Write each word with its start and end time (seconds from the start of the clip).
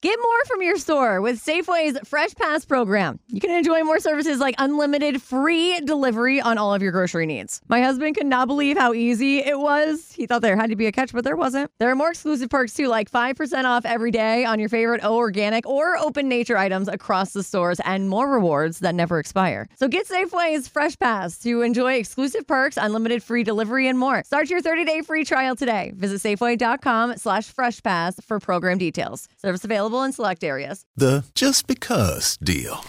Get 0.00 0.16
more 0.22 0.44
from 0.46 0.62
your 0.62 0.76
store 0.76 1.20
with 1.20 1.44
Safeway's 1.44 1.98
Fresh 2.08 2.36
Pass 2.36 2.64
program. 2.64 3.18
You 3.26 3.40
can 3.40 3.50
enjoy 3.50 3.82
more 3.82 3.98
services 3.98 4.38
like 4.38 4.54
unlimited 4.56 5.20
free 5.20 5.80
delivery 5.80 6.40
on 6.40 6.56
all 6.56 6.72
of 6.72 6.82
your 6.82 6.92
grocery 6.92 7.26
needs. 7.26 7.60
My 7.66 7.82
husband 7.82 8.14
could 8.14 8.28
not 8.28 8.46
believe 8.46 8.78
how 8.78 8.92
easy 8.94 9.38
it 9.38 9.58
was. 9.58 10.12
He 10.12 10.26
thought 10.26 10.40
there 10.42 10.54
had 10.54 10.70
to 10.70 10.76
be 10.76 10.86
a 10.86 10.92
catch, 10.92 11.12
but 11.12 11.24
there 11.24 11.34
wasn't. 11.34 11.72
There 11.80 11.90
are 11.90 11.96
more 11.96 12.10
exclusive 12.10 12.48
perks 12.48 12.74
too, 12.74 12.86
like 12.86 13.10
5% 13.10 13.64
off 13.64 13.84
every 13.84 14.12
day 14.12 14.44
on 14.44 14.60
your 14.60 14.68
favorite 14.68 15.00
O 15.02 15.16
organic 15.16 15.66
or 15.66 15.96
open 15.96 16.28
nature 16.28 16.56
items 16.56 16.86
across 16.86 17.32
the 17.32 17.42
stores 17.42 17.80
and 17.84 18.08
more 18.08 18.30
rewards 18.30 18.78
that 18.78 18.94
never 18.94 19.18
expire. 19.18 19.66
So 19.80 19.88
get 19.88 20.06
Safeway's 20.06 20.68
Fresh 20.68 21.00
Pass 21.00 21.38
to 21.38 21.62
enjoy 21.62 21.94
exclusive 21.94 22.46
perks, 22.46 22.76
unlimited 22.76 23.20
free 23.24 23.42
delivery, 23.42 23.88
and 23.88 23.98
more. 23.98 24.22
Start 24.22 24.48
your 24.48 24.62
30-day 24.62 25.02
free 25.02 25.24
trial 25.24 25.56
today. 25.56 25.92
Visit 25.96 26.20
Safeway.com 26.20 27.16
slash 27.16 27.48
Fresh 27.48 27.82
Pass 27.82 28.20
for 28.20 28.38
program 28.38 28.78
details. 28.78 29.26
Service 29.38 29.64
available 29.64 29.87
in 29.96 30.12
select 30.12 30.44
areas. 30.44 30.84
The 30.96 31.24
just 31.34 31.66
because 31.66 32.36
deal. 32.38 32.84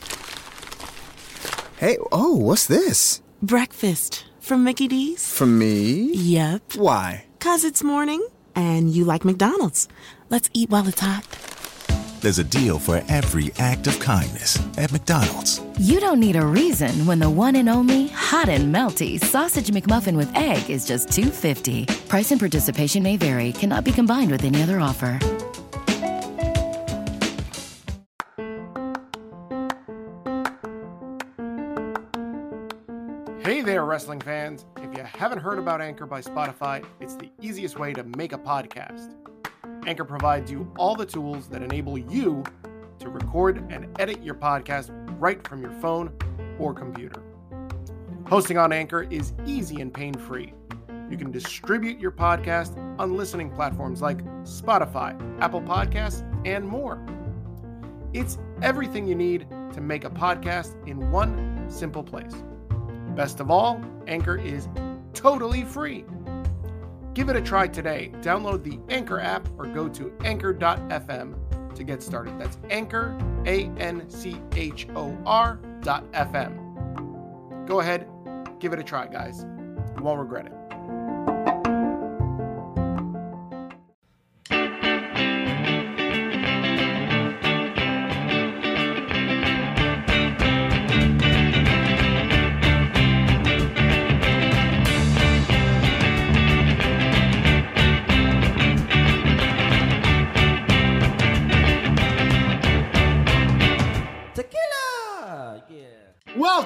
Hey, 1.77 1.97
oh, 2.11 2.35
what's 2.35 2.67
this? 2.67 3.21
Breakfast 3.41 4.25
from 4.39 4.63
Mickey 4.63 4.87
D's. 4.87 5.33
From 5.33 5.57
me? 5.57 6.11
Yep. 6.13 6.73
Why? 6.75 7.25
Cause 7.39 7.63
it's 7.63 7.83
morning 7.83 8.27
and 8.55 8.91
you 8.91 9.05
like 9.05 9.23
McDonald's. 9.23 9.87
Let's 10.29 10.49
eat 10.53 10.69
while 10.69 10.87
it's 10.87 10.99
hot. 10.99 11.25
There's 12.21 12.39
a 12.39 12.43
deal 12.43 12.79
for 12.79 13.01
every 13.07 13.51
act 13.59 13.87
of 13.87 13.97
kindness 13.99 14.59
at 14.77 14.91
McDonald's. 14.91 15.61
You 15.79 16.01
don't 16.01 16.19
need 16.19 16.35
a 16.35 16.45
reason 16.45 17.05
when 17.05 17.19
the 17.19 17.29
one 17.29 17.55
and 17.55 17.69
only 17.69 18.09
hot 18.09 18.49
and 18.49 18.75
melty 18.75 19.23
sausage 19.23 19.71
McMuffin 19.71 20.17
with 20.17 20.29
egg 20.35 20.69
is 20.69 20.85
just 20.85 21.09
250. 21.11 21.85
Price 22.09 22.31
and 22.31 22.39
participation 22.39 23.03
may 23.03 23.15
vary. 23.15 23.53
Cannot 23.53 23.85
be 23.85 23.93
combined 23.93 24.31
with 24.31 24.43
any 24.43 24.61
other 24.61 24.81
offer. 24.81 25.17
There, 33.69 33.85
wrestling 33.85 34.19
fans. 34.19 34.65
If 34.77 34.97
you 34.97 35.03
haven't 35.03 35.37
heard 35.37 35.59
about 35.59 35.79
Anchor 35.79 36.07
by 36.07 36.21
Spotify, 36.21 36.83
it's 36.99 37.15
the 37.15 37.29
easiest 37.39 37.77
way 37.77 37.93
to 37.93 38.03
make 38.17 38.33
a 38.33 38.37
podcast. 38.39 39.13
Anchor 39.85 40.05
provides 40.05 40.49
you 40.49 40.73
all 40.79 40.95
the 40.95 41.05
tools 41.05 41.47
that 41.49 41.61
enable 41.61 41.95
you 41.95 42.43
to 42.97 43.09
record 43.09 43.71
and 43.71 43.87
edit 43.99 44.23
your 44.23 44.33
podcast 44.33 44.89
right 45.19 45.47
from 45.47 45.61
your 45.61 45.69
phone 45.73 46.11
or 46.57 46.73
computer. 46.73 47.21
Hosting 48.25 48.57
on 48.57 48.73
Anchor 48.73 49.03
is 49.03 49.33
easy 49.45 49.81
and 49.81 49.93
pain 49.93 50.15
free. 50.15 50.51
You 51.11 51.17
can 51.17 51.29
distribute 51.29 51.99
your 51.99 52.11
podcast 52.11 52.75
on 52.99 53.15
listening 53.15 53.51
platforms 53.51 54.01
like 54.01 54.25
Spotify, 54.45 55.15
Apple 55.41 55.61
Podcasts, 55.61 56.25
and 56.43 56.67
more. 56.67 56.99
It's 58.13 58.39
everything 58.63 59.05
you 59.05 59.13
need 59.13 59.45
to 59.73 59.79
make 59.79 60.05
a 60.05 60.09
podcast 60.09 60.75
in 60.87 61.11
one 61.11 61.67
simple 61.69 62.01
place. 62.01 62.33
Best 63.19 63.41
of 63.41 63.51
all, 63.51 63.81
Anchor 64.07 64.37
is 64.37 64.69
totally 65.13 65.65
free. 65.65 66.05
Give 67.13 67.27
it 67.27 67.35
a 67.35 67.41
try 67.41 67.67
today. 67.67 68.13
Download 68.21 68.63
the 68.63 68.79
Anchor 68.87 69.19
app 69.19 69.45
or 69.57 69.65
go 69.65 69.89
to 69.89 70.13
anchor.fm 70.23 71.75
to 71.75 71.83
get 71.83 72.01
started. 72.01 72.39
That's 72.39 72.57
Anchor, 72.69 73.19
A 73.45 73.65
N 73.77 74.09
C 74.09 74.41
H 74.55 74.87
O 74.95 75.17
R 75.25 75.59
dot 75.81 76.09
FM. 76.13 77.67
Go 77.67 77.81
ahead, 77.81 78.07
give 78.61 78.71
it 78.71 78.79
a 78.79 78.83
try, 78.83 79.05
guys. 79.05 79.45
You 79.97 80.01
won't 80.01 80.21
regret 80.21 80.45
it. 80.45 80.53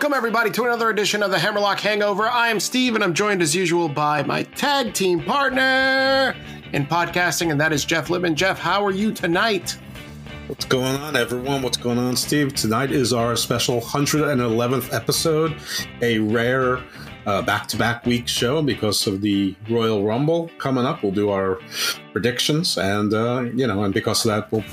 Welcome, 0.04 0.18
everybody, 0.18 0.50
to 0.50 0.66
another 0.66 0.90
edition 0.90 1.24
of 1.24 1.32
the 1.32 1.40
Hammerlock 1.40 1.80
Hangover. 1.80 2.28
I 2.28 2.50
am 2.50 2.60
Steve, 2.60 2.96
and 2.96 3.02
I'm 3.02 3.14
joined 3.14 3.42
as 3.42 3.56
usual 3.56 3.88
by 3.88 4.22
my 4.22 4.44
tag 4.44 4.94
team 4.94 5.24
partner 5.24 6.36
in 6.74 6.86
podcasting, 6.86 7.52
and 7.52 7.62
that 7.62 7.72
is 7.72 7.86
Jeff 7.86 8.10
Libman. 8.10 8.36
Jeff, 8.36 8.60
how 8.60 8.86
are 8.86 8.92
you 8.92 9.14
tonight? 9.14 9.80
What's 10.48 10.66
going 10.66 10.98
on, 10.98 11.16
everyone? 11.16 11.62
What's 11.62 11.78
going 11.78 11.98
on, 11.98 12.18
Steve? 12.18 12.54
Tonight 12.54 12.92
is 12.92 13.14
our 13.14 13.38
special 13.38 13.80
111th 13.80 14.94
episode, 14.94 15.56
a 16.02 16.20
rare 16.20 16.84
back 17.24 17.68
to 17.70 17.78
back 17.78 18.06
week 18.06 18.28
show 18.28 18.62
because 18.62 19.08
of 19.08 19.22
the 19.22 19.56
Royal 19.70 20.04
Rumble 20.04 20.52
coming 20.58 20.84
up. 20.86 21.02
We'll 21.02 21.14
do 21.14 21.30
our 21.30 21.62
predictions, 22.12 22.78
and, 22.78 23.14
uh, 23.14 23.46
you 23.56 23.68
know, 23.68 23.86
and 23.86 23.94
because 23.94 24.26
of 24.26 24.32
that, 24.32 24.52
we'll 24.52 24.66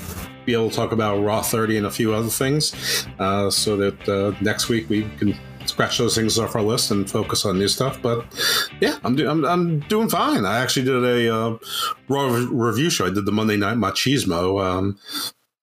be 0.45 0.53
able 0.53 0.69
to 0.69 0.75
talk 0.75 0.91
about 0.91 1.23
Raw 1.23 1.41
30 1.41 1.77
and 1.77 1.85
a 1.85 1.91
few 1.91 2.13
other 2.13 2.29
things 2.29 3.05
uh, 3.19 3.49
so 3.49 3.77
that 3.77 4.09
uh, 4.09 4.35
next 4.41 4.69
week 4.69 4.89
we 4.89 5.03
can 5.17 5.37
scratch 5.65 5.97
those 5.97 6.15
things 6.15 6.39
off 6.39 6.55
our 6.55 6.61
list 6.61 6.91
and 6.91 7.09
focus 7.09 7.45
on 7.45 7.57
new 7.57 7.67
stuff. 7.67 8.01
But 8.01 8.25
yeah, 8.79 8.97
I'm, 9.03 9.15
do- 9.15 9.29
I'm, 9.29 9.43
I'm 9.45 9.79
doing 9.81 10.09
fine. 10.09 10.45
I 10.45 10.59
actually 10.59 10.85
did 10.85 11.03
a 11.03 11.35
uh, 11.35 11.57
Raw 12.07 12.33
re- 12.33 12.47
review 12.49 12.89
show. 12.89 13.07
I 13.07 13.11
did 13.11 13.25
the 13.25 13.31
Monday 13.31 13.57
Night 13.57 13.77
Machismo. 13.77 14.63
Um, 14.63 14.99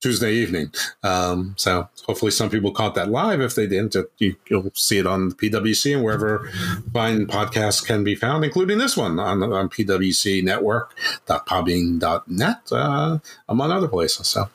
Tuesday 0.00 0.32
evening. 0.32 0.70
Um, 1.02 1.54
so 1.56 1.88
hopefully 2.06 2.30
some 2.30 2.50
people 2.50 2.70
caught 2.70 2.94
that 2.94 3.10
live. 3.10 3.40
If 3.40 3.56
they 3.56 3.66
didn't, 3.66 3.96
you, 4.18 4.36
will 4.50 4.70
see 4.74 4.98
it 4.98 5.08
on 5.08 5.32
PWC 5.32 5.94
and 5.94 6.04
wherever 6.04 6.48
fine 6.92 7.26
podcasts 7.26 7.84
can 7.84 8.04
be 8.04 8.14
found, 8.14 8.44
including 8.44 8.78
this 8.78 8.96
one 8.96 9.18
on, 9.18 9.42
on 9.42 9.68
PWC 9.68 10.44
Network.podbean.net, 10.44 12.60
uh, 12.70 13.18
among 13.48 13.72
other 13.72 13.88
places. 13.88 14.28
So 14.28 14.48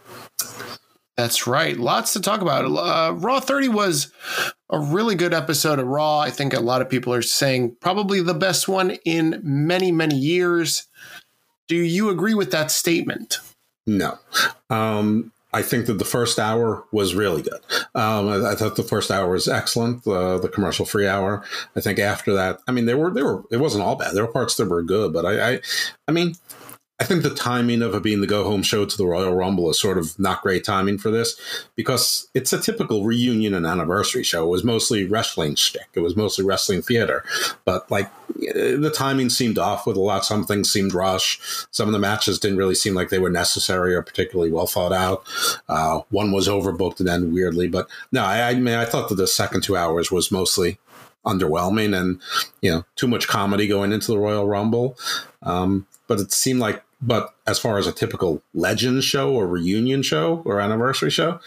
That's 1.15 1.45
right. 1.45 1.77
Lots 1.77 2.13
to 2.13 2.21
talk 2.21 2.41
about. 2.41 2.65
Uh, 2.65 3.13
Raw 3.13 3.39
30 3.39 3.67
was 3.69 4.11
a 4.69 4.79
really 4.79 5.15
good 5.15 5.33
episode 5.33 5.77
of 5.77 5.87
Raw. 5.87 6.19
I 6.19 6.31
think 6.31 6.53
a 6.53 6.59
lot 6.59 6.81
of 6.81 6.89
people 6.89 7.13
are 7.13 7.21
saying 7.21 7.77
probably 7.79 8.21
the 8.21 8.33
best 8.33 8.67
one 8.67 8.91
in 9.05 9.39
many, 9.43 9.91
many 9.91 10.15
years. 10.15 10.87
Do 11.67 11.75
you 11.75 12.09
agree 12.09 12.33
with 12.33 12.51
that 12.51 12.71
statement? 12.71 13.37
No. 13.85 14.17
Um, 14.69 15.31
I 15.53 15.61
think 15.61 15.85
that 15.85 15.99
the 15.99 16.05
first 16.05 16.39
hour 16.39 16.83
was 16.91 17.13
really 17.13 17.43
good. 17.43 17.59
Um, 17.93 18.27
I, 18.27 18.51
I, 18.51 18.55
thought 18.55 18.75
the 18.75 18.81
first 18.81 19.11
hour 19.11 19.29
was 19.29 19.47
excellent. 19.47 20.05
Uh, 20.07 20.39
the 20.39 20.49
commercial 20.49 20.85
free 20.85 21.07
hour. 21.07 21.43
I 21.75 21.79
think 21.79 21.99
after 21.99 22.33
that, 22.33 22.59
I 22.67 22.71
mean, 22.71 22.85
there 22.85 22.97
were 22.97 23.11
there 23.11 23.25
were 23.25 23.43
it 23.51 23.57
wasn't 23.57 23.83
all 23.83 23.95
bad. 23.95 24.15
There 24.15 24.25
were 24.25 24.31
parts 24.31 24.55
that 24.55 24.67
were 24.67 24.81
good, 24.81 25.13
but 25.13 25.25
I, 25.25 25.51
I, 25.53 25.61
I 26.07 26.11
mean, 26.11 26.35
I 26.99 27.05
think 27.05 27.23
the 27.23 27.33
timing 27.33 27.81
of 27.81 27.95
it 27.95 28.03
being 28.03 28.21
the 28.21 28.27
go 28.27 28.43
home 28.43 28.61
show 28.61 28.85
to 28.85 28.97
the 28.97 29.05
Royal 29.05 29.33
Rumble 29.33 29.69
is 29.69 29.79
sort 29.79 29.97
of 29.97 30.17
not 30.19 30.43
great 30.43 30.63
timing 30.63 30.99
for 30.99 31.09
this 31.09 31.67
because 31.75 32.27
it's 32.35 32.53
a 32.53 32.61
typical 32.61 33.03
reunion 33.03 33.55
and 33.55 33.65
anniversary 33.65 34.23
show. 34.23 34.43
It 34.43 34.49
was 34.49 34.63
mostly 34.63 35.05
wrestling 35.05 35.55
shtick. 35.55 35.87
It 35.95 36.01
was 36.01 36.15
mostly 36.15 36.45
wrestling 36.45 36.83
theater, 36.83 37.25
but 37.65 37.89
like 37.89 38.11
the 38.35 38.93
timing 38.95 39.29
seemed 39.29 39.57
off 39.57 39.87
with 39.87 39.97
a 39.97 40.01
lot. 40.01 40.23
Some 40.23 40.45
things 40.45 40.71
seemed 40.71 40.93
rushed. 40.93 41.41
Some 41.71 41.89
of 41.89 41.93
the 41.93 41.99
matches 41.99 42.39
didn't 42.39 42.57
really 42.57 42.75
seem 42.75 42.93
like 42.93 43.09
they 43.09 43.19
were 43.19 43.29
necessary 43.29 43.95
or 43.95 44.03
particularly 44.03 44.51
well 44.51 44.67
thought 44.67 44.93
out. 44.93 45.23
Uh, 45.67 46.01
one 46.11 46.31
was 46.31 46.47
overbooked 46.47 46.99
and 46.99 47.07
then 47.07 47.33
weirdly, 47.33 47.67
but 47.67 47.89
no, 48.11 48.23
I, 48.23 48.49
I 48.49 48.53
mean, 48.53 48.75
I 48.75 48.85
thought 48.85 49.09
that 49.09 49.15
the 49.15 49.27
second 49.27 49.61
two 49.61 49.75
hours 49.75 50.11
was 50.11 50.31
mostly 50.31 50.77
underwhelming 51.25 51.97
and 51.97 52.19
you 52.61 52.69
know 52.69 52.85
too 52.97 53.07
much 53.07 53.27
comedy 53.27 53.65
going 53.67 53.91
into 53.91 54.11
the 54.11 54.19
Royal 54.19 54.47
Rumble. 54.47 54.97
Um, 55.41 55.87
but 56.07 56.19
it 56.19 56.31
seemed 56.31 56.59
like 56.59 56.83
but 57.05 57.35
as 57.45 57.59
far 57.59 57.77
as 57.77 57.85
a 57.85 57.91
typical 57.91 58.41
legend 58.53 59.03
show 59.03 59.33
or 59.33 59.45
reunion 59.45 60.01
show 60.01 60.41
or 60.45 60.61
anniversary 60.61 61.09
show, 61.09 61.39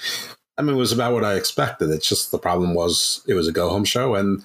I 0.58 0.62
mean, 0.62 0.76
it 0.76 0.78
was 0.78 0.92
about 0.92 1.14
what 1.14 1.24
I 1.24 1.34
expected. 1.34 1.90
It's 1.90 2.08
just 2.08 2.30
the 2.30 2.38
problem 2.38 2.74
was 2.74 3.22
it 3.26 3.34
was 3.34 3.48
a 3.48 3.52
go 3.52 3.70
home 3.70 3.84
show, 3.84 4.14
and 4.14 4.42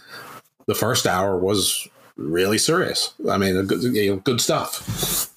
the 0.67 0.75
first 0.75 1.05
hour 1.05 1.37
was 1.37 1.87
really 2.15 2.57
serious. 2.57 3.13
I 3.29 3.37
mean, 3.37 3.65
good, 3.65 3.83
you 3.83 4.11
know, 4.11 4.17
good 4.17 4.41
stuff. 4.41 5.29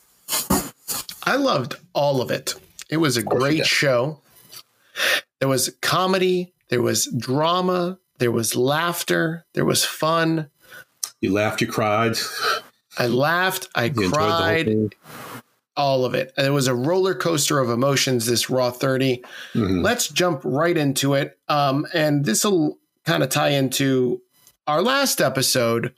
I 1.24 1.36
loved 1.36 1.76
all 1.92 2.20
of 2.20 2.30
it. 2.30 2.54
It 2.88 2.98
was 2.98 3.16
a 3.16 3.22
great 3.22 3.66
show. 3.66 4.20
There 5.40 5.48
was 5.48 5.74
comedy, 5.80 6.52
there 6.68 6.82
was 6.82 7.06
drama, 7.06 7.98
there 8.18 8.30
was 8.30 8.54
laughter, 8.54 9.44
there 9.54 9.64
was 9.64 9.84
fun. 9.84 10.50
You 11.20 11.32
laughed, 11.32 11.60
you 11.60 11.66
cried. 11.66 12.16
I 12.98 13.06
laughed, 13.06 13.68
I 13.74 13.84
you 13.84 14.10
cried 14.10 14.94
all 15.76 16.04
of 16.04 16.14
it. 16.14 16.32
And 16.36 16.46
it 16.46 16.50
was 16.50 16.68
a 16.68 16.74
roller 16.74 17.14
coaster 17.14 17.58
of 17.58 17.70
emotions, 17.70 18.26
this 18.26 18.48
Raw 18.48 18.70
30. 18.70 19.24
Mm-hmm. 19.54 19.80
Let's 19.82 20.08
jump 20.08 20.40
right 20.44 20.76
into 20.76 21.14
it. 21.14 21.38
Um, 21.48 21.86
and 21.92 22.24
this 22.24 22.44
will 22.44 22.78
kind 23.04 23.22
of 23.22 23.28
tie 23.28 23.50
into 23.50 24.22
our 24.66 24.82
last 24.82 25.20
episode 25.20 25.92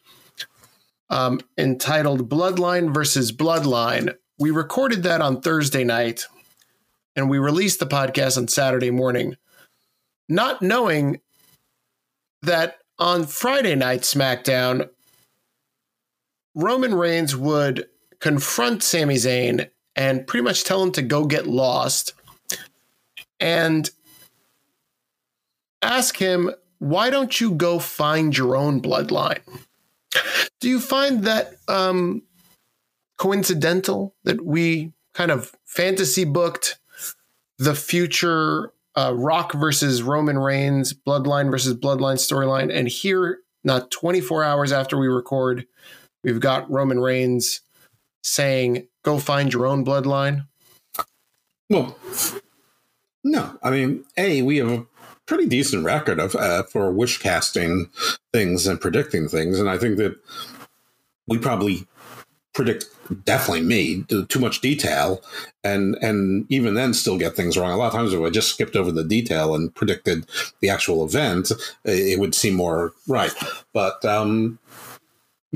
um, 1.10 1.40
entitled 1.58 2.28
Bloodline 2.28 2.92
versus 2.92 3.32
Bloodline. 3.32 4.14
We 4.38 4.50
recorded 4.50 5.02
that 5.04 5.20
on 5.20 5.40
Thursday 5.40 5.84
night. 5.84 6.24
and 7.14 7.30
we 7.30 7.38
released 7.38 7.78
the 7.80 7.86
podcast 7.86 8.36
on 8.36 8.46
Saturday 8.48 8.90
morning, 8.90 9.36
not 10.28 10.60
knowing 10.60 11.20
that 12.42 12.78
on 12.98 13.24
Friday 13.26 13.74
night 13.74 14.02
SmackDown, 14.02 14.88
Roman 16.56 16.94
Reigns 16.94 17.36
would 17.36 17.86
confront 18.18 18.82
Sami 18.82 19.14
Zayn 19.14 19.70
and 19.94 20.26
pretty 20.26 20.42
much 20.42 20.64
tell 20.64 20.82
him 20.82 20.90
to 20.92 21.02
go 21.02 21.24
get 21.24 21.46
lost 21.46 22.14
and 23.38 23.88
ask 25.82 26.16
him, 26.16 26.50
why 26.78 27.10
don't 27.10 27.40
you 27.40 27.52
go 27.52 27.78
find 27.78 28.36
your 28.36 28.56
own 28.56 28.82
bloodline? 28.82 29.40
Do 30.60 30.68
you 30.68 30.80
find 30.80 31.24
that 31.24 31.54
um, 31.68 32.22
coincidental 33.18 34.14
that 34.24 34.44
we 34.44 34.92
kind 35.14 35.30
of 35.30 35.54
fantasy 35.64 36.24
booked 36.24 36.78
the 37.58 37.74
future 37.74 38.72
uh, 38.94 39.12
Rock 39.14 39.52
versus 39.52 40.02
Roman 40.02 40.38
Reigns, 40.38 40.94
Bloodline 40.94 41.50
versus 41.50 41.74
Bloodline 41.74 42.16
storyline. 42.16 42.74
And 42.74 42.88
here, 42.88 43.40
not 43.62 43.90
24 43.90 44.42
hours 44.42 44.72
after 44.72 44.98
we 44.98 45.06
record, 45.06 45.66
we've 46.26 46.40
got 46.40 46.70
Roman 46.70 47.00
Reigns 47.00 47.60
saying, 48.22 48.88
go 49.04 49.18
find 49.18 49.52
your 49.52 49.66
own 49.66 49.84
bloodline. 49.84 50.46
Well, 51.70 51.96
no. 53.24 53.56
I 53.62 53.70
mean, 53.70 54.04
A, 54.16 54.42
we 54.42 54.58
have 54.58 54.70
a 54.70 54.86
pretty 55.26 55.46
decent 55.46 55.84
record 55.84 56.18
of 56.18 56.34
uh, 56.34 56.64
for 56.64 56.90
wish 56.90 57.18
casting 57.18 57.90
things 58.32 58.66
and 58.66 58.80
predicting 58.80 59.28
things. 59.28 59.58
And 59.58 59.70
I 59.70 59.78
think 59.78 59.96
that 59.96 60.16
we 61.28 61.38
probably 61.38 61.86
predict 62.52 62.86
definitely 63.24 63.62
me 63.62 64.02
too 64.28 64.38
much 64.40 64.60
detail 64.60 65.22
and 65.62 65.94
and 66.00 66.46
even 66.48 66.74
then 66.74 66.94
still 66.94 67.18
get 67.18 67.36
things 67.36 67.56
wrong 67.56 67.70
a 67.70 67.76
lot 67.76 67.88
of 67.88 67.92
times 67.92 68.12
if 68.12 68.20
i 68.20 68.30
just 68.30 68.48
skipped 68.48 68.74
over 68.74 68.90
the 68.90 69.04
detail 69.04 69.54
and 69.54 69.74
predicted 69.74 70.26
the 70.60 70.68
actual 70.68 71.04
event 71.04 71.52
it 71.84 72.18
would 72.18 72.34
seem 72.34 72.54
more 72.54 72.92
right 73.06 73.32
but 73.72 74.02
um 74.06 74.58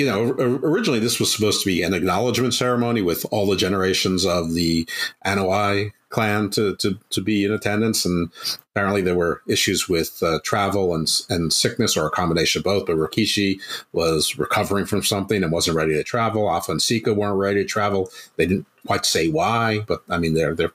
you 0.01 0.07
know, 0.07 0.31
originally 0.63 0.99
this 0.99 1.21
was 1.21 1.31
supposed 1.31 1.61
to 1.61 1.67
be 1.67 1.83
an 1.83 1.93
acknowledgement 1.93 2.55
ceremony 2.55 3.03
with 3.03 3.27
all 3.31 3.47
the 3.47 3.55
generations 3.55 4.25
of 4.25 4.55
the 4.55 4.89
Anoa'i 5.27 5.93
clan 6.09 6.49
to, 6.49 6.75
to, 6.77 6.99
to 7.11 7.21
be 7.21 7.45
in 7.45 7.53
attendance. 7.53 8.07
And 8.07 8.31
apparently 8.71 9.03
there 9.03 9.15
were 9.15 9.43
issues 9.47 9.91
with 9.91 10.23
uh, 10.23 10.39
travel 10.43 10.95
and, 10.95 11.07
and 11.29 11.53
sickness 11.53 11.99
or 11.99 12.07
a 12.07 12.11
combination 12.11 12.61
of 12.61 12.65
both. 12.65 12.87
But 12.87 12.97
Rikishi 12.97 13.61
was 13.93 14.39
recovering 14.39 14.87
from 14.87 15.03
something 15.03 15.43
and 15.43 15.53
wasn't 15.53 15.77
ready 15.77 15.93
to 15.93 16.03
travel. 16.03 16.49
Afa 16.49 16.73
and 16.73 16.81
Sika 16.81 17.13
weren't 17.13 17.37
ready 17.37 17.63
to 17.63 17.69
travel. 17.69 18.11
They 18.37 18.47
didn't 18.47 18.67
quite 18.87 19.05
say 19.05 19.29
why, 19.29 19.81
but 19.87 20.03
I 20.09 20.17
mean, 20.17 20.33
they're, 20.33 20.55
they're, 20.55 20.73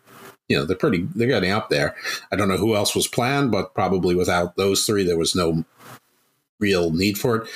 you 0.49 0.55
know, 0.55 0.65
they're 0.65 0.77
pretty, 0.77 1.07
they're 1.15 1.29
getting 1.29 1.51
up 1.51 1.69
there. 1.69 1.95
I 2.31 2.35
don't 2.35 2.47
know 2.47 2.57
who 2.57 2.75
else 2.75 2.93
was 2.93 3.07
planned, 3.07 3.49
but 3.49 3.73
probably 3.73 4.13
without 4.13 4.55
those 4.55 4.85
three, 4.85 5.03
there 5.03 5.17
was 5.17 5.35
no 5.35 5.65
real 6.59 6.91
need 6.91 7.17
for 7.17 7.37
it. 7.37 7.49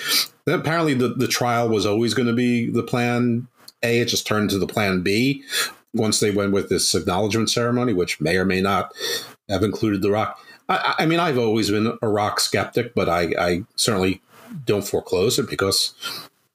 Apparently, 0.50 0.94
the, 0.94 1.10
the 1.10 1.28
trial 1.28 1.70
was 1.70 1.86
always 1.86 2.14
going 2.14 2.28
to 2.28 2.34
be 2.34 2.70
the 2.70 2.84
plan 2.84 3.48
A. 3.84 4.00
It 4.00 4.06
just 4.06 4.28
turned 4.28 4.50
to 4.52 4.60
the 4.60 4.68
plan 4.68 5.02
B 5.02 5.44
once 5.94 6.20
they 6.20 6.32
went 6.32 6.54
with 6.54 6.70
this 6.70 6.94
acknowledgement 6.94 7.50
ceremony, 7.50 7.94
which 7.94 8.22
may 8.22 8.38
or 8.38 8.46
may 8.46 8.62
not 8.62 8.94
have 9.48 9.64
included 9.64 10.02
The 10.02 10.12
Rock. 10.12 10.40
I, 10.68 10.96
I 11.00 11.06
mean, 11.06 11.20
I've 11.20 11.38
always 11.38 11.70
been 11.70 11.98
a 12.02 12.08
Rock 12.08 12.40
skeptic, 12.40 12.94
but 12.94 13.10
I, 13.10 13.34
I 13.40 13.64
certainly 13.76 14.22
don't 14.66 14.88
foreclose 14.88 15.40
it 15.40 15.50
because 15.50 15.94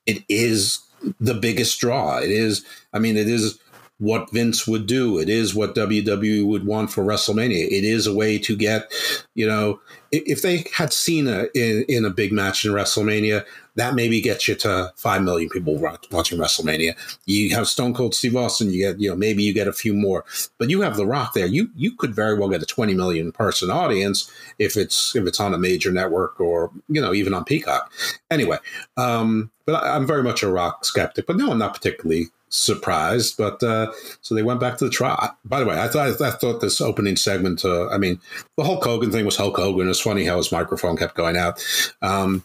it 0.06 0.22
is 0.28 0.80
the 1.20 1.34
biggest 1.34 1.78
draw. 1.80 2.18
It 2.18 2.30
is, 2.30 2.64
I 2.92 2.98
mean, 2.98 3.16
it 3.16 3.28
is 3.28 3.58
what 3.98 4.30
Vince 4.32 4.66
would 4.66 4.86
do. 4.86 5.18
It 5.18 5.28
is 5.28 5.54
what 5.54 5.74
WWE 5.74 6.44
would 6.46 6.66
want 6.66 6.90
for 6.92 7.04
WrestleMania. 7.04 7.66
It 7.66 7.84
is 7.84 8.06
a 8.06 8.14
way 8.14 8.38
to 8.38 8.56
get, 8.56 8.92
you 9.34 9.46
know, 9.46 9.80
if 10.26 10.42
they 10.42 10.64
had 10.74 10.92
Cena 10.92 11.46
in, 11.54 11.84
in 11.88 12.04
a 12.04 12.10
big 12.10 12.32
match 12.32 12.64
in 12.64 12.72
WrestleMania, 12.72 13.44
that 13.76 13.94
maybe 13.94 14.20
gets 14.20 14.46
you 14.46 14.54
to 14.54 14.92
five 14.96 15.22
million 15.22 15.48
people 15.48 15.76
watching 15.76 16.38
WrestleMania. 16.38 16.96
You 17.26 17.54
have 17.54 17.66
Stone 17.66 17.94
Cold 17.94 18.14
Steve 18.14 18.36
Austin, 18.36 18.70
you 18.70 18.78
get, 18.78 19.00
you 19.00 19.10
know, 19.10 19.16
maybe 19.16 19.42
you 19.42 19.52
get 19.52 19.66
a 19.66 19.72
few 19.72 19.94
more, 19.94 20.24
but 20.58 20.70
you 20.70 20.80
have 20.82 20.96
The 20.96 21.06
Rock 21.06 21.34
there. 21.34 21.46
You 21.46 21.70
you 21.74 21.96
could 21.96 22.14
very 22.14 22.38
well 22.38 22.48
get 22.48 22.62
a 22.62 22.66
twenty 22.66 22.94
million 22.94 23.32
person 23.32 23.70
audience 23.70 24.30
if 24.58 24.76
it's 24.76 25.16
if 25.16 25.26
it's 25.26 25.40
on 25.40 25.54
a 25.54 25.58
major 25.58 25.90
network 25.90 26.40
or 26.40 26.70
you 26.88 27.00
know 27.00 27.12
even 27.12 27.34
on 27.34 27.44
Peacock. 27.44 27.92
Anyway, 28.30 28.58
um, 28.96 29.50
but 29.66 29.82
I'm 29.82 30.06
very 30.06 30.22
much 30.22 30.42
a 30.42 30.50
Rock 30.50 30.84
skeptic. 30.84 31.26
But 31.26 31.36
no, 31.36 31.50
I'm 31.50 31.58
not 31.58 31.74
particularly 31.74 32.26
surprised. 32.54 33.36
But 33.36 33.62
uh, 33.62 33.92
so 34.20 34.34
they 34.34 34.42
went 34.42 34.60
back 34.60 34.78
to 34.78 34.84
the 34.84 34.90
trial. 34.90 35.36
By 35.44 35.60
the 35.60 35.66
way, 35.66 35.78
I 35.78 35.88
thought 35.88 36.20
I 36.20 36.30
thought 36.30 36.60
this 36.60 36.80
opening 36.80 37.16
segment. 37.16 37.64
Uh, 37.64 37.88
I 37.88 37.98
mean, 37.98 38.20
the 38.56 38.64
Hulk 38.64 38.84
Hogan 38.84 39.10
thing 39.10 39.24
was 39.24 39.36
Hulk 39.36 39.56
Hogan. 39.56 39.86
It 39.86 39.88
was 39.88 40.00
funny 40.00 40.24
how 40.24 40.36
his 40.36 40.52
microphone 40.52 40.96
kept 40.96 41.14
going 41.14 41.36
out, 41.36 41.62
um, 42.00 42.44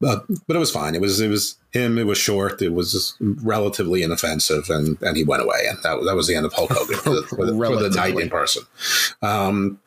but 0.00 0.24
but 0.46 0.56
it 0.56 0.60
was 0.60 0.70
fine. 0.70 0.94
It 0.94 1.00
was 1.00 1.20
it 1.20 1.28
was 1.28 1.56
him. 1.72 1.98
It 1.98 2.06
was 2.06 2.18
short. 2.18 2.60
It 2.62 2.72
was 2.72 3.16
relatively 3.20 4.02
inoffensive, 4.02 4.68
and 4.70 5.00
and 5.02 5.16
he 5.16 5.24
went 5.24 5.42
away. 5.42 5.66
And 5.68 5.78
that 5.82 6.04
that 6.04 6.14
was 6.14 6.26
the 6.26 6.36
end 6.36 6.46
of 6.46 6.52
Hulk 6.52 6.72
Hogan 6.72 6.98
for 6.98 7.10
the, 7.10 7.22
for 7.22 7.46
the, 7.46 7.52
for 7.52 7.82
the 7.82 7.90
night 7.90 8.18
in 8.18 8.28
person. 8.28 8.64
Um, 9.22 9.80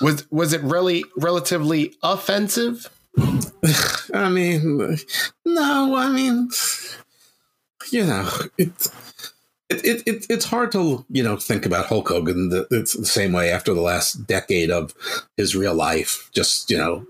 was 0.00 0.30
was 0.30 0.52
it 0.52 0.62
really 0.62 1.04
relatively 1.16 1.94
offensive? 2.02 2.88
I 4.14 4.28
mean, 4.28 4.98
no. 5.44 5.96
I 5.96 6.08
mean 6.08 6.48
you 7.90 8.04
know, 8.04 8.30
it, 8.58 8.88
it, 9.68 10.02
it, 10.06 10.26
it's 10.28 10.44
hard 10.44 10.72
to 10.72 11.04
you 11.08 11.22
know 11.22 11.36
think 11.36 11.66
about 11.66 11.86
Hulk 11.86 12.08
Hogan 12.08 12.50
the, 12.50 12.66
it's 12.70 12.94
the 12.94 13.06
same 13.06 13.32
way 13.32 13.50
after 13.50 13.74
the 13.74 13.80
last 13.80 14.26
decade 14.26 14.70
of 14.70 14.94
his 15.36 15.56
real 15.56 15.74
life, 15.74 16.30
just 16.32 16.70
you 16.70 16.78
know, 16.78 17.06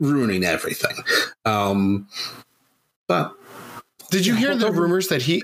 ruining 0.00 0.44
everything. 0.44 0.96
Um, 1.44 2.08
but 3.06 3.34
did 4.10 4.26
you 4.26 4.34
hear 4.34 4.54
the 4.54 4.72
rumors 4.72 5.08
that 5.08 5.22
he 5.22 5.42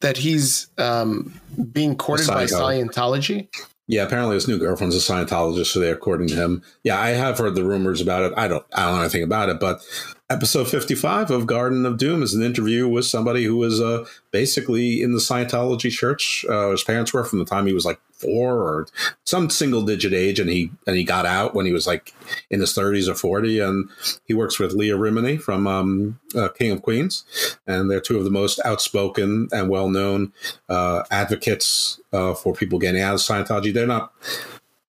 that 0.00 0.16
he's 0.16 0.68
um, 0.78 1.40
being 1.72 1.96
courted 1.96 2.28
by 2.28 2.44
Scientology? 2.44 3.48
Yeah, 3.88 4.02
apparently 4.02 4.34
his 4.34 4.48
new 4.48 4.58
girlfriend's 4.58 4.96
a 4.96 5.12
Scientologist, 5.12 5.66
so 5.66 5.78
they're 5.78 5.96
courting 5.96 6.28
him. 6.28 6.62
Yeah, 6.82 7.00
I 7.00 7.10
have 7.10 7.38
heard 7.38 7.54
the 7.54 7.62
rumors 7.62 8.00
about 8.00 8.24
it. 8.24 8.32
I 8.36 8.48
don't 8.48 8.64
I 8.72 8.86
don't 8.86 8.96
know 8.96 9.00
anything 9.02 9.22
about 9.22 9.48
it, 9.48 9.60
but 9.60 9.80
episode 10.28 10.66
55 10.66 11.30
of 11.30 11.46
Garden 11.46 11.86
of 11.86 11.98
Doom 11.98 12.22
is 12.22 12.34
an 12.34 12.42
interview 12.42 12.88
with 12.88 13.04
somebody 13.04 13.44
who 13.44 13.56
was 13.56 13.80
uh, 13.80 14.04
basically 14.32 15.00
in 15.00 15.12
the 15.12 15.20
Scientology 15.20 15.90
church. 15.90 16.44
Uh, 16.48 16.70
his 16.70 16.82
parents 16.82 17.12
were 17.12 17.24
from 17.24 17.38
the 17.38 17.44
time 17.44 17.66
he 17.66 17.72
was 17.72 17.84
like 17.84 18.00
four 18.10 18.54
or 18.54 18.86
some 19.24 19.50
single 19.50 19.82
digit 19.82 20.12
age, 20.12 20.40
and 20.40 20.50
he 20.50 20.70
and 20.86 20.96
he 20.96 21.04
got 21.04 21.26
out 21.26 21.54
when 21.54 21.66
he 21.66 21.72
was 21.72 21.86
like 21.86 22.12
in 22.50 22.60
his 22.60 22.72
30s 22.72 23.08
or 23.08 23.14
40. 23.14 23.60
And 23.60 23.88
he 24.24 24.34
works 24.34 24.58
with 24.58 24.72
Leah 24.72 24.96
Remini 24.96 25.40
from 25.40 25.66
um, 25.66 26.18
uh, 26.34 26.48
King 26.48 26.72
of 26.72 26.82
Queens, 26.82 27.24
and 27.66 27.90
they're 27.90 28.00
two 28.00 28.18
of 28.18 28.24
the 28.24 28.30
most 28.30 28.58
outspoken 28.64 29.48
and 29.52 29.68
well 29.68 29.88
known 29.88 30.32
uh, 30.68 31.04
advocates 31.10 32.00
uh, 32.12 32.34
for 32.34 32.52
people 32.52 32.78
getting 32.78 33.02
out 33.02 33.14
of 33.14 33.20
Scientology. 33.20 33.72
They're 33.72 33.86
not 33.86 34.12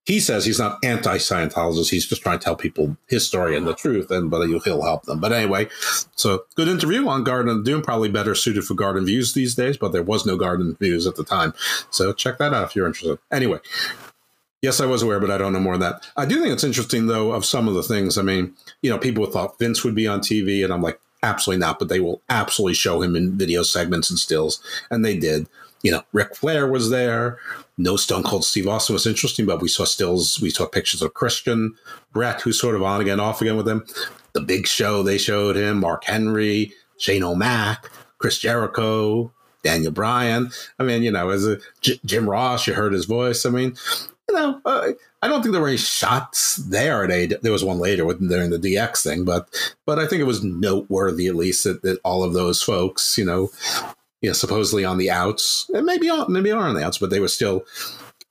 he 0.08 0.22
says 0.22 0.46
he's 0.46 0.58
not 0.58 0.80
anti-Scientologist. 0.84 1.90
He's 1.90 2.06
just 2.06 2.22
trying 2.22 2.40
to 2.40 2.44
tell 2.44 2.56
people 2.56 2.96
his 3.08 3.28
story 3.28 3.58
and 3.58 3.68
the 3.68 3.72
uh-huh. 3.72 3.80
truth, 3.80 4.10
and 4.10 4.32
but 4.32 4.48
he'll 4.48 4.82
help 4.82 5.04
them. 5.04 5.20
But 5.20 5.34
anyway, 5.34 5.68
so 6.16 6.46
good 6.56 6.70
interview 6.70 7.06
on 7.10 7.26
Garden 7.26 7.56
of 7.56 7.66
Doom. 7.66 7.82
Probably 7.82 8.08
better 8.08 8.34
suited 8.34 8.64
for 8.64 8.74
Garden 8.74 9.06
Views 9.06 9.34
these 9.34 9.54
days, 9.54 9.76
but 9.76 9.92
there 9.92 10.02
was 10.02 10.26
no 10.26 10.38
Garden 10.38 10.78
Views 10.80 11.06
at 11.06 11.18
the 11.18 11.26
time, 11.26 11.54
so 11.92 12.14
check 12.14 12.38
that 12.38 12.54
out 12.54 12.64
if 12.64 12.76
you're 12.76 12.88
interested. 12.88 13.20
Anyway, 13.32 13.60
yes, 14.62 14.80
I 14.80 14.86
was 14.86 15.02
aware, 15.02 15.20
but 15.20 15.30
I 15.30 15.38
don't 15.38 15.52
know 15.52 15.60
more 15.60 15.78
than 15.78 15.92
that. 15.92 16.08
I 16.16 16.26
do 16.26 16.40
think 16.40 16.54
it's 16.54 16.64
interesting 16.64 17.08
though 17.08 17.34
of 17.34 17.46
some 17.46 17.68
of 17.68 17.74
the 17.74 17.84
things. 17.84 18.18
I 18.18 18.22
mean, 18.22 18.54
you 18.82 18.90
know, 18.90 18.98
people 18.98 19.26
thought 19.26 19.60
Vince 19.60 19.84
would 19.84 19.96
be 19.96 20.08
on 20.08 20.22
TV, 20.22 20.64
and 20.64 20.72
I'm 20.72 20.82
like, 20.82 21.02
absolutely 21.22 21.60
not. 21.60 21.80
But 21.80 21.90
they 21.90 22.00
will 22.00 22.22
absolutely 22.30 22.76
show 22.76 23.02
him 23.02 23.18
in 23.18 23.38
video 23.38 23.62
segments 23.62 24.10
and 24.10 24.18
stills, 24.18 24.64
and 24.90 25.04
they 25.04 25.18
did 25.18 25.48
you 25.84 25.92
know, 25.92 26.04
Ric 26.12 26.36
Flair 26.36 26.68
was 26.68 26.90
there. 26.90 27.38
No 27.78 27.96
Stone 27.96 28.24
Cold 28.24 28.44
Steve 28.44 28.68
Austin 28.68 28.94
was 28.94 29.06
interesting, 29.06 29.46
but 29.46 29.62
we 29.62 29.68
saw 29.68 29.86
stills, 29.86 30.42
we 30.42 30.50
saw 30.50 30.66
pictures 30.66 31.02
of 31.02 31.14
Christian, 31.14 31.76
Bret, 32.12 32.42
who's 32.42 32.60
sort 32.60 32.76
of 32.76 32.84
on 32.84 33.02
again, 33.02 33.20
off 33.20 33.42
again 33.42 33.56
with 33.56 33.68
him. 33.68 33.86
The 34.34 34.42
Big 34.42 34.68
Show, 34.68 35.04
they 35.04 35.18
showed 35.18 35.56
him, 35.56 35.80
Mark 35.80 36.04
Henry, 36.06 36.74
Shane 36.98 37.24
O'Mac, 37.24 37.90
Chris 38.18 38.40
Jericho, 38.40 39.32
Daniel 39.64 39.92
Bryan. 39.92 40.50
I 40.80 40.84
mean, 40.84 41.04
you 41.04 41.12
know, 41.12 41.30
as 41.30 41.46
a 41.46 41.60
J- 41.82 42.00
Jim 42.06 42.30
Ross, 42.30 42.66
you 42.68 42.74
heard 42.74 42.94
his 42.94 43.06
voice. 43.06 43.46
I 43.46 43.50
mean, 43.50 43.76
you 44.30 44.36
know, 44.36 44.62
uh, 44.66 44.92
I 45.22 45.28
don't 45.28 45.42
think 45.42 45.54
there 45.54 45.62
were 45.62 45.68
any 45.68 45.78
shots 45.78 46.58
there 46.58 47.04
at 47.04 47.12
a. 47.12 47.28
There 47.28 47.52
was 47.52 47.64
one 47.64 47.80
later 47.80 48.06
during 48.06 48.50
the 48.50 48.60
DX 48.60 49.04
thing, 49.04 49.26
but 49.26 49.50
but 49.86 50.00
I 50.00 50.08
think 50.08 50.22
it 50.22 50.26
was 50.26 50.44
noteworthy 50.44 51.28
at 51.28 51.36
least 51.36 51.64
that, 51.64 51.82
that 51.82 52.00
all 52.04 52.24
of 52.24 52.34
those 52.34 52.62
folks, 52.62 53.18
you 53.18 53.26
know, 53.26 53.50
you 54.22 54.30
know, 54.30 54.34
supposedly 54.34 54.84
on 54.84 54.98
the 54.98 55.12
outs, 55.12 55.70
and 55.74 55.86
maybe 55.86 56.10
on, 56.10 56.32
maybe 56.32 56.52
are 56.52 56.68
on 56.68 56.76
the 56.76 56.84
outs, 56.84 56.98
but 56.98 57.10
they 57.10 57.20
were 57.20 57.28
still 57.28 57.66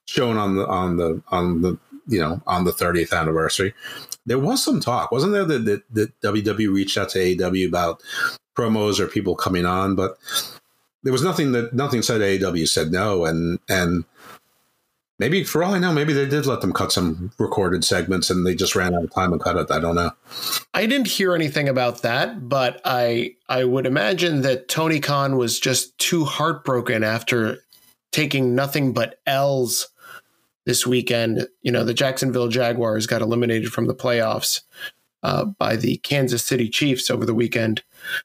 shown 0.07 0.37
on 0.37 0.57
the 0.57 0.67
on 0.67 0.97
the 0.97 1.23
on 1.29 1.63
the 1.63 1.79
you 2.09 2.21
know 2.21 2.41
on 2.47 2.65
the 2.65 2.73
30th 2.73 3.13
anniversary. 3.19 3.75
There 4.25 4.39
was 4.39 4.63
some 4.63 4.81
talk, 4.81 5.13
wasn't 5.13 5.33
there, 5.33 5.45
that, 5.45 5.83
that, 5.93 5.95
that 5.95 6.21
WWE 6.23 6.73
reached 6.75 6.99
out 6.99 7.11
to 7.11 7.19
AEW 7.19 7.69
about 7.69 8.03
promos 8.57 8.99
or 8.99 9.07
people 9.07 9.37
coming 9.37 9.65
on, 9.65 9.95
but 9.95 10.19
there 11.05 11.13
was 11.13 11.23
nothing 11.23 11.53
that 11.53 11.73
nothing 11.73 12.03
said 12.03 12.21
AEW 12.21 12.69
said 12.69 12.91
no, 12.91 13.25
and 13.25 13.61
and 13.69 14.05
Maybe 15.19 15.45
for 15.45 15.65
all 15.65 15.75
I 15.75 15.79
know, 15.79 15.93
maybe 15.95 16.13
they 16.13 16.27
did 16.29 16.45
let 16.45 16.61
them 16.61 16.75
cut 16.75 16.93
some 16.93 17.33
recorded 17.39 17.85
segments 17.85 18.29
and 18.29 18.47
they 18.47 18.55
just 18.55 18.77
ran 18.77 18.95
out 18.95 19.05
of 19.05 19.15
time 19.15 19.33
and 19.33 19.41
cut 19.41 19.57
it. 19.57 19.71
I 19.71 19.79
don't 19.79 19.95
know. 19.95 20.11
I 20.75 20.85
didn't 20.85 21.07
hear 21.09 21.35
anything 21.35 21.69
about 21.71 22.03
that, 22.03 22.49
but 22.49 22.83
I 22.85 23.35
I 23.49 23.65
would 23.65 23.87
imagine 23.87 24.43
that 24.43 24.69
Tony 24.69 25.01
Khan 25.01 25.37
was 25.39 25.59
just 25.59 25.97
too 25.99 26.25
heartbroken 26.27 27.03
after 27.03 27.59
taking 28.13 28.55
nothing 28.55 28.93
but 28.93 29.19
L's 29.27 29.89
this 30.67 30.87
weekend. 30.87 31.49
You 31.63 31.73
know, 31.73 31.85
the 31.85 31.95
Jacksonville 31.95 32.49
Jaguars 32.49 33.07
got 33.07 33.23
eliminated 33.23 33.73
from 33.73 33.87
the 33.87 33.95
playoffs 33.95 34.61
uh, 35.23 35.47
by 35.47 35.77
the 35.77 35.97
Kansas 35.99 36.43
City 36.45 36.69
Chiefs 36.69 37.11
over 37.11 37.25
the 37.25 37.35
weekend. 37.35 37.83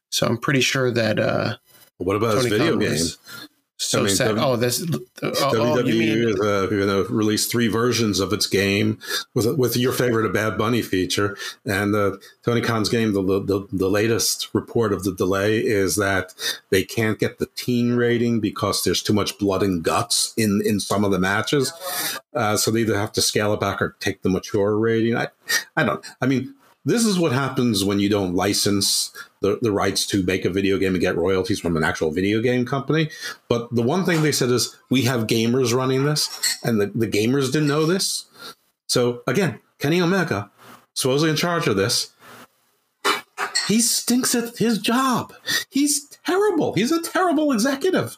So 0.10 0.28
I'm 0.28 0.38
pretty 0.38 0.62
sure 0.62 0.92
that 0.92 1.20
uh, 1.20 1.56
What 2.00 2.18
about 2.18 2.34
his 2.36 2.48
Tony 2.48 2.50
video 2.50 2.72
Khan 2.74 2.80
game? 2.80 2.92
was 2.92 3.18
so 3.82 4.02
I 4.02 4.04
mean, 4.04 4.16
sad. 4.16 4.36
W- 4.36 4.46
oh, 4.46 4.56
this. 4.56 4.86
Oh, 5.24 5.34
oh, 5.42 5.80
you 5.80 5.84
WWE 5.84 6.00
mean 6.00 6.30
is 6.30 6.40
uh, 6.40 6.68
going 6.68 6.88
to 6.88 7.04
release 7.12 7.48
three 7.48 7.68
versions 7.68 8.20
of 8.20 8.32
its 8.32 8.46
game 8.46 9.00
with 9.34 9.58
with 9.58 9.76
your 9.76 9.92
favorite 9.92 10.28
a 10.28 10.30
Bad 10.30 10.56
Bunny 10.56 10.84
feature. 10.84 11.36
And 11.66 11.96
uh, 11.96 12.18
Tony 12.46 12.62
Khan's 12.62 12.90
game, 12.90 13.14
the, 13.14 13.24
the 13.24 13.68
the 13.72 13.90
latest 13.90 14.50
report 14.54 14.94
of 14.94 15.04
the 15.04 15.14
delay 15.14 15.58
is 15.58 15.96
that 15.96 16.36
they 16.70 16.84
can't 16.84 17.18
get 17.18 17.40
the 17.40 17.48
teen 17.56 17.96
rating 17.96 18.40
because 18.40 18.84
there's 18.84 19.02
too 19.02 19.14
much 19.14 19.40
blood 19.40 19.64
and 19.64 19.84
guts 19.84 20.36
in 20.38 20.62
in 20.64 20.80
some 20.80 21.04
of 21.04 21.10
the 21.10 21.20
matches. 21.20 21.74
Uh, 22.36 22.56
so 22.56 22.70
they 22.70 22.82
either 22.82 22.98
have 22.98 23.12
to 23.14 23.22
scale 23.22 23.52
it 23.52 23.60
back 23.60 23.82
or 23.82 23.96
take 24.00 24.22
the 24.22 24.30
mature 24.30 24.78
rating. 24.78 25.18
I 25.18 25.28
I 25.76 25.84
don't. 25.84 26.06
I 26.22 26.28
mean. 26.28 26.54
This 26.84 27.06
is 27.06 27.20
what 27.20 27.32
happens 27.32 27.86
when 27.86 28.00
you 28.00 28.10
don't 28.10 28.34
license 28.34 29.12
the, 29.42 29.58
the 29.62 29.72
rights 29.72 30.06
to 30.08 30.24
make 30.24 30.46
a 30.46 30.50
video 30.50 30.78
game 30.78 30.94
and 30.94 31.02
get 31.02 31.18
royalties 31.18 31.60
from 31.60 31.76
an 31.76 31.84
actual 31.84 32.12
video 32.12 32.42
game 32.42 32.66
company. 32.66 33.10
But 33.50 33.74
the 33.74 33.82
one 33.82 34.06
thing 34.06 34.22
they 34.22 34.32
said 34.32 34.50
is 34.50 34.78
we 34.90 35.04
have 35.04 35.28
gamers 35.28 35.74
running 35.74 36.06
this, 36.06 36.60
and 36.64 36.80
the, 36.80 36.88
the 36.88 37.08
gamers 37.08 37.52
didn't 37.52 37.68
know 37.68 37.86
this. 37.86 38.26
So 38.88 39.24
again, 39.28 39.60
Kenny 39.80 40.02
Omega, 40.02 40.52
supposedly 40.94 41.32
in 41.32 41.36
charge 41.36 41.68
of 41.68 41.76
this, 41.76 42.12
he 43.68 43.82
stinks 43.82 44.36
at 44.36 44.58
his 44.58 44.78
job. 44.78 45.34
He's 45.70 46.08
terrible. 46.26 46.74
He's 46.74 46.92
a 46.92 47.02
terrible 47.02 47.52
executive. 47.52 48.18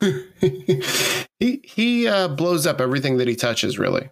he 0.00 1.60
he 1.62 2.08
uh, 2.08 2.28
blows 2.28 2.66
up 2.66 2.80
everything 2.80 3.18
that 3.18 3.28
he 3.28 3.36
touches? 3.36 3.78
Really. 3.78 4.08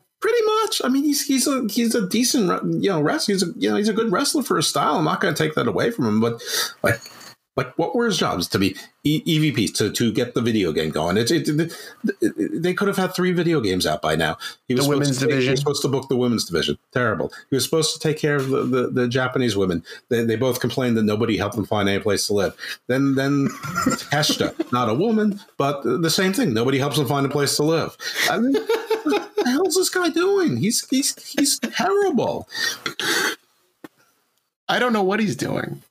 Much. 0.69 0.83
I 0.85 0.89
mean, 0.89 1.05
he's 1.05 1.27
he's 1.27 1.47
a 1.47 1.67
he's 1.69 1.95
a 1.95 2.07
decent 2.07 2.49
you 2.83 2.91
know 2.91 3.01
wrestler. 3.01 3.33
He's 3.35 3.43
a 3.43 3.53
you 3.57 3.71
know 3.71 3.77
he's 3.77 3.89
a 3.89 3.95
good 3.95 4.13
wrestler 4.13 4.43
for 4.43 4.57
his 4.57 4.67
style. 4.67 4.97
I'm 4.97 5.05
not 5.05 5.21
going 5.21 5.35
to 5.35 5.43
take 5.43 5.55
that 5.55 5.67
away 5.67 5.91
from 5.91 6.07
him, 6.07 6.21
but 6.21 6.43
like 6.83 7.01
like 7.57 7.77
what 7.77 7.95
were 7.97 8.07
his 8.07 8.17
jobs 8.19 8.47
to 8.49 8.59
be 8.59 8.77
e- 9.03 9.23
EVPs 9.53 9.75
to 9.79 9.91
to 9.91 10.13
get 10.13 10.35
the 10.35 10.41
video 10.43 10.71
game 10.73 10.91
going? 10.91 11.17
It, 11.17 11.31
it, 11.31 11.49
it, 11.49 12.63
they 12.63 12.73
could 12.75 12.87
have 12.87 12.97
had 12.97 13.15
three 13.15 13.33
video 13.33 13.61
games 13.61 13.85
out 13.87 14.01
by 14.03 14.15
now. 14.15 14.37
He 14.69 14.75
The 14.75 14.87
women's 14.89 15.19
take- 15.19 15.31
He 15.31 15.51
was 15.51 15.59
supposed 15.59 15.83
to 15.83 15.89
book 15.89 16.09
the 16.09 16.17
women's 16.17 16.45
division. 16.45 16.79
Terrible. 16.93 17.33
He 17.51 17.57
was 17.57 17.65
supposed 17.65 17.95
to 17.95 17.99
take 17.99 18.17
care 18.19 18.37
of 18.37 18.49
the, 18.51 18.63
the, 18.65 18.91
the 18.91 19.09
Japanese 19.09 19.57
women. 19.57 19.83
They, 20.09 20.23
they 20.25 20.37
both 20.37 20.61
complained 20.61 20.97
that 20.99 21.03
nobody 21.03 21.37
helped 21.37 21.57
them 21.57 21.65
find 21.67 21.89
any 21.89 22.01
place 22.01 22.27
to 22.29 22.35
live. 22.35 22.55
Then 22.87 23.15
then 23.17 23.49
Heshta, 24.13 24.71
not 24.73 24.89
a 24.89 24.95
woman, 24.95 25.41
but 25.57 25.83
the 25.83 26.11
same 26.11 26.33
thing. 26.33 26.53
Nobody 26.55 26.79
helps 26.79 26.97
them 26.97 27.09
find 27.09 27.27
a 27.27 27.31
place 27.31 27.57
to 27.57 27.65
live. 27.65 27.97
I 28.31 28.39
mean, 28.39 28.55
hell's 29.69 29.77
this 29.77 29.91
guy 29.91 30.09
doing? 30.09 30.57
He's 30.57 30.89
he's 30.89 31.15
he's 31.33 31.59
terrible. 31.59 32.49
I 34.71 34.79
don't 34.79 34.93
know 34.93 35.03
what 35.03 35.21
he's 35.21 35.37
doing. 35.37 35.83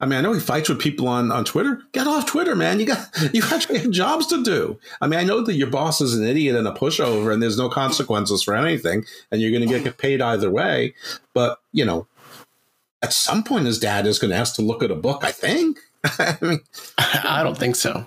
I 0.00 0.06
mean, 0.06 0.18
I 0.18 0.22
know 0.22 0.32
he 0.32 0.40
fights 0.40 0.68
with 0.68 0.80
people 0.80 1.08
on, 1.08 1.30
on 1.30 1.44
Twitter. 1.44 1.82
Get 1.92 2.06
off 2.06 2.26
Twitter, 2.26 2.56
man. 2.56 2.80
You 2.80 2.86
got 2.86 3.08
you 3.32 3.42
actually 3.52 3.78
have 3.78 3.90
jobs 3.90 4.26
to 4.28 4.42
do. 4.42 4.78
I 5.00 5.06
mean, 5.06 5.20
I 5.20 5.24
know 5.24 5.42
that 5.42 5.54
your 5.54 5.70
boss 5.70 6.00
is 6.00 6.18
an 6.18 6.26
idiot 6.26 6.56
and 6.56 6.66
a 6.66 6.72
pushover, 6.72 7.32
and 7.32 7.42
there's 7.42 7.58
no 7.58 7.68
consequences 7.68 8.42
for 8.42 8.54
anything, 8.54 9.04
and 9.30 9.40
you're 9.40 9.50
going 9.50 9.68
to 9.68 9.80
get 9.80 9.98
paid 9.98 10.20
either 10.20 10.50
way. 10.50 10.94
But 11.34 11.58
you 11.72 11.84
know, 11.84 12.06
at 13.02 13.12
some 13.12 13.42
point, 13.44 13.66
his 13.66 13.78
dad 13.78 14.06
is 14.06 14.18
going 14.18 14.30
to 14.30 14.36
ask 14.36 14.54
to 14.56 14.62
look 14.62 14.82
at 14.82 14.90
a 14.90 14.96
book. 14.96 15.24
I 15.24 15.32
think. 15.32 15.78
I 16.04 16.36
mean, 16.40 16.60
I 16.98 17.42
don't 17.44 17.58
think 17.58 17.76
so. 17.76 18.06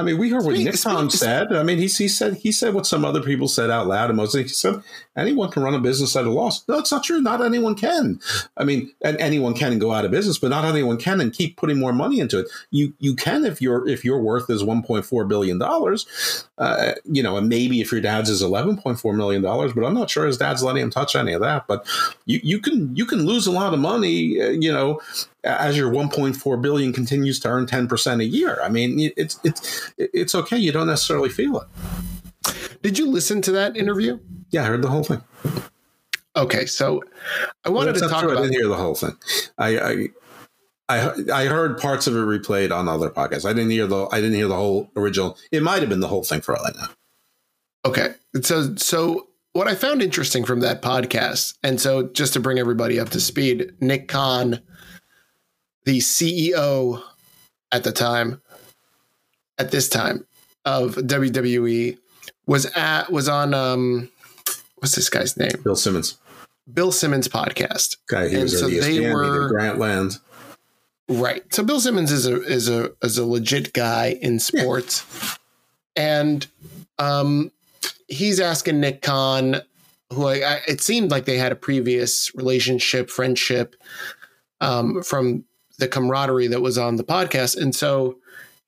I 0.00 0.02
mean, 0.02 0.16
we 0.16 0.30
heard 0.30 0.44
what 0.44 0.56
Khan 0.82 1.10
said. 1.10 1.52
I 1.52 1.62
mean, 1.62 1.76
he, 1.76 1.84
he 1.84 2.08
said 2.08 2.34
he 2.34 2.50
said 2.52 2.72
what 2.72 2.86
some 2.86 3.04
other 3.04 3.22
people 3.22 3.48
said 3.48 3.70
out 3.70 3.86
loud, 3.86 4.08
and 4.08 4.16
mostly 4.16 4.44
he 4.44 4.48
said 4.48 4.82
anyone 5.14 5.50
can 5.50 5.62
run 5.62 5.74
a 5.74 5.78
business 5.78 6.16
at 6.16 6.24
a 6.24 6.30
loss. 6.30 6.66
No, 6.66 6.78
it's 6.78 6.90
not 6.90 7.04
true. 7.04 7.20
Not 7.20 7.42
anyone 7.42 7.74
can. 7.74 8.18
I 8.56 8.64
mean, 8.64 8.90
and 9.04 9.20
anyone 9.20 9.52
can 9.52 9.78
go 9.78 9.92
out 9.92 10.06
of 10.06 10.10
business, 10.10 10.38
but 10.38 10.48
not 10.48 10.64
anyone 10.64 10.96
can 10.96 11.20
and 11.20 11.32
keep 11.32 11.58
putting 11.58 11.78
more 11.78 11.92
money 11.92 12.18
into 12.18 12.38
it. 12.38 12.48
You 12.70 12.94
you 12.98 13.14
can 13.14 13.44
if 13.44 13.60
your 13.60 13.86
if 13.86 14.02
your 14.02 14.20
worth 14.20 14.48
is 14.48 14.64
one 14.64 14.82
point 14.82 15.04
four 15.04 15.26
billion 15.26 15.58
dollars, 15.58 16.48
uh, 16.56 16.92
you 17.04 17.22
know, 17.22 17.36
and 17.36 17.50
maybe 17.50 17.82
if 17.82 17.92
your 17.92 18.00
dad's 18.00 18.30
is 18.30 18.40
eleven 18.40 18.78
point 18.78 18.98
four 18.98 19.12
million 19.12 19.42
dollars, 19.42 19.74
but 19.74 19.84
I'm 19.84 19.94
not 19.94 20.08
sure 20.08 20.26
his 20.26 20.38
dad's 20.38 20.62
letting 20.62 20.82
him 20.82 20.90
touch 20.90 21.14
any 21.14 21.34
of 21.34 21.42
that. 21.42 21.66
But 21.66 21.86
you 22.24 22.40
you 22.42 22.58
can 22.58 22.96
you 22.96 23.04
can 23.04 23.26
lose 23.26 23.46
a 23.46 23.52
lot 23.52 23.74
of 23.74 23.80
money, 23.80 24.40
uh, 24.40 24.48
you 24.48 24.72
know, 24.72 25.00
as 25.44 25.76
your 25.76 25.90
1.4 25.90 26.60
billion 26.62 26.92
continues 26.92 27.40
to 27.40 27.48
earn 27.48 27.66
10% 27.66 28.20
a 28.20 28.24
year. 28.24 28.58
I 28.62 28.68
mean, 28.68 29.10
it's 29.16 29.38
it's 29.44 29.92
it's 29.96 30.34
okay. 30.34 30.56
You 30.58 30.72
don't 30.72 30.86
necessarily 30.86 31.28
feel 31.28 31.60
it. 31.60 32.52
Did 32.82 32.98
you 32.98 33.06
listen 33.10 33.42
to 33.42 33.52
that 33.52 33.76
interview? 33.76 34.18
Yeah, 34.50 34.62
I 34.62 34.66
heard 34.66 34.82
the 34.82 34.88
whole 34.88 35.04
thing. 35.04 35.22
Okay, 36.36 36.66
so 36.66 37.02
I 37.64 37.70
wanted 37.70 37.94
Well, 37.96 38.02
to 38.04 38.08
talk 38.08 38.20
true. 38.22 38.30
I 38.30 38.32
about. 38.32 38.42
didn't 38.42 38.54
hear 38.54 38.68
the 38.68 38.76
whole 38.76 38.94
thing. 38.94 39.16
I, 39.58 39.78
I 39.78 40.08
I 40.88 41.12
I 41.32 41.44
heard 41.46 41.78
parts 41.78 42.06
of 42.06 42.14
it 42.16 42.20
replayed 42.20 42.72
on 42.74 42.88
other 42.88 43.10
podcasts. 43.10 43.44
I 43.48 43.52
didn't 43.52 43.70
hear 43.70 43.86
the 43.86 44.06
I 44.12 44.20
didn't 44.20 44.34
hear 44.36 44.48
the 44.48 44.56
whole 44.56 44.90
original. 44.96 45.36
It 45.52 45.62
might 45.62 45.80
have 45.80 45.88
been 45.88 46.00
the 46.00 46.08
whole 46.08 46.22
thing 46.24 46.40
for 46.40 46.56
all 46.56 46.64
I 46.66 46.70
know. 46.70 46.88
Okay, 47.84 48.14
so 48.42 48.74
so 48.76 49.28
what 49.52 49.66
I 49.68 49.74
found 49.74 50.02
interesting 50.02 50.44
from 50.44 50.60
that 50.60 50.82
podcast, 50.82 51.54
and 51.62 51.80
so 51.80 52.04
just 52.08 52.32
to 52.34 52.40
bring 52.40 52.58
everybody 52.58 53.00
up 53.00 53.08
to 53.10 53.20
speed, 53.20 53.72
Nick 53.80 54.06
Khan, 54.08 54.60
the 55.90 55.98
CEO 55.98 57.02
at 57.72 57.82
the 57.82 57.90
time, 57.90 58.40
at 59.58 59.72
this 59.72 59.88
time 59.88 60.24
of 60.64 60.94
WWE, 60.94 61.98
was 62.46 62.66
at 62.76 63.10
was 63.10 63.28
on 63.28 63.54
um, 63.54 64.08
what's 64.76 64.94
this 64.94 65.08
guy's 65.08 65.36
name? 65.36 65.50
Bill 65.64 65.74
Simmons, 65.74 66.16
Bill 66.72 66.92
Simmons 66.92 67.26
podcast. 67.26 67.96
guy, 68.08 68.28
he 68.28 68.34
And 68.34 68.44
was 68.44 68.56
so 68.58 68.68
they 68.68 68.76
ESPN, 68.76 68.88
he 68.92 68.98
did 69.00 69.12
were- 69.14 69.52
Grantland. 69.52 70.20
Right. 71.08 71.42
So 71.52 71.64
Bill 71.64 71.80
Simmons 71.80 72.12
is 72.12 72.24
a 72.28 72.40
is 72.44 72.68
a 72.68 72.92
is 73.02 73.18
a 73.18 73.26
legit 73.26 73.72
guy 73.72 74.16
in 74.22 74.38
sports, 74.38 75.04
and 75.96 76.46
um, 77.00 77.50
he's 78.06 78.38
asking 78.38 78.78
Nick 78.78 79.02
Khan, 79.02 79.56
who 80.12 80.26
I, 80.26 80.34
I, 80.34 80.60
it 80.68 80.80
seemed 80.82 81.10
like 81.10 81.24
they 81.24 81.36
had 81.36 81.50
a 81.50 81.56
previous 81.56 82.32
relationship, 82.36 83.10
friendship, 83.10 83.74
um, 84.60 85.02
from 85.02 85.42
the 85.80 85.88
camaraderie 85.88 86.46
that 86.48 86.60
was 86.60 86.78
on 86.78 86.96
the 86.96 87.04
podcast, 87.04 87.56
and 87.60 87.74
so 87.74 88.18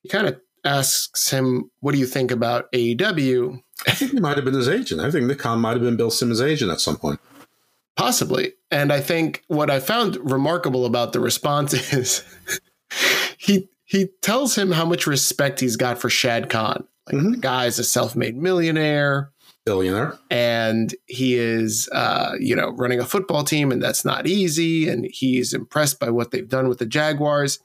he 0.01 0.09
kind 0.09 0.27
of 0.27 0.39
asks 0.65 1.29
him, 1.29 1.69
"What 1.79 1.93
do 1.93 1.97
you 1.99 2.05
think 2.05 2.31
about 2.31 2.71
AEW?" 2.73 3.59
I 3.87 3.91
think 3.91 4.11
he 4.11 4.19
might 4.19 4.35
have 4.37 4.45
been 4.45 4.53
his 4.53 4.69
agent. 4.69 5.01
I 5.01 5.11
think 5.11 5.25
Nick 5.25 5.39
Khan 5.39 5.59
might 5.59 5.71
have 5.73 5.81
been 5.81 5.97
Bill 5.97 6.11
Simmons' 6.11 6.41
agent 6.41 6.71
at 6.71 6.79
some 6.79 6.95
point. 6.97 7.19
Possibly. 7.97 8.53
And 8.71 8.91
I 8.91 9.01
think 9.01 9.43
what 9.47 9.69
I 9.69 9.79
found 9.79 10.17
remarkable 10.31 10.85
about 10.85 11.13
the 11.13 11.19
response 11.19 11.73
is 11.93 12.23
he 13.37 13.69
he 13.85 14.09
tells 14.21 14.55
him 14.57 14.71
how 14.71 14.85
much 14.85 15.05
respect 15.05 15.59
he's 15.59 15.75
got 15.75 15.99
for 15.99 16.09
Shad 16.09 16.49
Khan. 16.49 16.85
Like 17.07 17.21
Mhm. 17.21 17.31
the 17.33 17.37
guy's 17.39 17.77
a 17.79 17.83
self-made 17.83 18.37
millionaire 18.37 19.31
Billionaire. 19.65 20.17
and 20.29 20.93
he 21.07 21.35
is 21.35 21.87
uh, 21.93 22.33
you 22.39 22.55
know, 22.55 22.69
running 22.71 22.99
a 22.99 23.05
football 23.05 23.43
team 23.43 23.71
and 23.71 23.81
that's 23.81 24.03
not 24.03 24.27
easy 24.27 24.89
and 24.89 25.05
he's 25.05 25.53
impressed 25.53 25.99
by 25.99 26.09
what 26.09 26.31
they've 26.31 26.49
done 26.49 26.67
with 26.67 26.79
the 26.79 26.85
Jaguars. 26.85 27.59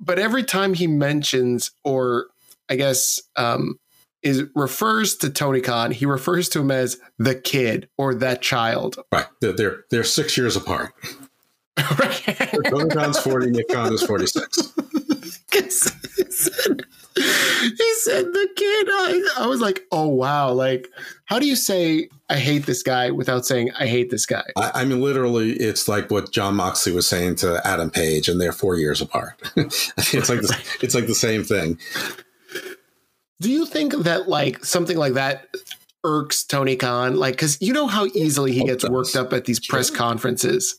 but 0.00 0.18
every 0.18 0.44
time 0.44 0.74
he 0.74 0.86
mentions 0.86 1.70
or 1.84 2.26
I 2.68 2.76
guess 2.76 3.20
um 3.36 3.78
is 4.22 4.44
refers 4.54 5.16
to 5.16 5.30
Tony 5.30 5.60
Khan, 5.60 5.90
he 5.90 6.06
refers 6.06 6.48
to 6.50 6.60
him 6.60 6.70
as 6.70 7.00
the 7.18 7.34
kid 7.34 7.88
or 7.98 8.14
that 8.16 8.40
child. 8.42 8.96
Right. 9.10 9.26
They're 9.40 9.52
they're, 9.52 9.84
they're 9.90 10.04
six 10.04 10.36
years 10.36 10.56
apart. 10.56 10.92
Right. 11.98 12.50
Tony 12.68 12.90
Khan's 12.90 13.18
forty. 13.18 13.50
Nick 13.50 13.66
Khan 13.68 13.94
is 13.94 14.02
forty 14.02 14.26
six. 14.26 14.58
he 17.16 17.94
said, 18.00 18.26
the 18.26 18.48
kid. 18.56 18.88
I, 18.90 19.28
I 19.40 19.46
was 19.46 19.60
like, 19.60 19.84
oh 19.92 20.08
wow! 20.08 20.50
Like, 20.52 20.88
how 21.26 21.38
do 21.38 21.46
you 21.46 21.56
say 21.56 22.08
I 22.28 22.36
hate 22.36 22.66
this 22.66 22.82
guy 22.82 23.10
without 23.10 23.44
saying 23.46 23.70
I 23.78 23.86
hate 23.86 24.10
this 24.10 24.26
guy? 24.26 24.44
I, 24.56 24.70
I 24.76 24.84
mean, 24.84 25.00
literally, 25.00 25.52
it's 25.52 25.88
like 25.88 26.10
what 26.10 26.32
Jon 26.32 26.56
Moxley 26.56 26.92
was 26.92 27.06
saying 27.06 27.36
to 27.36 27.60
Adam 27.66 27.90
Page, 27.90 28.28
and 28.28 28.40
they're 28.40 28.52
four 28.52 28.76
years 28.76 29.00
apart. 29.00 29.34
it's 29.56 30.28
like 30.28 30.40
the, 30.40 30.58
it's 30.80 30.94
like 30.94 31.06
the 31.06 31.14
same 31.14 31.44
thing. 31.44 31.78
Do 33.40 33.50
you 33.50 33.66
think 33.66 33.94
that 34.04 34.28
like 34.28 34.64
something 34.64 34.96
like 34.96 35.14
that 35.14 35.48
irks 36.04 36.44
Tony 36.44 36.76
Khan? 36.76 37.16
Like, 37.16 37.34
because 37.34 37.60
you 37.60 37.72
know 37.72 37.86
how 37.88 38.06
easily 38.06 38.52
he 38.52 38.62
Oh, 38.62 38.66
gets 38.66 38.88
worked 38.88 39.16
up 39.16 39.32
at 39.32 39.44
these 39.46 39.60
press 39.60 39.90
conferences. 39.90 40.78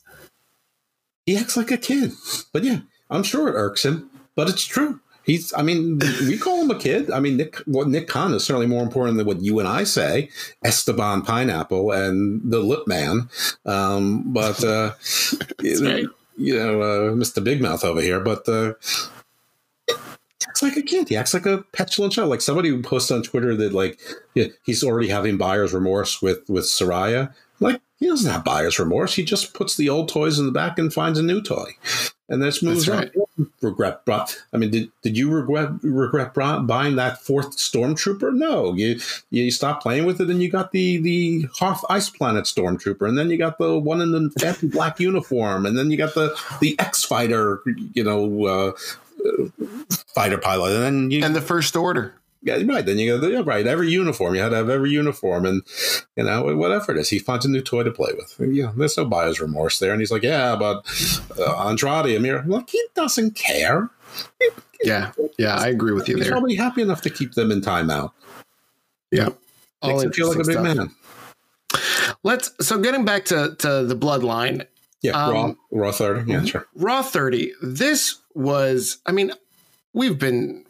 He 1.26 1.36
acts 1.36 1.56
like 1.56 1.70
a 1.70 1.76
kid, 1.78 2.12
but 2.52 2.64
yeah, 2.64 2.80
I'm 3.10 3.22
sure 3.22 3.48
it 3.48 3.52
irks 3.52 3.84
him. 3.84 4.10
But 4.36 4.48
it's 4.48 4.64
true. 4.64 5.00
He's, 5.24 5.52
I 5.54 5.62
mean, 5.62 5.98
we 6.20 6.38
call 6.38 6.62
him 6.62 6.70
a 6.70 6.78
kid. 6.78 7.10
I 7.10 7.20
mean, 7.20 7.36
Nick, 7.36 7.60
well, 7.66 7.86
Nick 7.86 8.08
Khan 8.08 8.34
is 8.34 8.44
certainly 8.44 8.66
more 8.66 8.82
important 8.82 9.16
than 9.16 9.26
what 9.26 9.40
you 9.40 9.58
and 9.58 9.66
I 9.66 9.84
say, 9.84 10.28
Esteban 10.62 11.22
Pineapple 11.22 11.92
and 11.92 12.40
the 12.44 12.60
Lip 12.60 12.86
Man. 12.86 13.28
Um, 13.64 14.32
but, 14.32 14.62
uh, 14.62 14.92
you, 15.62 15.84
right. 15.84 16.06
you 16.36 16.58
know, 16.58 16.82
uh, 16.82 17.12
Mr. 17.12 17.42
Big 17.42 17.62
Mouth 17.62 17.84
over 17.84 18.00
here. 18.00 18.20
But, 18.20 18.48
uh, 18.48 18.74
acts 20.54 20.62
like 20.62 20.76
a 20.76 20.82
kid. 20.82 21.08
He 21.08 21.16
acts 21.16 21.34
like 21.34 21.46
a 21.46 21.62
petulant 21.72 22.12
child. 22.12 22.28
Like 22.28 22.40
somebody 22.40 22.68
who 22.68 22.82
posted 22.82 23.16
on 23.16 23.22
Twitter 23.22 23.56
that 23.56 23.72
like 23.72 23.98
yeah, 24.34 24.46
he's 24.64 24.84
already 24.84 25.08
having 25.08 25.36
buyer's 25.36 25.72
remorse 25.72 26.22
with 26.22 26.48
with 26.48 26.64
Saraya. 26.64 27.34
Like 27.60 27.80
he 27.98 28.06
doesn't 28.06 28.30
have 28.30 28.44
buyer's 28.44 28.78
remorse. 28.78 29.14
He 29.14 29.24
just 29.24 29.54
puts 29.54 29.76
the 29.76 29.88
old 29.88 30.08
toys 30.08 30.38
in 30.38 30.46
the 30.46 30.52
back 30.52 30.78
and 30.78 30.92
finds 30.92 31.18
a 31.18 31.22
new 31.22 31.42
toy, 31.42 31.70
and 32.28 32.42
then 32.42 32.52
moves 32.62 32.86
That's 32.86 33.10
on. 33.16 33.48
Regret. 33.60 34.04
brought- 34.04 34.42
I 34.52 34.56
mean, 34.56 34.70
did 34.70 34.90
did 35.02 35.16
you 35.16 35.30
regret 35.30 35.70
regret 35.82 36.34
buying 36.34 36.96
that 36.96 37.20
fourth 37.22 37.56
stormtrooper? 37.56 38.32
No, 38.34 38.74
you 38.74 39.00
you 39.30 39.50
stopped 39.50 39.82
playing 39.82 40.06
with 40.06 40.20
it, 40.20 40.30
and 40.30 40.42
you 40.42 40.50
got 40.50 40.72
the 40.72 40.98
the 40.98 41.48
Hoth 41.58 41.84
Ice 41.90 42.08
Planet 42.08 42.44
stormtrooper, 42.44 43.08
and 43.08 43.18
then 43.18 43.30
you 43.30 43.36
got 43.36 43.58
the 43.58 43.78
one 43.78 44.00
in 44.00 44.12
the 44.12 44.30
fancy 44.38 44.68
black 44.68 45.00
uniform, 45.00 45.66
and 45.66 45.76
then 45.76 45.90
you 45.90 45.96
got 45.96 46.14
the 46.14 46.38
the 46.60 46.78
X 46.78 47.04
fighter, 47.04 47.60
you 47.94 48.04
know. 48.04 48.46
Uh, 48.46 48.72
fighter 50.14 50.36
pilot, 50.36 50.74
and 50.74 50.82
then 50.82 51.10
you 51.10 51.24
And 51.24 51.34
the 51.34 51.40
First 51.40 51.76
Order. 51.76 52.14
Yeah, 52.44 52.62
right. 52.66 52.84
Then 52.86 52.98
you 52.98 53.18
go, 53.18 53.26
yeah, 53.26 53.42
right. 53.44 53.66
Every 53.66 53.90
uniform, 53.90 54.34
you 54.34 54.40
had 54.42 54.50
to 54.50 54.56
have 54.56 54.68
every 54.70 54.90
uniform, 54.90 55.46
and 55.46 55.62
you 56.16 56.24
know 56.24 56.54
whatever 56.56 56.92
it 56.92 56.98
is, 56.98 57.08
he 57.10 57.18
finds 57.18 57.44
a 57.44 57.50
new 57.50 57.62
toy 57.62 57.82
to 57.82 57.90
play 57.90 58.12
with. 58.16 58.34
Yeah, 58.54 58.72
there's 58.76 58.96
no 58.96 59.04
buyer's 59.04 59.40
remorse 59.40 59.78
there, 59.78 59.92
and 59.92 60.00
he's 60.00 60.10
like, 60.12 60.22
yeah, 60.22 60.54
but 60.56 60.84
uh, 61.38 61.68
Andrade, 61.68 62.16
Amir, 62.16 62.44
like 62.46 62.70
he 62.70 62.82
doesn't 62.94 63.34
care. 63.34 63.90
Yeah, 64.82 65.12
yeah, 65.38 65.56
I 65.56 65.68
agree 65.68 65.92
with 65.92 66.08
you 66.08 66.16
He's 66.16 66.24
there. 66.26 66.32
probably 66.32 66.54
happy 66.56 66.82
enough 66.82 67.00
to 67.02 67.10
keep 67.10 67.32
them 67.34 67.50
in 67.50 67.60
timeout. 67.62 68.12
Yeah, 69.10 69.30
all 69.82 69.90
Makes 69.92 70.02
him 70.04 70.12
feel 70.12 70.28
like 70.28 70.36
a 70.38 70.44
big 70.44 70.52
stuff. 70.52 70.62
man. 70.76 70.90
Let's 72.22 72.52
so 72.66 72.78
getting 72.78 73.04
back 73.04 73.24
to 73.26 73.56
to 73.58 73.84
the 73.84 73.96
bloodline. 73.96 74.66
Yeah, 75.02 75.12
raw, 75.30 75.44
Um, 75.44 75.58
raw 75.70 75.92
third. 75.92 76.26
Yeah, 76.28 76.44
sure. 76.44 76.66
Raw 76.74 77.02
30. 77.02 77.52
This 77.62 78.16
was, 78.34 78.98
I 79.04 79.12
mean, 79.12 79.32
we've 79.92 80.18
been 80.18 80.63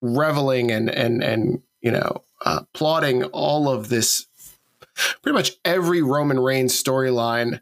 reveling 0.00 0.70
and 0.70 0.90
and 0.90 1.22
and 1.22 1.62
you 1.80 1.90
know 1.90 2.22
uh, 2.44 2.62
plotting 2.72 3.24
all 3.24 3.68
of 3.68 3.88
this. 3.88 4.26
Pretty 5.22 5.34
much 5.34 5.52
every 5.64 6.02
Roman 6.02 6.40
Reigns 6.40 6.80
storyline 6.80 7.60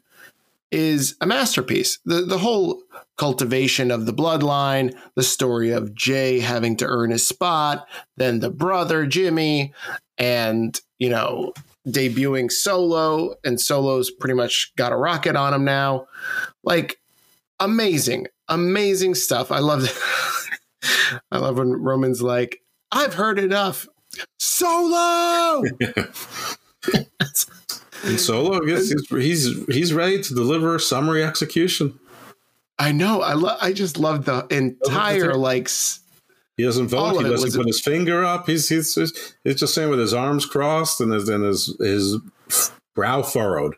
is 0.71 1.15
a 1.21 1.25
masterpiece. 1.25 1.99
The 2.05 2.21
the 2.21 2.39
whole 2.39 2.81
cultivation 3.17 3.91
of 3.91 4.05
the 4.05 4.13
bloodline, 4.13 4.95
the 5.15 5.23
story 5.23 5.71
of 5.71 5.93
Jay 5.93 6.39
having 6.39 6.77
to 6.77 6.85
earn 6.85 7.11
his 7.11 7.27
spot, 7.27 7.87
then 8.17 8.39
the 8.39 8.49
brother 8.49 9.05
Jimmy, 9.05 9.73
and 10.17 10.79
you 10.97 11.09
know 11.09 11.53
debuting 11.87 12.51
Solo, 12.51 13.35
and 13.43 13.59
Solo's 13.59 14.11
pretty 14.11 14.35
much 14.35 14.73
got 14.75 14.91
a 14.91 14.97
rocket 14.97 15.35
on 15.35 15.53
him 15.53 15.63
now. 15.65 16.07
Like 16.63 16.99
amazing, 17.59 18.27
amazing 18.47 19.15
stuff. 19.15 19.51
I 19.51 19.59
love 19.59 19.81
I 21.31 21.37
love 21.37 21.57
when 21.57 21.71
Roman's 21.73 22.21
like, 22.21 22.61
I've 22.91 23.13
heard 23.15 23.39
enough. 23.39 23.87
Solo. 24.39 25.63
And 28.05 28.17
Solo, 28.17 28.61
I 28.63 28.65
guess 28.65 28.89
he's, 28.89 29.09
he's 29.09 29.65
he's 29.65 29.93
ready 29.93 30.21
to 30.23 30.33
deliver 30.33 30.79
summary 30.79 31.21
execution. 31.21 31.99
I 32.77 32.93
know. 32.93 33.21
I 33.21 33.33
love. 33.33 33.57
I 33.61 33.73
just 33.73 33.97
love 33.99 34.23
the 34.23 34.47
entire 34.49 35.33
like. 35.33 35.69
He 36.55 36.63
doesn't 36.63 36.87
vote. 36.87 37.17
He 37.17 37.23
doesn't 37.29 37.47
was- 37.47 37.57
put 37.57 37.67
his 37.67 37.81
finger 37.81 38.23
up. 38.23 38.47
He's 38.47 38.69
he's 38.69 38.95
he's, 38.95 39.35
he's 39.43 39.55
just 39.59 39.73
saying 39.73 39.89
with 39.89 39.99
his 39.99 40.13
arms 40.13 40.45
crossed 40.45 41.01
and 41.01 41.11
his 41.11 41.27
and 41.27 41.43
his 41.43 41.75
his 41.81 42.17
brow 42.95 43.21
furrowed. 43.21 43.75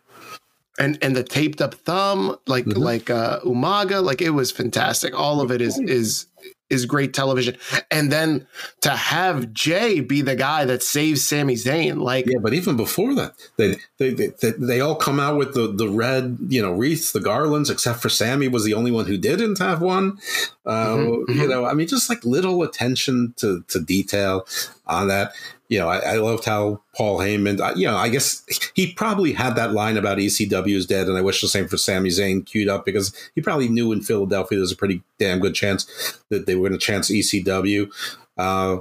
and 0.77 0.99
and 1.01 1.15
the 1.15 1.23
taped 1.23 1.59
up 1.59 1.73
thumb, 1.73 2.35
like 2.45 2.65
Mhm. 2.65 2.77
like 2.77 3.09
uh, 3.09 3.39
Umaga, 3.39 4.03
like 4.03 4.21
it 4.21 4.31
was 4.31 4.51
fantastic. 4.51 5.17
All 5.19 5.41
of 5.41 5.49
it 5.49 5.61
is 5.61 5.79
is 5.79 6.27
is 6.71 6.85
great 6.85 7.13
television, 7.13 7.57
and 7.91 8.11
then 8.11 8.47
to 8.81 8.89
have 8.89 9.53
Jay 9.53 9.99
be 9.99 10.21
the 10.21 10.35
guy 10.35 10.65
that 10.65 10.81
saves 10.81 11.21
Sami 11.23 11.55
Zayn, 11.55 12.01
like 12.01 12.25
Yeah, 12.25 12.39
but 12.41 12.53
even 12.53 12.77
before 12.77 13.13
that, 13.15 13.33
they 13.57 13.75
they, 13.97 14.09
they 14.11 14.27
they 14.41 14.51
they 14.51 14.81
all 14.81 14.95
come 14.95 15.19
out 15.19 15.37
with 15.37 15.53
the 15.53 15.71
the 15.71 15.89
red 15.89 16.37
you 16.47 16.61
know 16.61 16.71
wreaths, 16.71 17.11
the 17.11 17.19
garlands, 17.19 17.69
except 17.69 18.01
for 18.01 18.09
Sami 18.09 18.47
was 18.47 18.63
the 18.63 18.73
only 18.73 18.91
one 18.91 19.05
who 19.05 19.17
didn't 19.17 19.59
have 19.59 19.81
one. 19.81 20.17
Uh, 20.65 20.95
Mhm, 20.95 21.35
You 21.35 21.47
know, 21.47 21.65
I 21.65 21.73
mean, 21.73 21.87
just 21.87 22.09
like 22.09 22.23
little 22.25 22.63
attention 22.63 23.33
to 23.37 23.63
to 23.67 23.79
detail 23.79 24.47
on 24.87 25.07
that. 25.09 25.33
You 25.71 25.79
know, 25.79 25.87
I, 25.87 25.99
I 25.99 26.15
loved 26.17 26.43
how 26.43 26.81
Paul 26.97 27.19
Heyman. 27.19 27.77
You 27.77 27.87
know, 27.87 27.95
I 27.95 28.09
guess 28.09 28.43
he 28.73 28.91
probably 28.91 29.31
had 29.31 29.55
that 29.55 29.71
line 29.71 29.95
about 29.95 30.17
ECW 30.17 30.75
is 30.75 30.85
dead, 30.85 31.07
and 31.07 31.17
I 31.17 31.21
wish 31.21 31.39
the 31.39 31.47
same 31.47 31.69
for 31.69 31.77
Sami 31.77 32.09
Zayn 32.09 32.45
queued 32.45 32.67
up 32.67 32.83
because 32.83 33.15
he 33.35 33.41
probably 33.41 33.69
knew 33.69 33.93
in 33.93 34.01
Philadelphia 34.01 34.57
there's 34.57 34.73
a 34.73 34.75
pretty 34.75 35.01
damn 35.17 35.39
good 35.39 35.55
chance 35.55 36.19
that 36.27 36.45
they 36.45 36.55
were 36.55 36.67
going 36.67 36.77
to 36.77 36.85
chance 36.85 37.09
ECW. 37.09 37.89
Uh, 38.37 38.79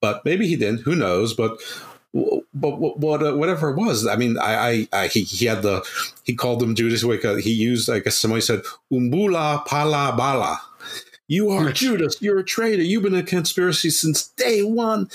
but 0.00 0.24
maybe 0.24 0.48
he 0.48 0.56
didn't. 0.56 0.80
Who 0.80 0.96
knows? 0.96 1.32
But 1.32 1.60
but 2.12 2.80
what, 2.80 3.22
uh, 3.22 3.36
whatever 3.36 3.70
it 3.70 3.76
was, 3.76 4.04
I 4.04 4.16
mean, 4.16 4.36
I, 4.36 4.54
I, 4.68 4.88
I 4.92 5.06
he, 5.06 5.22
he 5.22 5.46
had 5.46 5.62
the 5.62 5.86
he 6.24 6.34
called 6.34 6.58
them 6.58 6.74
Judas. 6.74 7.04
Like 7.04 7.22
he 7.38 7.52
used, 7.52 7.88
I 7.88 8.00
guess 8.00 8.18
somebody 8.18 8.40
said 8.40 8.62
umbula 8.92 9.62
pala 9.64 10.12
bala. 10.16 10.60
You 11.32 11.50
are 11.50 11.72
Judas. 11.72 12.20
You're 12.20 12.38
a 12.38 12.44
traitor. 12.44 12.82
You've 12.82 13.02
been 13.02 13.14
in 13.14 13.20
a 13.20 13.22
conspiracy 13.22 13.90
since 13.90 14.28
day 14.28 14.62
one. 14.62 15.08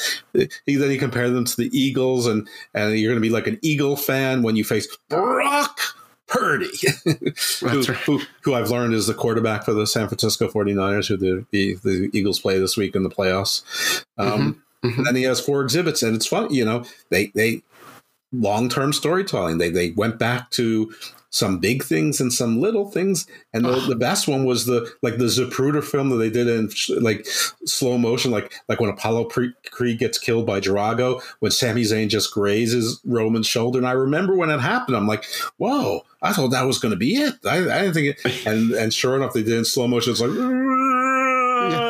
He, 0.65 0.75
then 0.75 0.89
he 0.89 0.97
compared 0.97 1.33
them 1.33 1.45
to 1.45 1.57
the 1.57 1.69
Eagles, 1.77 2.25
and 2.27 2.47
and 2.73 2.97
you're 2.97 3.11
going 3.11 3.21
to 3.21 3.27
be 3.27 3.33
like 3.33 3.47
an 3.47 3.59
Eagle 3.61 3.95
fan 3.95 4.41
when 4.41 4.55
you 4.55 4.63
face 4.63 4.87
Brock 5.09 5.79
Purdy, 6.27 6.71
who, 7.03 7.67
right. 7.67 7.85
who, 7.85 8.21
who 8.41 8.53
I've 8.53 8.71
learned 8.71 8.93
is 8.93 9.07
the 9.07 9.13
quarterback 9.13 9.63
for 9.63 9.73
the 9.73 9.87
San 9.87 10.07
Francisco 10.07 10.47
49ers, 10.47 11.07
who 11.07 11.17
the, 11.17 11.45
the, 11.51 11.75
the 11.83 12.09
Eagles 12.13 12.39
play 12.39 12.59
this 12.59 12.75
week 12.75 12.95
in 12.95 13.03
the 13.03 13.09
playoffs. 13.09 14.03
Um, 14.17 14.63
Mhm. 14.83 14.97
And 14.97 15.07
then 15.07 15.15
he 15.15 15.23
has 15.23 15.39
four 15.39 15.63
exhibits, 15.63 16.03
and 16.03 16.15
it's 16.15 16.27
fun. 16.27 16.53
You 16.53 16.65
know, 16.65 16.85
they 17.09 17.27
they 17.35 17.63
long 18.31 18.69
term 18.69 18.93
storytelling. 18.93 19.57
They 19.57 19.69
they 19.69 19.91
went 19.91 20.19
back 20.19 20.51
to 20.51 20.93
some 21.29 21.59
big 21.59 21.83
things 21.83 22.21
and 22.21 22.31
some 22.31 22.59
little 22.61 22.89
things, 22.89 23.27
and 23.53 23.65
the, 23.65 23.79
the 23.87 23.95
best 23.95 24.27
one 24.27 24.45
was 24.45 24.65
the 24.65 24.91
like 25.01 25.17
the 25.17 25.25
Zapruder 25.25 25.83
film 25.83 26.09
that 26.09 26.17
they 26.17 26.29
did 26.29 26.47
in 26.47 26.69
like 27.01 27.25
slow 27.65 27.97
motion, 27.97 28.31
like 28.31 28.53
like 28.69 28.79
when 28.79 28.89
Apollo 28.89 29.25
Pre- 29.25 29.53
Creed 29.71 29.99
gets 29.99 30.17
killed 30.17 30.45
by 30.45 30.59
Drago, 30.59 31.21
when 31.39 31.51
Sami 31.51 31.83
Zayn 31.83 32.09
just 32.09 32.33
grazes 32.33 33.01
Roman's 33.05 33.47
shoulder. 33.47 33.77
And 33.77 33.87
I 33.87 33.91
remember 33.91 34.35
when 34.35 34.49
it 34.49 34.59
happened, 34.59 34.95
I'm 34.95 35.07
like, 35.07 35.25
whoa, 35.57 36.01
I 36.21 36.33
thought 36.33 36.49
that 36.49 36.65
was 36.65 36.79
going 36.79 36.93
to 36.93 36.97
be 36.97 37.15
it. 37.15 37.35
I, 37.45 37.57
I 37.57 37.81
didn't 37.81 37.93
think 37.93 38.17
it. 38.17 38.47
And 38.47 38.71
and 38.71 38.93
sure 38.93 39.15
enough, 39.15 39.33
they 39.33 39.43
did 39.43 39.53
in 39.57 39.65
slow 39.65 39.87
motion. 39.87 40.11
It's 40.11 40.21
like. 40.21 40.86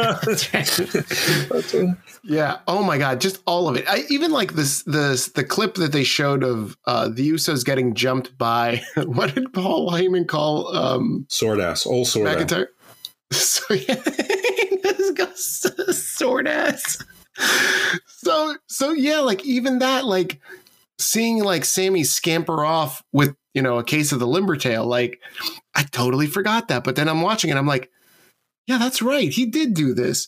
Yeah. 2.24 2.58
Oh 2.68 2.84
my 2.84 2.98
God. 2.98 3.22
Just 3.22 3.42
all 3.46 3.70
of 3.70 3.78
it. 3.78 3.86
I 3.88 4.04
even 4.10 4.32
like 4.32 4.54
this 4.54 4.84
this 4.84 5.28
the 5.30 5.44
clip 5.44 5.76
that 5.76 5.92
they 5.92 6.04
showed 6.04 6.44
of 6.44 6.78
uh 6.86 7.08
the 7.08 7.30
Usos 7.32 7.64
getting 7.64 7.94
jumped 7.94 8.38
by 8.38 8.84
what 9.06 9.34
did 9.34 9.54
Paul 9.54 9.92
Heyman 9.92 10.28
call 10.28 10.76
um 10.76 11.26
Sword 11.30 11.62
ass, 11.62 11.86
old 11.86 12.08
sword 12.08 12.28
ass. 12.28 12.44
McIntyre? 12.44 12.68
So 13.32 13.74
yeah, 13.74 14.02
sword 16.18 16.48
ass. 16.48 16.98
So 18.08 18.56
so 18.68 18.92
yeah, 18.92 19.20
like 19.20 19.46
even 19.46 19.80
that, 19.80 20.06
like 20.06 20.40
seeing 21.00 21.44
like 21.44 21.66
Sami 21.66 22.04
scamper 22.04 22.66
off 22.66 23.04
with 23.12 23.36
you 23.54 23.62
know 23.62 23.78
a 23.78 23.84
case 23.84 24.12
of 24.12 24.20
the 24.20 24.28
limber 24.28 24.56
tail, 24.56 24.86
like 24.86 25.20
I 25.76 25.84
totally 25.84 26.28
forgot 26.28 26.68
that. 26.70 26.84
But 26.84 26.96
then 26.96 27.08
I'm 27.08 27.22
watching 27.22 27.50
it, 27.50 27.58
I'm 27.58 27.68
like, 27.68 27.92
yeah, 28.68 28.78
that's 28.78 29.02
right, 29.02 29.30
he 29.32 29.46
did 29.46 29.74
do 29.74 29.94
this. 29.94 30.28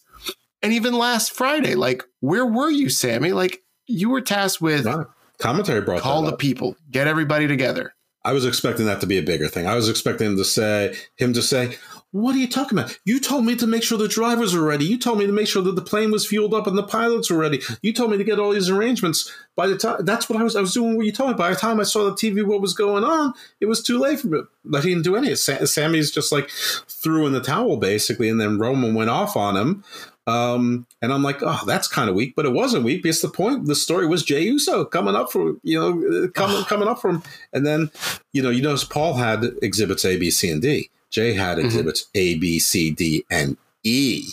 And 0.61 0.73
even 0.73 0.93
last 0.93 1.31
Friday, 1.31 1.75
like, 1.75 2.03
where 2.19 2.45
were 2.45 2.69
you, 2.69 2.89
Sami? 2.89 3.31
Like, 3.31 3.61
you 3.85 4.09
were 4.09 4.21
tasked 4.21 4.61
with 4.61 4.85
No, 4.85 5.07
commentary 5.37 5.81
brought 5.81 6.01
call 6.01 6.23
the 6.23 6.35
people, 6.35 6.75
get 6.91 7.07
everybody 7.07 7.47
together. 7.47 7.93
I 8.25 8.33
was 8.33 8.45
expecting 8.45 8.85
that 8.87 8.99
to 9.01 9.07
be 9.07 9.17
a 9.17 9.23
bigger 9.23 9.47
thing. 9.47 9.65
I 9.65 9.75
was 9.75 9.87
expecting 9.87 10.27
him 10.27 10.37
to 10.37 10.43
say, 10.43 10.95
him 11.15 11.33
to 11.33 11.41
say, 11.41 11.77
"What 12.11 12.35
are 12.35 12.39
you 12.39 12.47
talking 12.47 12.77
about? 12.77 12.97
You 13.05 13.19
told 13.19 13.45
me 13.45 13.55
to 13.57 13.67
make 13.67 13.83
sure 13.83 13.97
the 13.97 14.07
drivers 14.07 14.53
were 14.55 14.63
ready. 14.63 14.85
You 14.85 14.97
told 14.97 15.19
me 15.19 15.27
to 15.27 15.31
make 15.31 15.47
sure 15.47 15.61
that 15.61 15.75
the 15.75 15.81
plane 15.81 16.11
was 16.11 16.25
fueled 16.25 16.53
up 16.53 16.65
and 16.67 16.77
the 16.77 16.83
pilots 16.83 17.29
were 17.29 17.37
ready. 17.37 17.61
You 17.81 17.93
told 17.93 18.11
me 18.11 18.17
to 18.17 18.23
get 18.23 18.39
all 18.39 18.51
these 18.51 18.69
arrangements. 18.69 19.31
By 19.55 19.67
the 19.67 19.77
time 19.77 20.05
that's 20.05 20.29
what 20.29 20.39
I 20.39 20.43
was, 20.43 20.55
I 20.55 20.61
was 20.61 20.73
doing. 20.73 20.97
What 20.97 21.05
you 21.05 21.11
told 21.11 21.31
me. 21.31 21.35
By 21.35 21.51
the 21.51 21.55
time 21.55 21.79
I 21.79 21.83
saw 21.83 22.05
the 22.05 22.11
TV, 22.11 22.45
what 22.45 22.61
was 22.61 22.73
going 22.73 23.03
on, 23.03 23.33
it 23.61 23.67
was 23.67 23.83
too 23.83 23.99
late 23.99 24.19
for 24.19 24.27
me. 24.27 24.41
But 24.65 24.83
he 24.83 24.89
didn't 24.89 25.03
do 25.03 25.15
any. 25.15 25.27
of 25.27 25.33
it. 25.33 25.37
Sa- 25.37 25.65
Sami's 25.65 26.11
just 26.11 26.31
like 26.31 26.49
threw 26.87 27.27
in 27.27 27.33
the 27.33 27.41
towel 27.41 27.77
basically, 27.77 28.29
and 28.29 28.41
then 28.41 28.59
Roman 28.59 28.95
went 28.95 29.09
off 29.09 29.37
on 29.37 29.55
him. 29.55 29.83
Um, 30.29 30.85
and 31.01 31.11
I'm 31.11 31.23
like, 31.23 31.41
oh, 31.41 31.61
that's 31.65 31.87
kind 31.87 32.07
of 32.07 32.15
weak, 32.15 32.35
but 32.35 32.45
it 32.45 32.53
wasn't 32.53 32.83
weak 32.83 33.01
because 33.01 33.21
the 33.21 33.29
point, 33.29 33.65
the 33.65 33.73
story 33.73 34.05
was 34.05 34.23
Jay 34.23 34.41
Uso 34.43 34.85
coming 34.85 35.15
up 35.15 35.31
for, 35.31 35.55
you 35.63 35.79
know, 35.79 36.25
uh, 36.25 36.27
coming 36.27 36.63
coming 36.65 36.87
up 36.87 37.01
from, 37.01 37.23
and 37.51 37.65
then, 37.65 37.89
you 38.31 38.43
know, 38.43 38.51
you 38.51 38.61
notice 38.61 38.83
Paul 38.83 39.15
had 39.15 39.43
exhibits 39.63 40.05
A, 40.05 40.17
B, 40.17 40.29
C, 40.29 40.51
and 40.51 40.61
D. 40.61 40.91
Jay 41.09 41.33
had 41.33 41.57
exhibits 41.59 42.07
A, 42.15 42.37
B, 42.37 42.59
C, 42.59 42.91
D, 42.91 43.25
and 43.29 43.57
E. 43.83 44.29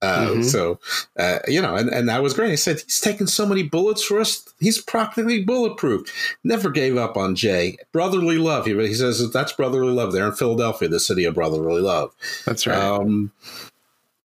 Uh, 0.00 0.30
Mhm. 0.30 0.44
So, 0.44 0.80
uh, 1.16 1.38
you 1.46 1.62
know, 1.62 1.76
and, 1.76 1.88
and 1.88 2.08
that 2.08 2.22
was 2.24 2.34
great. 2.34 2.50
He 2.50 2.56
said, 2.56 2.80
he's 2.80 3.00
taken 3.00 3.28
so 3.28 3.46
many 3.46 3.62
bullets 3.62 4.02
for 4.02 4.20
us. 4.20 4.44
He's 4.58 4.80
practically 4.82 5.44
bulletproof. 5.44 6.36
Never 6.42 6.70
gave 6.70 6.96
up 6.96 7.16
on 7.16 7.36
Jay. 7.36 7.76
Brotherly 7.92 8.36
love. 8.36 8.66
He, 8.66 8.74
he 8.74 8.94
says 8.94 9.30
that's 9.30 9.52
brotherly 9.52 9.92
love 9.92 10.12
there 10.12 10.26
in 10.26 10.32
Philadelphia, 10.32 10.88
the 10.88 10.98
city 10.98 11.24
of 11.24 11.34
brotherly 11.34 11.80
love. 11.82 12.12
That's 12.44 12.66
right. 12.66 12.76
Um, 12.76 13.30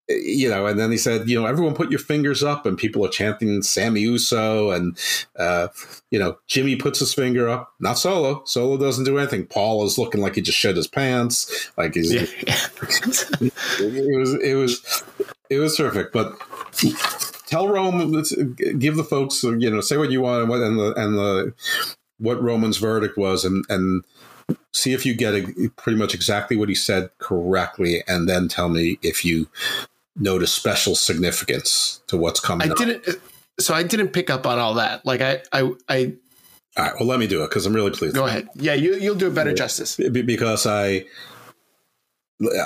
you 0.09 0.49
know, 0.49 0.65
and 0.65 0.79
then 0.79 0.91
he 0.91 0.97
said, 0.97 1.29
you 1.29 1.39
know, 1.39 1.45
everyone 1.45 1.75
put 1.75 1.89
your 1.89 1.99
fingers 1.99 2.43
up, 2.43 2.65
and 2.65 2.77
people 2.77 3.05
are 3.05 3.09
chanting 3.09 3.61
Sami 3.61 4.01
Uso, 4.01 4.71
and 4.71 4.97
uh, 5.37 5.67
you 6.11 6.19
know, 6.19 6.37
Jimmy 6.47 6.75
puts 6.75 6.99
his 6.99 7.13
finger 7.13 7.49
up. 7.49 7.73
Not 7.79 7.97
Solo. 7.97 8.43
Solo 8.45 8.77
doesn't 8.77 9.03
do 9.03 9.17
anything. 9.17 9.45
Paul 9.45 9.85
is 9.85 9.97
looking 9.97 10.21
like 10.21 10.35
he 10.35 10.41
just 10.41 10.57
shed 10.57 10.77
his 10.77 10.87
pants, 10.87 11.71
like 11.77 11.95
he's. 11.95 12.13
yeah. 12.13 12.25
It 13.79 14.17
was 14.17 14.33
it 14.35 14.55
was 14.55 15.03
it 15.49 15.59
was 15.59 15.75
terrific, 15.75 16.11
but. 16.11 16.33
Tell 17.47 17.69
Rome, 17.69 18.11
give 18.77 18.97
the 18.97 19.05
folks, 19.05 19.41
you 19.41 19.69
know, 19.69 19.79
say 19.79 19.95
what 19.95 20.11
you 20.11 20.19
want 20.19 20.41
and 20.41 20.49
what 20.49 20.59
and 20.59 20.77
the 20.77 20.93
and 20.95 21.17
the 21.17 21.53
what 22.17 22.43
Roman's 22.43 22.75
verdict 22.75 23.17
was, 23.17 23.45
and 23.45 23.63
and 23.69 24.03
see 24.73 24.93
if 24.93 25.05
you 25.05 25.13
get 25.13 25.33
a, 25.33 25.69
pretty 25.77 25.97
much 25.97 26.13
exactly 26.13 26.57
what 26.57 26.69
he 26.69 26.75
said 26.75 27.09
correctly, 27.19 28.03
and 28.07 28.27
then 28.27 28.47
tell 28.49 28.67
me 28.67 28.99
if 29.01 29.23
you 29.23 29.47
notice 30.17 30.51
special 30.51 30.95
significance 30.95 32.01
to 32.07 32.17
what's 32.17 32.39
coming. 32.39 32.69
I 32.69 32.71
up. 32.71 32.77
didn't. 32.77 33.19
So 33.59 33.73
I 33.73 33.83
didn't 33.83 34.09
pick 34.09 34.29
up 34.29 34.45
on 34.45 34.59
all 34.59 34.75
that. 34.75 35.05
Like 35.05 35.21
I, 35.21 35.41
I, 35.51 35.71
I. 35.89 36.13
All 36.77 36.85
right, 36.85 36.93
well, 36.99 37.07
let 37.07 37.19
me 37.19 37.27
do 37.27 37.43
it 37.43 37.49
because 37.49 37.65
I'm 37.65 37.73
really 37.73 37.91
pleased. 37.91 38.15
Go 38.15 38.27
ahead. 38.27 38.47
Yeah, 38.55 38.75
you 38.75 38.95
you'll 38.95 39.15
do 39.15 39.27
it 39.27 39.33
better 39.33 39.53
justice. 39.53 39.95
Because 39.95 40.67
I 40.67 41.05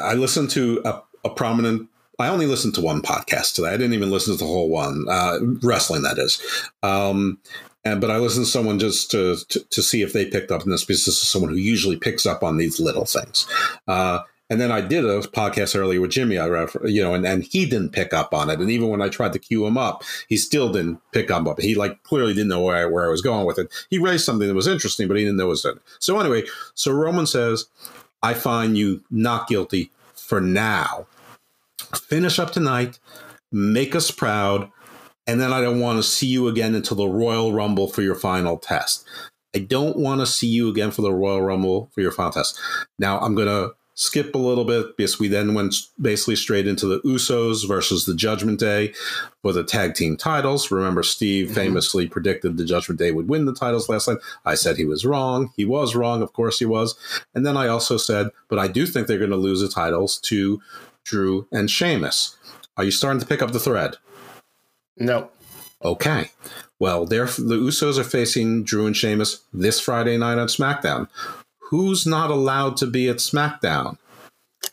I 0.03 0.15
listened 0.15 0.49
to 0.51 0.81
a, 0.83 1.01
a 1.23 1.29
prominent. 1.29 1.87
I 2.19 2.27
only 2.27 2.45
listened 2.45 2.75
to 2.75 2.81
one 2.81 3.01
podcast 3.01 3.55
today. 3.55 3.69
I 3.69 3.77
didn't 3.77 3.93
even 3.93 4.11
listen 4.11 4.33
to 4.33 4.39
the 4.39 4.45
whole 4.45 4.69
one. 4.69 5.05
Uh, 5.09 5.39
wrestling, 5.63 6.03
that 6.03 6.19
is. 6.19 6.41
Um, 6.83 7.39
and 7.83 7.99
but 7.99 8.11
I 8.11 8.17
listened 8.17 8.45
to 8.45 8.51
someone 8.51 8.77
just 8.77 9.09
to, 9.11 9.37
to 9.49 9.59
to 9.59 9.81
see 9.81 10.01
if 10.01 10.13
they 10.13 10.25
picked 10.25 10.51
up 10.51 10.61
on 10.61 10.69
this 10.69 10.83
because 10.83 11.05
this 11.05 11.21
is 11.23 11.29
someone 11.29 11.51
who 11.51 11.57
usually 11.57 11.97
picks 11.97 12.25
up 12.25 12.43
on 12.43 12.57
these 12.57 12.79
little 12.79 13.05
things. 13.05 13.47
Uh, 13.87 14.19
and 14.51 14.59
then 14.59 14.69
I 14.69 14.81
did 14.81 15.05
a 15.05 15.19
podcast 15.21 15.79
earlier 15.79 16.01
with 16.01 16.11
Jimmy, 16.11 16.37
I 16.37 16.45
refer, 16.45 16.85
you 16.85 17.01
know, 17.01 17.13
and, 17.13 17.25
and 17.25 17.41
he 17.41 17.65
didn't 17.65 17.93
pick 17.93 18.13
up 18.13 18.33
on 18.33 18.49
it. 18.49 18.59
And 18.59 18.69
even 18.69 18.89
when 18.89 19.01
I 19.01 19.07
tried 19.07 19.31
to 19.31 19.39
cue 19.39 19.65
him 19.65 19.77
up, 19.77 20.03
he 20.27 20.35
still 20.35 20.69
didn't 20.69 20.99
pick 21.13 21.31
up 21.31 21.47
on 21.47 21.55
it. 21.57 21.63
He 21.63 21.73
like 21.73 22.03
clearly 22.03 22.33
didn't 22.33 22.49
know 22.49 22.61
where 22.61 22.75
I, 22.75 22.85
where 22.85 23.07
I 23.07 23.09
was 23.09 23.21
going 23.21 23.45
with 23.45 23.57
it. 23.57 23.71
He 23.89 23.97
raised 23.97 24.25
something 24.25 24.49
that 24.49 24.53
was 24.53 24.67
interesting, 24.67 25.07
but 25.07 25.15
he 25.15 25.23
didn't 25.23 25.37
know 25.37 25.45
it 25.45 25.47
was 25.47 25.63
it. 25.63 25.77
So 25.99 26.19
anyway, 26.19 26.43
so 26.73 26.91
Roman 26.91 27.27
says, 27.27 27.67
I 28.21 28.33
find 28.33 28.77
you 28.77 29.01
not 29.09 29.47
guilty 29.47 29.89
for 30.15 30.41
now. 30.41 31.07
Finish 31.95 32.37
up 32.37 32.51
tonight, 32.51 32.99
make 33.53 33.95
us 33.95 34.11
proud, 34.11 34.69
and 35.27 35.39
then 35.39 35.53
I 35.53 35.61
don't 35.61 35.79
want 35.79 35.97
to 35.97 36.03
see 36.03 36.27
you 36.27 36.49
again 36.49 36.75
until 36.75 36.97
the 36.97 37.07
Royal 37.07 37.53
Rumble 37.53 37.87
for 37.87 38.01
your 38.01 38.15
final 38.15 38.57
test. 38.57 39.07
I 39.55 39.59
don't 39.59 39.95
want 39.95 40.19
to 40.19 40.25
see 40.25 40.47
you 40.47 40.69
again 40.69 40.91
for 40.91 41.03
the 41.03 41.13
Royal 41.13 41.41
Rumble 41.41 41.89
for 41.93 42.01
your 42.01 42.11
final 42.11 42.33
test. 42.33 42.59
Now 42.99 43.17
I'm 43.19 43.33
to 43.37 43.75
skip 43.93 44.33
a 44.33 44.37
little 44.37 44.65
bit 44.65 44.97
because 44.97 45.19
we 45.19 45.27
then 45.27 45.53
went 45.53 45.75
basically 45.99 46.35
straight 46.35 46.67
into 46.67 46.87
the 46.87 46.99
Usos 47.01 47.67
versus 47.67 48.05
the 48.05 48.15
Judgment 48.15 48.59
Day 48.59 48.93
for 49.41 49.53
the 49.53 49.63
tag 49.63 49.95
team 49.95 50.17
titles. 50.17 50.71
Remember, 50.71 51.03
Steve 51.03 51.47
mm-hmm. 51.47 51.55
famously 51.55 52.07
predicted 52.07 52.57
the 52.57 52.65
Judgment 52.65 52.99
Day 52.99 53.11
would 53.11 53.27
win 53.27 53.45
the 53.45 53.53
titles 53.53 53.89
last 53.89 54.07
night. 54.07 54.17
I 54.45 54.55
said 54.55 54.77
he 54.77 54.85
was 54.85 55.05
wrong. 55.05 55.51
He 55.55 55.65
was 55.65 55.95
wrong. 55.95 56.21
Of 56.21 56.33
course, 56.33 56.59
he 56.59 56.65
was. 56.65 56.95
And 57.35 57.45
then 57.45 57.57
I 57.57 57.67
also 57.67 57.97
said, 57.97 58.29
but 58.47 58.59
I 58.59 58.67
do 58.67 58.85
think 58.85 59.07
they're 59.07 59.17
going 59.17 59.29
to 59.29 59.35
lose 59.37 59.61
the 59.61 59.67
titles 59.67 60.19
to 60.21 60.61
Drew 61.03 61.47
and 61.51 61.69
Sheamus. 61.69 62.37
Are 62.77 62.83
you 62.83 62.91
starting 62.91 63.19
to 63.19 63.27
pick 63.27 63.41
up 63.41 63.51
the 63.51 63.59
thread? 63.59 63.97
No. 64.97 65.29
Okay. 65.83 66.31
Well, 66.79 67.05
the 67.05 67.15
Usos 67.15 67.97
are 67.97 68.03
facing 68.03 68.63
Drew 68.63 68.87
and 68.87 68.95
Sheamus 68.95 69.41
this 69.53 69.79
Friday 69.79 70.17
night 70.17 70.37
on 70.37 70.47
SmackDown. 70.47 71.07
Who's 71.71 72.05
not 72.05 72.29
allowed 72.29 72.75
to 72.77 72.85
be 72.85 73.07
at 73.07 73.17
SmackDown? 73.17 73.97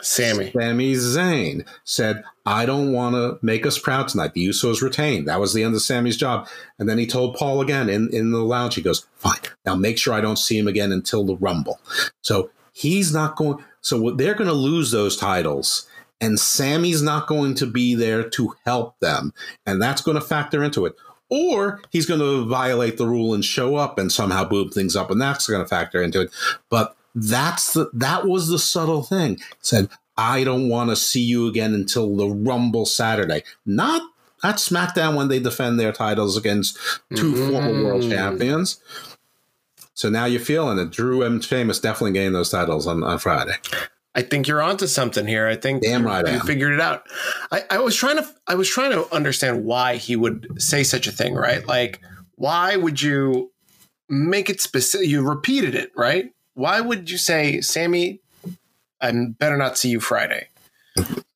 Sammy. 0.03 0.51
Sami 0.51 0.95
Zayn 0.95 1.65
said, 1.85 2.25
I 2.45 2.67
don't 2.67 2.93
want 2.93 3.15
to 3.15 3.39
make 3.41 3.65
us 3.65 3.79
proud 3.79 4.09
tonight. 4.09 4.35
The 4.35 4.49
Usos 4.49 4.83
retained. 4.83 5.29
That 5.29 5.39
was 5.39 5.55
the 5.55 5.63
end 5.63 5.77
of 5.77 5.83
Sami's 5.83 6.17
job. 6.17 6.49
And 6.77 6.89
then 6.89 6.99
he 6.99 7.07
told 7.07 7.37
Paul 7.37 7.61
again 7.61 7.89
in, 7.89 8.13
in 8.13 8.33
the 8.33 8.39
lounge, 8.39 8.75
he 8.75 8.83
goes, 8.83 9.07
Fine, 9.15 9.39
now 9.65 9.77
make 9.77 9.97
sure 9.97 10.13
I 10.13 10.21
don't 10.21 10.41
see 10.41 10.59
him 10.59 10.67
again 10.67 10.91
until 10.91 11.25
the 11.25 11.37
Rumble. 11.37 11.81
So 12.23 12.51
he's 12.73 13.15
not 13.15 13.37
going, 13.37 13.65
so 13.81 14.11
they're 14.11 14.35
going 14.35 14.51
to 14.51 14.53
lose 14.53 14.91
those 14.91 15.17
titles. 15.17 15.87
And 16.21 16.39
Sami's 16.39 17.01
not 17.01 17.29
going 17.29 17.55
to 17.55 17.67
be 17.67 17.95
there 17.95 18.29
to 18.31 18.55
help 18.65 18.99
them. 18.99 19.33
And 19.67 19.81
that's 19.81 20.03
going 20.03 20.17
to 20.17 20.21
factor 20.21 20.65
into 20.65 20.85
it. 20.85 20.95
Or 21.31 21.81
he's 21.91 22.07
going 22.07 22.21
to 22.21 22.47
violate 22.47 22.97
the 22.97 23.07
rule 23.07 23.35
and 23.35 23.45
show 23.45 23.77
up 23.77 23.99
and 23.99 24.11
somehow 24.11 24.45
boom 24.45 24.71
things 24.71 24.97
up, 24.97 25.11
and 25.11 25.21
that's 25.21 25.47
going 25.47 25.63
to 25.63 25.69
factor 25.69 26.03
into 26.03 26.23
it. 26.23 26.31
But 26.71 26.97
that's 27.15 27.75
the 27.75 27.91
that 27.95 28.27
was 28.27 28.49
the 28.49 28.59
subtle 28.59 29.03
thing. 29.03 29.37
He 29.37 29.45
said, 29.61 29.91
I 30.17 30.45
don't 30.45 30.69
want 30.69 30.91
to 30.91 30.97
see 30.97 31.23
you 31.23 31.47
again 31.47 31.75
until 31.75 32.17
the 32.17 32.29
Rumble 32.29 32.87
Saturday. 32.87 33.45
Not 33.67 34.03
at 34.43 34.57
SmackDown 34.57 35.17
when 35.17 35.29
they 35.29 35.41
defend 35.41 35.79
their 35.79 35.93
titles 35.93 36.37
against 36.37 36.79
2 37.15 37.33
mm-hmm. 37.33 37.51
former 37.51 37.85
world 37.85 38.03
champions. 38.03 38.81
So 39.95 40.09
now 40.09 40.27
you're 40.27 40.41
feeling 40.41 40.79
it. 40.79 40.91
Drew 40.91 41.23
and 41.23 41.43
Sheamus 41.43 41.81
definitely 41.81 42.13
gained 42.13 42.35
those 42.35 42.51
titles 42.51 42.87
on, 42.87 43.03
on 43.03 43.19
Friday. 43.19 43.57
I 44.19 44.23
think 44.23 44.49
you're 44.49 44.61
onto 44.61 44.89
something 44.89 45.29
here. 45.29 45.47
I 45.47 45.55
think 45.55 45.81
Damn 45.81 46.05
right 46.05 46.27
I 46.27 46.33
you 46.33 46.41
figured 46.41 46.73
it 46.73 46.81
out. 46.81 47.07
I, 47.53 47.63
I 47.71 47.79
was 47.79 47.95
trying 47.95 48.17
to 48.17 48.29
I 48.49 48.57
was 48.57 48.69
trying 48.69 48.91
to 48.91 49.07
understand 49.15 49.65
why 49.65 49.95
he 49.95 50.17
would 50.17 50.61
say 50.61 50.83
such 50.83 51.07
a 51.07 51.13
thing, 51.13 51.37
right? 51.37 51.65
Like, 51.65 52.01
why 52.35 52.75
would 52.75 53.01
you 53.01 53.53
make 54.09 54.51
it 54.51 54.61
specific? 54.61 55.07
You 55.07 55.23
repeated 55.23 55.77
it, 55.77 55.93
right? 55.95 56.33
Why 56.55 56.81
would 56.81 57.09
you 57.09 57.17
say, 57.17 57.61
Sami, 57.61 58.19
I 59.01 59.13
better 59.39 59.57
not 59.57 59.79
see 59.79 59.91
you 59.91 60.01
Friday? 60.01 60.49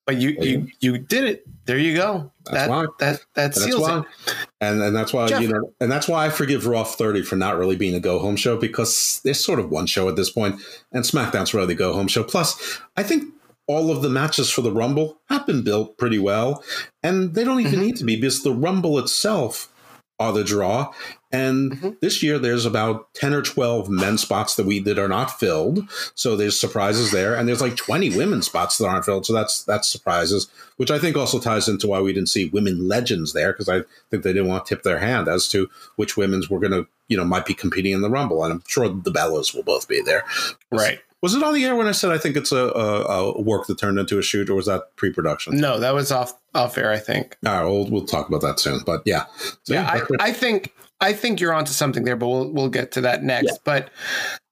But 0.04 0.16
you 0.16 0.30
you 0.40 0.66
you 0.80 0.98
did 0.98 1.22
it. 1.22 1.46
There 1.66 1.78
you 1.78 1.94
go. 1.94 2.31
That's 2.44 2.56
that, 2.66 2.70
why. 2.70 2.82
that 2.98 2.98
that 2.98 3.20
That's 3.34 3.62
seals 3.64 3.80
why, 3.82 3.98
it. 4.00 4.34
and 4.60 4.82
and 4.82 4.94
that's 4.96 5.12
why 5.12 5.28
Jeff- 5.28 5.42
you 5.42 5.48
know, 5.48 5.72
and 5.80 5.90
that's 5.90 6.08
why 6.08 6.26
I 6.26 6.30
forgive 6.30 6.66
Raw 6.66 6.84
30 6.84 7.22
for 7.22 7.36
not 7.36 7.56
really 7.56 7.76
being 7.76 7.94
a 7.94 8.00
go 8.00 8.18
home 8.18 8.36
show 8.36 8.56
because 8.56 9.20
there's 9.24 9.44
sort 9.44 9.58
of 9.60 9.70
one 9.70 9.86
show 9.86 10.08
at 10.08 10.16
this 10.16 10.30
point, 10.30 10.60
and 10.92 11.04
SmackDown's 11.04 11.54
really 11.54 11.66
the 11.68 11.74
go 11.74 11.92
home 11.92 12.08
show. 12.08 12.24
Plus, 12.24 12.78
I 12.96 13.02
think 13.02 13.32
all 13.68 13.90
of 13.92 14.02
the 14.02 14.08
matches 14.10 14.50
for 14.50 14.60
the 14.62 14.72
Rumble 14.72 15.18
have 15.28 15.46
been 15.46 15.62
built 15.62 15.96
pretty 15.98 16.18
well, 16.18 16.64
and 17.02 17.34
they 17.34 17.44
don't 17.44 17.60
even 17.60 17.74
Mm-hmm. 17.74 17.80
need 17.82 17.96
to 17.96 18.04
be 18.04 18.16
because 18.16 18.42
the 18.42 18.52
Rumble 18.52 18.98
itself 18.98 19.72
are 20.18 20.32
the 20.32 20.44
draw. 20.44 20.92
And 21.32 21.72
Mm-hmm. 21.72 21.90
this 22.00 22.22
year, 22.22 22.38
there's 22.38 22.66
about 22.66 23.12
10 23.14 23.32
or 23.32 23.42
12 23.42 23.88
men 23.88 24.18
spots 24.18 24.56
that 24.56 24.66
we 24.66 24.78
that 24.80 24.98
are 24.98 25.08
not 25.08 25.38
filled. 25.38 25.88
So 26.14 26.36
there's 26.36 26.58
surprises 26.58 27.10
there. 27.10 27.34
And 27.34 27.48
there's 27.48 27.60
like 27.60 27.76
20 27.76 28.16
women 28.16 28.42
spots 28.42 28.78
that 28.78 28.86
aren't 28.86 29.04
filled. 29.04 29.24
So 29.26 29.32
that's 29.32 29.64
that's 29.64 29.88
surprises, 29.88 30.48
which 30.76 30.90
I 30.90 30.98
think 30.98 31.16
also 31.16 31.38
ties 31.40 31.68
into 31.68 31.86
why 31.86 32.00
we 32.00 32.12
didn't 32.12 32.28
see 32.28 32.48
women 32.50 32.86
legends 32.88 33.32
there, 33.32 33.52
because 33.52 33.68
I 33.68 33.82
think 34.10 34.22
they 34.22 34.32
didn't 34.32 34.48
want 34.48 34.66
to 34.66 34.74
tip 34.74 34.82
their 34.82 34.98
hand 34.98 35.28
as 35.28 35.48
to 35.48 35.68
which 35.96 36.16
women's 36.16 36.50
were 36.50 36.60
going 36.60 36.72
to, 36.72 36.86
you 37.08 37.16
know, 37.16 37.24
might 37.24 37.46
be 37.46 37.54
competing 37.54 37.92
in 37.92 38.02
the 38.02 38.10
Rumble. 38.10 38.44
And 38.44 38.52
I'm 38.52 38.62
sure 38.66 38.88
the 38.88 39.12
Bellas 39.12 39.54
will 39.54 39.62
both 39.62 39.88
be 39.88 40.02
there. 40.02 40.24
Right. 40.70 41.00
Was 41.22 41.34
it 41.34 41.42
on 41.44 41.54
the 41.54 41.64
air 41.64 41.76
when 41.76 41.86
I 41.86 41.92
said 41.92 42.10
I 42.10 42.18
think 42.18 42.36
it's 42.36 42.50
a, 42.50 42.66
a, 42.66 43.32
a 43.34 43.40
work 43.40 43.68
that 43.68 43.78
turned 43.78 43.98
into 43.98 44.18
a 44.18 44.22
shoot, 44.22 44.50
or 44.50 44.56
was 44.56 44.66
that 44.66 44.96
pre 44.96 45.12
production? 45.12 45.56
No, 45.56 45.78
that 45.78 45.94
was 45.94 46.10
off 46.10 46.34
off 46.54 46.76
air, 46.76 46.90
I 46.90 46.98
think. 46.98 47.38
All 47.46 47.52
right, 47.52 47.64
we'll, 47.64 47.88
we'll 47.88 48.06
talk 48.06 48.28
about 48.28 48.42
that 48.42 48.58
soon. 48.58 48.80
But 48.84 49.02
yeah. 49.06 49.26
So, 49.62 49.74
yeah, 49.74 49.88
I, 50.20 50.28
I 50.28 50.32
think 50.32 50.74
I 51.02 51.12
think 51.12 51.40
you're 51.40 51.52
onto 51.52 51.72
something 51.72 52.04
there, 52.04 52.16
but 52.16 52.28
we'll 52.28 52.50
we'll 52.50 52.68
get 52.68 52.92
to 52.92 53.00
that 53.02 53.24
next. 53.24 53.58
But 53.64 53.90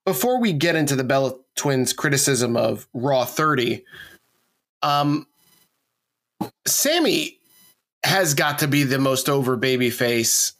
before 0.05 0.39
we 0.39 0.51
get 0.51 0.75
into 0.75 0.95
the 0.95 1.03
Bella 1.03 1.33
twins' 1.55 1.93
criticism 1.93 2.57
of 2.57 2.87
Raw 2.93 3.23
30, 3.23 3.83
um, 4.83 5.25
Sami 6.67 7.39
has 8.03 8.33
got 8.33 8.59
to 8.59 8.67
be 8.67 8.83
the 8.83 8.99
most 8.99 9.29
over 9.29 9.55
baby 9.55 9.89
face. 9.89 10.53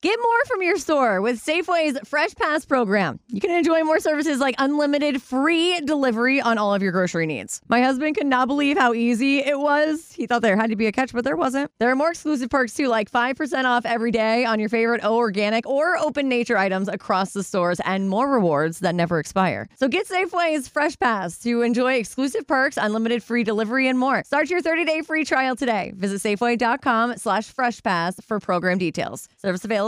Get 0.00 0.16
more 0.22 0.44
from 0.46 0.62
your 0.62 0.76
store 0.76 1.20
with 1.20 1.44
Safeway's 1.44 1.98
Fresh 2.08 2.36
Pass 2.36 2.64
program. 2.64 3.18
You 3.26 3.40
can 3.40 3.50
enjoy 3.50 3.82
more 3.82 3.98
services 3.98 4.38
like 4.38 4.54
unlimited 4.56 5.20
free 5.20 5.80
delivery 5.80 6.40
on 6.40 6.56
all 6.56 6.72
of 6.72 6.82
your 6.84 6.92
grocery 6.92 7.26
needs. 7.26 7.60
My 7.66 7.82
husband 7.82 8.16
could 8.16 8.28
not 8.28 8.46
believe 8.46 8.78
how 8.78 8.94
easy 8.94 9.40
it 9.40 9.58
was. 9.58 10.12
He 10.12 10.28
thought 10.28 10.42
there 10.42 10.56
had 10.56 10.70
to 10.70 10.76
be 10.76 10.86
a 10.86 10.92
catch, 10.92 11.12
but 11.12 11.24
there 11.24 11.34
wasn't. 11.36 11.72
There 11.80 11.90
are 11.90 11.96
more 11.96 12.10
exclusive 12.10 12.48
perks 12.48 12.74
too, 12.74 12.86
like 12.86 13.10
5% 13.10 13.64
off 13.64 13.84
every 13.84 14.12
day 14.12 14.44
on 14.44 14.60
your 14.60 14.68
favorite 14.68 15.00
O 15.02 15.16
organic 15.16 15.66
or 15.66 15.98
open 15.98 16.28
nature 16.28 16.56
items 16.56 16.86
across 16.86 17.32
the 17.32 17.42
stores 17.42 17.80
and 17.84 18.08
more 18.08 18.30
rewards 18.30 18.78
that 18.78 18.94
never 18.94 19.18
expire. 19.18 19.68
So 19.80 19.88
get 19.88 20.06
Safeway's 20.06 20.68
Fresh 20.68 21.00
Pass 21.00 21.38
to 21.40 21.62
enjoy 21.62 21.94
exclusive 21.94 22.46
perks, 22.46 22.76
unlimited 22.76 23.24
free 23.24 23.42
delivery, 23.42 23.88
and 23.88 23.98
more. 23.98 24.22
Start 24.22 24.48
your 24.48 24.62
30-day 24.62 25.02
free 25.02 25.24
trial 25.24 25.56
today. 25.56 25.92
Visit 25.96 26.20
Safeway.com 26.20 27.16
slash 27.16 27.46
Fresh 27.48 27.82
Pass 27.82 28.20
for 28.20 28.38
program 28.38 28.78
details. 28.78 29.28
Service 29.38 29.64
available 29.64 29.87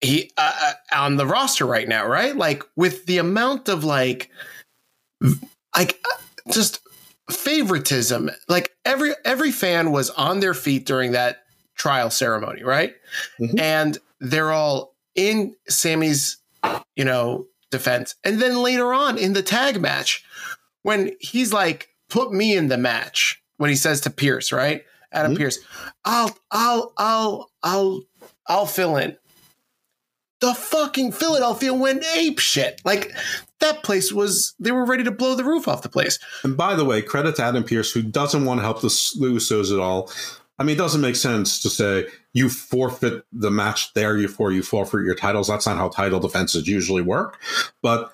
He 0.00 0.30
uh, 0.36 0.52
uh, 0.62 0.72
on 0.96 1.16
the 1.16 1.26
roster 1.26 1.66
right 1.66 1.86
now, 1.88 2.06
right? 2.06 2.34
Like 2.34 2.62
with 2.76 3.06
the 3.06 3.18
amount 3.18 3.68
of 3.68 3.84
like, 3.84 4.30
like 5.76 6.00
uh, 6.04 6.50
just 6.52 6.80
favoritism. 7.30 8.30
Like 8.48 8.72
every 8.84 9.12
every 9.24 9.52
fan 9.52 9.92
was 9.92 10.10
on 10.10 10.40
their 10.40 10.54
feet 10.54 10.86
during 10.86 11.12
that 11.12 11.42
trial 11.76 12.10
ceremony, 12.10 12.62
right? 12.62 12.94
Mhm. 13.38 13.60
And 13.60 13.98
they're 14.20 14.52
all 14.52 14.94
in 15.14 15.54
Sami's, 15.68 16.38
you 16.96 17.04
know, 17.04 17.46
defense. 17.70 18.14
And 18.24 18.40
then 18.40 18.62
later 18.62 18.92
on 18.92 19.18
in 19.18 19.32
the 19.34 19.42
tag 19.42 19.80
match, 19.80 20.24
when 20.82 21.12
he's 21.20 21.52
like, 21.52 21.88
"Put 22.08 22.32
me 22.32 22.56
in 22.56 22.68
the 22.68 22.78
match," 22.78 23.42
when 23.58 23.70
he 23.70 23.76
says 23.76 24.00
to 24.02 24.10
Pearce, 24.10 24.50
right? 24.50 24.84
Adam 25.12 25.34
Mhm. 25.34 25.38
Pearce, 25.38 25.58
I'll, 26.04 26.36
I'll, 26.52 26.92
I'll, 26.96 27.50
I'll, 27.64 28.00
I'll 28.46 28.66
fill 28.66 28.96
in 28.96 29.16
the 30.40 30.54
fucking 30.54 31.12
Philadelphia 31.12 31.72
went 31.72 32.04
ape 32.16 32.38
shit. 32.38 32.80
Like 32.84 33.12
that 33.60 33.82
place 33.82 34.12
was 34.12 34.54
they 34.58 34.72
were 34.72 34.84
ready 34.84 35.04
to 35.04 35.10
blow 35.10 35.34
the 35.34 35.44
roof 35.44 35.68
off 35.68 35.82
the 35.82 35.88
place. 35.88 36.18
And 36.42 36.56
by 36.56 36.74
the 36.74 36.84
way, 36.84 37.02
credit 37.02 37.36
to 37.36 37.44
Adam 37.44 37.64
Pearce, 37.64 37.92
who 37.92 38.02
doesn't 38.02 38.44
want 38.44 38.58
to 38.58 38.64
help 38.64 38.80
the 38.80 38.88
Usos 38.88 39.72
at 39.72 39.78
all. 39.80 40.10
I 40.58 40.62
mean, 40.62 40.76
it 40.76 40.78
doesn't 40.78 41.00
make 41.00 41.16
sense 41.16 41.60
to 41.62 41.70
say 41.70 42.06
you 42.34 42.50
forfeit 42.50 43.24
the 43.32 43.50
match 43.50 43.94
there 43.94 44.16
before 44.16 44.52
you 44.52 44.62
forfeit 44.62 45.04
your 45.04 45.14
titles. 45.14 45.48
That's 45.48 45.66
not 45.66 45.78
how 45.78 45.88
title 45.88 46.20
defenses 46.20 46.66
usually 46.66 47.02
work. 47.02 47.40
But 47.82 48.12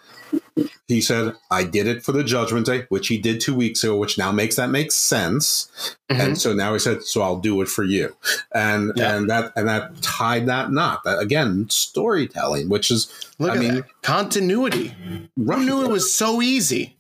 he 0.89 1.01
said, 1.01 1.35
I 1.51 1.65
did 1.65 1.87
it 1.87 2.03
for 2.03 2.13
the 2.13 2.25
Judgment 2.25 2.67
Day, 2.67 2.87
which 2.89 3.09
he 3.09 3.19
did 3.19 3.41
two 3.41 3.55
weeks 3.55 3.83
ago, 3.85 3.97
which 3.97 4.17
now 4.19 4.33
makes 4.33 4.57
that 4.57 4.71
make 4.71 4.93
sense. 4.93 5.97
And 6.09 6.39
so 6.39 6.53
now 6.55 6.73
he 6.73 6.79
said, 6.79 7.03
so 7.03 7.23
I'll 7.23 7.39
do 7.41 7.61
it 7.61 7.69
for 7.69 7.85
you. 7.85 8.17
And 8.53 8.93
Yeah. 8.97 9.17
and 9.17 9.29
that 9.31 9.53
and 9.57 9.69
that 9.69 10.01
tied 10.03 10.47
that 10.47 10.71
knot. 10.73 11.03
That, 11.05 11.19
again, 11.19 11.67
storytelling, 11.69 12.69
which 12.69 12.91
is 12.91 13.09
Look 13.39 13.53
I 13.53 13.57
mean, 13.59 13.75
that. 13.77 14.03
Continuity. 14.03 14.95
right. 15.37 15.59
Who 15.59 15.65
knew 15.65 15.85
it 15.85 15.91
was 15.91 16.13
so 16.13 16.41
easy? 16.41 16.93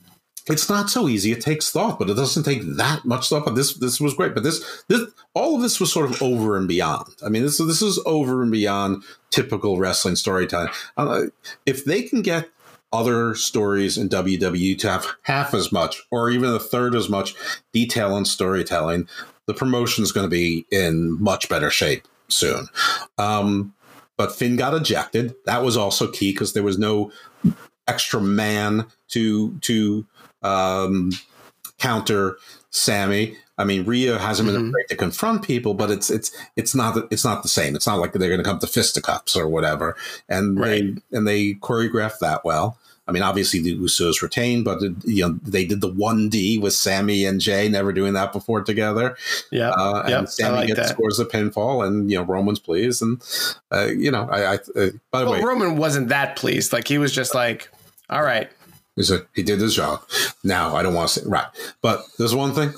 it's 0.49 0.69
not 0.69 0.88
so 0.88 1.09
easy. 1.09 1.33
It 1.33 1.40
takes 1.40 1.73
thought, 1.73 1.99
but 1.99 2.09
it 2.09 2.14
doesn't 2.14 2.45
take 2.45 2.62
that 2.77 3.05
much 3.05 3.29
thought. 3.29 3.45
But 3.45 3.57
this 3.57 3.75
this 3.75 4.01
was 4.01 4.14
great. 4.14 4.33
But 4.33 4.45
this 4.45 4.85
this 4.87 5.03
all 5.35 5.57
of 5.57 5.62
this 5.62 5.81
was 5.81 5.92
sort 5.92 6.09
of 6.09 6.23
over 6.23 6.57
and 6.57 6.69
beyond. 6.69 7.09
I 7.25 7.29
mean, 7.29 7.42
this 7.42 7.59
this 7.59 7.83
is 7.83 7.99
over 8.07 8.42
and 8.42 8.53
beyond 8.53 9.03
typical 9.31 9.79
wrestling 9.79 10.14
storytelling. 10.14 10.69
Uh, 10.97 11.25
if 11.66 11.85
they 11.85 12.03
can 12.03 12.23
get 12.23 12.49
other 12.92 13.35
stories 13.35 13.99
in 13.99 14.09
WWE 14.09 14.79
to 14.79 14.90
have 14.90 15.07
half 15.22 15.55
as 15.55 15.72
much 15.72 16.03
or 16.11 16.31
even 16.31 16.51
a 16.51 16.59
third 16.59 16.94
as 16.94 17.09
much 17.09 17.35
detail 17.72 18.16
and 18.16 18.27
storytelling, 18.27 19.09
the 19.46 19.55
promotion 19.55 20.03
is 20.03 20.12
going 20.12 20.25
to 20.25 20.31
be 20.31 20.66
in 20.70 21.20
much 21.22 21.49
better 21.49 21.70
shape 21.70 22.07
soon. 22.29 22.68
Um, 23.18 23.75
but 24.16 24.35
Finn 24.35 24.57
got 24.57 24.75
ejected. 24.75 25.35
That 25.44 25.62
was 25.62 25.77
also 25.77 26.11
key 26.11 26.33
because 26.33 26.53
there 26.53 26.62
was 26.62 26.79
no 26.79 27.12
extra 27.87 28.20
man 28.20 28.87
to 29.09 29.57
to 29.61 30.07
um, 30.42 31.12
counter 31.79 32.38
Sami. 32.77 33.37
I 33.59 33.65
mean, 33.65 33.85
Rhea 33.87 34.19
hasn't 34.19 34.47
been 34.51 34.61
Mhm. 34.61 34.69
afraid 34.69 34.89
to 34.91 34.97
confront 34.97 35.43
people, 35.43 35.73
but 35.75 35.91
it's 35.91 36.11
it's 36.11 36.31
it's 36.57 36.75
not 36.75 36.97
it's 37.11 37.25
not 37.25 37.43
the 37.43 37.49
same. 37.49 37.75
It's 37.75 37.87
not 37.87 37.99
like 37.99 38.12
they're 38.12 38.29
going 38.29 38.39
to 38.43 38.45
come 38.45 38.59
to 38.59 38.67
fisticuffs 38.67 39.35
or 39.35 39.49
whatever. 39.49 39.97
And 40.29 40.61
Right. 40.61 40.95
they 41.11 41.17
and 41.17 41.27
they 41.27 41.55
choreographed 41.55 42.19
that 42.21 42.45
well. 42.45 42.77
I 43.09 43.12
mean, 43.12 43.23
obviously 43.23 43.61
the 43.61 43.79
Usos 43.79 44.21
retained, 44.21 44.65
but 44.65 44.83
you 45.05 45.23
know 45.27 45.39
they 45.43 45.65
did 45.65 45.81
the 45.81 45.89
one 45.89 46.29
D 46.29 46.59
with 46.59 46.75
Sami 46.75 47.25
and 47.25 47.41
Jay, 47.41 47.69
never 47.69 47.93
doing 47.93 48.12
that 48.15 48.33
before 48.33 48.61
together. 48.62 49.17
Yeah. 49.51 49.71
Uh, 49.71 50.01
and 50.01 50.11
Yep, 50.11 50.29
Sami 50.29 50.57
like 50.57 50.67
gets 50.67 50.81
that. 50.81 50.89
scores 50.91 51.17
the 51.17 51.25
pinfall, 51.25 51.87
and 51.87 52.11
you 52.11 52.19
know 52.19 52.25
Roman's 52.25 52.59
pleased, 52.59 53.01
and 53.01 53.23
uh, 53.73 53.87
you 53.87 54.11
know 54.11 54.29
I. 54.31 54.41
I 54.45 54.55
uh, 54.55 54.59
by 55.12 55.21
the 55.21 55.27
But 55.27 55.29
way, 55.31 55.41
Roman 55.43 55.77
wasn't 55.79 56.09
that 56.09 56.37
pleased. 56.37 56.73
Like 56.75 56.89
he 56.89 56.99
was 56.99 57.12
just 57.12 57.33
like, 57.35 57.71
all 58.11 58.23
right. 58.23 58.51
He 58.96 59.02
said 59.02 59.26
he 59.35 59.42
did 59.42 59.61
his 59.61 59.74
job. 59.74 60.02
Now 60.42 60.74
I 60.74 60.82
don't 60.82 60.94
want 60.94 61.11
to 61.11 61.20
say 61.20 61.28
right, 61.28 61.46
but 61.82 62.04
there's 62.18 62.35
one 62.35 62.52
thing. 62.54 62.72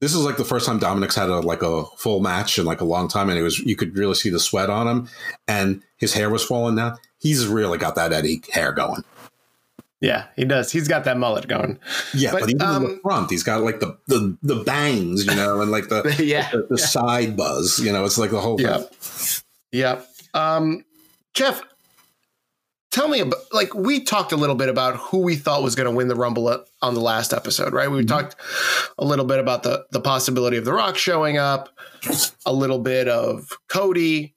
This 0.00 0.14
is 0.14 0.24
like 0.24 0.36
the 0.36 0.44
first 0.44 0.66
time 0.66 0.78
Dominic's 0.78 1.14
had 1.14 1.30
a 1.30 1.40
like 1.40 1.62
a 1.62 1.84
full 1.96 2.20
match 2.20 2.58
in 2.58 2.66
like 2.66 2.80
a 2.80 2.84
long 2.84 3.08
time, 3.08 3.30
and 3.30 3.38
it 3.38 3.42
was 3.42 3.58
you 3.60 3.76
could 3.76 3.96
really 3.96 4.14
see 4.14 4.28
the 4.28 4.40
sweat 4.40 4.68
on 4.68 4.86
him, 4.86 5.08
and 5.48 5.82
his 5.96 6.12
hair 6.12 6.28
was 6.28 6.44
falling 6.44 6.76
down. 6.76 6.98
He's 7.18 7.46
really 7.46 7.78
got 7.78 7.94
that 7.94 8.12
Eddie 8.12 8.42
hair 8.52 8.72
going. 8.72 9.02
Yeah, 10.00 10.26
he 10.36 10.44
does. 10.44 10.70
He's 10.70 10.88
got 10.88 11.04
that 11.04 11.16
mullet 11.16 11.48
going. 11.48 11.78
Yeah, 12.12 12.32
But, 12.32 12.40
but, 12.42 12.50
even 12.50 12.66
in 12.66 12.82
the 12.82 12.88
um, 12.88 13.00
front, 13.00 13.30
he's 13.30 13.42
got 13.42 13.62
like 13.62 13.80
the 13.80 13.96
the, 14.06 14.36
the 14.42 14.56
bangs, 14.56 15.24
you 15.24 15.34
know, 15.34 15.62
and 15.62 15.70
like 15.70 15.88
the 15.88 16.14
Yeah, 16.22 16.50
the, 16.50 16.66
the 16.68 16.78
side 16.78 17.36
buzz, 17.36 17.78
you 17.78 17.92
know. 17.92 18.04
It's 18.04 18.18
like 18.18 18.30
the 18.30 18.40
whole 18.40 18.58
thing. 18.58 18.84
yeah. 19.72 20.02
Um, 20.34 20.84
Jeff, 21.32 21.62
tell 22.96 23.08
me 23.08 23.20
about 23.20 23.38
like 23.52 23.74
we 23.74 24.00
talked 24.00 24.32
a 24.32 24.36
little 24.36 24.56
bit 24.56 24.70
about 24.70 24.96
who 24.96 25.18
we 25.18 25.36
thought 25.36 25.62
was 25.62 25.74
going 25.74 25.88
to 25.88 25.94
win 25.94 26.08
the 26.08 26.14
Rumble 26.14 26.64
on 26.80 26.94
the 26.94 27.00
last 27.00 27.34
episode, 27.34 27.74
right? 27.74 27.90
We 27.90 27.98
mm-hmm. 27.98 28.06
talked 28.06 28.36
a 28.98 29.04
little 29.04 29.26
bit 29.26 29.38
about 29.38 29.62
the 29.62 29.84
the 29.90 30.00
possibility 30.00 30.56
of 30.56 30.64
The 30.64 30.72
Rock 30.72 30.96
showing 30.96 31.36
up, 31.36 31.68
a 32.46 32.52
little 32.52 32.78
bit 32.78 33.06
of 33.06 33.50
Cody, 33.68 34.34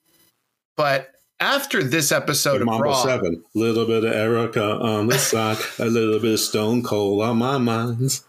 but 0.76 1.10
after 1.40 1.82
this 1.82 2.12
episode 2.12 2.60
of 2.60 2.68
Raw, 2.68 3.02
Seven, 3.02 3.42
little 3.54 3.86
bit 3.86 4.04
of 4.04 4.12
Erica 4.12 4.62
on 4.62 5.06
the 5.06 5.18
side, 5.18 5.56
a 5.78 5.86
little 5.86 6.20
bit 6.20 6.34
of 6.34 6.40
Stone 6.40 6.82
Cold 6.82 7.22
on 7.22 7.38
my 7.38 7.56
mind. 7.56 8.20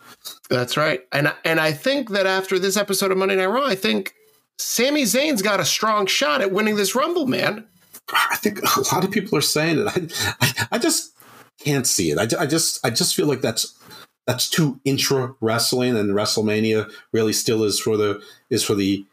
that's 0.50 0.78
right, 0.78 1.02
and 1.12 1.34
and 1.44 1.60
I 1.60 1.74
think 1.74 2.10
that 2.12 2.26
after 2.26 2.58
this 2.58 2.78
episode 2.78 3.12
of 3.12 3.18
Monday 3.18 3.36
Night 3.36 3.48
Raw, 3.48 3.66
I 3.66 3.76
think 3.76 4.14
Sami 4.58 5.04
Zayn's 5.04 5.42
got 5.42 5.60
a 5.60 5.66
strong 5.66 6.06
shot 6.06 6.40
at 6.40 6.54
winning 6.54 6.78
this 6.78 6.96
Rumble, 6.96 7.28
man. 7.28 7.68
I 8.14 8.36
think 8.38 8.60
a 8.78 8.82
lot 8.94 9.04
of 9.04 9.12
people 9.12 9.38
are 9.38 9.42
saying 9.42 9.80
it. 9.80 9.88
I, 9.88 10.36
I, 10.46 10.68
I 10.74 10.78
just 10.78 11.14
can't 11.60 11.86
see 11.88 12.12
it. 12.12 12.18
I, 12.18 12.44
I 12.44 12.46
just, 12.46 12.86
I 12.86 12.90
just 12.90 13.16
feel 13.16 13.28
like 13.28 13.42
that's 13.42 13.78
that's 14.28 14.50
too 14.50 14.80
intra 14.86 15.34
wrestling, 15.42 15.98
and 15.98 16.12
WrestleMania 16.12 16.92
really 17.12 17.34
still 17.34 17.64
is 17.64 17.80
for 17.80 17.98
the 17.98 18.22
is 18.50 18.64
for 18.64 18.76
the 18.76 19.06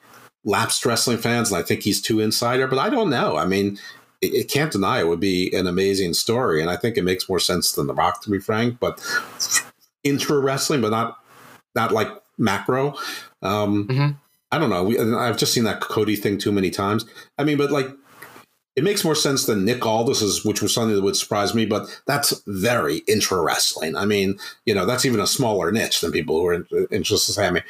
lapsed 0.44 0.84
wrestling 0.86 1.18
fans, 1.18 1.50
and 1.50 1.58
I 1.58 1.62
think 1.62 1.82
he's 1.82 2.00
too 2.00 2.20
insider. 2.20 2.66
But 2.66 2.78
I 2.78 2.90
don't 2.90 3.10
know. 3.10 3.36
I 3.36 3.46
mean, 3.46 3.78
it, 4.20 4.34
it 4.34 4.50
can't 4.50 4.70
deny 4.72 5.00
it 5.00 5.08
would 5.08 5.20
be 5.20 5.52
an 5.54 5.66
amazing 5.66 6.14
story, 6.14 6.60
and 6.60 6.70
I 6.70 6.76
think 6.76 6.96
it 6.96 7.04
makes 7.04 7.28
more 7.28 7.40
sense 7.40 7.72
than 7.72 7.86
The 7.86 7.94
Rock, 7.94 8.22
to 8.22 8.30
be 8.30 8.38
frank. 8.38 8.78
But 8.80 9.00
intra 10.04 10.38
wrestling, 10.38 10.80
but 10.80 10.90
not 10.90 11.18
not 11.74 11.92
like 11.92 12.08
macro. 12.36 12.94
Um, 13.42 13.88
Mhm. 13.88 14.16
I 14.50 14.58
don't 14.58 14.70
know. 14.70 14.84
We, 14.84 14.98
I've 14.98 15.36
just 15.36 15.52
seen 15.52 15.64
that 15.64 15.80
Cody 15.80 16.16
thing 16.16 16.38
too 16.38 16.52
many 16.52 16.70
times. 16.70 17.04
I 17.38 17.44
mean, 17.44 17.58
but 17.58 17.70
like 17.70 17.88
it 18.78 18.84
makes 18.84 19.02
more 19.02 19.16
sense 19.16 19.44
than 19.44 19.64
Nick 19.64 19.84
Aldis 19.84 20.22
is, 20.22 20.44
which 20.44 20.62
was 20.62 20.72
something 20.72 20.94
that 20.94 21.02
would 21.02 21.16
surprise 21.16 21.52
me, 21.52 21.66
but 21.66 21.88
that's 22.06 22.40
very 22.46 22.98
intra 23.08 23.42
wrestling. 23.42 23.96
I 23.96 24.04
mean, 24.04 24.38
you 24.66 24.74
know, 24.74 24.86
that's 24.86 25.04
even 25.04 25.18
a 25.18 25.26
smaller 25.26 25.72
niche 25.72 26.00
than 26.00 26.12
people 26.12 26.38
who 26.38 26.46
are 26.46 26.54
uh, 26.54 26.86
interested 26.92 27.32
in 27.32 27.34
Sami. 27.34 27.62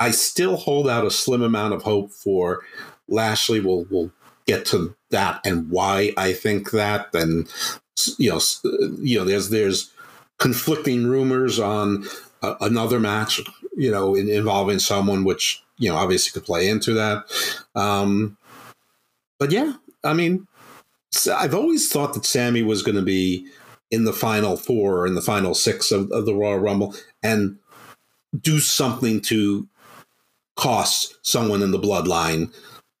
I 0.00 0.12
still 0.12 0.56
hold 0.56 0.88
out 0.88 1.04
a 1.04 1.10
slim 1.10 1.42
amount 1.42 1.74
of 1.74 1.82
hope 1.82 2.10
for 2.10 2.62
Lashley. 3.06 3.60
We'll, 3.60 3.86
we'll 3.90 4.10
get 4.46 4.64
to 4.68 4.96
that 5.10 5.42
and 5.44 5.68
why 5.68 6.14
I 6.16 6.32
think 6.32 6.70
that. 6.70 7.14
And, 7.14 7.52
you 8.16 8.30
know, 8.30 8.38
uh, 8.64 8.88
you 8.98 9.18
know, 9.18 9.26
there's, 9.26 9.50
there's 9.50 9.92
conflicting 10.38 11.06
rumors 11.06 11.60
on 11.60 12.06
a, 12.40 12.56
another 12.62 12.98
match, 12.98 13.42
you 13.76 13.90
know, 13.90 14.14
in, 14.14 14.30
involving 14.30 14.78
someone, 14.78 15.22
which, 15.22 15.62
you 15.76 15.90
know, 15.90 15.96
obviously 15.96 16.32
could 16.32 16.46
play 16.46 16.66
into 16.66 16.94
that. 16.94 17.24
Um, 17.74 18.38
but 19.38 19.52
yeah, 19.52 19.74
I 20.06 20.14
mean, 20.14 20.46
I've 21.32 21.54
always 21.54 21.90
thought 21.90 22.14
that 22.14 22.24
Sami 22.24 22.62
was 22.62 22.82
going 22.82 22.96
to 22.96 23.02
be 23.02 23.46
in 23.90 24.04
the 24.04 24.12
final 24.12 24.56
four 24.56 24.98
or 24.98 25.06
in 25.06 25.14
the 25.14 25.22
final 25.22 25.54
six 25.54 25.92
of, 25.92 26.10
of 26.10 26.26
the 26.26 26.34
Royal 26.34 26.58
Rumble 26.58 26.94
and 27.22 27.58
do 28.38 28.58
something 28.58 29.20
to 29.22 29.68
cost 30.56 31.18
someone 31.22 31.62
in 31.62 31.70
the 31.70 31.78
bloodline 31.78 32.52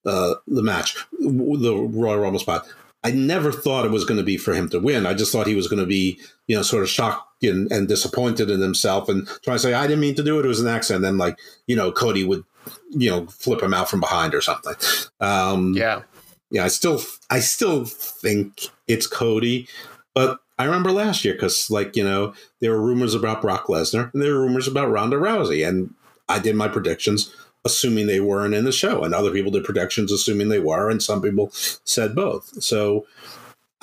uh, 0.04 0.34
the 0.46 0.62
match, 0.62 0.96
the 1.20 1.74
Royal 1.74 2.20
Rumble 2.20 2.38
spot. 2.38 2.66
I 3.02 3.10
never 3.10 3.52
thought 3.52 3.84
it 3.84 3.90
was 3.90 4.04
going 4.04 4.18
to 4.18 4.24
be 4.24 4.36
for 4.36 4.54
him 4.54 4.68
to 4.70 4.78
win. 4.78 5.06
I 5.06 5.14
just 5.14 5.32
thought 5.32 5.46
he 5.46 5.54
was 5.54 5.68
going 5.68 5.80
to 5.80 5.86
be, 5.86 6.18
you 6.46 6.56
know, 6.56 6.62
sort 6.62 6.82
of 6.82 6.88
shocked 6.88 7.44
and, 7.44 7.70
and 7.70 7.86
disappointed 7.86 8.50
in 8.50 8.60
himself 8.60 9.08
and 9.08 9.26
try 9.42 9.54
to 9.54 9.58
say, 9.58 9.74
I 9.74 9.86
didn't 9.86 10.00
mean 10.00 10.14
to 10.16 10.24
do 10.24 10.38
it. 10.38 10.44
It 10.44 10.48
was 10.48 10.60
an 10.60 10.68
accident. 10.68 11.04
And 11.04 11.14
then, 11.14 11.18
like, 11.18 11.38
you 11.66 11.76
know, 11.76 11.92
Cody 11.92 12.24
would, 12.24 12.44
you 12.90 13.10
know, 13.10 13.26
flip 13.26 13.62
him 13.62 13.74
out 13.74 13.88
from 13.88 14.00
behind 14.00 14.34
or 14.34 14.40
something. 14.40 14.74
Um, 15.20 15.74
Yeah. 15.74 16.02
Yeah, 16.50 16.64
I 16.64 16.68
still 16.68 17.00
I 17.30 17.40
still 17.40 17.84
think 17.84 18.68
it's 18.86 19.06
Cody, 19.06 19.68
but 20.14 20.38
I 20.58 20.64
remember 20.64 20.92
last 20.92 21.24
year 21.24 21.34
because 21.34 21.70
like 21.70 21.96
you 21.96 22.04
know 22.04 22.34
there 22.60 22.72
were 22.72 22.82
rumors 22.82 23.14
about 23.14 23.42
Brock 23.42 23.66
Lesnar 23.66 24.12
and 24.12 24.22
there 24.22 24.34
were 24.34 24.42
rumors 24.42 24.68
about 24.68 24.90
Ronda 24.90 25.16
Rousey, 25.16 25.66
and 25.66 25.94
I 26.28 26.38
did 26.38 26.56
my 26.56 26.68
predictions 26.68 27.34
assuming 27.64 28.06
they 28.06 28.20
weren't 28.20 28.54
in 28.54 28.64
the 28.64 28.72
show, 28.72 29.02
and 29.02 29.12
other 29.12 29.32
people 29.32 29.50
did 29.50 29.64
predictions 29.64 30.12
assuming 30.12 30.48
they 30.48 30.60
were, 30.60 30.88
and 30.88 31.02
some 31.02 31.20
people 31.20 31.50
said 31.52 32.14
both. 32.14 32.62
So 32.62 33.06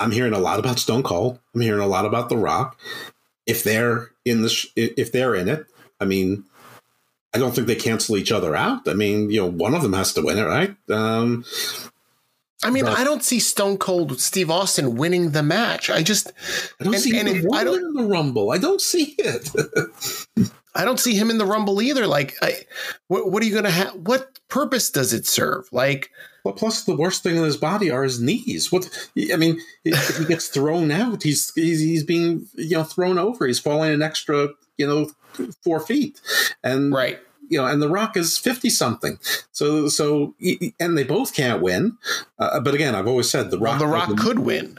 I'm 0.00 0.10
hearing 0.10 0.32
a 0.32 0.38
lot 0.38 0.58
about 0.58 0.78
Stone 0.78 1.02
Cold. 1.02 1.38
I'm 1.54 1.60
hearing 1.60 1.82
a 1.82 1.86
lot 1.86 2.06
about 2.06 2.28
The 2.28 2.36
Rock. 2.36 2.78
If 3.46 3.62
they're 3.62 4.10
in 4.24 4.40
the, 4.40 4.48
sh- 4.48 4.68
if 4.74 5.12
they're 5.12 5.34
in 5.34 5.48
it, 5.48 5.66
I 6.00 6.06
mean, 6.06 6.44
I 7.34 7.38
don't 7.38 7.54
think 7.54 7.66
they 7.66 7.74
cancel 7.74 8.16
each 8.16 8.32
other 8.32 8.56
out. 8.56 8.88
I 8.88 8.94
mean, 8.94 9.30
you 9.30 9.40
know, 9.40 9.50
one 9.50 9.74
of 9.74 9.82
them 9.82 9.92
has 9.92 10.14
to 10.14 10.22
win 10.22 10.38
it, 10.38 10.44
right? 10.44 10.74
Um, 10.88 11.44
I 12.62 12.70
mean, 12.70 12.84
But- 12.84 12.98
I 12.98 13.04
don't 13.04 13.22
see 13.24 13.40
Stone 13.40 13.78
Cold 13.78 14.20
Steve 14.20 14.50
Austin 14.50 14.94
winning 14.96 15.32
the 15.32 15.42
match. 15.42 15.90
I 15.90 16.02
just, 16.02 16.32
I 16.80 16.84
don't 16.84 16.94
And- 16.94 17.02
see 17.02 17.18
and 17.18 17.28
if 17.28 17.44
I 17.52 17.64
don't- 17.64 17.78
in 17.84 17.92
the 17.94 18.04
Rumble. 18.04 18.50
I 18.50 18.58
don't 18.58 18.80
see 18.80 19.14
it. 19.18 19.50
I 20.76 20.84
don't 20.84 20.98
see 20.98 21.14
him 21.14 21.30
in 21.30 21.38
the 21.38 21.46
Rumble 21.46 21.80
either. 21.80 22.06
Like, 22.06 22.34
I, 22.42 22.56
what, 23.08 23.30
what 23.30 23.42
are 23.42 23.46
you 23.46 23.52
going 23.52 23.64
to 23.64 23.70
have? 23.70 23.94
What 23.94 24.40
purpose 24.48 24.90
does 24.90 25.12
it 25.12 25.24
serve? 25.26 25.68
Like, 25.72 26.10
well, 26.44 26.54
plus 26.54 26.82
the 26.84 26.96
worst 26.96 27.22
thing 27.22 27.36
in 27.36 27.44
his 27.44 27.56
body 27.56 27.90
are 27.92 28.02
his 28.02 28.20
knees. 28.20 28.72
What 28.72 28.88
I 29.32 29.36
mean, 29.36 29.60
if 29.84 30.18
he 30.18 30.24
gets 30.24 30.48
thrown 30.48 30.90
out, 30.90 31.22
he's 31.22 31.52
he's, 31.54 31.80
he's 31.80 32.02
being 32.02 32.48
you 32.54 32.76
know 32.76 32.82
thrown 32.84 33.18
over. 33.18 33.46
He's 33.46 33.60
falling 33.60 33.92
an 33.92 34.02
extra 34.02 34.48
you 34.76 34.86
know 34.86 35.10
four 35.62 35.78
feet, 35.80 36.20
and 36.64 36.92
right. 36.92 37.20
You 37.48 37.58
know, 37.58 37.66
and 37.66 37.80
The 37.82 37.88
Rock 37.88 38.16
is 38.16 38.38
fifty 38.38 38.70
something. 38.70 39.18
So 39.52 39.88
so 39.88 40.34
and 40.80 40.96
they 40.98 41.04
both 41.04 41.34
can't 41.34 41.62
win. 41.62 41.96
Uh, 42.38 42.60
but 42.60 42.74
again, 42.74 42.94
I've 42.94 43.06
always 43.08 43.28
said 43.30 43.50
The 43.50 43.58
Well, 43.58 43.72
Rock. 43.72 43.80
The 43.80 43.86
Rock 43.86 44.16
could 44.16 44.38
win. 44.40 44.78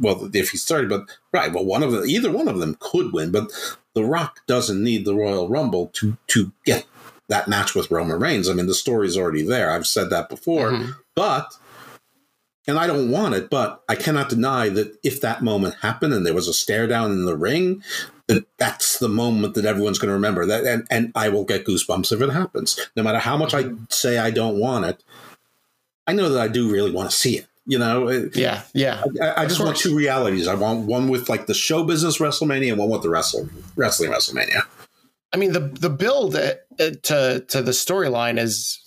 well 0.00 0.28
if 0.34 0.50
he 0.50 0.56
started, 0.58 0.88
but 0.90 1.04
right. 1.32 1.52
Well, 1.52 1.64
one 1.64 1.82
of 1.82 1.92
them, 1.92 2.04
either 2.06 2.30
one 2.32 2.48
of 2.48 2.58
them 2.58 2.76
could 2.80 3.12
win, 3.12 3.30
but 3.30 3.50
The 3.94 4.04
Rock 4.04 4.40
doesn't 4.46 4.82
need 4.82 5.04
the 5.04 5.14
Royal 5.14 5.48
Rumble 5.48 5.88
to 5.94 6.16
to 6.28 6.52
get 6.64 6.86
that 7.28 7.48
match 7.48 7.74
with 7.74 7.90
Roman 7.90 8.18
Reigns. 8.18 8.48
I 8.48 8.54
mean, 8.54 8.66
the 8.66 8.74
story's 8.74 9.16
already 9.16 9.42
there. 9.42 9.70
I've 9.70 9.86
said 9.86 10.10
that 10.10 10.28
before, 10.28 10.70
Mhm. 10.72 10.96
but. 11.14 11.52
And 12.66 12.78
I 12.78 12.86
don't 12.86 13.10
want 13.10 13.34
it, 13.34 13.48
but 13.48 13.82
I 13.88 13.94
cannot 13.94 14.28
deny 14.28 14.68
that 14.68 14.98
if 15.02 15.22
that 15.22 15.42
moment 15.42 15.76
happened 15.80 16.12
and 16.12 16.26
there 16.26 16.34
was 16.34 16.48
a 16.48 16.52
stare 16.52 16.86
down 16.86 17.12
in 17.12 17.24
the 17.24 17.34
ring, 17.34 17.82
that 18.28 18.44
that's 18.58 18.98
the 18.98 19.08
moment 19.08 19.54
that 19.54 19.64
everyone's 19.64 19.98
going 19.98 20.08
to 20.08 20.14
remember. 20.14 20.46
That 20.46 20.64
and, 20.64 20.86
and 20.90 21.12
I 21.14 21.28
will 21.28 21.44
get 21.44 21.66
goosebumps 21.66 22.12
if 22.12 22.20
it 22.20 22.30
happens. 22.30 22.78
No 22.94 23.02
matter 23.02 23.18
how 23.18 23.36
much 23.36 23.54
I 23.54 23.70
say 23.88 24.18
I 24.18 24.30
don't 24.30 24.58
want 24.58 24.84
it, 24.84 25.02
I 26.06 26.12
know 26.12 26.28
that 26.28 26.40
I 26.40 26.48
do 26.48 26.70
really 26.70 26.92
want 26.92 27.10
to 27.10 27.16
see 27.16 27.36
it. 27.36 27.46
You 27.66 27.78
know, 27.78 28.08
Yeah. 28.34 28.62
Yeah. 28.72 29.04
I, 29.20 29.42
I 29.42 29.46
just 29.46 29.60
want 29.60 29.76
two 29.76 29.94
realities. 29.94 30.48
I 30.48 30.54
want 30.54 30.86
one 30.86 31.08
with 31.08 31.28
like 31.28 31.46
the 31.46 31.54
show 31.54 31.84
business 31.84 32.16
WrestleMania 32.16 32.70
and 32.70 32.78
one 32.78 32.88
with 32.88 33.02
the 33.02 33.10
wrestle 33.10 33.46
wrestling 33.76 34.10
WrestleMania. 34.10 34.62
I 35.34 35.36
mean, 35.36 35.52
the 35.52 35.60
the 35.60 35.90
build 35.90 36.34
uh, 36.34 36.54
uh, 36.80 36.90
to 37.02 37.44
to 37.48 37.62
the 37.62 37.72
storyline 37.72 38.38
is 38.38 38.80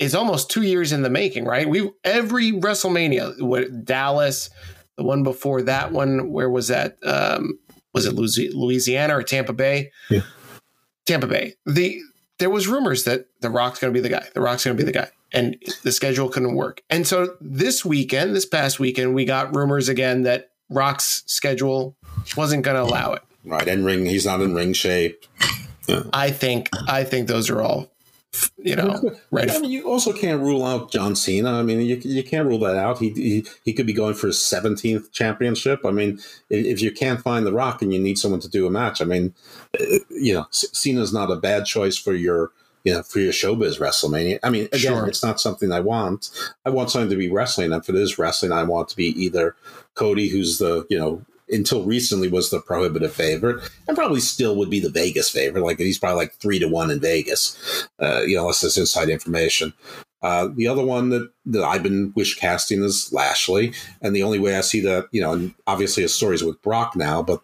is 0.00 0.16
almost 0.16 0.50
two 0.50 0.62
years 0.62 0.90
in 0.90 1.02
the 1.02 1.10
making, 1.10 1.44
right? 1.44 1.68
We 1.68 1.90
every 2.02 2.50
WrestleMania, 2.50 3.40
what 3.40 3.84
Dallas, 3.84 4.50
the 4.96 5.04
one 5.04 5.22
before 5.22 5.62
that 5.62 5.92
one, 5.92 6.32
where 6.32 6.50
was 6.50 6.68
that? 6.68 6.96
Um, 7.04 7.58
was 7.92 8.06
it 8.06 8.14
Louisiana 8.54 9.16
or 9.16 9.22
Tampa 9.22 9.52
Bay? 9.52 9.90
Yeah. 10.10 10.22
Tampa 11.06 11.26
Bay. 11.26 11.54
The 11.66 12.00
there 12.38 12.50
was 12.50 12.66
rumors 12.66 13.04
that 13.04 13.26
The 13.40 13.50
Rock's 13.50 13.78
going 13.78 13.92
to 13.92 13.96
be 13.96 14.02
the 14.02 14.08
guy. 14.08 14.26
The 14.34 14.40
Rock's 14.40 14.64
going 14.64 14.76
to 14.76 14.82
be 14.82 14.86
the 14.86 14.96
guy, 14.96 15.08
and 15.32 15.56
the 15.82 15.92
schedule 15.92 16.28
couldn't 16.28 16.54
work. 16.54 16.82
And 16.90 17.06
so 17.06 17.36
this 17.40 17.84
weekend, 17.84 18.34
this 18.34 18.46
past 18.46 18.80
weekend, 18.80 19.14
we 19.14 19.24
got 19.24 19.54
rumors 19.54 19.88
again 19.88 20.22
that 20.22 20.50
Rock's 20.68 21.22
schedule 21.26 21.96
wasn't 22.36 22.64
going 22.64 22.76
to 22.76 22.82
allow 22.82 23.12
it. 23.12 23.22
Right, 23.44 23.68
and 23.68 23.84
ring, 23.84 24.06
he's 24.06 24.26
not 24.26 24.40
in 24.40 24.54
ring 24.54 24.72
shape. 24.72 25.24
I 26.12 26.30
think 26.30 26.68
I 26.88 27.04
think 27.04 27.28
those 27.28 27.50
are 27.50 27.60
all, 27.60 27.91
you 28.58 28.76
know, 28.76 29.10
right. 29.30 29.50
I 29.50 29.58
mean, 29.58 29.70
you 29.70 29.88
also 29.88 30.12
can't 30.12 30.40
rule 30.40 30.64
out 30.64 30.90
John 30.90 31.14
Cena. 31.14 31.52
I 31.52 31.62
mean, 31.62 31.80
you, 31.80 31.96
you 31.96 32.22
can't 32.22 32.46
rule 32.46 32.58
that 32.60 32.76
out. 32.76 32.98
He, 32.98 33.10
he 33.10 33.44
he 33.64 33.72
could 33.72 33.86
be 33.86 33.92
going 33.92 34.14
for 34.14 34.28
his 34.28 34.44
seventeenth 34.44 35.12
championship. 35.12 35.80
I 35.84 35.90
mean, 35.90 36.18
if, 36.48 36.64
if 36.66 36.82
you 36.82 36.92
can't 36.92 37.20
find 37.20 37.46
The 37.46 37.52
Rock 37.52 37.82
and 37.82 37.92
you 37.92 38.00
need 38.00 38.18
someone 38.18 38.40
to 38.40 38.48
do 38.48 38.66
a 38.66 38.70
match, 38.70 39.00
I 39.00 39.04
mean, 39.04 39.34
uh, 39.78 39.98
you 40.10 40.34
know, 40.34 40.46
Cena's 40.50 41.12
not 41.12 41.30
a 41.30 41.36
bad 41.36 41.66
choice 41.66 41.96
for 41.96 42.14
your 42.14 42.50
you 42.84 42.94
know 42.94 43.02
for 43.02 43.20
your 43.20 43.32
showbiz 43.32 43.78
WrestleMania. 43.78 44.38
I 44.42 44.50
mean, 44.50 44.64
again, 44.66 44.80
Sure. 44.80 45.06
it's 45.06 45.22
not 45.22 45.40
something 45.40 45.72
I 45.72 45.80
want. 45.80 46.30
I 46.64 46.70
want 46.70 46.90
something 46.90 47.10
to 47.10 47.16
be 47.16 47.30
wrestling, 47.30 47.72
and 47.72 47.82
if 47.82 47.88
it 47.88 47.94
is 47.96 48.18
wrestling, 48.18 48.52
I 48.52 48.62
want 48.64 48.88
to 48.88 48.96
be 48.96 49.08
either 49.22 49.56
Cody, 49.94 50.28
who's 50.28 50.58
the 50.58 50.86
you 50.88 50.98
know 50.98 51.22
until 51.52 51.84
recently 51.84 52.28
was 52.28 52.50
the 52.50 52.60
prohibitive 52.60 53.12
favorite, 53.12 53.62
and 53.86 53.96
probably 53.96 54.20
still 54.20 54.56
would 54.56 54.70
be 54.70 54.80
the 54.80 54.90
Vegas 54.90 55.30
favorite. 55.30 55.62
Like 55.62 55.78
he's 55.78 55.98
probably 55.98 56.16
like 56.16 56.34
three 56.34 56.58
to 56.58 56.68
one 56.68 56.90
in 56.90 57.00
Vegas, 57.00 57.86
uh, 58.00 58.22
you 58.22 58.34
know, 58.34 58.42
unless 58.42 58.60
there's 58.60 58.78
inside 58.78 59.08
information. 59.08 59.72
Uh, 60.22 60.48
the 60.54 60.68
other 60.68 60.84
one 60.84 61.08
that, 61.10 61.28
that 61.46 61.64
I've 61.64 61.82
been 61.82 62.12
wish 62.14 62.36
casting 62.36 62.82
is 62.82 63.12
Lashley, 63.12 63.72
and 64.00 64.14
the 64.14 64.22
only 64.22 64.38
way 64.38 64.56
I 64.56 64.60
see 64.60 64.80
that, 64.80 65.08
you 65.10 65.20
know, 65.20 65.32
and 65.32 65.54
obviously 65.66 66.04
his 66.04 66.14
stories 66.14 66.44
with 66.44 66.62
Brock 66.62 66.94
now, 66.94 67.22
but 67.22 67.40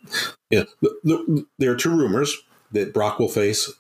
you 0.51 0.61
know, 0.61 0.67
the, 0.81 1.01
the, 1.03 1.47
there 1.59 1.73
are 1.73 1.77
two 1.77 1.97
rumors 1.97 2.37
that 2.71 2.95
Brock 2.95 3.19
will 3.19 3.29
face 3.29 3.73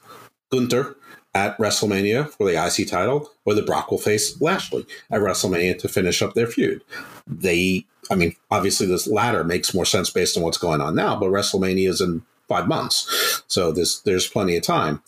Gunther 0.50 0.96
at 1.34 1.56
WrestleMania 1.58 2.28
for 2.30 2.50
the 2.50 2.56
IC 2.56 2.88
title, 2.88 3.30
or 3.44 3.54
that 3.54 3.66
Brock 3.66 3.90
will 3.90 3.98
face 3.98 4.40
Lashley 4.40 4.84
at 5.10 5.20
WrestleMania 5.20 5.78
to 5.78 5.88
finish 5.88 6.20
up 6.20 6.34
their 6.34 6.46
feud. 6.46 6.82
They, 7.26 7.86
I 8.10 8.14
mean, 8.14 8.34
obviously 8.50 8.86
this 8.86 9.06
latter 9.06 9.44
makes 9.44 9.74
more 9.74 9.84
sense 9.84 10.10
based 10.10 10.36
on 10.36 10.42
what's 10.42 10.58
going 10.58 10.80
on 10.80 10.94
now, 10.94 11.18
but 11.18 11.30
WrestleMania 11.30 11.88
is 11.88 12.00
in 12.00 12.22
five 12.48 12.66
months, 12.66 13.42
so 13.46 13.72
there's 13.72 14.00
there's 14.02 14.26
plenty 14.26 14.56
of 14.56 14.62
time. 14.62 15.02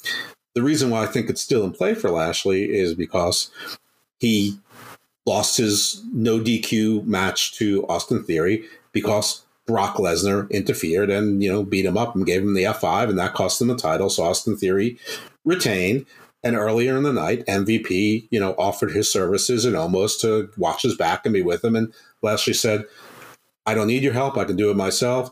The 0.55 0.63
reason 0.63 0.91
why 0.91 1.05
I 1.05 1.07
think 1.07 1.31
it's 1.31 1.41
still 1.41 1.65
in 1.65 1.73
play 1.73 1.95
for 1.95 2.11
Lashley 2.11 2.65
is 2.65 2.95
because 2.95 3.51
he 4.19 4.59
lost 5.27 5.57
his 5.57 6.03
no 6.13 6.39
DQ 6.41 7.07
match 7.07 7.53
to 7.55 7.87
Austin 7.89 8.23
Theory 8.23 8.65
because 8.93 9.45
Brock 9.67 9.97
Lesnar 9.97 10.51
interfered 10.51 11.11
and 11.11 11.43
you 11.43 11.51
know 11.51 11.63
beat 11.63 11.85
him 11.85 11.97
up 11.97 12.15
and 12.15 12.27
gave 12.27 12.43
him 12.43 12.55
the 12.55 12.65
F5 12.65 13.11
and 13.11 13.19
that 13.19 13.35
cost 13.35 13.61
him 13.61 13.69
the 13.69 13.77
title. 13.77 14.11
So 14.11 14.25
Austin 14.25 14.57
Theory 14.57 14.99
retained. 15.45 16.07
And 16.43 16.57
earlier 16.57 16.97
in 16.97 17.03
the 17.03 17.13
night, 17.13 17.45
MVP, 17.47 18.29
you 18.31 18.41
know, 18.41 18.55
offered 18.57 18.93
his 18.93 19.13
services 19.13 19.67
and 19.67 19.77
Omos 19.77 20.19
to 20.23 20.51
watch 20.57 20.81
his 20.81 20.97
back 20.97 21.27
and 21.27 21.35
be 21.35 21.43
with 21.43 21.63
him. 21.63 21.77
And 21.77 21.93
Lashley 22.23 22.55
said, 22.55 22.85
"I 23.67 23.75
don't 23.75 23.89
need 23.89 24.03
your 24.03 24.13
help. 24.13 24.37
I 24.37 24.45
can 24.45 24.57
do 24.57 24.71
it 24.71 24.77
myself. 24.77 25.31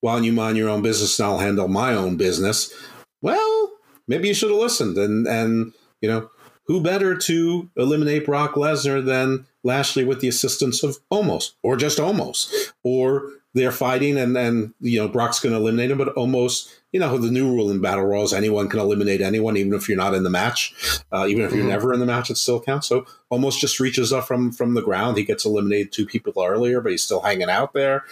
Why 0.00 0.14
don't 0.14 0.24
you 0.24 0.32
mind 0.32 0.56
your 0.56 0.68
own 0.68 0.82
business 0.82 1.18
and 1.18 1.26
I'll 1.26 1.38
handle 1.38 1.68
my 1.68 1.94
own 1.94 2.16
business?" 2.16 2.72
Well, 3.20 3.72
maybe 4.08 4.28
you 4.28 4.34
should 4.34 4.50
have 4.50 4.58
listened. 4.58 4.98
And 4.98 5.26
and 5.26 5.72
you 6.00 6.08
know, 6.08 6.30
who 6.66 6.80
better 6.80 7.16
to 7.16 7.70
eliminate 7.76 8.26
Brock 8.26 8.54
Lesnar 8.54 9.04
than 9.04 9.46
Lashley 9.64 10.04
with 10.04 10.20
the 10.20 10.28
assistance 10.28 10.82
of 10.82 10.98
Omos 11.12 11.52
or 11.62 11.76
just 11.76 11.98
Omos 11.98 12.72
or 12.82 13.30
they're 13.54 13.72
fighting 13.72 14.16
and 14.16 14.34
then 14.34 14.72
you 14.80 14.98
know 14.98 15.08
Brock's 15.08 15.40
going 15.40 15.52
to 15.54 15.60
eliminate 15.60 15.90
him, 15.90 15.98
but 15.98 16.14
Omos 16.16 16.72
you 16.92 17.00
know 17.00 17.16
the 17.18 17.30
new 17.30 17.50
rule 17.50 17.70
in 17.70 17.80
battle 17.80 18.04
royals 18.04 18.32
anyone 18.34 18.68
can 18.68 18.78
eliminate 18.80 19.20
anyone 19.22 19.56
even 19.56 19.72
if 19.74 19.88
you're 19.88 19.96
not 19.96 20.14
in 20.14 20.22
the 20.24 20.30
match, 20.30 20.74
uh, 21.12 21.26
even 21.26 21.44
if 21.44 21.52
you're 21.52 21.64
Mhm. 21.64 21.68
never 21.68 21.92
in 21.94 22.00
the 22.00 22.06
match, 22.06 22.30
it 22.30 22.36
still 22.36 22.60
counts. 22.60 22.86
So 22.86 23.06
Omos 23.30 23.58
just 23.58 23.80
reaches 23.80 24.12
up 24.12 24.26
from 24.26 24.52
from 24.52 24.74
the 24.74 24.82
ground. 24.82 25.16
He 25.16 25.24
gets 25.24 25.44
eliminated 25.44 25.92
two 25.92 26.06
people 26.06 26.42
earlier, 26.44 26.80
but 26.80 26.92
he's 26.92 27.02
still 27.02 27.20
hanging 27.20 27.48
out 27.50 27.72
there, 27.72 28.04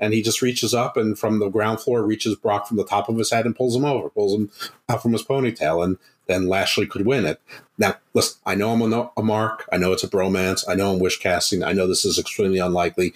and 0.00 0.12
he 0.12 0.22
just 0.22 0.42
reaches 0.42 0.74
up 0.74 0.96
and 0.96 1.18
from 1.18 1.38
the 1.38 1.48
ground 1.48 1.80
floor 1.80 2.02
reaches 2.02 2.34
Brock 2.36 2.66
from 2.66 2.76
the 2.76 2.84
top 2.84 3.08
of 3.08 3.16
his 3.16 3.30
head 3.30 3.46
and 3.46 3.56
pulls 3.56 3.74
him 3.76 3.84
over, 3.84 4.08
pulls 4.10 4.34
him 4.34 4.50
out 4.88 5.02
from 5.02 5.12
his 5.12 5.22
ponytail, 5.22 5.82
and 5.84 5.96
then 6.26 6.48
Lashley 6.48 6.86
could 6.86 7.06
win 7.06 7.24
it. 7.24 7.40
Now, 7.78 7.94
listen, 8.12 8.38
I 8.44 8.54
know 8.56 8.72
I'm 8.72 8.92
a, 8.92 9.10
a 9.16 9.22
mark. 9.22 9.68
I 9.72 9.76
know 9.76 9.92
it's 9.92 10.02
a 10.04 10.08
bromance. 10.08 10.64
I 10.68 10.74
know 10.74 10.92
I'm 10.92 10.98
wish 10.98 11.18
casting. 11.20 11.62
I 11.62 11.72
know 11.72 11.86
this 11.86 12.04
is 12.04 12.18
extremely 12.18 12.58
unlikely, 12.58 13.14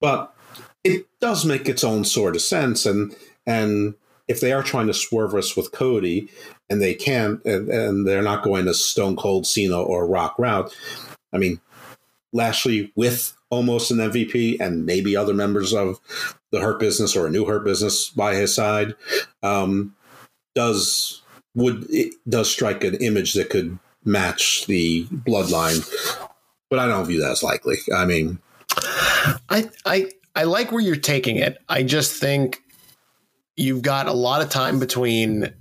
but 0.00 0.34
it 0.84 1.06
does 1.20 1.44
make 1.44 1.68
its 1.68 1.84
own 1.84 2.04
sort 2.04 2.36
of 2.36 2.42
sense. 2.42 2.86
And 2.86 3.14
and 3.46 3.94
if 4.26 4.40
they 4.40 4.52
are 4.52 4.62
trying 4.62 4.86
to 4.88 4.94
swerve 4.94 5.34
us 5.34 5.56
with 5.56 5.72
Cody, 5.72 6.28
and 6.68 6.82
they 6.82 6.94
can, 6.94 7.40
and, 7.44 7.68
and 7.70 8.06
they're 8.06 8.22
not 8.22 8.44
going 8.44 8.66
to 8.66 8.74
Stone 8.74 9.16
Cold 9.16 9.46
Cena 9.46 9.80
or 9.80 10.06
Rock 10.06 10.38
route, 10.38 10.74
I 11.32 11.38
mean, 11.38 11.60
Lashley 12.32 12.92
with 12.94 13.34
Omos 13.50 13.90
an 13.90 13.96
MVP 13.96 14.60
and 14.60 14.84
maybe 14.84 15.16
other 15.16 15.32
members 15.32 15.72
of 15.72 15.98
the 16.52 16.60
Hurt 16.60 16.78
Business 16.78 17.16
or 17.16 17.26
a 17.26 17.30
new 17.30 17.46
Hurt 17.46 17.64
Business 17.64 18.10
by 18.10 18.34
his 18.34 18.54
side, 18.54 18.94
um, 19.42 19.94
does 20.54 21.22
would 21.54 21.86
it 21.90 22.14
does 22.28 22.50
strike 22.50 22.84
an 22.84 22.94
image 22.96 23.34
that 23.34 23.50
could 23.50 23.78
match 24.04 24.66
the 24.66 25.06
bloodline, 25.06 25.86
but 26.70 26.78
I 26.78 26.86
don't 26.86 27.06
view 27.06 27.20
that 27.20 27.32
as 27.32 27.42
likely. 27.42 27.76
I 27.94 28.04
mean, 28.04 28.38
I 29.48 29.70
I 29.86 30.10
I 30.34 30.44
like 30.44 30.70
where 30.70 30.82
you're 30.82 30.96
taking 30.96 31.36
it. 31.36 31.58
I 31.68 31.82
just 31.82 32.20
think 32.20 32.62
you've 33.56 33.82
got 33.82 34.06
a 34.06 34.12
lot 34.12 34.42
of 34.42 34.50
time 34.50 34.78
between 34.78 35.52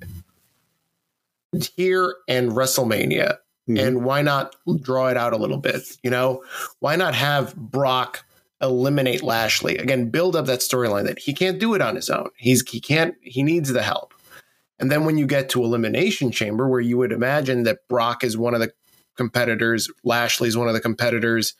here 1.76 2.16
and 2.28 2.52
WrestleMania. 2.52 3.38
Mhm. 3.68 3.80
And 3.80 4.04
why 4.06 4.22
not 4.22 4.56
draw 4.82 5.08
it 5.08 5.18
out 5.18 5.34
a 5.34 5.38
little 5.38 5.58
bit? 5.58 5.82
You 6.04 6.10
know, 6.10 6.44
why 6.80 6.96
not 6.96 7.16
have 7.16 7.56
Brock 7.56 8.24
eliminate 8.62 9.24
Lashley? 9.24 9.78
Again, 9.78 10.10
build 10.10 10.36
up 10.36 10.46
that 10.46 10.60
storyline 10.60 11.06
that 11.06 11.20
he 11.20 11.34
can't 11.34 11.60
do 11.60 11.74
it 11.74 11.82
on 11.82 11.96
his 11.96 12.10
own. 12.10 12.30
He's 12.38 12.68
he 12.70 12.80
can't 12.80 13.16
he 13.22 13.44
needs 13.44 13.74
the 13.74 13.82
help. 13.82 14.14
And 14.80 14.92
then 14.92 15.06
when 15.06 15.18
you 15.18 15.26
get 15.26 15.50
to 15.50 15.64
Elimination 15.64 16.32
Chamber, 16.32 16.70
where 16.70 16.80
you 16.80 16.98
would 16.98 17.12
imagine 17.12 17.64
that 17.64 17.88
Brock 17.90 18.24
is 18.24 18.38
one 18.38 18.54
of 18.54 18.60
the 18.60 18.72
competitors, 19.16 19.90
Lashley's 20.04 20.56
one 20.56 20.68
of 20.68 20.76
the 20.76 20.80
competitors. 20.80 21.56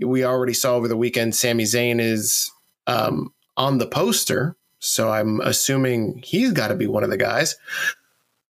We 0.00 0.24
already 0.24 0.54
saw 0.54 0.74
over 0.74 0.88
the 0.88 0.96
weekend 0.96 1.34
Sami 1.34 1.64
Zayn 1.64 2.00
is 2.00 2.50
um, 2.86 3.32
on 3.56 3.78
the 3.78 3.86
poster. 3.86 4.56
So 4.78 5.10
I'm 5.10 5.40
assuming 5.40 6.22
he's 6.24 6.52
got 6.52 6.68
to 6.68 6.74
be 6.74 6.86
one 6.86 7.04
of 7.04 7.10
the 7.10 7.16
guys. 7.16 7.56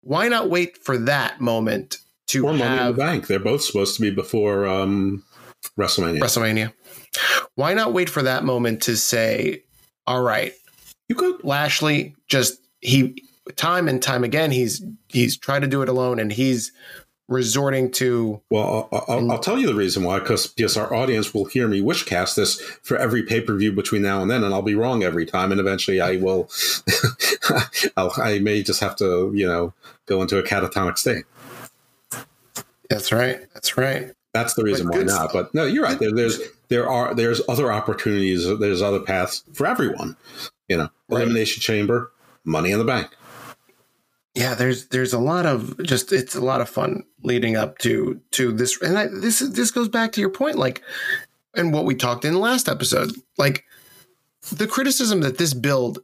Why 0.01 0.29
not 0.29 0.49
wait 0.49 0.79
for 0.79 0.97
that 0.97 1.41
moment 1.41 1.99
to 2.29 2.47
or 2.47 2.55
Money 2.55 2.81
in 2.81 2.87
the 2.87 2.93
Bank? 2.95 3.27
They're 3.27 3.39
both 3.39 3.63
supposed 3.63 3.97
to 3.97 4.03
be 4.03 4.11
before 4.11 4.67
um, 4.67 5.23
WrestleMania. 5.79 6.21
WrestleMania? 6.21 6.73
Why 7.55 7.75
not 7.75 7.93
wait 7.93 8.09
for 8.09 8.23
that 8.23 8.45
moment 8.45 8.83
to 8.85 8.97
say, 8.97 9.63
all 10.07 10.23
right, 10.23 10.55
you 11.09 11.15
could. 11.15 11.45
Lashley 11.45 12.15
just 12.27 12.59
he 12.81 13.23
time 13.57 13.89
and 13.89 14.03
time 14.03 14.25
again 14.25 14.51
he's 14.51 14.83
he's 15.09 15.37
tried 15.37 15.61
to 15.61 15.67
do 15.67 15.83
it 15.83 15.89
alone 15.89 16.19
and 16.19 16.33
he's 16.33 16.73
resorting 17.29 17.91
to 17.93 18.41
Well, 18.51 18.89
I'll, 18.93 19.05
I'll, 19.09 19.33
I'll 19.33 19.39
tell 19.39 19.59
you 19.59 19.67
the 19.67 19.75
reason 19.75 20.03
why, 20.05 20.19
because 20.19 20.47
because 20.49 20.77
our 20.77 20.93
audience 20.95 21.33
will 21.33 21.45
hear 21.47 21.69
me 21.69 21.81
wishcast 21.81 22.35
this 22.37 22.61
for 22.83 22.97
every 22.97 23.23
pay 23.23 23.41
per 23.41 23.55
view 23.57 23.73
between 23.73 24.03
now 24.03 24.21
and 24.23 24.31
then, 24.31 24.45
and 24.45 24.53
I'll 24.53 24.63
be 24.63 24.75
wrong 24.75 25.03
every 25.03 25.25
time, 25.27 25.51
and 25.53 25.61
eventually 25.61 26.01
I 26.01 26.17
will. 26.17 26.51
I'll, 27.97 28.13
I 28.19 28.39
may 28.41 28.63
just 28.63 28.81
have 28.81 28.97
to, 28.97 29.33
you 29.35 29.47
know, 29.47 29.73
go 30.07 30.21
into 30.23 30.39
a 30.39 30.43
catatonic 30.43 30.99
state. 30.99 31.25
that's 32.89 33.11
right 33.13 33.41
that's 33.55 33.77
right 33.79 34.13
That's 34.35 34.55
the 34.55 34.63
reason 34.65 34.87
But 34.89 34.97
why 34.99 35.03
not. 35.05 35.31
stuff. 35.31 35.33
But 35.33 35.55
no, 35.55 35.65
you're 35.65 35.85
right. 35.85 35.99
There, 35.99 36.13
there's 36.13 36.41
there 36.69 36.89
are 36.89 37.15
there's 37.15 37.41
other 37.49 37.73
opportunities. 37.73 38.47
There's 38.59 38.83
other 38.83 39.01
paths 39.01 39.45
for 39.53 39.67
everyone. 39.67 40.17
You 40.69 40.77
know, 40.79 40.89
Right. 41.09 41.23
elimination 41.23 41.61
chamber, 41.61 42.11
money 42.45 42.71
in 42.73 42.79
the 42.79 42.85
bank. 42.85 43.09
Yeah 44.35 44.55
there's 44.55 44.89
there's 44.89 45.13
a 45.13 45.19
lot 45.19 45.47
of 45.47 45.83
just 45.83 46.13
it's 46.13 46.35
a 46.35 46.41
lot 46.41 46.61
of 46.61 46.69
fun 46.69 47.05
leading 47.23 47.57
up 47.57 47.79
to 47.79 48.21
to 48.31 48.53
this 48.53 48.81
and 48.81 48.99
I, 48.99 49.07
this 49.09 49.41
this 49.41 49.71
goes 49.71 49.89
back 49.89 50.13
to 50.13 50.21
your 50.21 50.31
point 50.31 50.57
like 50.57 50.83
and 51.55 51.73
what 51.73 51.85
we 51.85 51.95
talked 51.95 52.25
in 52.25 52.33
the 52.35 52.39
last 52.41 52.69
episode 52.69 53.13
like 53.39 53.65
the 54.51 54.67
criticism 54.67 55.21
that 55.21 55.39
this 55.39 55.55
build 55.55 56.01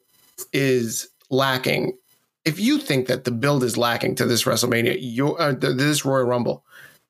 is 0.52 1.08
lacking 1.30 1.96
if 2.44 2.60
you 2.60 2.78
think 2.78 3.08
that 3.08 3.24
the 3.24 3.30
build 3.30 3.64
is 3.64 3.76
lacking 3.76 4.14
to 4.16 4.24
this 4.24 4.44
WrestleMania 4.44 4.96
you're 5.00 5.40
uh, 5.40 5.52
this 5.52 6.04
Royal 6.04 6.24
Rumble 6.24 6.64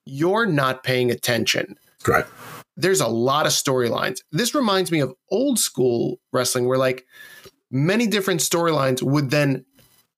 you're 0.05 0.47
not 0.47 0.83
paying 0.83 1.11
attention 1.11 1.77
Right. 2.07 2.25
there's 2.77 3.01
a 3.01 3.09
lot 3.09 3.45
of 3.45 3.53
storylines. 3.53 4.21
This 4.31 4.55
reminds 4.55 4.93
me 4.93 5.01
of 5.01 5.13
old 5.31 5.59
school 5.59 6.21
wrestling 6.33 6.67
where 6.69 6.79
like 6.79 7.05
many 7.73 8.07
different 8.07 8.41
storylines 8.41 9.03
would 9.03 9.31
then 9.31 9.67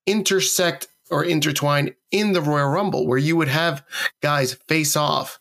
intersect 0.05 0.87
or 1.11 1.23
intertwine 1.23 1.93
in 2.11 2.33
the 2.33 2.41
Royal 2.41 2.69
Rumble 2.69 3.05
where 3.05 3.17
you 3.17 3.35
would 3.35 3.49
have 3.49 3.83
guys 4.21 4.53
face 4.53 4.95
off. 4.95 5.39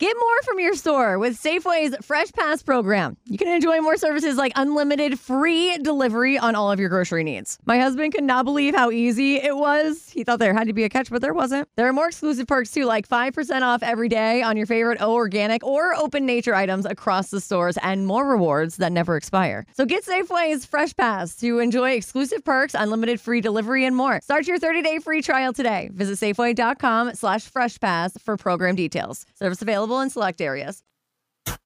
Get 0.00 0.16
more 0.18 0.42
from 0.44 0.58
your 0.58 0.74
store 0.76 1.18
with 1.18 1.38
Safeway's 1.38 1.94
Fresh 2.00 2.32
Pass 2.32 2.62
program. 2.62 3.18
You 3.26 3.36
can 3.36 3.48
enjoy 3.48 3.82
more 3.82 3.98
services 3.98 4.38
like 4.38 4.50
unlimited 4.56 5.20
free 5.20 5.76
delivery 5.76 6.38
on 6.38 6.54
all 6.54 6.72
of 6.72 6.80
your 6.80 6.88
grocery 6.88 7.22
needs. 7.22 7.58
My 7.66 7.78
husband 7.78 8.14
could 8.14 8.24
not 8.24 8.46
believe 8.46 8.74
how 8.74 8.90
easy 8.90 9.36
it 9.36 9.54
was. 9.54 10.08
He 10.08 10.24
thought 10.24 10.38
there 10.38 10.54
had 10.54 10.68
to 10.68 10.72
be 10.72 10.84
a 10.84 10.88
catch, 10.88 11.10
but 11.10 11.20
there 11.20 11.34
wasn't. 11.34 11.68
There 11.76 11.86
are 11.86 11.92
more 11.92 12.06
exclusive 12.06 12.46
perks 12.46 12.70
too, 12.70 12.86
like 12.86 13.06
5% 13.06 13.60
off 13.60 13.82
every 13.82 14.08
day 14.08 14.40
on 14.40 14.56
your 14.56 14.64
favorite 14.64 15.02
O 15.02 15.12
organic 15.12 15.62
or 15.62 15.94
open 15.94 16.24
nature 16.24 16.54
items 16.54 16.86
across 16.86 17.28
the 17.28 17.38
stores 17.38 17.76
and 17.82 18.06
more 18.06 18.26
rewards 18.26 18.78
that 18.78 18.92
never 18.92 19.18
expire. 19.18 19.66
So 19.74 19.84
get 19.84 20.06
Safeway's 20.06 20.64
Fresh 20.64 20.96
Pass 20.96 21.36
to 21.40 21.58
enjoy 21.58 21.90
exclusive 21.90 22.42
perks, 22.42 22.72
unlimited 22.72 23.20
free 23.20 23.42
delivery, 23.42 23.84
and 23.84 23.94
more. 23.94 24.22
Start 24.22 24.46
your 24.48 24.58
30-day 24.58 25.00
free 25.00 25.20
trial 25.20 25.52
today. 25.52 25.90
Visit 25.92 26.16
Safeway.com 26.18 27.16
slash 27.16 27.44
Fresh 27.44 27.80
Pass 27.80 28.16
for 28.16 28.38
program 28.38 28.76
details. 28.76 29.26
Service 29.34 29.60
available 29.60 29.89
in 29.98 30.10
select 30.10 30.40
areas. 30.40 30.84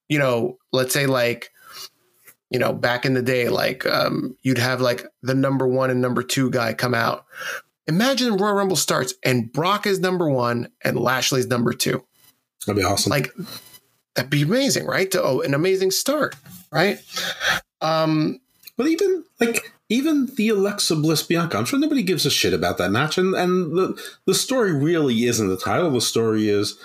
You 0.09 0.19
know, 0.19 0.57
let's 0.73 0.95
say 0.95 1.05
like 1.07 1.51
you 2.51 2.59
know, 2.59 2.73
back 2.73 3.05
in 3.05 3.15
the 3.15 3.23
day, 3.23 3.49
like 3.49 3.85
um, 3.85 4.37
you'd 4.43 4.59
have 4.59 4.81
like 4.81 5.05
the 5.23 5.35
number 5.35 5.67
one 5.67 5.91
and 5.91 6.01
number 6.01 6.23
two 6.23 6.51
guy 6.51 6.73
come 6.73 6.95
out. 6.95 7.27
Imagine 7.87 8.37
Royal 8.37 8.55
Rumble 8.55 8.77
starts 8.77 9.13
and 9.23 9.53
Brock 9.53 9.87
is 9.87 10.01
number 10.01 10.31
one 10.31 10.69
and 10.83 10.99
Lashley's 10.99 11.49
number 11.49 11.73
two. 11.73 12.03
That'd 12.67 12.81
be 12.81 12.85
awesome. 12.85 13.11
like 13.11 13.31
that'd 14.15 14.31
be 14.31 14.43
amazing 14.43 14.87
right 14.87 15.11
to, 15.11 15.23
oh 15.23 15.41
an 15.41 15.53
amazing 15.53 15.91
start 15.91 16.35
right 16.73 16.99
um 17.83 18.41
But 18.77 18.89
even 18.89 19.25
like 19.41 19.73
even 19.89 20.27
the 20.37 20.49
Alexa 20.49 20.97
Bliss 20.97 21.23
Bianca, 21.23 21.59
I'm 21.59 21.65
sure 21.65 21.79
nobody 21.79 22.03
gives 22.03 22.27
a 22.27 22.31
shit 22.31 22.53
about 22.53 22.79
that 22.79 22.91
match. 22.91 23.19
And 23.19 23.35
and 23.35 23.77
the 23.77 24.01
the 24.27 24.35
story 24.35 24.73
really 24.73 25.25
isn't 25.25 25.49
the 25.49 25.57
title. 25.57 25.91
The 25.91 26.01
story 26.01 26.49
is 26.49 26.77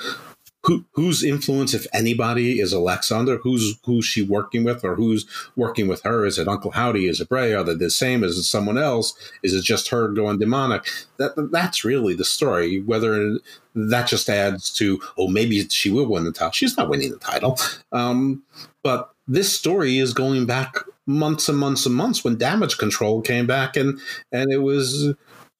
who 0.64 0.86
whose 0.91 1.24
influence, 1.24 1.74
if 1.74 1.88
anybody, 1.93 2.60
is 2.60 2.74
Alexa 2.74 3.16
under? 3.16 3.38
Who's 3.38 3.80
who's 3.86 4.05
she 4.05 4.22
working 4.22 4.64
with, 4.64 4.84
or 4.84 4.95
who's 4.95 5.26
working 5.55 5.88
with 5.88 6.01
her? 6.03 6.26
Is 6.26 6.38
it 6.38 6.47
Uncle 6.47 6.72
Howdy? 6.72 7.07
Is 7.07 7.22
it 7.22 7.30
Bray? 7.30 7.53
Are 7.53 7.64
they 7.64 7.76
the 7.76 7.89
same? 7.89 8.24
Is 8.24 8.38
it 8.38 8.43
someone 8.43 8.78
else? 8.78 9.14
Is 9.41 9.53
it 9.53 9.64
just 9.64 9.89
her 9.89 10.10
going 10.10 10.39
demonic? 10.39 10.86
That 11.18 11.49
that's 11.51 11.86
really 11.86 12.14
the 12.14 12.26
story. 12.26 12.82
Whether 12.82 13.39
that 13.76 14.07
just 14.07 14.30
adds 14.30 14.74
to 14.76 14.99
oh 15.18 15.28
maybe 15.28 15.68
she 15.70 15.89
will 15.89 16.07
win 16.07 16.26
the 16.26 16.32
title. 16.32 16.51
She's 16.51 16.78
not 16.78 16.89
winning 16.89 17.12
the 17.12 17.18
title. 17.18 17.57
Um, 17.91 18.43
but 18.84 19.14
this 19.28 19.51
story 19.51 19.97
is 19.97 20.14
going 20.14 20.45
back 20.45 20.76
months 21.05 21.49
and 21.49 21.57
months 21.57 21.86
and 21.86 21.95
months 21.95 22.24
when 22.24 22.38
damage 22.38 22.78
control 22.78 23.22
came 23.22 23.47
back 23.47 23.76
and 23.76 23.99
and 24.32 24.51
it 24.51 24.60
was 24.60 25.14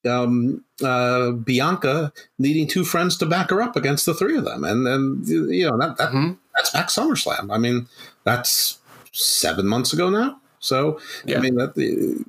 um, 0.08 0.64
uh, 0.84 1.32
Bianca 1.32 2.14
needing 2.38 2.68
two 2.68 2.84
friends 2.84 3.18
to 3.18 3.26
back 3.26 3.50
her 3.50 3.62
up 3.62 3.76
against 3.76 4.06
the 4.06 4.14
three 4.14 4.38
of 4.38 4.45
them, 4.45 4.64
and 4.64 4.86
then 4.86 5.22
you 5.26 5.70
know 5.70 5.78
that, 5.78 5.97
that 5.97 6.12
Mhm. 6.12 6.38
that's 6.56 6.72
back 6.72 6.88
SummerSlam. 6.88 7.54
I 7.54 7.58
mean, 7.58 7.88
that's 8.24 8.78
seven 9.12 9.68
months 9.68 9.91
ago 9.93 10.10
now. 10.10 10.39
So 10.62 11.00
Yeah. 11.26 11.38
I 11.38 11.41
mean, 11.41 11.56
that 11.56 11.74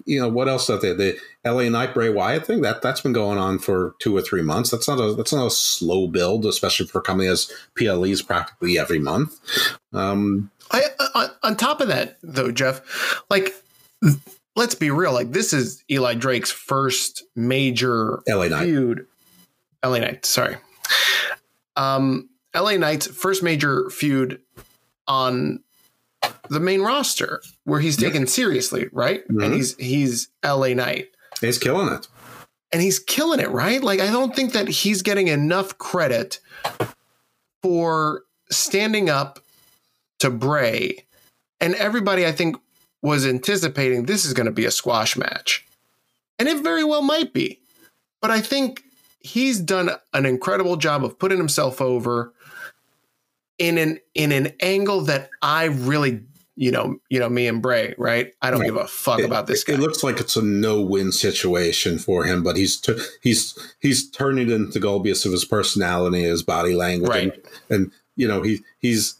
you 0.06 0.20
know 0.20 0.28
what 0.28 0.48
else 0.48 0.66
that 0.68 0.80
they 0.82 0.92
the 0.92 1.16
LA 1.44 1.68
Knight 1.68 1.94
Bray 1.94 2.10
Wyatt 2.10 2.46
thing 2.46 2.60
that 2.62 2.80
that's 2.80 3.00
been 3.00 3.12
going 3.12 3.38
on 3.38 3.58
for 3.58 3.94
two 3.98 4.16
or 4.16 4.22
three 4.22 4.42
months. 4.42 4.70
That's 4.70 4.86
not 4.86 5.00
a 5.00 5.14
that's 5.14 5.32
not 5.32 5.46
a 5.46 5.50
slow 5.50 6.06
build, 6.06 6.46
especially 6.46 6.86
for 6.86 6.98
a 7.00 7.02
company 7.02 7.28
as 7.28 7.50
PLEs 7.76 8.22
practically 8.22 8.78
every 8.78 8.98
month. 9.00 9.38
Um, 9.92 10.50
I, 10.70 10.82
on, 11.16 11.30
on 11.42 11.56
top 11.56 11.80
of 11.80 11.88
that 11.88 12.18
though 12.22 12.52
jeff 12.52 12.80
like 13.28 13.52
let's 14.60 14.74
be 14.74 14.90
real 14.90 15.12
like 15.12 15.32
this 15.32 15.52
is 15.52 15.82
eli 15.90 16.14
drake's 16.14 16.50
first 16.50 17.24
major 17.34 18.20
LA 18.28 18.48
Knight. 18.48 18.64
feud 18.64 19.06
la 19.82 19.96
knight 19.98 20.26
sorry 20.26 20.56
um 21.76 22.28
la 22.54 22.72
knight's 22.76 23.06
first 23.06 23.42
major 23.42 23.88
feud 23.90 24.40
on 25.08 25.62
the 26.50 26.60
main 26.60 26.82
roster 26.82 27.40
where 27.64 27.80
he's 27.80 27.96
taken 27.96 28.26
seriously 28.26 28.88
right 28.92 29.26
Mhm. 29.28 29.44
and 29.44 29.54
he's 29.54 29.76
he's 29.76 30.28
la 30.44 30.68
knight 30.74 31.08
He's 31.40 31.58
killing 31.58 31.88
it. 31.94 32.06
and 32.70 32.82
he's 32.82 32.98
killing 32.98 33.40
it, 33.40 33.48
right? 33.50 33.82
Like, 33.82 33.98
I 33.98 34.10
don't 34.10 34.36
think 34.36 34.52
that 34.52 34.68
he's 34.68 35.00
getting 35.00 35.28
enough 35.28 35.78
credit 35.78 36.38
for 37.62 38.22
standing 38.50 39.08
up 39.08 39.38
to 40.18 40.28
Bray. 40.30 41.06
And 41.60 41.74
everybody, 41.76 42.26
I 42.26 42.32
think, 42.32 42.56
was 43.02 43.26
anticipating 43.26 44.04
this 44.06 44.24
is 44.24 44.32
going 44.34 44.46
to 44.46 44.52
be 44.52 44.64
a 44.66 44.70
squash 44.70 45.16
match. 45.16 45.64
And 46.38 46.48
it 46.48 46.62
very 46.62 46.84
well 46.84 47.02
might 47.02 47.32
be. 47.32 47.60
But 48.20 48.30
I 48.30 48.40
think 48.40 48.82
he's 49.20 49.58
done 49.60 49.90
an 50.14 50.26
incredible 50.26 50.76
job 50.76 51.04
of 51.04 51.18
putting 51.18 51.38
himself 51.38 51.80
over 51.80 52.32
in 53.58 53.78
an 53.78 53.98
in 54.14 54.32
an 54.32 54.52
angle 54.60 55.02
that 55.02 55.30
I 55.42 55.64
really, 55.64 56.20
you 56.56 56.70
know, 56.70 56.96
you 57.10 57.18
know, 57.18 57.28
me 57.28 57.46
and 57.46 57.60
Bray, 57.62 57.94
right? 57.98 58.32
I 58.42 58.50
don't 58.50 58.60
Right. 58.60 58.66
give 58.66 58.76
a 58.76 58.86
fuck 58.86 59.20
It- 59.20 59.24
about 59.26 59.46
this 59.46 59.62
it, 59.62 59.66
guy. 59.66 59.72
It 59.74 59.80
looks 59.80 60.02
like 60.02 60.18
it's 60.20 60.36
a 60.36 60.42
no-win 60.42 61.12
situation 61.12 61.98
for 61.98 62.24
him, 62.24 62.42
but 62.42 62.56
he's 62.56 62.78
t- 62.78 62.98
he's 63.22 63.54
he's 63.80 64.08
turning 64.10 64.50
into 64.50 64.80
Golbius 64.80 65.24
of 65.26 65.32
his 65.32 65.44
personality, 65.44 66.22
his 66.22 66.42
body 66.42 66.74
language, 66.74 67.10
Right. 67.10 67.32
and, 67.68 67.82
and 67.82 67.92
you 68.16 68.26
know 68.28 68.42
he 68.42 68.62
he's. 68.78 69.14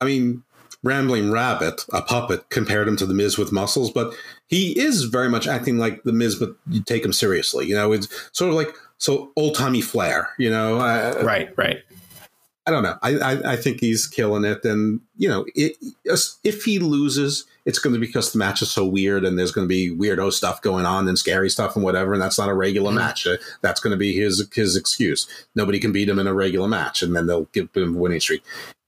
I 0.00 0.04
mean, 0.04 0.42
Rambling 0.82 1.30
Rabbit, 1.30 1.84
a 1.92 2.02
puppet, 2.02 2.48
compared 2.50 2.88
him 2.88 2.96
to 2.96 3.06
the 3.06 3.14
Miz 3.14 3.38
with 3.38 3.52
muscles, 3.52 3.90
but 3.90 4.14
he 4.46 4.78
is 4.78 5.04
very 5.04 5.28
much 5.28 5.46
acting 5.46 5.78
like 5.78 6.02
the 6.04 6.12
Miz, 6.12 6.36
but 6.36 6.56
you 6.70 6.82
take 6.82 7.04
him 7.04 7.12
seriously. 7.12 7.66
You 7.66 7.74
know, 7.74 7.92
it's 7.92 8.08
sort 8.32 8.50
of 8.50 8.56
like 8.56 8.74
so 8.98 9.32
old 9.36 9.54
timey 9.54 9.80
flair. 9.80 10.30
You 10.38 10.50
know, 10.50 10.78
uh, 10.78 11.20
right, 11.24 11.50
right. 11.56 11.82
I 12.68 12.72
don't 12.72 12.82
know. 12.82 12.98
I, 13.00 13.16
I, 13.18 13.52
I 13.52 13.56
think 13.56 13.78
he's 13.78 14.08
killing 14.08 14.44
it. 14.44 14.64
And, 14.64 15.00
you 15.16 15.28
know, 15.28 15.46
it, 15.54 15.76
if 16.42 16.64
he 16.64 16.80
loses, 16.80 17.44
it's 17.64 17.78
going 17.78 17.94
to 17.94 18.00
be 18.00 18.06
because 18.08 18.32
the 18.32 18.40
match 18.40 18.60
is 18.60 18.72
so 18.72 18.84
weird 18.84 19.24
and 19.24 19.38
there's 19.38 19.52
going 19.52 19.66
to 19.66 19.68
be 19.68 19.94
weirdo 19.94 20.32
stuff 20.32 20.62
going 20.62 20.84
on 20.84 21.06
and 21.06 21.16
scary 21.16 21.48
stuff 21.48 21.76
and 21.76 21.84
whatever. 21.84 22.12
And 22.12 22.20
that's 22.20 22.38
not 22.38 22.48
a 22.48 22.54
regular 22.54 22.90
match. 22.90 23.24
Uh, 23.24 23.36
That's 23.60 23.78
going 23.78 23.92
to 23.92 23.96
be 23.96 24.12
his, 24.12 24.48
his 24.52 24.74
excuse. 24.74 25.28
Nobody 25.54 25.78
can 25.78 25.92
beat 25.92 26.08
him 26.08 26.18
in 26.18 26.26
a 26.26 26.34
regular 26.34 26.66
match. 26.66 27.04
And 27.04 27.14
then 27.14 27.26
they'll 27.26 27.48
give 27.52 27.68
him 27.72 27.94
a 27.94 27.98
winning 27.98 28.18
streak. 28.18 28.42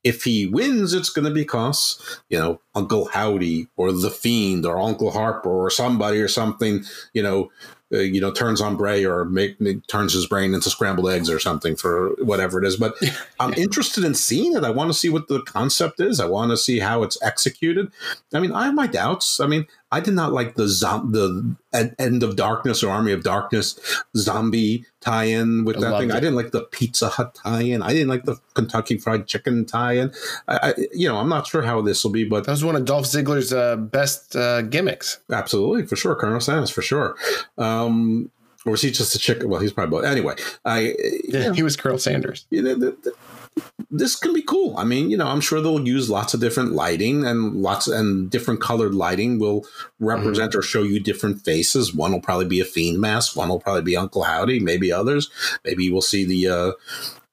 If 0.05 0.25
he 0.25 0.47
wins, 0.47 0.95
it's 0.95 1.11
going 1.11 1.25
to 1.25 1.31
be 1.31 1.43
because, 1.43 2.21
you 2.29 2.39
know, 2.39 2.61
Uncle 2.75 3.07
Howdy 3.07 3.69
or 3.77 3.93
The 3.93 4.11
Fiend 4.11 4.67
or 4.67 4.79
Uncle 4.79 5.11
Harper 5.11 5.51
or 5.51 5.71
somebody 5.71 6.21
or 6.21 6.29
something, 6.29 6.85
you 7.15 7.23
know, 7.23 7.51
uh, 7.93 8.01
you 8.01 8.21
know, 8.21 8.31
turns 8.31 8.61
on 8.61 8.77
Bray 8.77 9.05
or 9.05 9.25
make, 9.25 9.59
make, 9.61 9.87
turns 9.87 10.13
his 10.13 10.27
brain 10.27 10.53
into 10.53 10.69
scrambled 10.69 11.09
eggs 11.11 11.31
or 11.31 11.39
something 11.39 11.75
for 11.75 12.11
whatever 12.19 12.63
it 12.63 12.67
is. 12.67 12.77
But 12.77 12.95
I'm 13.41 13.55
interested 13.55 14.05
in 14.05 14.15
seeing 14.15 14.55
it. 14.55 14.63
I 14.63 14.71
want 14.71 14.91
to 14.91 14.99
see 14.99 15.09
what 15.09 15.29
the 15.29 15.41
concept 15.43 15.99
is. 15.99 16.21
I 16.21 16.27
want 16.27 16.51
to 16.51 16.59
see 16.59 16.81
how 16.81 17.03
it's 17.03 17.21
executed. 17.23 17.91
I 18.35 18.41
mean, 18.41 18.53
I 18.53 18.67
have 18.67 18.75
my 18.75 18.87
doubts. 18.87 19.41
I 19.41 19.47
mean, 19.47 19.67
I 19.91 20.01
did 20.01 20.15
not 20.15 20.33
like 20.35 20.55
the 20.55 20.69
zom- 20.69 21.13
the 21.13 21.57
End 21.99 22.23
of 22.23 22.37
Darkness 22.37 22.83
or 22.83 22.91
Army 22.91 23.13
of 23.13 23.23
Darkness 23.23 23.79
zombie 24.17 24.85
tie-in 25.01 25.65
with 25.65 25.77
I 25.79 25.81
that 25.81 25.99
thing. 26.01 26.09
loved 26.09 26.17
I 26.17 26.21
didn't 26.21 26.35
like 26.37 26.51
the 26.51 26.63
Pizza 26.65 27.09
Hut 27.09 27.35
tie-in. 27.35 27.83
I 27.83 27.89
didn't 27.95 28.09
like 28.09 28.25
the 28.25 28.37
Kentucky 28.55 28.99
Fried 28.99 29.27
Chicken 29.27 29.65
tie-in. 29.65 30.13
I, 30.47 30.59
I, 30.71 30.75
you 30.93 31.09
know, 31.09 31.17
I'm 31.17 31.29
not 31.31 31.47
sure 31.47 31.63
how 31.63 31.81
this 31.81 32.05
will 32.05 32.11
be, 32.11 32.25
but 32.25 32.45
That 32.45 32.53
was 32.53 32.65
one 32.65 32.77
of 32.77 32.85
Dolph 32.85 33.07
Ziggler's 33.07 33.53
uh, 33.53 33.77
best 33.77 34.37
uh, 34.37 34.63
gimmicks. 34.63 35.21
Absolutely, 35.33 35.87
for 35.87 35.97
sure, 35.97 36.15
Colonel 36.15 36.41
Sanders, 36.41 36.71
for 36.71 36.83
sure. 36.83 37.17
Um, 37.57 38.31
or 38.67 38.73
was 38.73 38.83
he 38.83 38.91
just 38.91 39.15
a 39.15 39.19
chicken? 39.19 39.49
Well, 39.49 39.61
he's 39.61 39.73
probably 39.73 39.99
both. 40.01 40.05
Anyway, 40.05 40.35
I 40.65 40.95
Yeah, 41.29 41.53
he 41.55 41.63
was 41.63 41.77
Colonel 41.77 41.99
Sanders. 41.99 42.47
you 42.51 42.61
know, 42.61 42.79
th- 42.79 42.95
th- 43.05 43.17
this 43.91 44.17
can 44.17 44.33
be 44.33 44.43
cool. 44.43 44.77
I 44.77 44.85
mean, 44.85 45.11
you 45.11 45.17
know, 45.17 45.27
I'm 45.27 45.41
sure 45.41 45.61
they'll 45.61 45.87
use 45.87 46.11
lots 46.11 46.35
of 46.35 46.41
different 46.41 46.73
lighting 46.73 47.25
and 47.25 47.63
lots 47.63 47.89
and 47.89 48.31
different 48.31 48.61
colored 48.61 48.95
lighting 48.95 49.39
will 49.39 49.65
represent 49.99 50.55
or 50.55 50.63
show 50.63 50.83
you 50.83 51.01
different 51.01 51.43
faces. 51.43 51.95
One 51.95 52.13
will 52.13 52.21
probably 52.21 52.47
be 52.47 52.61
a 52.61 52.65
fiend 52.65 53.01
mask. 53.01 53.37
One 53.37 53.49
will 53.49 53.61
probably 53.61 53.83
be 53.83 53.97
Uncle 53.97 54.25
Howdy. 54.25 54.61
Maybe 54.61 54.93
others. 54.93 55.31
Maybe 55.65 55.91
we'll 55.91 56.03
see 56.03 56.25
the. 56.25 56.49
Uh, 56.49 56.73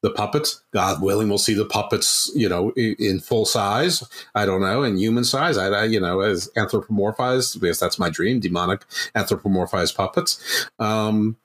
the 0.02 0.12
puppets, 0.12 0.62
God 0.72 1.02
willing, 1.02 1.30
we'll 1.30 1.40
see 1.40 1.56
the 1.56 1.66
puppets, 1.66 2.32
you 2.36 2.48
know, 2.48 2.70
in, 2.76 2.96
in 3.00 3.20
full 3.20 3.44
size. 3.44 4.04
I 4.36 4.46
don't 4.46 4.62
know, 4.62 4.84
in 4.84 4.98
human 4.98 5.24
size. 5.24 5.58
I, 5.58 5.70
I, 5.70 5.86
you 5.86 6.00
know, 6.00 6.20
as 6.20 6.48
anthropomorphized, 6.56 7.60
because 7.60 7.80
that's 7.80 7.98
my 7.98 8.12
dream, 8.12 8.40
demonic 8.40 8.82
anthropomorphized 9.16 9.96
puppets. 9.96 10.68
Um, 10.78 11.38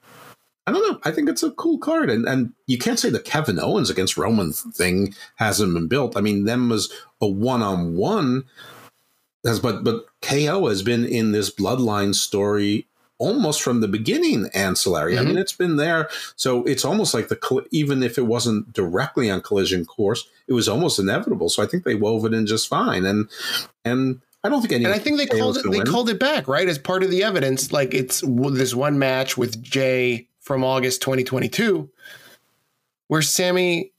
I 0.66 0.72
don't 0.72 0.92
know. 0.92 1.00
I 1.04 1.10
think 1.10 1.28
it's 1.28 1.42
a 1.42 1.50
cool 1.52 1.78
card, 1.78 2.10
and 2.10 2.26
and 2.26 2.52
you 2.66 2.78
can't 2.78 2.98
say 2.98 3.10
the 3.10 3.18
Kevin 3.18 3.58
Owens 3.58 3.90
against 3.90 4.16
Roman 4.16 4.52
thing 4.52 5.14
hasn't 5.36 5.74
been 5.74 5.88
built. 5.88 6.16
I 6.16 6.20
mean, 6.20 6.44
them 6.44 6.70
as 6.70 6.90
a 7.20 7.26
one 7.26 7.62
on 7.62 7.96
one 7.96 8.44
but 9.42 9.84
but 9.84 10.06
KO 10.22 10.68
has 10.68 10.82
been 10.82 11.04
in 11.04 11.32
this 11.32 11.50
bloodline 11.50 12.14
story 12.14 12.86
almost 13.18 13.62
from 13.62 13.80
the 13.80 13.88
beginning. 13.88 14.48
Ancillary. 14.54 15.16
I 15.16 15.20
mm-hmm. 15.20 15.28
mean, 15.28 15.38
it's 15.38 15.52
been 15.52 15.76
there, 15.76 16.08
so 16.36 16.64
it's 16.64 16.84
almost 16.84 17.14
like 17.14 17.28
the 17.28 17.66
even 17.70 18.02
if 18.02 18.18
it 18.18 18.26
wasn't 18.26 18.72
directly 18.72 19.30
on 19.30 19.40
Collision 19.40 19.84
Course, 19.84 20.28
it 20.46 20.52
was 20.52 20.68
almost 20.68 20.98
inevitable. 20.98 21.48
So 21.48 21.62
I 21.62 21.66
think 21.66 21.84
they 21.84 21.94
wove 21.94 22.24
it 22.24 22.34
in 22.34 22.46
just 22.46 22.68
fine, 22.68 23.04
and 23.04 23.28
and. 23.84 24.20
I 24.42 24.48
don't 24.48 24.62
think 24.62 24.72
any. 24.72 24.86
And 24.86 24.94
I 24.94 24.98
think 24.98 25.18
they 25.18 25.26
called 25.26 25.58
it. 25.58 25.70
They 25.70 25.80
called 25.80 26.08
it 26.08 26.18
back 26.18 26.48
right 26.48 26.66
as 26.66 26.78
part 26.78 27.02
of 27.02 27.10
the 27.10 27.22
evidence. 27.22 27.72
Like 27.72 27.92
it's 27.92 28.22
w- 28.22 28.56
this 28.56 28.74
one 28.74 28.98
match 28.98 29.36
with 29.36 29.62
Jey 29.62 30.28
from 30.40 30.64
August 30.64 31.02
2022, 31.02 31.88
where 33.08 33.22
Sami 33.22 33.92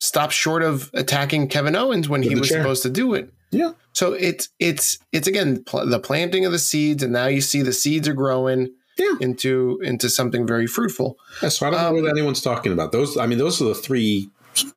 stopped 0.00 0.32
short 0.32 0.62
of 0.62 0.90
attacking 0.94 1.48
Kevin 1.48 1.76
Owens 1.76 2.08
when 2.08 2.22
he 2.22 2.34
was 2.34 2.48
chair. 2.48 2.58
supposed 2.62 2.82
to 2.84 2.90
do 2.90 3.14
it. 3.14 3.32
Yeah. 3.50 3.72
So 3.92 4.12
it's 4.12 4.48
it's 4.58 4.98
it's 5.12 5.26
again 5.26 5.64
pl- 5.64 5.86
the 5.86 5.98
planting 5.98 6.44
of 6.44 6.52
the 6.52 6.58
seeds, 6.58 7.02
and 7.02 7.12
now 7.12 7.26
you 7.26 7.40
see 7.40 7.62
the 7.62 7.72
seeds 7.72 8.06
are 8.06 8.12
growing 8.14 8.68
Yeah. 8.98 9.14
into 9.20 9.80
into 9.82 10.08
something 10.10 10.46
very 10.46 10.66
fruitful. 10.66 11.18
Yeah, 11.42 11.48
so 11.48 11.66
I 11.66 11.70
don't 11.70 11.80
know 11.80 11.88
Um, 11.98 12.02
what 12.02 12.10
anyone's 12.10 12.42
talking 12.42 12.72
about. 12.72 12.92
Those, 12.92 13.16
I 13.16 13.26
mean, 13.26 13.38
those 13.38 13.60
are 13.62 13.64
the 13.64 13.74
three 13.74 14.28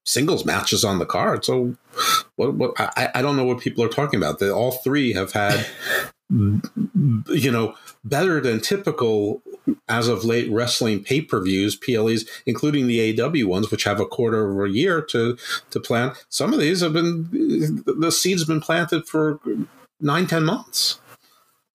singles 0.06 0.46
matches 0.46 0.84
on 0.86 1.00
the 1.00 1.06
card. 1.06 1.44
So, 1.44 1.76
what? 2.38 2.54
What? 2.56 2.74
I, 2.80 3.10
I 3.16 3.22
don't 3.22 3.36
know 3.36 3.44
what 3.46 3.60
people 3.60 3.84
are 3.84 3.90
talking 3.90 4.18
about. 4.18 4.40
They 4.40 4.50
all 4.50 4.72
three 4.72 5.14
have 5.14 5.34
had, 5.34 5.66
you 6.30 7.52
know, 7.52 7.76
better 8.04 8.40
than 8.42 8.60
typical 8.62 9.42
as 9.88 10.08
of 10.08 10.24
late 10.24 10.52
wrestling 10.52 11.04
pay 11.04 11.22
per 11.22 11.42
views, 11.42 11.76
PLEs, 11.76 12.26
including 12.46 12.88
the 12.88 13.22
AW 13.22 13.48
ones, 13.48 13.72
which 13.72 13.84
have 13.84 14.00
a 14.00 14.06
quarter 14.06 14.50
of 14.50 14.70
a 14.70 14.74
year 14.74 15.02
to 15.02 15.38
to 15.70 15.80
plan. 15.80 16.14
Some 16.30 16.54
of 16.54 16.60
these 16.60 16.82
have 16.82 16.94
been 16.94 17.84
the 17.86 18.12
seeds 18.12 18.42
have 18.42 18.48
been 18.48 18.62
planted 18.62 19.08
for 19.08 19.40
nine, 20.00 20.28
ten 20.28 20.44
months. 20.44 21.00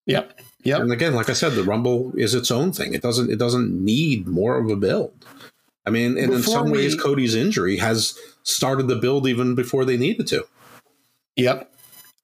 Yep. 0.05 0.39
Yep. 0.63 0.81
And 0.81 0.91
again, 0.91 1.13
like 1.13 1.29
I 1.29 1.33
said, 1.33 1.53
the 1.53 1.63
Rumble 1.63 2.11
is 2.17 2.33
its 2.33 2.51
own 2.51 2.73
thing. 2.73 2.93
It 2.93 3.01
doesn't 3.01 3.31
it 3.31 3.39
doesn't 3.39 3.71
need 3.71 4.27
more 4.27 4.57
of 4.57 4.69
a 4.69 4.75
build. 4.75 5.25
I 5.85 5.89
mean, 5.89 6.17
and 6.17 6.31
in 6.31 6.41
Before 6.41 6.53
some 6.53 6.69
ways, 6.71 6.95
Cody's 6.95 7.35
injury 7.35 7.77
has 7.77 8.19
started 8.43 8.89
the 8.89 8.97
build 8.97 9.27
even 9.27 9.55
before 9.55 9.85
they 9.85 9.95
needed 9.95 10.27
to. 10.27 10.45
Yep, 11.37 11.71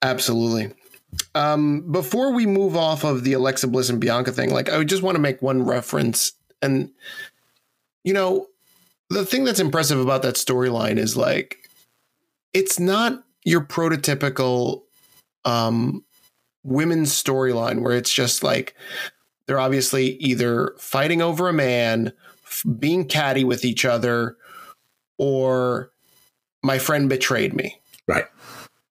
absolutely. 0.02 0.74
Um, 1.34 1.90
before 1.90 2.32
we 2.32 2.46
move 2.46 2.76
off 2.76 3.04
of 3.04 3.24
the 3.24 3.32
Alexa 3.32 3.66
Bliss 3.68 3.88
and 3.88 4.00
Bianca 4.00 4.32
thing, 4.32 4.50
like 4.50 4.70
I 4.70 4.84
just 4.84 5.02
want 5.02 5.16
to 5.16 5.20
make 5.20 5.42
one 5.42 5.64
reference, 5.64 6.32
and 6.62 6.90
you 8.04 8.12
know, 8.12 8.46
the 9.10 9.26
thing 9.26 9.44
that's 9.44 9.60
impressive 9.60 9.98
about 9.98 10.22
that 10.22 10.36
storyline 10.36 10.96
is 10.96 11.16
like 11.16 11.68
it's 12.52 12.78
not 12.78 13.24
your 13.44 13.60
prototypical 13.60 14.82
um, 15.44 16.04
women's 16.62 17.10
storyline 17.10 17.82
where 17.82 17.96
it's 17.96 18.12
just 18.12 18.42
like 18.42 18.74
they're 19.46 19.58
obviously 19.58 20.16
either 20.16 20.74
fighting 20.78 21.20
over 21.20 21.48
a 21.48 21.52
man, 21.52 22.12
f- 22.46 22.64
being 22.78 23.06
catty 23.06 23.44
with 23.44 23.64
each 23.64 23.84
other, 23.84 24.36
or 25.18 25.90
my 26.62 26.78
friend 26.78 27.08
betrayed 27.08 27.54
me 27.54 27.80
Right. 28.06 28.24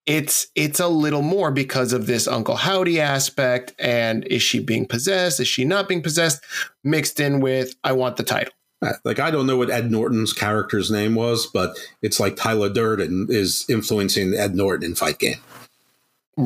It's 0.05 0.47
it's 0.55 0.79
a 0.79 0.87
little 0.87 1.21
more 1.21 1.51
because 1.51 1.93
of 1.93 2.07
this 2.07 2.27
Uncle 2.27 2.55
Howdy 2.55 2.99
aspect 2.99 3.73
and 3.79 4.25
is 4.27 4.41
she 4.41 4.59
being 4.59 4.85
possessed? 4.85 5.39
Is 5.39 5.47
she 5.47 5.63
not 5.65 5.87
being 5.87 6.01
possessed? 6.01 6.43
Mixed 6.83 7.19
in 7.19 7.39
with 7.39 7.75
I 7.83 7.93
want 7.93 8.17
the 8.17 8.23
title. 8.23 8.53
Uh, 8.81 8.93
Like 9.05 9.19
I 9.19 9.31
don't 9.31 9.47
know 9.47 9.57
what 9.57 9.69
Ed 9.69 9.91
Norton's 9.91 10.33
character's 10.33 10.91
name 10.91 11.15
was, 11.15 11.47
but 11.47 11.77
it's 12.01 12.19
like 12.19 12.35
Tyler 12.35 12.69
Durden 12.69 13.27
is 13.29 13.65
influencing 13.69 14.33
Ed 14.33 14.55
Norton 14.55 14.89
in 14.89 14.95
Fight 14.95 15.19
Game. 15.19 15.37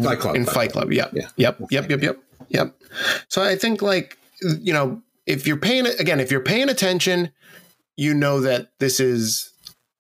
Fight 0.04 0.20
Club. 0.20 0.36
in 0.36 0.46
Fight 0.46 0.74
Club. 0.74 0.92
Yep. 0.92 1.12
Yeah. 1.14 1.30
Yep. 1.38 1.60
Yep. 1.72 1.90
Yep. 1.90 2.02
Yep. 2.02 2.20
Yep. 2.50 2.76
So 3.28 3.42
I 3.42 3.56
think 3.56 3.82
like 3.82 4.18
you 4.42 4.74
know 4.74 5.02
if 5.26 5.48
you're 5.48 5.58
paying 5.58 5.88
again 5.88 6.20
if 6.20 6.30
you're 6.32 6.42
paying 6.42 6.70
attention, 6.70 7.32
you 7.96 8.14
know 8.14 8.40
that 8.42 8.70
this 8.80 9.00
is 9.00 9.52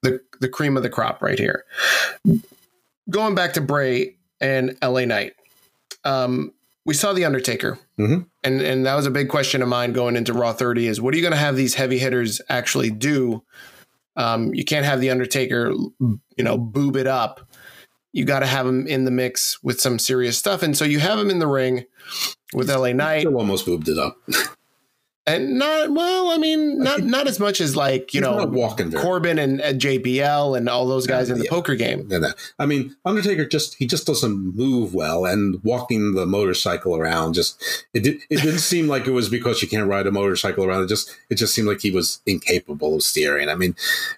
the 0.03 0.20
the 0.41 0.49
cream 0.49 0.78
of 0.78 0.84
the 0.84 0.89
crop 0.89 1.24
right 1.24 1.39
here. 1.39 1.64
Going 3.10 3.36
back 3.36 3.53
to 3.53 3.62
Bray 3.62 4.16
and 4.41 4.78
LA 4.82 5.05
Knight, 5.05 5.34
um, 6.03 6.51
we 6.86 6.93
saw 6.93 7.14
the 7.14 7.26
Undertaker, 7.26 7.80
Mhm. 7.99 8.26
and 8.43 8.62
and 8.62 8.86
that 8.86 8.95
was 8.95 9.05
a 9.05 9.12
big 9.12 9.30
question 9.30 9.62
of 9.62 9.68
mine 9.68 9.93
going 9.93 10.16
into 10.16 10.34
Raw 10.34 10.53
30 10.53 10.88
is 10.88 11.01
what 11.01 11.14
are 11.14 11.18
you 11.18 11.24
going 11.24 11.34
to 11.34 11.38
have 11.38 11.55
these 11.55 11.76
heavy 11.76 11.97
hitters 11.99 12.41
actually 12.49 12.91
do? 12.91 13.43
Um, 14.16 14.53
you 14.53 14.66
can't 14.66 14.86
have 14.86 14.99
the 15.01 15.10
Undertaker, 15.10 15.72
you 15.99 16.43
know, 16.43 16.58
boob 16.58 16.95
it 16.95 17.08
up 17.08 17.41
you 18.14 18.26
got 18.26 18.39
to 18.39 18.47
have 18.47 18.66
him 18.66 18.88
in 18.88 19.05
the 19.05 19.12
mix 19.12 19.62
with 19.62 19.80
some 19.80 19.99
serious 19.99 20.36
stuff. 20.38 20.64
And 20.64 20.76
so 20.76 20.86
you 20.86 20.97
have 20.99 21.20
him 21.20 21.30
in 21.30 21.38
the 21.38 21.45
ring 21.45 21.86
with 22.51 22.68
LA 22.68 22.91
Knight 22.91 23.20
Still 23.22 23.38
almost 23.38 23.68
moved 23.68 23.88
it 23.89 23.99
up. 23.99 24.18
and 25.28 25.59
not, 25.59 25.91
well, 25.91 26.30
I 26.30 26.38
mean, 26.38 26.80
not, 26.80 27.01
not 27.03 27.28
as 27.28 27.39
much 27.39 27.59
as 27.61 27.75
like, 27.75 28.13
you 28.13 28.21
He's 28.21 28.30
know, 28.30 28.45
walking 28.45 28.91
Corbin 28.91 29.38
and, 29.38 29.59
and 29.61 29.80
JBL 29.80 30.57
and 30.57 30.69
all 30.69 30.88
those 30.88 31.05
guys 31.05 31.30
in 31.30 31.38
the 31.38 31.43
Yeah. 31.43 31.49
poker 31.51 31.75
game. 31.75 32.07
And, 32.11 32.25
uh, 32.25 32.34
I 32.57 32.65
mean, 32.65 32.95
Undertaker 33.05 33.45
just 33.45 33.75
he 33.75 33.86
just 33.86 34.07
doesn't 34.07 34.55
move 34.55 34.93
well, 34.93 35.25
and 35.25 35.61
walking 35.63 36.13
the 36.15 36.25
motorcycle 36.25 36.95
around 36.95 37.34
just 37.34 37.61
it 37.93 38.03
did 38.03 38.21
it 38.30 38.41
didn't 38.41 38.59
seem 38.59 38.88
like 38.88 39.05
it 39.05 39.11
was 39.11 39.28
because 39.30 39.61
you 39.61 39.67
can't 39.67 39.88
ride 39.88 40.07
a 40.07 40.11
motorcycle 40.11 40.63
around. 40.63 40.84
It 40.84 40.88
just 40.88 41.13
it 41.30 41.36
just 41.36 41.53
seemed 41.53 41.67
like 41.67 41.82
he 41.82 41.91
was 41.91 42.21
incapable 42.25 42.95
of 42.95 43.03
steering. 43.03 43.49
I 43.49 43.55
mean, 43.55 43.75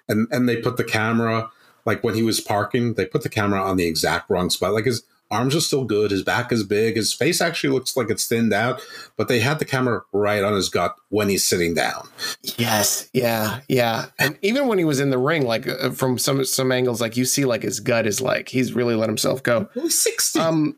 and 0.08 0.28
and 0.30 0.48
they 0.48 0.56
put 0.56 0.76
the 0.76 0.84
camera 0.84 1.50
like 1.86 2.04
when 2.04 2.14
he 2.14 2.22
was 2.22 2.40
parking, 2.40 2.94
they 2.94 3.06
put 3.06 3.22
the 3.22 3.28
camera 3.28 3.60
on 3.60 3.76
the 3.76 3.86
exact 3.86 4.30
wrong 4.30 4.48
spot. 4.50 4.72
Like 4.74 4.84
his 4.84 5.02
arms 5.30 5.54
are 5.54 5.60
still 5.60 5.84
good, 5.84 6.10
his 6.10 6.22
back 6.22 6.52
is 6.52 6.64
big, 6.64 6.96
his 6.96 7.12
face 7.12 7.40
actually 7.40 7.70
looks 7.70 7.96
like 7.96 8.10
it's 8.10 8.26
thinned 8.26 8.52
out, 8.52 8.82
but 9.16 9.28
they 9.28 9.40
had 9.40 9.58
the 9.58 9.64
camera 9.64 10.02
right 10.12 10.42
on 10.42 10.54
his 10.54 10.68
gut 10.68 10.96
when 11.08 11.28
he's 11.28 11.44
sitting 11.44 11.74
down. 11.74 12.08
Yes. 12.56 13.08
Yeah. 13.12 13.60
Yeah. 13.68 14.06
And 14.18 14.38
even 14.42 14.66
when 14.66 14.78
he 14.78 14.84
was 14.84 15.00
in 15.00 15.10
the 15.10 15.18
ring, 15.18 15.46
like 15.46 15.66
uh, 15.68 15.90
from 15.90 16.18
some, 16.18 16.44
some 16.44 16.72
angles, 16.72 17.00
like 17.00 17.16
you 17.16 17.24
see 17.24 17.44
like 17.44 17.62
his 17.62 17.80
gut 17.80 18.06
is 18.06 18.20
like, 18.20 18.48
he's 18.48 18.72
really 18.72 18.94
let 18.94 19.08
himself 19.08 19.42
go. 19.42 19.68
He's 19.74 20.00
sixty. 20.00 20.40
Um, 20.40 20.76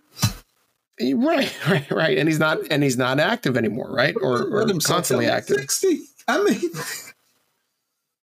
right, 1.00 1.68
right, 1.68 1.90
right. 1.90 2.18
And 2.18 2.28
he's 2.28 2.38
not, 2.38 2.58
and 2.70 2.82
he's 2.82 2.98
not 2.98 3.18
active 3.18 3.56
anymore, 3.56 3.90
right? 3.90 4.14
Or, 4.20 4.42
or 4.42 4.66
constantly 4.84 5.26
active. 5.26 5.56
Sixty. 5.56 6.02
I 6.28 6.42
mean. 6.42 6.60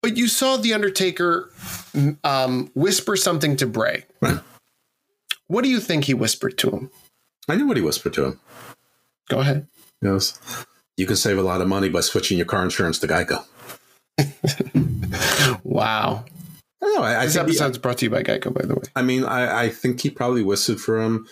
But 0.02 0.18
you 0.18 0.28
saw 0.28 0.58
the 0.58 0.74
Undertaker 0.74 1.50
um, 2.26 2.70
whisper 2.76 3.16
something 3.16 3.56
to 3.56 3.66
Bray. 3.66 4.04
Right. 4.20 4.40
What 5.48 5.64
do 5.64 5.70
you 5.70 5.80
think 5.80 6.06
he 6.06 6.14
whispered 6.14 6.58
to 6.60 6.70
him? 6.72 6.90
I 7.50 7.56
knew 7.56 7.68
what 7.68 7.78
he 7.78 7.84
whispered 7.84 8.14
to 8.14 8.26
him. 8.26 8.40
Go 9.30 9.40
ahead. 9.40 9.68
Yes. 10.02 10.40
You 10.98 11.06
can 11.06 11.16
save 11.16 11.38
a 11.38 11.42
lot 11.42 11.62
of 11.62 11.68
money 11.68 11.90
by 11.90 12.02
switching 12.02 12.38
your 12.38 12.46
car 12.46 12.64
insurance 12.64 13.00
to 13.00 13.08
Geico. 13.08 13.44
Wow. 15.64 16.26
I 16.82 16.86
don't 16.86 16.96
know. 16.96 17.04
I, 17.04 17.22
I 17.22 17.26
This 17.26 17.36
think 17.36 17.74
he- 17.74 17.80
brought 17.80 17.98
to 18.00 18.06
you 18.06 18.10
by 18.12 18.24
Geico, 18.24 18.54
by 18.54 18.66
the 18.66 18.76
way. 18.76 18.82
I 18.96 19.02
mean, 19.02 19.24
I, 19.24 19.64
I 19.66 19.70
think 19.70 20.02
he 20.02 20.10
probably 20.10 20.44
whistled 20.44 20.82
for 20.82 21.02
him. 21.02 21.28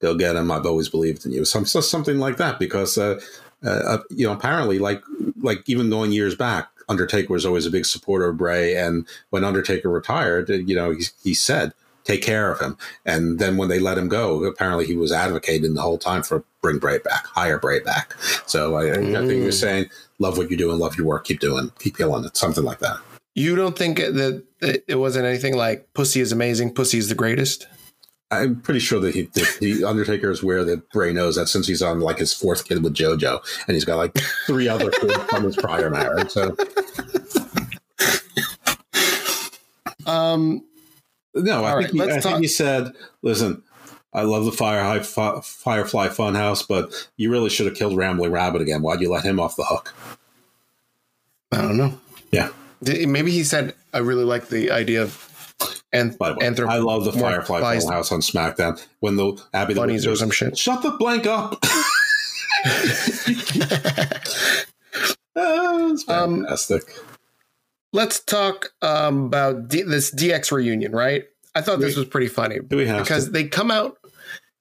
go 0.00 0.14
get 0.14 0.36
him. 0.36 0.50
I've 0.50 0.66
always 0.66 0.88
believed 0.88 1.24
in 1.24 1.32
you. 1.32 1.44
Some 1.44 1.64
so 1.66 1.80
something 1.80 2.18
like 2.18 2.36
that 2.36 2.58
because 2.58 2.98
uh, 2.98 3.20
uh, 3.64 3.98
you 4.10 4.26
know 4.26 4.32
apparently 4.32 4.78
like 4.78 5.02
like 5.40 5.62
even 5.66 5.88
going 5.90 6.12
years 6.12 6.34
back, 6.34 6.68
Undertaker 6.88 7.32
was 7.32 7.46
always 7.46 7.64
a 7.66 7.70
big 7.70 7.86
supporter 7.86 8.28
of 8.28 8.36
Bray, 8.36 8.76
and 8.76 9.06
when 9.30 9.44
Undertaker 9.44 9.88
retired, 9.88 10.48
you 10.50 10.74
know 10.74 10.90
he, 10.90 11.04
he 11.22 11.34
said 11.34 11.72
take 12.04 12.22
care 12.22 12.50
of 12.50 12.60
him. 12.60 12.76
And 13.04 13.38
then 13.38 13.56
when 13.56 13.68
they 13.68 13.78
let 13.78 13.98
him 13.98 14.08
go, 14.08 14.44
apparently 14.44 14.86
he 14.86 14.96
was 14.96 15.12
advocating 15.12 15.74
the 15.74 15.82
whole 15.82 15.98
time 15.98 16.22
for 16.22 16.44
bring 16.60 16.78
Bray 16.78 16.98
back, 16.98 17.26
hire 17.26 17.58
Bray 17.58 17.80
back. 17.80 18.14
So 18.46 18.76
I, 18.76 18.84
mm. 18.84 19.16
I 19.16 19.26
think 19.26 19.40
he 19.40 19.46
was 19.46 19.58
saying, 19.58 19.86
love 20.18 20.38
what 20.38 20.50
you're 20.50 20.58
doing, 20.58 20.78
love 20.78 20.96
your 20.96 21.06
work, 21.06 21.24
keep 21.24 21.40
doing, 21.40 21.72
keep 21.78 21.96
killing 21.96 22.24
it, 22.24 22.36
something 22.36 22.64
like 22.64 22.78
that. 22.80 22.98
You 23.34 23.56
don't 23.56 23.76
think 23.78 23.96
that 23.98 24.44
it 24.60 24.98
wasn't 24.98 25.24
anything 25.24 25.56
like 25.56 25.94
"Pussy 25.94 26.20
is 26.20 26.32
amazing, 26.32 26.74
Pussy 26.74 26.98
is 26.98 27.08
the 27.08 27.14
greatest"? 27.14 27.66
I'm 28.30 28.60
pretty 28.60 28.80
sure 28.80 29.00
that 29.00 29.14
he, 29.14 29.22
that 29.22 29.58
the 29.60 29.84
Undertaker 29.84 30.30
is 30.30 30.42
aware 30.42 30.64
that 30.64 30.90
Bray 30.90 31.12
knows 31.12 31.36
that 31.36 31.48
since 31.48 31.66
he's 31.66 31.82
on 31.82 32.00
like 32.00 32.18
his 32.18 32.32
fourth 32.32 32.66
kid 32.66 32.82
with 32.82 32.94
JoJo, 32.94 33.40
and 33.66 33.74
he's 33.74 33.84
got 33.84 33.96
like 33.96 34.16
three 34.46 34.68
other 34.68 34.90
kids 34.90 35.14
from 35.24 35.44
his 35.44 35.56
prior 35.56 35.90
marriage. 35.90 36.30
So, 36.30 36.56
um, 40.06 40.64
no, 41.34 41.64
I, 41.64 41.82
think, 41.82 41.98
right, 41.98 42.10
he, 42.10 42.16
I 42.16 42.20
think 42.20 42.38
he 42.38 42.48
said, 42.48 42.92
"Listen, 43.22 43.62
I 44.12 44.22
love 44.22 44.44
the 44.44 44.52
Fire, 44.52 45.02
Firefly 45.02 46.08
Funhouse, 46.08 46.66
but 46.66 47.08
you 47.16 47.30
really 47.30 47.50
should 47.50 47.66
have 47.66 47.74
killed 47.74 47.96
Rambling 47.96 48.32
Rabbit 48.32 48.62
again. 48.62 48.82
Why'd 48.82 49.00
you 49.00 49.10
let 49.10 49.24
him 49.24 49.40
off 49.40 49.56
the 49.56 49.64
hook?" 49.64 49.94
I 51.52 51.62
don't 51.62 51.76
know. 51.76 51.98
Yeah, 52.30 52.50
maybe 52.80 53.30
he 53.30 53.44
said, 53.44 53.74
"I 53.92 53.98
really 53.98 54.24
like 54.24 54.48
the 54.48 54.70
idea 54.70 55.02
of." 55.02 55.28
And 55.92 56.18
anthrop- 56.18 56.70
I 56.70 56.78
love 56.78 57.04
the 57.04 57.12
Firefly 57.12 57.60
Funhouse 57.60 58.10
on 58.10 58.20
SmackDown 58.20 58.84
when 59.00 59.16
the 59.16 59.40
Abby 59.52 59.74
the 59.74 59.80
bunnies 59.80 60.06
or 60.06 60.16
some 60.16 60.30
shit. 60.30 60.58
Shut 60.58 60.82
the 60.82 60.92
blank 60.92 61.26
up. 61.26 61.62
oh, 65.36 65.98
fantastic. 65.98 66.82
Um, 66.88 67.04
let's 67.92 68.20
talk 68.20 68.72
um, 68.82 69.26
about 69.26 69.68
D- 69.68 69.82
this 69.82 70.10
DX 70.14 70.52
reunion, 70.52 70.92
right? 70.92 71.24
I 71.54 71.60
thought 71.60 71.80
this 71.80 71.96
was 71.96 72.06
pretty 72.06 72.28
funny 72.28 72.60
because 72.60 73.26
to? 73.26 73.30
they 73.30 73.44
come 73.44 73.70
out. 73.70 73.98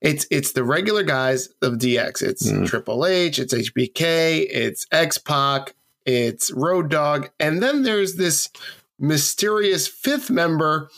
It's 0.01 0.25
it's 0.31 0.53
the 0.53 0.63
regular 0.63 1.03
guys 1.03 1.49
of 1.61 1.75
DX. 1.75 2.21
It's 2.21 2.51
mm. 2.51 2.67
Triple 2.67 3.05
H. 3.05 3.39
It's 3.39 3.53
HBK. 3.53 4.47
It's 4.49 4.85
X 4.91 5.17
Pac. 5.17 5.75
It's 6.05 6.51
Road 6.51 6.89
Dog, 6.89 7.29
and 7.39 7.61
then 7.61 7.83
there's 7.83 8.15
this 8.15 8.49
mysterious 8.97 9.87
fifth 9.87 10.29
member, 10.29 10.89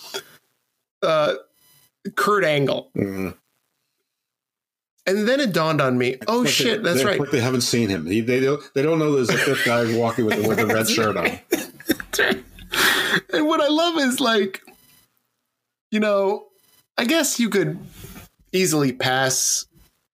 uh, 1.01 1.35
Kurt 2.15 2.45
Angle. 2.45 2.89
Mm. 2.95 3.35
And 5.05 5.27
then 5.27 5.41
it 5.41 5.51
dawned 5.51 5.81
on 5.81 5.97
me. 5.97 6.15
Oh 6.29 6.45
shit, 6.45 6.81
they, 6.81 6.93
that's 6.93 7.03
right. 7.03 7.19
They 7.29 7.41
haven't 7.41 7.61
seen 7.61 7.89
him. 7.89 8.05
They, 8.05 8.21
they 8.21 8.39
don't. 8.39 8.63
They 8.73 8.81
don't 8.81 8.99
know 8.99 9.11
there's 9.13 9.29
a 9.29 9.37
fifth 9.37 9.65
guy 9.65 9.97
walking 9.97 10.25
with, 10.25 10.47
with 10.47 10.59
a 10.59 10.65
red 10.65 10.87
shirt 10.89 11.17
on. 11.17 11.39
and 13.33 13.47
what 13.47 13.61
I 13.61 13.67
love 13.67 13.97
is 13.97 14.19
like, 14.19 14.61
you 15.91 15.99
know, 15.99 16.47
I 16.97 17.05
guess 17.05 17.39
you 17.39 17.49
could 17.49 17.79
easily 18.51 18.93
pass, 18.93 19.65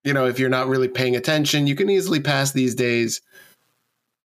you 0.03 0.13
know, 0.13 0.25
if 0.25 0.39
you're 0.39 0.49
not 0.49 0.67
really 0.67 0.87
paying 0.87 1.15
attention, 1.15 1.67
you 1.67 1.75
can 1.75 1.89
easily 1.89 2.19
pass 2.19 2.51
these 2.51 2.75
days 2.75 3.21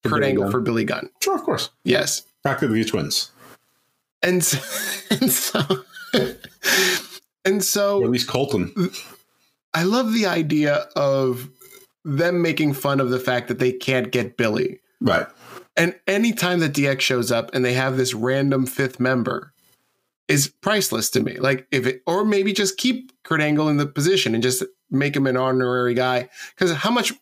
for 0.02 0.10
Kurt 0.10 0.20
Billy 0.20 0.30
Angle 0.30 0.44
Gunn. 0.44 0.52
for 0.52 0.60
Billy 0.60 0.84
Gunn. 0.84 1.10
Sure, 1.22 1.34
of 1.34 1.42
course. 1.42 1.70
Yes. 1.84 2.22
Back 2.42 2.58
to 2.60 2.68
the 2.68 2.84
twins. 2.84 3.30
And 4.22 4.42
so, 4.42 4.58
and 5.10 5.30
so, 5.30 5.84
and 7.44 7.64
so 7.64 8.00
or 8.00 8.04
at 8.04 8.10
least 8.10 8.28
Colten. 8.28 8.72
I 9.74 9.84
love 9.84 10.12
the 10.12 10.26
idea 10.26 10.88
of 10.96 11.50
them 12.04 12.42
making 12.42 12.72
fun 12.72 13.00
of 13.00 13.10
the 13.10 13.18
fact 13.18 13.48
that 13.48 13.58
they 13.58 13.72
can't 13.72 14.10
get 14.10 14.36
Billy. 14.36 14.80
Right. 15.00 15.26
And 15.78 15.94
anytime 16.08 16.58
that 16.60 16.72
DX 16.72 17.00
shows 17.00 17.30
up 17.30 17.54
and 17.54 17.64
they 17.64 17.72
have 17.72 17.96
this 17.96 18.12
random 18.12 18.66
fifth 18.66 18.98
member 18.98 19.54
is 20.26 20.48
priceless 20.60 21.08
to 21.10 21.22
me. 21.22 21.38
Like 21.38 21.66
if 21.70 21.86
it, 21.86 22.02
or 22.04 22.24
maybe 22.24 22.52
just 22.52 22.76
keep 22.76 23.12
Kurt 23.22 23.40
Angle 23.40 23.68
in 23.68 23.78
the 23.78 23.86
position 23.86 24.34
and 24.34 24.42
just 24.42 24.64
make 24.90 25.16
him 25.16 25.26
an 25.26 25.36
honorary 25.36 25.94
guy. 25.94 26.28
Because 26.50 26.74
how 26.74 26.90
much, 26.90 27.12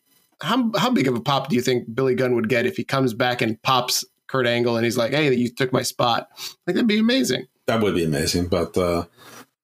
how 0.40 0.70
how 0.76 0.90
big 0.90 1.06
of 1.06 1.14
a 1.14 1.20
pop 1.20 1.48
do 1.48 1.56
you 1.56 1.62
think 1.62 1.94
Billy 1.94 2.14
Gunn 2.14 2.34
would 2.34 2.48
get 2.48 2.66
if 2.66 2.76
he 2.76 2.84
comes 2.84 3.14
back 3.14 3.40
and 3.42 3.60
pops 3.62 4.04
Kurt 4.26 4.46
Angle 4.46 4.76
and 4.76 4.84
he's 4.84 4.96
like, 4.96 5.12
"Hey, 5.12 5.32
you 5.34 5.48
took 5.48 5.72
my 5.72 5.82
spot." 5.82 6.28
Like 6.66 6.74
that'd 6.74 6.86
be 6.86 6.98
amazing. 6.98 7.46
That 7.66 7.80
would 7.80 7.94
be 7.94 8.04
amazing. 8.04 8.48
But 8.48 8.76
uh, 8.76 9.04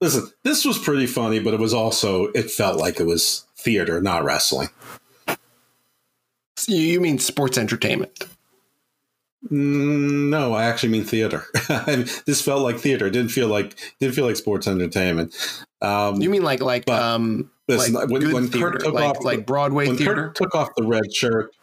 listen, 0.01 0.31
this 0.45 0.65
was 0.65 0.79
pretty 0.79 1.07
funny, 1.07 1.41
but 1.41 1.53
it 1.53 1.61
was 1.61 1.75
also 1.75 2.27
it 2.29 2.51
felt 2.51 2.79
like 2.79 3.01
it 3.01 3.07
was 3.07 3.45
theater, 3.57 4.01
not 4.01 4.25
wrestling. 4.25 4.69
You 6.69 7.01
mean 7.01 7.19
sports 7.19 7.59
entertainment? 7.59 8.27
Mm, 9.51 10.29
no, 10.29 10.55
I 10.55 10.65
actually 10.65 10.91
mean 10.91 11.05
theater. 11.05 11.45
this 12.27 12.41
felt 12.41 12.63
like 12.63 12.79
theater. 12.79 13.07
It 13.07 13.11
didn't 13.11 13.31
feel 13.31 13.49
like 13.49 13.77
didn't 13.99 14.15
feel 14.15 14.25
like 14.25 14.37
sports 14.37 14.69
entertainment. 14.69 15.35
Um, 15.81 16.23
you 16.23 16.31
mean 16.31 16.43
like 16.43 16.61
like 16.61 16.89
um 16.89 17.51
listen, 17.67 17.95
like 17.95 18.09
when, 18.09 18.33
when 18.33 18.49
theater, 18.49 18.71
Kurt 18.73 18.85
took 18.85 18.95
like, 18.95 19.05
off 19.05 19.25
like 19.25 19.45
Broadway 19.45 19.89
when 19.89 19.97
theater 19.97 20.27
Kurt 20.29 20.35
took 20.37 20.55
off 20.55 20.69
the 20.77 20.87
red 20.87 21.13
shirt. 21.13 21.55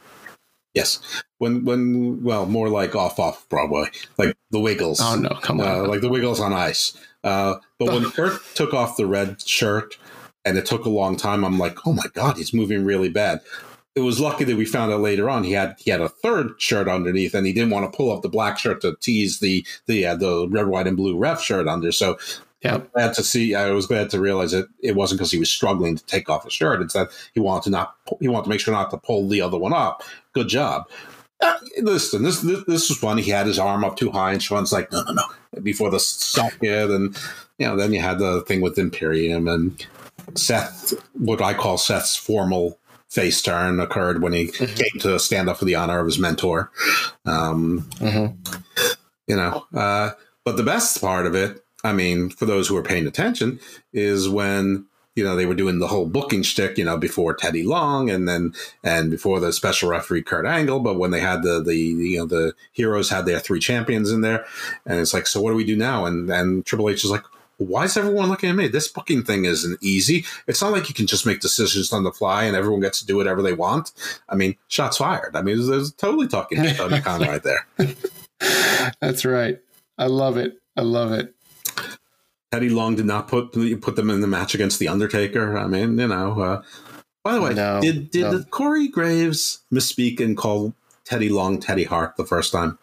Yes, 0.74 1.00
when 1.38 1.64
when 1.64 2.22
well 2.22 2.46
more 2.46 2.68
like 2.68 2.96
off 2.96 3.18
off 3.18 3.48
Broadway, 3.48 3.86
like 4.18 4.36
the 4.52 4.60
Wiggles. 4.60 5.00
Oh 5.02 5.16
no, 5.16 5.30
come 5.42 5.62
on, 5.62 5.68
uh, 5.68 5.88
like 5.88 6.02
the 6.02 6.10
Wiggles 6.10 6.42
on 6.42 6.52
ice. 6.52 6.98
Uh, 7.24 7.56
but 7.78 7.94
when 7.94 8.12
Kurt 8.12 8.42
took 8.56 8.74
off 8.74 8.98
the 8.98 9.08
red 9.08 9.42
shirt, 9.42 9.98
and 10.44 10.58
it 10.58 10.66
took 10.66 10.84
a 10.84 10.90
long 10.90 11.16
time, 11.16 11.46
I'm 11.46 11.58
like, 11.58 11.88
oh 11.88 11.94
my 11.94 12.06
god, 12.14 12.36
he's 12.36 12.54
moving 12.54 12.84
really 12.84 13.10
bad 13.10 13.40
it 14.00 14.04
was 14.04 14.20
lucky 14.20 14.46
that 14.46 14.56
we 14.56 14.64
found 14.64 14.94
out 14.94 15.02
later 15.02 15.30
on 15.30 15.44
he 15.44 15.52
had 15.52 15.76
he 15.78 15.92
had 15.92 16.00
a 16.00 16.08
third 16.08 16.54
shirt 16.58 16.88
underneath, 16.88 17.34
and 17.34 17.46
he 17.46 17.52
didn't 17.52 17.72
want 17.72 17.92
to 17.92 17.96
pull 17.96 18.12
up 18.12 18.22
the 18.22 18.30
black 18.30 18.58
shirt 18.58 18.82
to 18.82 18.96
tease 19.02 19.40
the 19.40 19.66
the 19.88 20.06
uh, 20.06 20.16
the 20.16 20.48
red, 20.50 20.68
white, 20.68 20.88
and 20.88 20.96
blue 20.96 21.18
ref 21.18 21.42
shirt 21.42 21.68
under. 21.68 21.92
So 21.92 22.18
yeah, 22.62 22.82
glad 22.94 23.14
to 23.16 23.24
see. 23.24 23.56
I 23.56 23.72
was 23.72 23.88
glad 23.88 24.10
to 24.12 24.20
realize 24.20 24.52
that 24.52 24.68
it 24.82 24.96
wasn't 24.96 25.20
because 25.20 25.32
he 25.32 25.40
was 25.40 25.52
struggling 25.52 25.98
to 25.98 26.06
take 26.06 26.30
off 26.30 26.46
his 26.46 26.54
shirt. 26.54 26.82
It's 26.82 26.94
that 26.94 27.10
he 27.34 27.42
wanted 27.42 27.66
to 27.66 27.70
not 27.72 27.96
he 28.22 28.30
wanted 28.30 28.46
to 28.46 28.50
make 28.50 28.62
sure 28.62 28.74
not 28.74 28.90
to 28.92 28.98
pull 28.98 29.28
the 29.28 29.42
other 29.42 29.58
one 29.58 29.74
up. 29.74 30.04
Good 30.34 30.48
job. 30.48 30.90
Uh, 31.42 31.58
listen, 31.82 32.24
this, 32.24 32.42
this 32.42 32.64
this 32.66 32.90
was 32.90 32.98
funny. 32.98 33.22
He 33.22 33.32
had 33.32 33.48
his 33.48 33.60
arm 33.60 33.84
up 33.84 33.98
too 33.98 34.12
high, 34.12 34.32
and 34.32 34.42
Shawn's 34.42 34.72
like, 34.72 34.92
no, 34.94 35.04
no, 35.04 35.14
no, 35.14 35.62
before 35.62 35.90
the 35.90 36.00
socket, 36.00 36.90
and 36.90 37.18
you 37.58 37.68
know, 37.68 37.76
then 37.76 37.92
you 37.92 38.00
had 38.00 38.20
the 38.20 38.42
thing 38.42 38.62
with 38.62 38.80
Imperium 38.80 39.48
and 39.48 39.86
Seth, 40.36 40.94
what 41.14 41.42
I 41.42 41.54
call 41.54 41.78
Seth's 41.78 42.16
formal 42.16 42.79
face 43.10 43.42
turn 43.42 43.80
occurred 43.80 44.22
when 44.22 44.34
he 44.34 44.48
mm-hmm. 44.48 44.76
came 44.76 45.02
to 45.02 45.20
stand 45.20 45.50
up 45.50 45.58
for 45.58 45.66
the 45.66 45.76
honor 45.76 46.00
of 46.00 46.06
his 46.06 46.20
mentor. 46.20 46.72
Um, 47.26 47.88
mm-hmm. 47.96 48.36
You 49.28 49.36
know, 49.36 49.66
uh, 49.74 50.12
but 50.46 50.58
the 50.58 50.64
best 50.64 51.00
part 51.02 51.26
of 51.26 51.36
it, 51.36 51.64
I 51.84 51.94
mean, 51.94 52.30
for 52.30 52.46
those 52.46 52.68
who 52.68 52.78
are 52.78 52.84
paying 52.84 53.08
attention, 53.08 53.60
is 53.94 54.28
when 54.28 54.86
you 55.16 55.24
know 55.24 55.36
they 55.36 55.46
were 55.46 55.56
doing 55.56 55.80
the 55.80 55.88
whole 55.88 56.08
booking 56.08 56.44
shtick, 56.44 56.78
you 56.78 56.86
know, 56.86 56.98
before 56.98 57.36
Teddy 57.36 57.64
Long 57.64 58.10
and 58.10 58.28
then 58.28 58.54
and 58.84 59.12
before 59.12 59.40
the 59.40 59.54
special 59.54 59.90
referee 59.90 60.24
Kurt 60.24 60.46
Angle, 60.46 60.80
but 60.80 60.98
when 60.98 61.12
they 61.12 61.20
had 61.20 61.44
the 61.44 61.62
the 61.62 61.76
you 61.76 62.18
know 62.18 62.26
the 62.26 62.54
heroes 62.72 63.10
had 63.10 63.26
their 63.26 63.40
three 63.40 63.60
champions 63.60 64.12
in 64.12 64.22
there, 64.22 64.46
and 64.86 65.00
it's 65.00 65.14
like, 65.14 65.28
so 65.28 65.42
what 65.42 65.52
do 65.52 65.58
we 65.58 65.66
do 65.66 65.76
now? 65.76 66.06
And 66.06 66.30
and 66.30 66.66
Triple 66.66 66.90
H 66.90 67.04
is 67.04 67.12
like, 67.12 67.24
why 67.60 67.84
is 67.84 67.98
everyone 67.98 68.30
looking 68.30 68.50
at 68.50 68.56
me? 68.56 68.68
This 68.70 68.88
booking 68.88 69.24
thing 69.24 69.46
isn't 69.46 69.78
easy. 69.82 70.26
It's 70.48 70.62
not 70.62 70.72
like 70.72 70.88
you 70.88 70.96
can 70.96 71.08
just 71.08 71.26
make 71.26 71.42
decisions 71.42 71.92
on 71.92 72.04
the 72.04 72.12
fly 72.12 72.46
and 72.46 72.56
everyone 72.56 72.80
gets 72.80 73.00
to 73.02 73.06
do 73.06 73.18
whatever 73.18 73.42
they 73.42 73.54
want. 73.54 73.92
I 74.30 74.36
mean, 74.36 74.56
shots 74.70 74.98
fired. 74.98 75.36
I 75.36 75.42
mean, 75.42 75.68
there's, 75.68 75.92
totally 75.94 76.28
talking 76.28 76.64
to 76.64 76.74
Tony 76.74 77.02
Khan 77.02 77.22
right 77.22 77.44
there. 77.44 77.68
That's 79.02 79.26
right. 79.26 79.60
I 79.98 80.08
love 80.08 80.38
it. 80.38 80.58
I 80.78 80.82
love 80.82 81.12
it. 81.12 81.36
Teddy 82.52 82.70
Long 82.70 82.96
did 82.96 83.06
not 83.06 83.28
put 83.28 83.52
put 83.82 83.96
them 83.96 84.10
in 84.10 84.22
the 84.22 84.28
match 84.28 84.56
against 84.56 84.80
the 84.80 84.88
Undertaker. 84.88 85.58
I 85.58 85.68
mean, 85.68 86.00
you 86.00 86.08
know. 86.08 86.40
Uh, 86.40 86.62
by 87.24 87.34
the 87.34 87.42
way, 87.42 87.54
no, 87.54 87.80
did 87.82 88.10
did 88.10 88.24
no. 88.24 88.44
Corey 88.46 88.88
Graves 88.88 89.60
misspeak 89.72 90.20
and 90.20 90.36
call 90.36 90.74
Teddy 91.04 91.30
Long 91.30 91.60
Teddy 91.60 91.84
Hart 91.84 92.16
the 92.16 92.26
first 92.26 92.52
time? 92.52 92.80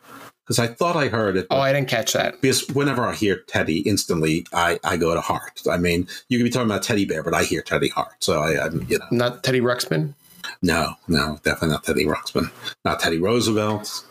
Because 0.47 0.61
I 0.61 0.69
thought 0.69 0.95
I 0.95 1.09
heard 1.09 1.37
it. 1.37 1.49
Oh, 1.51 1.59
I 1.59 1.73
didn't 1.73 1.89
catch 1.89 2.13
that. 2.13 2.41
Because 2.41 2.69
whenever 2.69 3.05
I 3.05 3.15
hear 3.15 3.39
Teddy, 3.49 3.81
instantly 3.81 4.47
I, 4.53 4.79
I 4.85 4.97
go 4.97 5.13
to 5.13 5.21
Hart. 5.21 5.63
I 5.69 5.77
mean, 5.77 6.07
you 6.29 6.39
could 6.39 6.45
be 6.45 6.51
talking 6.51 6.71
about 6.71 6.85
Teddy 6.85 7.05
Bear, 7.05 7.25
but 7.25 7.35
I 7.35 7.43
hear 7.43 7.63
Teddy 7.63 7.89
Hart. 7.89 8.23
So 8.23 8.41
I, 8.41 8.67
I 8.67 8.69
you 8.87 8.99
know, 8.99 9.07
not 9.11 9.43
Teddy 9.43 9.61
Ruxpin. 9.61 10.15
No, 10.63 10.95
no, 11.09 11.41
definitely 11.43 11.71
not 11.71 11.83
Teddy 11.83 12.05
Ruxpin. 12.05 12.51
Not 12.85 13.01
Teddy 13.01 13.19
Roosevelt. 13.19 14.06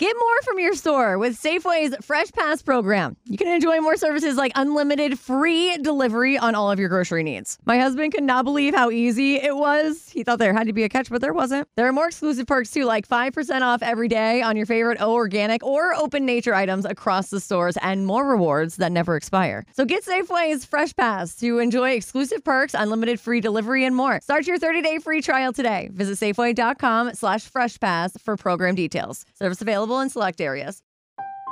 Get 0.00 0.16
more 0.18 0.42
from 0.42 0.58
your 0.58 0.74
store 0.74 1.18
with 1.18 1.40
Safeway's 1.40 1.94
Fresh 2.04 2.32
Pass 2.32 2.62
program. 2.62 3.16
You 3.26 3.38
can 3.38 3.46
enjoy 3.46 3.78
more 3.80 3.96
services 3.96 4.36
like 4.36 4.50
unlimited 4.56 5.20
free 5.20 5.76
delivery 5.78 6.36
on 6.36 6.56
all 6.56 6.68
of 6.68 6.80
your 6.80 6.88
grocery 6.88 7.22
needs. 7.22 7.58
My 7.64 7.78
husband 7.78 8.12
could 8.12 8.24
not 8.24 8.44
believe 8.44 8.74
how 8.74 8.90
easy 8.90 9.36
it 9.36 9.54
was. 9.54 10.08
He 10.08 10.24
thought 10.24 10.40
there 10.40 10.52
had 10.52 10.66
to 10.66 10.72
be 10.72 10.82
a 10.82 10.88
catch, 10.88 11.10
but 11.10 11.20
there 11.20 11.32
wasn't. 11.32 11.68
There 11.76 11.86
are 11.86 11.92
more 11.92 12.08
exclusive 12.08 12.48
perks 12.48 12.72
too, 12.72 12.82
like 12.86 13.06
5% 13.06 13.62
off 13.62 13.84
every 13.84 14.08
day 14.08 14.42
on 14.42 14.56
your 14.56 14.66
favorite 14.66 14.98
O 15.00 15.12
organic 15.12 15.62
or 15.62 15.94
open 15.94 16.26
nature 16.26 16.56
items 16.56 16.84
across 16.84 17.30
the 17.30 17.38
stores 17.38 17.78
and 17.80 18.04
more 18.04 18.26
rewards 18.26 18.78
that 18.78 18.90
never 18.90 19.14
expire. 19.14 19.64
So 19.74 19.84
get 19.84 20.04
Safeway's 20.04 20.64
Fresh 20.64 20.96
Pass 20.96 21.36
to 21.36 21.60
enjoy 21.60 21.92
exclusive 21.92 22.42
perks, 22.42 22.74
unlimited 22.74 23.20
free 23.20 23.40
delivery, 23.40 23.84
and 23.84 23.94
more. 23.94 24.20
Start 24.22 24.48
your 24.48 24.58
30-day 24.58 24.98
free 24.98 25.22
trial 25.22 25.52
today. 25.52 25.88
Visit 25.92 26.18
Safeway.com 26.18 27.14
slash 27.14 27.44
Fresh 27.44 27.78
Pass 27.78 28.16
for 28.18 28.36
program 28.36 28.74
details. 28.74 29.24
Service 29.34 29.62
available 29.62 29.83
in 29.92 30.10
select 30.10 30.40
areas. 30.40 30.82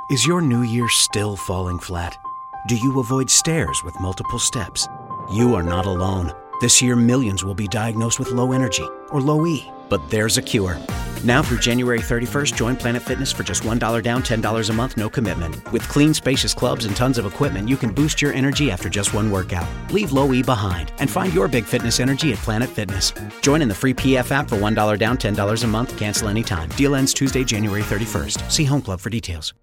Is 0.09 0.25
your 0.25 0.41
new 0.41 0.63
year 0.63 0.89
still 0.89 1.35
falling 1.35 1.79
flat? 1.79 2.15
Do 2.67 2.75
you 2.75 2.99
avoid 2.99 3.29
stairs 3.29 3.81
with 3.83 3.99
multiple 3.99 4.39
steps? 4.39 4.87
You 5.31 5.55
are 5.55 5.63
not 5.63 5.85
alone. 5.85 6.31
This 6.59 6.81
year, 6.81 6.95
millions 6.95 7.43
will 7.43 7.55
be 7.55 7.67
diagnosed 7.67 8.19
with 8.19 8.31
low 8.31 8.51
energy 8.51 8.87
or 9.11 9.21
low 9.21 9.45
E, 9.45 9.71
but 9.93 10.09
there's 10.09 10.37
a 10.39 10.41
cure. 10.41 10.75
Now 11.23 11.43
through 11.43 11.59
January 11.59 11.99
31st, 11.99 12.55
join 12.55 12.75
Planet 12.75 13.03
Fitness 13.03 13.31
for 13.31 13.43
just 13.43 13.61
$1 13.61 14.01
down, 14.01 14.23
$10 14.23 14.69
a 14.69 14.73
month, 14.73 14.97
no 14.97 15.07
commitment. 15.07 15.71
With 15.71 15.87
clean, 15.87 16.15
spacious 16.15 16.51
clubs 16.51 16.85
and 16.85 16.95
tons 16.95 17.19
of 17.19 17.27
equipment, 17.27 17.69
you 17.69 17.77
can 17.77 17.91
boost 17.93 18.19
your 18.19 18.33
energy 18.33 18.71
after 18.71 18.89
just 18.89 19.13
one 19.13 19.29
workout. 19.29 19.67
Leave 19.91 20.11
low 20.11 20.33
E 20.33 20.41
behind 20.41 20.91
and 20.97 21.07
find 21.11 21.31
your 21.31 21.47
big 21.47 21.63
fitness 21.63 21.99
energy 21.99 22.31
at 22.33 22.39
Planet 22.39 22.69
Fitness. 22.69 23.13
Join 23.41 23.61
in 23.61 23.67
the 23.67 23.75
free 23.75 23.93
PF 23.93 24.31
app 24.31 24.49
for 24.49 24.55
$1 24.55 24.97
down, 24.97 25.15
$10 25.15 25.63
a 25.63 25.67
month, 25.67 25.95
cancel 25.95 26.27
anytime. 26.27 26.69
Deal 26.69 26.95
ends 26.95 27.13
Tuesday, 27.13 27.43
January 27.43 27.83
31st. 27.83 28.51
See 28.51 28.63
Home 28.65 28.81
Club 28.81 28.99
for 28.99 29.11
details. 29.11 29.53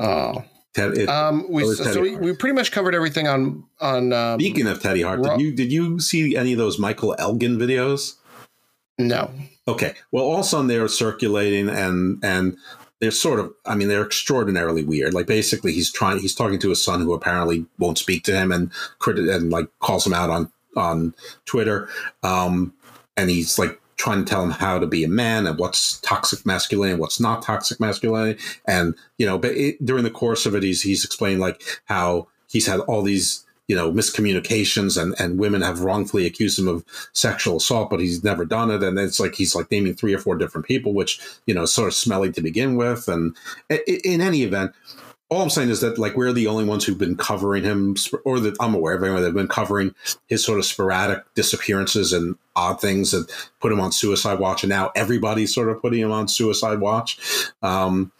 Oh. 0.00 0.42
Ted, 0.74 1.06
Um, 1.08 1.44
we, 1.50 1.64
so 1.74 2.00
we, 2.00 2.16
we 2.16 2.32
pretty 2.34 2.54
much 2.54 2.72
covered 2.72 2.94
everything 2.94 3.26
on 3.28 3.64
on. 3.80 4.12
Um, 4.12 4.38
Speaking 4.40 4.66
of 4.66 4.80
Teddy 4.82 5.02
Hart, 5.02 5.20
Ro- 5.20 5.36
did 5.36 5.40
you 5.40 5.52
did 5.52 5.72
you 5.72 5.98
see 5.98 6.36
any 6.36 6.52
of 6.52 6.58
those 6.58 6.78
Michael 6.78 7.14
Elgin 7.18 7.58
videos? 7.58 8.14
no, 8.98 9.30
Okay. 9.68 9.94
Well, 10.10 10.24
also 10.24 10.62
they're 10.62 10.88
circulating 10.88 11.68
and 11.68 12.24
and 12.24 12.56
they're 13.00 13.10
sort 13.10 13.38
of 13.38 13.52
I 13.66 13.74
mean 13.74 13.88
they're 13.88 14.04
extraordinarily 14.04 14.82
weird. 14.82 15.12
Like 15.12 15.26
basically 15.26 15.72
he's 15.72 15.92
trying 15.92 16.18
he's 16.18 16.34
talking 16.34 16.58
to 16.60 16.70
his 16.70 16.82
son 16.82 17.02
who 17.02 17.12
apparently 17.12 17.66
won't 17.78 17.98
speak 17.98 18.24
to 18.24 18.34
him 18.34 18.50
and 18.50 18.72
criti- 18.98 19.32
and 19.32 19.50
like 19.50 19.68
calls 19.80 20.06
him 20.06 20.14
out 20.14 20.30
on 20.30 20.50
on 20.74 21.14
Twitter. 21.44 21.88
Um 22.22 22.72
and 23.16 23.28
he's 23.28 23.58
like 23.58 23.78
trying 23.98 24.24
to 24.24 24.30
tell 24.30 24.42
him 24.42 24.52
how 24.52 24.78
to 24.78 24.86
be 24.86 25.04
a 25.04 25.08
man 25.08 25.46
and 25.46 25.58
what's 25.58 26.00
toxic 26.00 26.46
masculinity, 26.46 26.92
and 26.92 27.00
what's 27.00 27.20
not 27.20 27.42
toxic 27.42 27.78
masculinity. 27.78 28.40
And 28.66 28.94
you 29.18 29.26
know, 29.26 29.36
but 29.36 29.52
it, 29.52 29.84
during 29.84 30.04
the 30.04 30.10
course 30.10 30.46
of 30.46 30.54
it 30.54 30.62
he's 30.62 30.80
he's 30.80 31.04
explained 31.04 31.40
like 31.40 31.62
how 31.84 32.28
he's 32.48 32.66
had 32.66 32.80
all 32.80 33.02
these 33.02 33.44
you 33.68 33.76
know 33.76 33.92
miscommunications 33.92 35.00
and 35.00 35.14
and 35.20 35.38
women 35.38 35.62
have 35.62 35.80
wrongfully 35.80 36.26
accused 36.26 36.58
him 36.58 36.68
of 36.68 36.84
sexual 37.12 37.58
assault 37.58 37.90
but 37.90 38.00
he's 38.00 38.24
never 38.24 38.44
done 38.44 38.70
it. 38.70 38.82
And 38.82 38.98
it's 38.98 39.20
like 39.20 39.34
he's 39.34 39.54
like 39.54 39.70
naming 39.70 39.94
three 39.94 40.14
or 40.14 40.18
four 40.18 40.36
different 40.36 40.66
people 40.66 40.94
which 40.94 41.20
you 41.46 41.54
know 41.54 41.66
sort 41.66 41.88
of 41.88 41.94
smelly 41.94 42.32
to 42.32 42.40
begin 42.40 42.76
with. 42.76 43.08
And 43.08 43.36
in 43.86 44.20
any 44.20 44.42
event 44.42 44.72
all 45.30 45.42
I'm 45.42 45.50
saying 45.50 45.68
is 45.68 45.80
that 45.82 45.98
like 45.98 46.16
we're 46.16 46.32
the 46.32 46.46
only 46.46 46.64
ones 46.64 46.84
who've 46.84 46.96
been 46.96 47.16
covering 47.16 47.62
him, 47.62 47.96
or 48.24 48.40
that 48.40 48.56
I'm 48.60 48.74
aware 48.74 48.94
of 48.94 49.02
anyone 49.02 49.20
that 49.20 49.28
have 49.28 49.34
been 49.34 49.46
covering 49.46 49.94
his 50.26 50.42
sort 50.42 50.58
of 50.58 50.64
sporadic 50.64 51.22
disappearances 51.34 52.12
and 52.12 52.36
odd 52.56 52.80
things 52.80 53.10
that 53.10 53.30
put 53.60 53.70
him 53.70 53.80
on 53.80 53.92
suicide 53.92 54.38
watch, 54.38 54.62
and 54.62 54.70
now 54.70 54.90
everybody's 54.96 55.54
sort 55.54 55.68
of 55.68 55.82
putting 55.82 56.00
him 56.00 56.12
on 56.12 56.28
suicide 56.28 56.80
watch. 56.80 57.18
Um, 57.62 58.10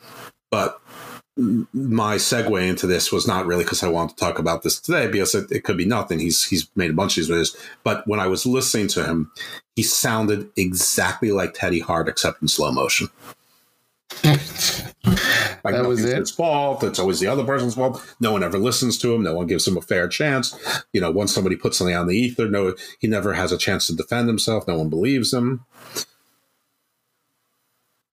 but 0.51 0.81
my 1.39 2.17
segue 2.17 2.69
into 2.69 2.87
this 2.87 3.13
was 3.13 3.29
not 3.29 3.47
really 3.47 3.63
because 3.63 3.85
I 3.85 3.89
wanted 3.89 4.17
to 4.17 4.25
talk 4.25 4.41
about 4.41 4.63
this 4.63 4.81
today 4.81 5.07
because 5.07 5.35
it, 5.35 5.51
it 5.53 5.63
could 5.63 5.77
be 5.77 5.87
nothing. 5.87 6.19
He's 6.19 6.45
he's 6.45 6.69
made 6.75 6.91
a 6.91 6.95
bunch 6.95 7.17
of 7.17 7.27
these 7.27 7.31
videos, 7.31 7.57
but 7.85 8.07
when 8.09 8.19
I 8.19 8.27
was 8.27 8.45
listening 8.45 8.89
to 8.89 9.05
him, 9.05 9.31
he 9.77 9.85
sounded 9.85 10.51
exactly 10.57 11.31
like 11.31 11.55
Teddy 11.55 11.79
Hart, 11.79 12.09
except 12.09 12.43
in 12.43 12.49
slow 12.49 12.73
motion. 12.73 13.09
Like 15.65 15.75
That 15.75 15.89
was 15.89 16.05
it? 16.05 16.17
His 16.17 16.31
fault. 16.31 16.85
It's 16.85 16.99
always 16.99 17.21
the 17.21 17.27
other 17.27 17.45
person's 17.45 17.75
fault. 17.75 18.03
No 18.21 18.33
one 18.33 18.43
ever 18.43 18.59
listens 18.59 18.97
to 18.99 19.13
him. 19.13 19.23
No 19.23 19.35
one 19.35 19.47
gives 19.47 19.67
him 19.67 19.77
a 19.77 19.83
fair 19.83 20.07
chance. 20.09 20.57
You 20.93 21.01
know, 21.01 21.11
once 21.11 21.35
somebody 21.35 21.57
puts 21.57 21.79
something 21.79 21.97
on 21.97 22.07
the 22.07 22.17
ether, 22.17 22.49
no, 22.49 22.75
he 23.01 23.09
never 23.09 23.33
has 23.35 23.51
a 23.51 23.59
chance 23.59 23.87
to 23.89 23.95
defend 23.95 24.29
himself. 24.29 24.69
No 24.69 24.79
one 24.79 24.89
believes 24.89 25.33
him. 25.33 25.65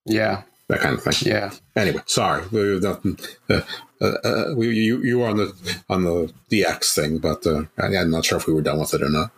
yeah, 0.06 0.44
That 0.68 0.80
kind 0.80 0.96
of 0.96 1.04
thing. 1.04 1.32
yeah. 1.32 1.52
Anyway, 1.76 2.02
sorry. 2.08 2.44
Nothing. 2.52 3.20
Uh, 3.50 3.62
uh, 4.02 4.06
uh, 4.06 4.54
we, 4.56 4.70
you 4.70 5.02
you 5.04 5.20
were 5.20 5.28
on 5.28 5.38
the 5.38 5.82
on 5.90 6.04
the 6.04 6.34
DX 6.50 6.96
thing, 6.96 7.20
but 7.20 7.46
uh, 7.46 7.64
I, 7.78 7.96
I'm 7.98 8.10
not 8.10 8.26
sure 8.26 8.38
if 8.38 8.48
we 8.48 8.54
were 8.54 8.62
done 8.62 8.80
with 8.80 8.94
it 8.94 9.04
or 9.04 9.10
not. 9.10 9.32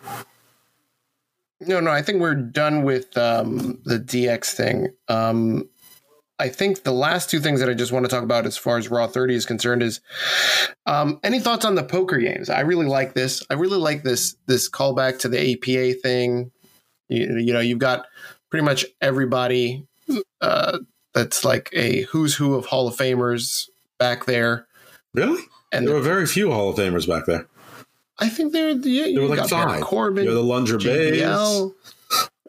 No, 1.60 1.80
no, 1.80 1.92
I 1.92 2.02
think 2.02 2.22
we're 2.22 2.36
done 2.36 2.84
with 2.84 3.18
um, 3.18 3.80
the 3.84 4.00
DX 4.00 4.54
thing. 4.54 4.90
Um, 5.08 5.68
I 6.40 6.50
think 6.50 6.84
the 6.84 6.92
last 6.92 7.32
two 7.32 7.40
things 7.40 7.60
that 7.60 7.70
I 7.70 7.74
just 7.74 7.92
want 7.92 8.06
to 8.06 8.10
talk 8.10 8.24
about 8.24 8.46
as 8.46 8.58
far 8.58 8.78
as 8.78 8.92
Raw 8.92 9.08
30 9.08 9.34
is 9.34 9.46
concerned 9.46 9.82
is 9.82 10.02
um, 10.86 11.20
any 11.24 11.40
thoughts 11.40 11.66
on 11.66 11.74
the 11.74 11.84
poker 11.84 12.20
games? 12.20 12.52
I 12.52 12.60
really 12.60 12.86
like 12.86 13.16
this. 13.16 13.44
I 13.50 13.56
really 13.56 13.80
like 13.80 14.04
this 14.04 14.36
this 14.46 14.70
callback 14.70 15.20
to 15.20 15.30
the 15.30 15.54
APA 15.54 16.00
thing. 16.00 16.52
You, 17.10 17.38
you 17.38 17.54
know, 17.54 17.60
you've 17.60 17.80
got 17.80 18.06
pretty 18.52 18.64
much 18.64 18.86
everybody 19.02 19.88
uh, 20.42 20.78
that's 21.18 21.44
like 21.44 21.70
a 21.74 22.02
who's 22.04 22.36
who 22.36 22.56
of 22.56 22.68
Hall 22.68 22.88
of 22.88 22.96
Famers 22.96 23.70
back 23.98 24.26
there. 24.26 24.68
Really? 25.14 25.42
And 25.72 25.88
there 25.88 25.96
were 25.96 26.02
very 26.02 26.28
few 26.28 26.52
Hall 26.52 26.70
of 26.70 26.76
Famers 26.78 27.08
back 27.08 27.26
there. 27.26 27.48
I 28.20 28.30
think 28.30 28.54
they're 28.54 28.72
yeah, 28.72 29.06
There 29.14 29.28
were 29.28 29.36
you 29.36 29.42
like 29.42 29.50
five. 29.50 29.82
Corbin, 29.82 30.24
You 30.24 30.30
had 30.30 30.38
the 30.38 30.44
Lunger 30.44 30.78
Bays. 30.78 31.22
JBL, 31.22 31.74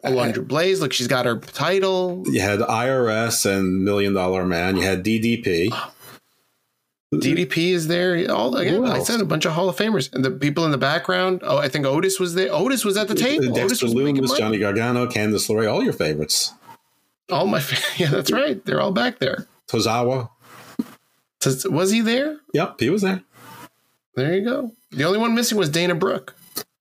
Alundra 0.05 0.47
Blayze. 0.47 0.79
Look, 0.79 0.93
she's 0.93 1.07
got 1.07 1.25
her 1.25 1.37
title. 1.37 2.23
You 2.27 2.41
had 2.41 2.59
IRS 2.59 3.45
and 3.45 3.83
Million 3.83 4.13
Dollar 4.13 4.45
Man. 4.45 4.77
You 4.77 4.83
had 4.83 5.03
DDP. 5.03 5.69
DDP 7.13 7.73
is 7.73 7.87
there. 7.87 8.31
All 8.31 8.55
again, 8.55 8.85
I 8.85 8.99
said 8.99 9.19
a 9.19 9.25
bunch 9.25 9.45
of 9.45 9.53
Hall 9.53 9.67
of 9.67 9.75
Famers, 9.75 10.13
and 10.13 10.23
the 10.23 10.29
people 10.29 10.63
in 10.65 10.71
the 10.71 10.77
background. 10.77 11.41
Oh, 11.43 11.57
I 11.57 11.67
think 11.67 11.85
Otis 11.87 12.19
was 12.19 12.35
there. 12.35 12.53
Otis 12.53 12.85
was 12.85 12.97
at 12.97 13.07
the 13.07 13.15
table. 13.15 13.45
Otis 13.45 13.55
Dexter 13.55 13.85
was 13.87 13.95
making 13.95 14.17
Loomis. 14.17 14.37
Johnny 14.37 14.59
Gargano, 14.59 15.07
Candice 15.07 15.49
LeRae, 15.49 15.71
all 15.71 15.83
your 15.83 15.93
favorites. 15.93 16.53
All 17.31 17.47
my, 17.47 17.61
yeah, 17.97 18.09
that's 18.09 18.31
right. 18.31 18.63
They're 18.65 18.81
all 18.81 18.91
back 18.91 19.19
there. 19.19 19.47
Tozawa. 19.67 20.29
Was 21.69 21.91
he 21.91 22.01
there? 22.01 22.37
Yep, 22.53 22.79
he 22.79 22.89
was 22.89 23.01
there. 23.01 23.23
There 24.15 24.35
you 24.35 24.43
go. 24.43 24.71
The 24.91 25.05
only 25.05 25.19
one 25.19 25.35
missing 25.35 25.57
was 25.57 25.69
Dana 25.69 25.95
Brooke. 25.95 26.35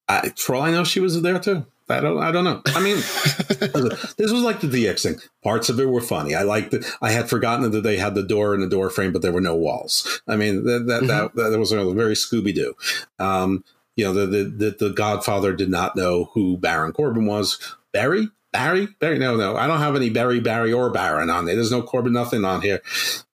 I, 0.09 0.31
for 0.31 0.57
all 0.57 0.63
I 0.63 0.71
know, 0.71 0.85
she 0.85 1.01
was 1.01 1.21
there 1.23 1.39
too. 1.39 1.67
I 1.91 2.01
don't. 2.01 2.19
I 2.19 2.33
don't 2.33 2.45
know. 2.45 2.61
I 2.67 2.81
mean, 2.81 2.97
this 4.17 4.31
was 4.31 4.43
like 4.43 4.61
the 4.61 4.67
DX 4.67 5.03
thing. 5.03 5.21
Parts 5.43 5.69
of 5.69 5.81
it 5.81 5.89
were 5.89 6.01
funny. 6.01 6.35
I 6.35 6.43
liked 6.43 6.75
it. 6.75 6.85
I 7.01 7.11
had 7.13 7.31
forgotten 7.31 7.71
that 7.71 7.81
they 7.81 7.97
had 7.97 8.15
the 8.15 8.23
door 8.23 8.53
and 8.53 8.63
the 8.63 8.69
door 8.69 8.91
frame, 8.91 9.13
but 9.13 9.23
there 9.23 9.33
were 9.33 9.41
no 9.41 9.57
walls. 9.57 10.21
I 10.29 10.37
mean, 10.37 10.65
that 10.65 10.87
that 10.87 11.07
that, 11.07 11.35
that 11.51 11.59
was 11.59 11.73
a 11.73 11.95
very 11.95 12.15
Scooby 12.15 12.55
Doo. 12.55 12.75
Um, 13.19 13.65
you 13.97 14.05
know, 14.05 14.13
the, 14.13 14.27
the 14.27 14.45
the 14.45 14.77
the 14.79 14.91
Godfather 14.91 15.55
did 15.55 15.71
not 15.71 15.97
know 15.97 16.31
who 16.35 16.59
Baron 16.59 16.93
Corbin 16.93 17.27
was. 17.27 17.59
Barry. 17.93 18.29
Barry, 18.53 18.89
Barry, 19.01 19.19
no, 19.19 19.37
no, 19.37 19.57
I 19.57 19.67
don't 19.67 19.79
have 19.81 19.97
any 19.97 20.11
Barry, 20.11 20.41
Barry, 20.41 20.73
or 20.73 20.91
Baron 20.91 21.31
on 21.31 21.45
there. 21.45 21.55
There's 21.55 21.73
no 21.73 21.83
Corbin, 21.83 22.13
nothing 22.15 22.45
on 22.45 22.63
here. 22.63 22.81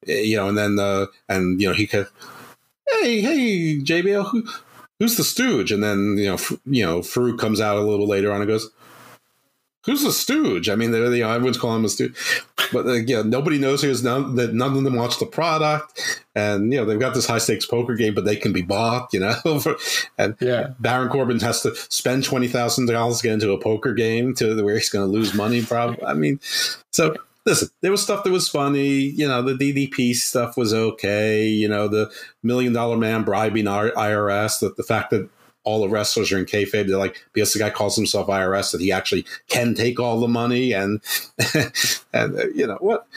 Eh, 0.08 0.22
You 0.22 0.38
know, 0.38 0.50
and 0.50 0.58
then, 0.58 0.80
uh, 0.80 1.08
and 1.30 1.62
you 1.62 1.68
know, 1.70 1.74
he 1.74 1.88
could, 1.88 2.08
hey, 2.90 3.22
hey, 3.22 3.80
JBL, 3.82 4.30
who, 4.30 4.44
who's 5.00 5.18
the 5.18 5.24
stooge? 5.24 5.72
And 5.72 5.84
then 5.84 6.16
you 6.18 6.28
know, 6.28 6.34
F- 6.36 6.60
you 6.66 6.86
know, 6.86 7.00
Faarooq 7.00 7.40
comes 7.40 7.62
out 7.62 7.78
a 7.78 7.82
little 7.82 8.08
later 8.08 8.32
on 8.32 8.42
and 8.42 8.48
goes, 8.50 8.70
"Who's 9.86 10.04
the 10.04 10.12
stooge?" 10.12 10.70
I 10.70 10.76
mean, 10.76 10.92
they're, 10.92 11.14
you 11.14 11.24
know, 11.24 11.32
everyone's 11.32 11.58
calling 11.58 11.80
him 11.80 11.86
a 11.86 11.90
stooge, 11.90 12.16
but 12.74 12.86
uh, 12.86 12.94
yeah, 12.94 13.22
nobody 13.24 13.58
knows 13.58 13.82
who's 13.82 14.04
none 14.04 14.36
that 14.36 14.54
none 14.54 14.76
of 14.78 14.84
them 14.84 14.96
watch 14.96 15.20
the 15.20 15.26
product, 15.26 16.24
and 16.36 16.72
you 16.74 16.80
know, 16.80 16.86
they've 16.86 17.00
got 17.00 17.14
this 17.14 17.28
high 17.28 17.38
stakes 17.38 17.66
poker 17.66 17.96
game, 17.96 18.14
but 18.14 18.26
they 18.26 18.36
can 18.36 18.54
be 18.54 18.62
bought, 18.62 19.14
you 19.14 19.20
know, 19.20 19.60
for- 19.60 19.78
and 20.18 20.36
Yeah. 20.40 20.74
Baron 20.80 21.10
Corbin 21.10 21.40
has 21.40 21.62
to 21.62 21.76
spend 21.90 22.24
twenty 22.24 22.48
thousand 22.48 22.88
dollars 22.88 23.18
to 23.18 23.24
get 23.24 23.34
into 23.34 23.52
a 23.52 23.60
poker 23.60 23.94
game 23.94 24.34
to 24.36 24.62
where 24.64 24.76
he's 24.76 24.90
going 24.90 25.06
to 25.06 25.12
lose 25.12 25.34
money. 25.34 25.62
Probably, 25.64 26.04
I 26.04 26.14
mean, 26.14 26.40
so. 26.92 27.16
Listen, 27.48 27.70
there 27.82 27.92
was 27.92 28.02
stuff 28.02 28.24
that 28.24 28.32
was 28.32 28.50
funny. 28.50 28.88
You 28.90 29.28
know, 29.28 29.44
the 29.44 29.54
DDP 29.54 30.16
stuff 30.16 30.58
was 30.58 30.74
okay. 30.74 31.46
You 31.48 31.68
know, 31.68 31.88
the 31.88 32.12
Million 32.42 32.74
Dollar 32.74 32.98
Man 32.98 33.22
bribing 33.22 33.66
IRS. 33.66 34.62
That 34.62 34.78
the 34.78 34.82
fact 34.82 35.12
that 35.12 35.30
all 35.66 35.82
the 35.82 35.90
wrestlers 35.90 36.32
are 36.32 36.38
in 36.38 36.46
kayfabe, 36.46 36.88
they're 36.88 36.98
like 36.98 37.26
because 37.34 37.52
the 37.54 37.60
guy 37.60 37.70
calls 37.70 37.96
himself 37.96 38.28
IRS 38.28 38.72
that 38.72 38.82
he 38.82 38.92
actually 38.92 39.26
can 39.50 39.74
take 39.74 40.00
all 40.00 40.20
the 40.20 40.28
money 40.28 40.72
and 40.72 41.02
and 42.14 42.40
uh, 42.40 42.48
you 42.54 42.66
know 42.66 42.78
what. 42.80 43.08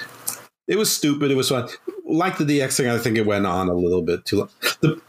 It 0.66 0.76
was 0.76 0.92
stupid. 0.92 1.30
It 1.30 1.34
was 1.34 1.48
fun. 1.48 1.66
Like 2.04 2.36
the 2.36 2.44
DX 2.44 2.76
thing, 2.76 2.88
I 2.88 2.98
think 2.98 3.16
it 3.16 3.24
went 3.24 3.46
on 3.46 3.70
a 3.70 3.74
little 3.74 4.02
bit 4.02 4.26
too 4.26 4.38
long. 4.40 4.50
The 4.80 5.00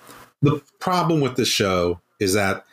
the 0.42 0.62
problem 0.80 1.20
with 1.20 1.36
the 1.36 1.46
show 1.46 2.00
is 2.20 2.34
that 2.34 2.66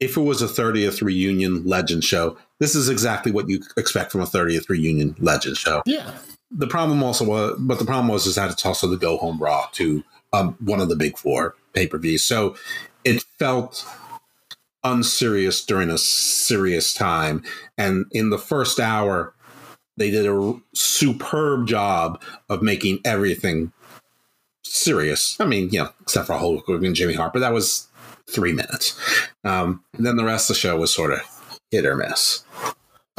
if 0.00 0.16
it 0.16 0.20
was 0.20 0.42
a 0.42 0.46
30th 0.46 1.02
reunion 1.02 1.64
legend 1.64 2.04
show, 2.04 2.36
this 2.60 2.74
is 2.74 2.88
exactly 2.88 3.32
what 3.32 3.48
you 3.48 3.62
expect 3.76 4.12
from 4.12 4.20
a 4.20 4.26
30th 4.26 4.68
reunion 4.68 5.16
legend 5.18 5.56
show. 5.56 5.82
Yeah. 5.86 6.12
the 6.50 6.66
problem 6.66 7.02
also 7.02 7.24
was, 7.24 7.56
but 7.58 7.78
the 7.78 7.84
problem 7.84 8.08
was 8.08 8.26
is 8.26 8.36
that 8.36 8.50
it's 8.50 8.64
also 8.64 8.86
the 8.86 8.96
go 8.96 9.16
home 9.16 9.38
raw 9.38 9.66
to 9.72 10.04
um, 10.32 10.56
one 10.60 10.80
of 10.80 10.88
the 10.88 10.96
big 10.96 11.16
four 11.18 11.54
pay 11.72 11.86
per 11.86 11.98
views. 11.98 12.22
So 12.22 12.56
it 13.04 13.22
felt 13.38 13.86
unserious 14.84 15.64
during 15.64 15.90
a 15.90 15.98
serious 15.98 16.94
time. 16.94 17.42
And 17.76 18.06
in 18.12 18.30
the 18.30 18.38
first 18.38 18.80
hour, 18.80 19.34
they 19.96 20.10
did 20.10 20.26
a 20.26 20.54
superb 20.74 21.66
job 21.66 22.22
of 22.48 22.62
making 22.62 23.00
everything 23.04 23.72
serious. 24.64 25.38
I 25.40 25.44
mean, 25.44 25.70
you 25.70 25.80
know, 25.80 25.90
except 26.00 26.26
for 26.28 26.34
Hulk 26.34 26.64
Hogan 26.66 26.86
and 26.86 26.96
Jimmy 26.96 27.14
Harper, 27.14 27.40
that 27.40 27.52
was 27.52 27.88
three 28.30 28.52
minutes. 28.52 28.98
Um, 29.44 29.82
then 29.94 30.16
the 30.16 30.24
rest 30.24 30.50
of 30.50 30.54
the 30.54 30.60
show 30.60 30.78
was 30.78 30.92
sort 30.92 31.12
of 31.12 31.20
hit 31.70 31.86
or 31.86 31.96
miss. 31.96 32.44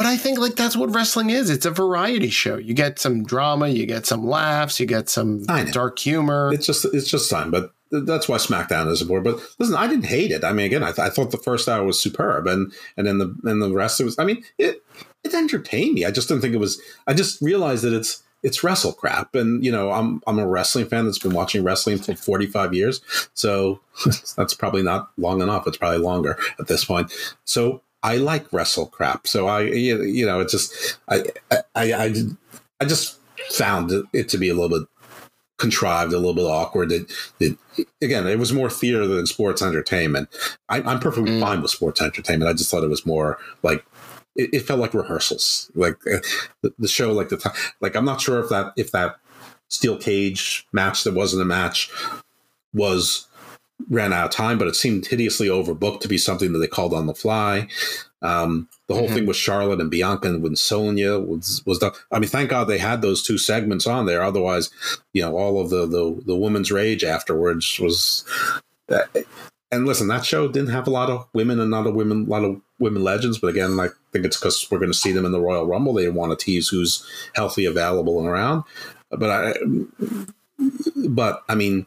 But 0.00 0.06
I 0.06 0.16
think 0.16 0.38
like 0.38 0.56
that's 0.56 0.76
what 0.76 0.94
wrestling 0.94 1.28
is. 1.28 1.50
It's 1.50 1.66
a 1.66 1.70
variety 1.70 2.30
show. 2.30 2.56
You 2.56 2.72
get 2.72 2.98
some 2.98 3.22
drama, 3.22 3.68
you 3.68 3.84
get 3.84 4.06
some 4.06 4.26
laughs, 4.26 4.80
you 4.80 4.86
get 4.86 5.10
some 5.10 5.44
dark 5.44 5.98
humor. 5.98 6.50
It's 6.54 6.64
just 6.64 6.86
it's 6.86 7.10
just 7.10 7.28
fun, 7.28 7.50
but 7.50 7.74
that's 7.90 8.26
why 8.26 8.38
SmackDown 8.38 8.88
is 8.90 9.02
important. 9.02 9.36
But 9.36 9.46
listen, 9.58 9.76
I 9.76 9.86
didn't 9.86 10.06
hate 10.06 10.30
it. 10.30 10.42
I 10.42 10.54
mean, 10.54 10.64
again, 10.64 10.82
I, 10.82 10.92
th- 10.92 11.00
I 11.00 11.10
thought 11.10 11.32
the 11.32 11.36
first 11.36 11.68
hour 11.68 11.84
was 11.84 12.00
superb, 12.00 12.46
and 12.46 12.72
and 12.96 13.06
then 13.06 13.18
the 13.18 13.36
and 13.44 13.60
the 13.60 13.70
rest 13.74 14.00
it 14.00 14.04
was. 14.04 14.18
I 14.18 14.24
mean, 14.24 14.42
it 14.56 14.82
it 15.22 15.34
entertained 15.34 15.92
me. 15.92 16.06
I 16.06 16.10
just 16.10 16.28
didn't 16.28 16.40
think 16.40 16.54
it 16.54 16.60
was. 16.60 16.80
I 17.06 17.12
just 17.12 17.42
realized 17.42 17.84
that 17.84 17.92
it's 17.92 18.22
it's 18.42 18.64
wrestle 18.64 18.94
crap, 18.94 19.34
and 19.34 19.62
you 19.62 19.70
know, 19.70 19.90
I'm 19.90 20.22
I'm 20.26 20.38
a 20.38 20.46
wrestling 20.46 20.86
fan 20.86 21.04
that's 21.04 21.18
been 21.18 21.34
watching 21.34 21.62
wrestling 21.62 21.98
for 21.98 22.14
45 22.14 22.72
years, 22.72 23.02
so 23.34 23.82
that's 24.34 24.54
probably 24.54 24.82
not 24.82 25.10
long 25.18 25.42
enough. 25.42 25.66
It's 25.66 25.76
probably 25.76 25.98
longer 25.98 26.38
at 26.58 26.68
this 26.68 26.86
point. 26.86 27.12
So 27.44 27.82
I 28.02 28.16
like 28.16 28.52
wrestle 28.52 28.86
crap. 28.86 29.26
So 29.26 29.46
I 29.46 29.62
you 29.62 30.26
know, 30.26 30.40
it's 30.40 30.52
just 30.52 30.98
I 31.08 31.24
I 31.50 31.92
I, 31.92 32.14
I 32.80 32.84
just 32.84 33.18
found 33.50 33.92
it 34.12 34.28
to 34.30 34.38
be 34.38 34.48
a 34.48 34.54
little 34.54 34.78
bit 34.78 34.88
contrived, 35.58 36.12
a 36.12 36.16
little 36.16 36.34
bit 36.34 36.46
awkward. 36.46 36.88
That, 36.88 37.12
that 37.38 37.56
again, 38.02 38.26
it 38.26 38.38
was 38.38 38.52
more 38.52 38.70
theater 38.70 39.06
than 39.06 39.26
sports 39.26 39.62
entertainment. 39.62 40.28
I, 40.68 40.80
am 40.90 41.00
perfectly 41.00 41.32
mm. 41.32 41.40
fine 41.40 41.62
with 41.62 41.70
sports 41.70 42.00
entertainment. 42.00 42.48
I 42.48 42.54
just 42.54 42.70
thought 42.70 42.82
it 42.82 42.90
was 42.90 43.06
more 43.06 43.38
like 43.62 43.84
it, 44.34 44.50
it 44.54 44.60
felt 44.60 44.80
like 44.80 44.94
rehearsals, 44.94 45.70
like 45.74 45.96
uh, 46.06 46.18
the, 46.62 46.72
the, 46.78 46.88
show, 46.88 47.12
like 47.12 47.28
the 47.28 47.36
time. 47.36 47.52
Like 47.80 47.94
I'm 47.94 48.04
not 48.04 48.20
sure 48.20 48.40
if 48.40 48.48
that 48.48 48.72
if 48.76 48.90
that 48.92 49.16
steel 49.68 49.96
cage 49.96 50.66
match 50.72 51.04
that 51.04 51.14
wasn't 51.14 51.42
a 51.42 51.46
match 51.46 51.90
was 52.72 53.26
ran 53.88 54.12
out 54.12 54.26
of 54.26 54.30
time, 54.30 54.58
but 54.58 54.68
it 54.68 54.76
seemed 54.76 55.06
hideously 55.06 55.48
overbooked 55.48 56.00
to 56.00 56.08
be 56.08 56.18
something 56.18 56.52
that 56.52 56.58
they 56.58 56.66
called 56.66 56.94
on 56.94 57.06
the 57.06 57.14
fly. 57.14 57.68
Um, 58.22 58.68
the 58.86 58.94
whole 58.94 59.04
mm-hmm. 59.04 59.14
thing 59.14 59.26
with 59.26 59.36
Charlotte 59.36 59.80
and 59.80 59.90
Bianca 59.90 60.28
and 60.28 60.42
when 60.42 60.56
Sonya 60.56 61.18
was 61.18 61.62
was 61.64 61.78
done. 61.78 61.92
I 62.12 62.18
mean, 62.18 62.28
thank 62.28 62.50
God 62.50 62.64
they 62.64 62.78
had 62.78 63.02
those 63.02 63.22
two 63.22 63.38
segments 63.38 63.86
on 63.86 64.06
there. 64.06 64.22
Otherwise, 64.22 64.70
you 65.12 65.22
know, 65.22 65.36
all 65.38 65.60
of 65.60 65.70
the 65.70 65.86
the, 65.86 66.20
the 66.26 66.36
woman's 66.36 66.70
rage 66.70 67.04
afterwards 67.04 67.78
was. 67.80 68.24
Uh, 68.88 69.02
and 69.72 69.86
listen, 69.86 70.08
that 70.08 70.24
show 70.24 70.48
didn't 70.48 70.70
have 70.70 70.88
a 70.88 70.90
lot 70.90 71.10
of 71.10 71.28
women 71.32 71.60
and 71.60 71.70
not 71.70 71.86
a 71.86 71.92
women, 71.92 72.24
a 72.26 72.28
lot 72.28 72.42
of 72.42 72.60
women 72.80 73.04
legends. 73.04 73.38
But 73.38 73.48
again, 73.48 73.78
I 73.78 73.88
think 74.12 74.24
it's 74.24 74.36
because 74.36 74.66
we're 74.68 74.80
going 74.80 74.90
to 74.90 74.98
see 74.98 75.12
them 75.12 75.24
in 75.24 75.30
the 75.30 75.40
Royal 75.40 75.66
Rumble. 75.66 75.94
They 75.94 76.08
want 76.08 76.36
to 76.36 76.44
tease 76.44 76.68
who's 76.68 77.06
healthy, 77.36 77.66
available, 77.66 78.18
and 78.18 78.26
around. 78.26 78.64
But 79.10 79.30
I, 79.30 79.54
but 81.08 81.44
I 81.48 81.54
mean, 81.54 81.86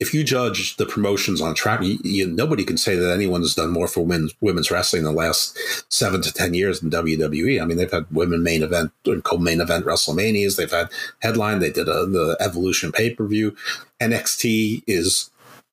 if 0.00 0.12
you 0.12 0.24
judge 0.24 0.76
the 0.76 0.86
promotions 0.86 1.40
on 1.40 1.54
track, 1.54 1.82
you, 1.82 1.98
you, 2.02 2.26
nobody 2.26 2.64
can 2.64 2.76
say 2.76 2.96
that 2.96 3.12
anyone's 3.12 3.54
done 3.54 3.70
more 3.70 3.86
for 3.86 4.04
women's 4.04 4.34
women's 4.40 4.70
wrestling 4.70 5.00
in 5.00 5.04
the 5.04 5.12
last 5.12 5.56
seven 5.92 6.20
to 6.22 6.32
ten 6.32 6.52
years 6.52 6.80
than 6.80 6.90
WWE. 6.90 7.62
I 7.62 7.64
mean, 7.64 7.76
they've 7.76 7.90
had 7.90 8.06
women 8.10 8.42
main 8.42 8.62
event 8.62 8.92
and 9.06 9.22
co-main 9.22 9.60
event 9.60 9.86
WrestleManias. 9.86 10.56
They've 10.56 10.70
had 10.70 10.90
headline. 11.20 11.60
They 11.60 11.70
did 11.70 11.88
a, 11.88 12.06
the 12.06 12.36
Evolution 12.40 12.90
pay 12.90 13.14
per 13.14 13.26
view. 13.26 13.54
NXT 14.00 14.82
is 14.86 15.30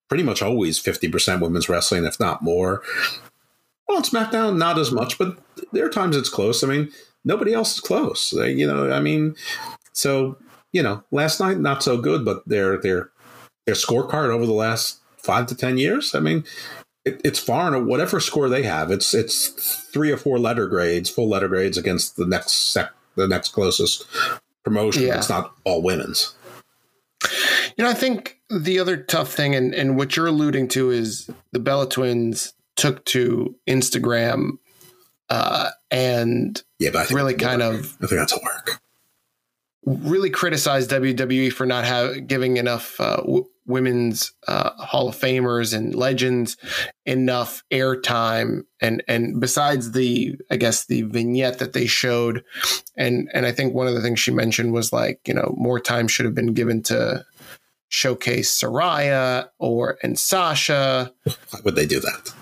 pretty 0.08 0.24
much 0.24 0.42
always 0.42 0.78
fifty 0.78 1.10
percent 1.10 1.42
women's 1.42 1.68
wrestling, 1.68 2.06
if 2.06 2.20
not 2.20 2.44
more. 2.44 2.84
Well, 3.88 3.98
on 3.98 4.04
SmackDown, 4.04 4.58
not 4.58 4.78
as 4.78 4.92
much, 4.92 5.18
but 5.18 5.38
there 5.72 5.86
are 5.86 5.90
times 5.90 6.16
it's 6.16 6.30
close. 6.30 6.64
I 6.64 6.68
mean, 6.68 6.92
nobody 7.26 7.54
else 7.54 7.74
is 7.74 7.80
close. 7.80 8.30
They, 8.30 8.52
you 8.52 8.68
know, 8.68 8.92
I 8.92 9.00
mean, 9.00 9.36
so 9.94 10.38
you 10.72 10.84
know, 10.84 11.04
last 11.10 11.40
night 11.40 11.60
not 11.60 11.82
so 11.82 11.98
good, 11.98 12.24
but 12.24 12.44
they're 12.46 12.78
they're 12.78 13.10
their 13.66 13.76
scorecard 13.76 14.30
over 14.30 14.46
the 14.46 14.54
last 14.54 15.00
five 15.18 15.48
to 15.48 15.56
ten 15.56 15.78
years. 15.78 16.16
I 16.16 16.20
mean, 16.20 16.44
it, 17.06 17.22
it's 17.24 17.40
far 17.40 17.74
and 17.74 17.88
whatever 17.88 18.20
score 18.20 18.50
they 18.50 18.64
have, 18.64 18.92
it's 18.92 19.14
it's 19.14 19.48
three 19.94 20.12
or 20.12 20.18
four 20.18 20.40
letter 20.40 20.68
grades, 20.68 21.10
full 21.10 21.30
letter 21.30 21.48
grades 21.48 21.78
against 21.78 22.16
the 22.16 22.26
next 22.26 22.72
sec, 22.72 22.92
the 23.16 23.28
next 23.28 23.50
closest 23.50 24.06
promotion. 24.64 25.04
Yeah. 25.04 25.18
It's 25.18 25.30
not 25.30 25.54
all 25.64 25.82
women's. 25.82 26.36
You 27.78 27.86
know, 27.86 27.90
I 27.90 27.94
think 27.94 28.40
the 28.50 28.80
other 28.80 28.98
tough 28.98 29.32
thing, 29.32 29.56
and, 29.56 29.74
and 29.74 29.96
what 29.96 30.16
you're 30.16 30.28
alluding 30.28 30.68
to, 30.70 30.90
is 30.90 31.30
the 31.52 31.60
Bella 31.60 31.88
twins 31.88 32.54
took 32.76 33.06
to 33.06 33.56
Instagram 33.68 34.58
uh, 35.32 35.70
and 35.90 36.62
yeah, 36.78 36.90
but 36.92 37.10
really 37.10 37.34
kind 37.34 37.62
of 37.62 37.98
I 38.02 38.08
think 38.08 38.20
that's 38.20 38.34
a 38.34 38.40
work. 38.44 38.82
Really 39.86 40.30
criticized 40.30 40.92
WWE 40.92 41.52
for 41.52 41.66
not 41.66 41.86
have, 41.86 42.28
giving 42.28 42.58
enough 42.58 43.00
uh, 43.00 43.18
w- 43.18 43.48
women's 43.66 44.32
uh, 44.48 44.72
Hall 44.72 45.10
of 45.10 45.16
Famers 45.16 45.76
and 45.76 45.96
legends 45.96 46.58
enough 47.06 47.64
airtime. 47.72 48.62
And 48.80 49.04
and 49.08 49.40
besides 49.40 49.94
the, 49.94 50.36
I 50.52 50.58
guess 50.58 50.86
the 50.86 51.02
vignette 51.04 51.60
that 51.60 51.74
they 51.74 51.88
showed, 51.88 52.44
and 52.96 53.30
and 53.34 53.46
I 53.46 53.52
think 53.52 53.74
one 53.74 53.88
of 53.88 53.96
the 53.96 54.02
things 54.02 54.20
she 54.20 54.32
mentioned 54.32 54.74
was 54.74 54.94
like, 54.94 55.20
you 55.28 55.34
know, 55.34 55.56
more 55.58 55.80
time 55.80 56.08
should 56.08 56.26
have 56.26 56.36
been 56.36 56.54
given 56.54 56.84
to 56.84 57.26
showcase 57.92 58.58
Saraya 58.58 59.50
or 59.60 59.98
and 60.02 60.18
Sasha. 60.18 61.12
Why 61.24 61.60
would 61.64 61.76
they 61.76 61.86
do 61.86 62.00
that? 62.00 62.34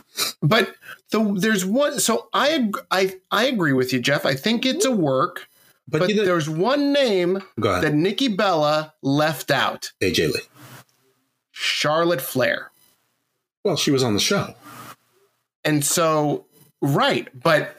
But 0.42 0.74
the, 1.12 1.36
there's 1.38 1.66
one. 1.66 2.00
So 2.00 2.30
I 2.34 2.70
I 2.92 3.16
I 3.32 3.46
agree 3.46 3.74
with 3.74 3.92
you, 3.92 4.00
Jeff. 4.00 4.26
I 4.26 4.36
think 4.36 4.66
it's 4.66 4.86
a 4.86 4.92
work. 4.92 5.48
But, 5.90 6.02
but 6.02 6.16
there's 6.16 6.50
one 6.50 6.94
name 6.94 7.42
that 7.58 7.94
Nikki 7.94 8.28
Bella 8.28 8.94
left 9.02 9.50
out. 9.50 9.92
AJ 10.02 10.34
Lee. 10.34 10.42
Charlotte 11.52 12.22
Flair. 12.22 12.72
Well, 13.64 13.76
she 13.76 13.92
was 13.92 14.04
on 14.04 14.14
the 14.14 14.20
show. 14.20 14.54
And 15.66 15.84
so, 15.84 16.46
right. 16.82 17.28
But 17.34 17.76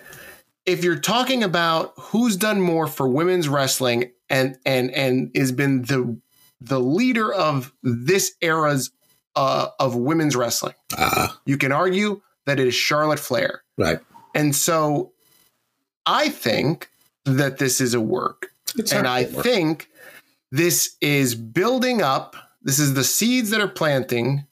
if 0.67 0.85
you're 0.85 0.99
talking 0.99 1.43
about 1.43 1.93
who's 1.97 2.37
done 2.37 2.61
more 2.61 2.87
for 2.87 3.09
women's 3.09 3.49
wrestling 3.49 4.13
and 4.29 4.59
and 4.67 4.91
and 4.91 5.31
has 5.35 5.53
been 5.53 5.83
the 5.83 6.21
the 6.61 6.81
leader 6.81 7.33
of 7.33 7.73
this 7.83 8.33
era's 8.43 8.91
uh, 9.37 9.69
of 9.79 9.97
women's 9.97 10.37
wrestling, 10.37 10.75
uh, 10.99 11.29
you 11.47 11.57
can 11.57 11.73
argue 11.73 12.21
that 12.47 12.61
it 12.61 12.67
is 12.67 12.75
Charlotte 12.75 13.21
Flair. 13.21 13.63
Right. 13.79 14.01
And 14.35 14.55
so 14.55 15.13
I 16.07 16.29
think 16.29 16.91
that 17.37 17.59
this 17.59 17.81
is 17.81 17.95
a 17.95 18.01
work. 18.01 18.51
It's 18.77 18.93
and 18.93 19.07
I 19.07 19.25
work. 19.25 19.45
think 19.45 19.89
this 20.51 20.97
is 21.01 21.35
building 21.35 22.03
up 22.03 22.37
this 22.63 22.79
is 22.79 22.95
the 22.95 23.05
seeds 23.05 23.51
that 23.51 23.61
are 23.61 23.69
planting. 23.69 24.47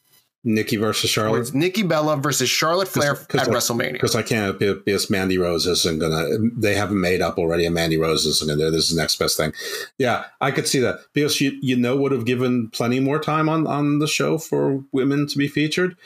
Nikki 0.45 0.77
versus 0.77 1.11
Charlotte. 1.11 1.41
It's 1.41 1.53
Nikki 1.53 1.83
Bella 1.83 2.17
versus 2.17 2.49
Charlotte 2.49 2.89
Flair 2.89 3.15
Cause, 3.15 3.27
cause 3.27 3.41
at 3.43 3.49
I, 3.49 3.57
WrestleMania. 3.57 3.93
Because 3.95 4.15
I 4.15 4.23
can't 4.23 4.59
because 4.59 5.11
Mandy 5.11 5.37
Rose 5.37 5.67
isn't 5.67 5.99
gonna. 5.99 6.39
They 6.57 6.75
haven't 6.75 7.01
made 7.01 7.21
up 7.21 7.39
already, 7.39 7.67
and 7.67 7.75
Mandy 7.75 7.99
Rose 7.99 8.25
isn't 8.25 8.49
gonna. 8.49 8.71
This 8.71 8.89
is 8.89 8.97
the 8.97 9.03
next 9.03 9.17
best 9.17 9.37
thing. 9.37 9.53
Yeah, 9.99 10.25
I 10.41 10.51
could 10.53 10.67
see 10.67 10.79
that 10.79 11.01
because 11.13 11.41
you 11.41 11.59
you 11.61 11.77
know 11.77 11.97
would 11.97 12.13
have 12.13 12.25
given 12.25 12.71
plenty 12.71 13.01
more 13.01 13.19
time 13.19 13.49
on 13.49 13.67
on 13.67 13.99
the 13.99 14.07
show 14.07 14.39
for 14.39 14.83
women 14.93 15.27
to 15.27 15.37
be 15.37 15.49
featured 15.49 15.97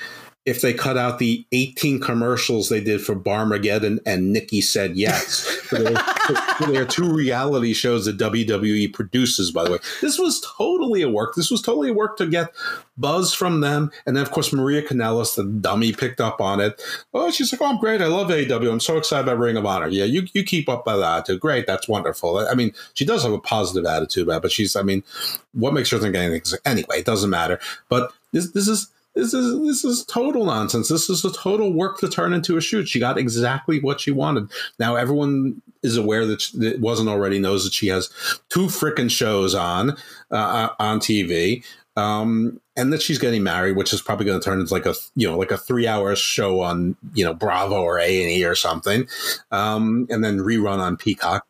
if 0.45 0.61
they 0.61 0.75
cut 0.75 0.99
out 0.99 1.21
the 1.21 1.47
18 1.53 2.01
commercials 2.01 2.69
they 2.69 2.81
did 2.81 3.01
for 3.01 3.15
Barmageddon 3.15 4.01
and 4.05 4.33
Nikki 4.33 4.61
said 4.61 4.97
yes. 4.97 5.69
there, 5.71 6.83
are 6.83 6.85
two 6.85 7.13
reality 7.13 7.73
shows 7.73 8.07
that 8.07 8.19
WWE 8.19 8.93
produces, 8.93 9.53
by 9.53 9.63
the 9.65 9.73
way. 9.73 9.79
This 10.01 10.19
was 10.19 10.41
totally 10.41 11.03
a 11.03 11.09
work. 11.09 11.37
This 11.37 11.49
was 11.49 11.63
totally 11.63 11.91
a 11.91 11.95
work 11.95 12.17
to 12.17 12.27
get 12.27 12.53
buzz 12.97 13.33
from 13.33 13.61
them. 13.61 13.93
And 14.05 14.17
then, 14.17 14.23
of 14.23 14.33
course, 14.33 14.53
Maria 14.53 14.83
Kanellis, 14.83 15.37
the 15.37 15.45
dummy, 15.45 15.93
picked 15.93 16.21
up 16.21 16.41
on 16.41 16.61
it. 16.61 16.83
Oh, 17.15 17.31
she's 17.31 17.53
like, 17.53 17.63
oh, 17.63 17.67
I'm 17.67 17.79
great. 17.79 18.03
I 18.03 18.07
love 18.07 18.29
AEW. 18.29 18.71
I'm 18.71 18.81
so 18.81 18.97
excited 18.99 19.29
about 19.29 19.39
Ring 19.39 19.57
of 19.57 19.65
Honor. 19.65 19.89
Yeah, 19.89 20.05
you, 20.05 20.27
you 20.33 20.43
keep 20.43 20.69
up 20.69 20.85
by 20.85 20.97
that 20.97 21.19
attitude. 21.19 21.41
Great. 21.41 21.69
That's 21.69 21.87
wonderful. 21.87 22.39
I 22.39 22.55
mean, 22.55 22.73
she 22.95 23.05
does 23.05 23.23
have 23.23 23.33
a 23.33 23.39
positive 23.39 23.87
attitude 23.87 24.25
about 24.25 24.39
it, 24.39 24.43
but 24.43 24.53
she's, 24.53 24.75
I 24.75 24.83
mean, 24.83 25.05
what 25.53 25.73
makes 25.73 25.91
her 25.91 26.01
think 26.01 26.17
anything? 26.17 26.59
Anyway, 26.65 26.99
it 26.99 27.07
doesn't 27.07 27.31
matter. 27.31 27.61
But 27.89 28.13
this, 28.33 28.51
this 28.51 28.67
is 28.67 28.89
this 29.15 29.35
is 29.35 29.61
this 29.61 29.85
is 29.85 30.05
total 30.05 30.47
nonsense. 30.47 30.89
This 30.89 31.11
is 31.11 31.25
a 31.25 31.33
total 31.33 31.73
work 31.73 31.99
to 31.99 32.09
turn 32.09 32.33
into 32.33 32.57
a 32.57 32.61
shoot. 32.61 32.89
She 32.89 32.99
got 32.99 33.19
exactly 33.19 33.81
what 33.81 34.01
she 34.01 34.11
wanted. 34.11 34.51
Now 34.79 34.97
everyone 34.97 35.61
is 35.83 35.97
aware 35.97 36.25
that 36.27 36.55
it 36.55 36.81
wasn't 36.81 37.09
already 37.09 37.39
knows 37.39 37.65
that 37.65 37.75
she 37.75 37.89
has 37.89 38.09
two 38.49 38.67
freaking 38.67 39.11
shows 39.11 39.55
on 39.55 39.91
uh, 40.31 40.35
uh, 40.35 40.69
on 40.79 41.01
TV. 41.01 41.65
Um, 41.95 42.59
and 42.75 42.91
that 42.91 43.03
she's 43.03 43.19
getting 43.19 43.43
married, 43.43 43.77
which 43.77 43.93
is 43.93 44.01
probably 44.01 44.25
going 44.25 44.41
to 44.41 44.43
turn 44.43 44.59
into 44.59 44.73
like 44.73 44.87
a 44.87 44.95
you 45.15 45.29
know 45.29 45.37
like 45.37 45.51
a 45.51 45.59
three 45.59 45.87
hour 45.87 46.17
show 46.17 46.61
on 46.61 46.97
you 47.13 47.23
know 47.23 47.35
Bravo 47.35 47.83
or 47.83 47.99
A 47.99 48.23
and 48.23 48.31
E 48.31 48.47
or 48.47 48.55
something, 48.55 49.07
um, 49.51 50.07
and 50.09 50.25
then 50.25 50.39
rerun 50.39 50.79
on 50.79 50.97
Peacock 50.97 51.45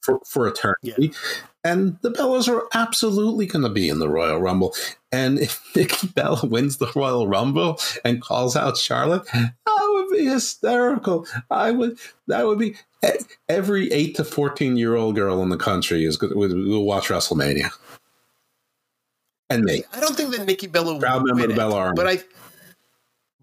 for 0.00 0.18
for 0.24 0.48
eternity. 0.48 0.94
Yeah. 0.98 1.08
And 1.64 1.96
the 2.02 2.10
Bellas 2.10 2.48
are 2.48 2.66
absolutely 2.74 3.46
going 3.46 3.62
to 3.62 3.68
be 3.68 3.88
in 3.88 4.00
the 4.00 4.08
Royal 4.08 4.40
Rumble. 4.40 4.74
And 5.12 5.38
if 5.38 5.60
Nikki 5.76 6.08
Bella 6.08 6.44
wins 6.46 6.78
the 6.78 6.90
Royal 6.94 7.28
Rumble 7.28 7.78
and 8.04 8.20
calls 8.20 8.56
out 8.56 8.76
Charlotte, 8.76 9.24
that 9.32 9.52
would 9.66 10.16
be 10.16 10.24
hysterical. 10.24 11.26
I 11.50 11.70
would. 11.70 11.98
That 12.26 12.46
would 12.46 12.58
be 12.58 12.76
every 13.48 13.92
eight 13.92 14.16
to 14.16 14.24
fourteen 14.24 14.76
year 14.76 14.96
old 14.96 15.14
girl 15.14 15.42
in 15.42 15.50
the 15.50 15.56
country 15.56 16.04
is 16.04 16.20
will, 16.20 16.34
will 16.34 16.84
watch 16.84 17.08
WrestleMania. 17.08 17.70
And 19.50 19.64
me, 19.64 19.84
I 19.92 20.00
don't 20.00 20.16
think 20.16 20.34
that 20.34 20.46
Nikki 20.46 20.66
Bella 20.66 20.98
proud 20.98 21.22
will 21.22 21.34
member 21.34 21.44
of 21.44 21.50
the 21.50 21.56
Bella 21.56 21.76
Army. 21.76 21.92
but 21.94 22.06
I, 22.08 22.18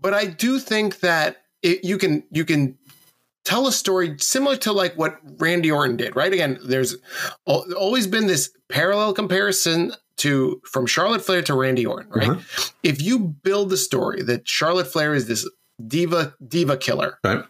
but 0.01 0.13
I 0.15 0.26
do 0.26 0.57
think 0.59 1.01
that 1.01 1.43
it, 1.61 1.84
you 1.84 1.99
can 1.99 2.24
you 2.32 2.45
can 2.45 2.79
tell 3.50 3.68
a 3.68 3.72
story 3.72 4.16
similar 4.20 4.56
to 4.58 4.72
like 4.72 4.93
what 4.95 5.18
Randy 5.39 5.72
Orton 5.72 5.97
did, 5.97 6.16
right? 6.16 6.32
Again, 6.32 6.60
there's 6.64 6.95
always 7.45 8.06
been 8.06 8.28
this 8.28 8.52
parallel 8.70 9.14
comparison 9.14 9.91
to 10.18 10.62
from 10.66 10.86
Charlotte 10.86 11.24
Flair 11.24 11.41
to 11.43 11.54
Randy 11.56 11.86
Orton, 11.86 12.12
right? 12.12 12.30
Mhm. 12.30 12.72
If 12.84 13.02
you 13.02 13.18
build 13.20 13.70
the 13.72 13.78
story 13.78 14.22
that 14.24 14.47
Charlotte 14.47 14.88
Flair 14.88 15.16
is 15.16 15.26
this 15.28 15.50
diva 15.88 16.36
diva 16.45 16.78
killer, 16.78 17.18
right? 17.24 17.43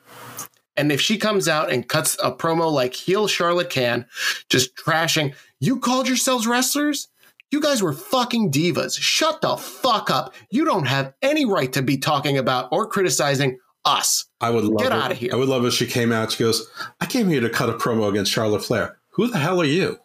and 0.78 0.92
if 0.94 1.02
she 1.02 1.18
comes 1.18 1.50
out 1.50 1.70
and 1.70 1.90
cuts 1.90 2.16
a 2.24 2.32
promo 2.32 2.72
like 2.72 2.94
heel 2.94 3.28
Charlotte 3.28 3.70
can, 3.70 4.06
just 4.50 4.76
trashing, 4.78 5.34
you 5.60 5.80
called 5.80 6.08
yourselves 6.08 6.48
wrestlers? 6.48 7.10
You 7.52 7.60
guys 7.60 7.82
were 7.82 7.94
fucking 7.94 8.52
divas. 8.52 8.98
Shut 9.02 9.42
the 9.42 9.58
fuck 9.58 10.10
up. 10.12 10.34
You 10.52 10.64
don't 10.64 10.86
have 10.86 11.14
any 11.22 11.46
right 11.46 11.74
to 11.74 11.82
be 11.82 11.98
talking 11.98 12.38
about 12.38 12.70
or 12.72 12.86
criticizing 12.88 13.58
us. 13.86 14.26
I 14.42 14.50
would 14.50 14.64
love 14.66 14.80
Get 14.84 14.92
it. 14.92 14.98
outta 14.98 15.14
here. 15.16 15.30
I 15.34 15.36
would 15.36 15.50
love 15.50 15.66
if 15.66 15.74
she 15.74 15.86
came 15.88 16.12
out. 16.12 16.32
She 16.32 16.44
goes, 16.44 16.68
"I 17.02 17.06
came 17.06 17.28
here 17.30 17.42
to 17.42 17.50
cut 17.50 17.70
a 17.70 17.74
promo 17.74 18.10
against 18.10 18.32
Charlotte 18.32 18.64
Flair. 18.64 18.98
Who 19.12 19.28
the 19.28 19.38
hell 19.38 19.60
are 19.62 19.66
you?" 19.66 20.00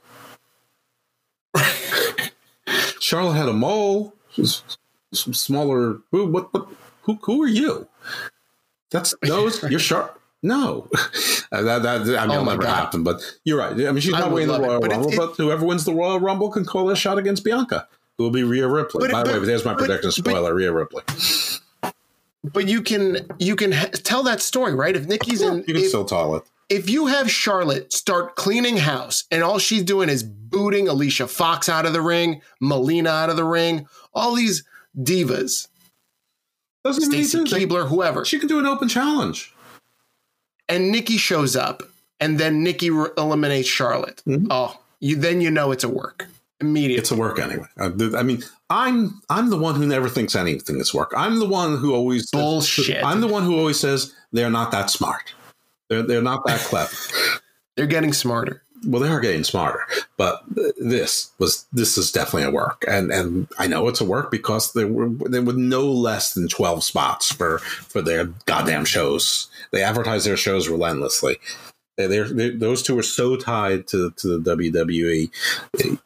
Charlotte 3.01 3.35
had 3.35 3.49
a 3.49 3.53
mole. 3.53 4.15
She's 4.31 4.63
some 5.13 5.35
smaller. 5.35 5.99
Who? 6.11 6.27
What? 6.27 6.53
What? 6.53 6.69
Who? 7.03 7.19
Who 7.23 7.43
are 7.43 7.49
you? 7.49 7.87
That's 8.91 9.15
those. 9.23 9.63
You're 9.71 9.79
sharp. 9.93 10.21
No, 10.43 10.89
that, 11.51 11.63
that 11.83 11.87
I 11.87 11.99
mean, 12.05 12.09
Oh 12.19 12.33
it'll 12.35 12.45
never 12.45 12.63
God. 12.63 12.75
happen. 12.75 13.03
But 13.03 13.23
you're 13.45 13.59
right. 13.59 13.73
I 13.73 13.93
mean, 13.93 14.01
she's 14.01 14.13
not 14.13 14.31
winning 14.31 14.49
the 14.49 14.59
love 14.59 14.63
it, 14.63 14.67
Royal 14.69 14.81
but 14.81 14.91
Rumble. 14.91 15.11
it- 15.13 15.17
but 15.17 15.37
whoever 15.37 15.65
wins 15.65 15.85
the 15.87 15.95
Royal 15.95 16.21
Rumble 16.21 16.51
can 16.51 16.65
call 16.67 16.85
their 16.87 16.97
shot 16.97 17.17
against 17.19 17.45
Bianca. 17.45 17.89
Who 18.19 18.25
will 18.25 18.31
be 18.31 18.43
Rhea 18.43 18.69
Ripley? 18.69 19.01
But 19.01 19.11
it- 19.11 19.13
By 19.13 19.23
the 19.23 19.33
but- 19.33 19.41
way, 19.41 19.47
there's 19.47 19.65
my 19.65 19.73
prediction. 19.75 20.11
Spoiler: 20.13 20.55
Rhea 20.55 20.71
Ripley. 20.73 21.03
But 22.53 22.69
you 22.69 22.83
can 22.83 23.27
you 23.39 23.57
can 23.57 23.73
ha- 23.73 23.89
tell 23.93 24.23
that 24.25 24.41
story, 24.43 24.75
right? 24.75 24.95
If 24.95 25.07
Nikki's 25.07 25.41
in 25.41 25.59
You 25.59 25.63
can 25.65 25.77
if, 25.77 25.89
still 25.89 26.05
tell 26.05 26.37
it. 26.37 26.43
if 26.69 26.91
you 26.91 27.07
have 27.07 27.31
Charlotte 27.31 27.93
start 27.93 28.37
cleaning 28.37 28.77
house 28.77 29.25
and 29.31 29.43
all 29.43 29.59
she's 29.59 29.83
doing 29.83 30.09
is 30.11 30.23
booting 30.23 30.87
Alicia 30.89 31.27
Fox 31.27 31.69
out 31.69 31.87
of 31.87 31.93
the 31.95 32.03
ring, 32.03 32.43
Melina 32.61 33.09
out 33.11 33.31
of 33.31 33.37
the 33.37 33.45
ring, 33.45 33.89
all 34.13 34.35
these 34.35 34.63
divas, 34.97 35.69
Doesn't 36.85 37.05
even 37.05 37.19
need 37.19 37.25
Stacy 37.25 37.67
Keibler, 37.67 37.89
whoever, 37.89 38.25
She 38.27 38.39
can 38.39 38.49
do 38.49 38.59
an 38.59 38.67
open 38.67 38.89
challenge. 38.89 39.53
and 40.69 40.91
Nikki 40.93 41.17
shows 41.17 41.57
up, 41.57 41.83
and 42.21 42.39
then 42.39 42.63
Nikki 42.63 42.91
re- 42.91 43.09
eliminates 43.19 43.69
Charlotte. 43.69 44.23
Mhm. 44.27 44.47
Oh, 44.51 44.79
you 45.01 45.17
then 45.17 45.41
you 45.41 45.51
know 45.51 45.73
it's 45.73 45.85
a 45.85 45.89
work 45.89 46.29
immediately. 46.61 47.01
It's 47.01 47.11
a 47.11 47.17
work 47.17 47.39
anyway. 47.39 47.67
Uh, 47.79 47.91
I, 48.15 48.19
I 48.21 48.23
mean, 48.23 48.43
I'm 48.71 49.21
I'm 49.31 49.51
the 49.51 49.59
one 49.59 49.75
who 49.75 49.87
never 49.87 50.09
thinks 50.09 50.35
anything 50.35 50.81
is 50.81 50.95
work. 50.95 51.13
I'm 51.17 51.39
the 51.39 51.49
one 51.49 51.77
who 51.77 51.95
always 51.95 52.31
Bullshit. 52.31 53.05
I'm 53.05 53.21
the 53.21 53.29
one 53.29 53.43
who 53.45 53.59
always 53.59 53.79
says 53.79 54.15
they're 54.33 54.51
not 54.51 54.71
that 54.73 54.91
smart. 54.91 55.35
They're 55.89 56.03
they're 56.03 56.23
not 56.23 56.45
that 56.47 56.61
clever. 56.61 56.95
They're 57.77 57.89
getting 57.89 58.13
smarter. 58.13 58.63
well, 58.87 59.03
they 59.03 59.09
are 59.09 59.19
getting 59.19 59.43
smarter, 59.43 59.85
but 60.17 60.45
this 60.79 61.33
was 61.41 61.67
this 61.73 61.99
is 61.99 62.13
definitely 62.13 62.45
a 62.45 62.53
work, 62.53 62.85
and 62.87 63.11
and 63.11 63.49
I 63.59 63.67
know 63.67 63.89
it's 63.89 64.01
a 64.01 64.05
work 64.05 64.31
because 64.31 64.73
there 64.75 64.87
were 64.87 65.09
there 65.29 65.43
were 65.43 65.55
no 65.55 65.85
less 65.85 66.35
than 66.35 66.47
twelve 66.47 66.85
spots 66.85 67.33
for 67.33 67.59
for 67.59 68.01
their 68.01 68.27
goddamn 68.47 68.85
shows. 68.85 69.49
They 69.73 69.83
advertise 69.83 70.25
their 70.25 70.37
shows 70.37 70.69
relentlessly. 70.69 71.39
They- 71.97 72.07
They're, 72.09 72.51
those 72.51 72.83
two 72.83 72.99
are 72.99 73.03
so 73.05 73.37
tied 73.37 73.87
to 73.89 74.11
to 74.11 74.39
the 74.39 74.57
WWE. 74.57 75.31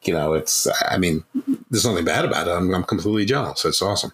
You 0.03 0.13
know, 0.13 0.33
it's 0.33 0.67
I 0.89 0.97
mean, 0.97 1.23
there's 1.71 1.85
nothing 1.85 2.05
bad 2.05 2.25
about 2.25 2.47
it. 2.47 2.51
I'm, 2.51 2.73
I'm 2.73 2.83
completely 2.83 3.25
jealous. 3.25 3.65
It's 3.65 3.81
awesome. 3.81 4.11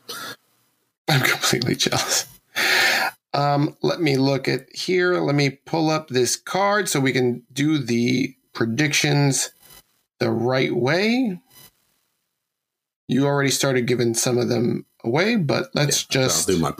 I'm 1.10 1.22
completely 1.22 1.76
jealous. 1.76 2.26
Um, 3.34 3.76
let 3.82 4.00
me 4.00 4.16
look 4.16 4.48
at 4.48 4.74
here. 4.74 5.20
Let 5.20 5.36
me 5.36 5.50
pull 5.50 5.90
up 5.90 6.08
this 6.08 6.38
card 6.38 6.88
so 6.88 7.02
we 7.02 7.12
can 7.12 7.44
do 7.52 7.78
the 7.78 8.34
predictions 8.54 9.52
the 10.20 10.32
right 10.32 10.74
way. 10.74 11.38
You 13.10 13.26
already 13.26 13.52
started 13.52 13.86
giving 13.88 14.14
some 14.14 14.38
of 14.38 14.48
them 14.50 14.86
away, 15.04 15.36
but 15.36 15.70
let's 15.76 16.04
just 16.06 16.50
I'll 16.50 16.56
do 16.56 16.62
my 16.62 16.74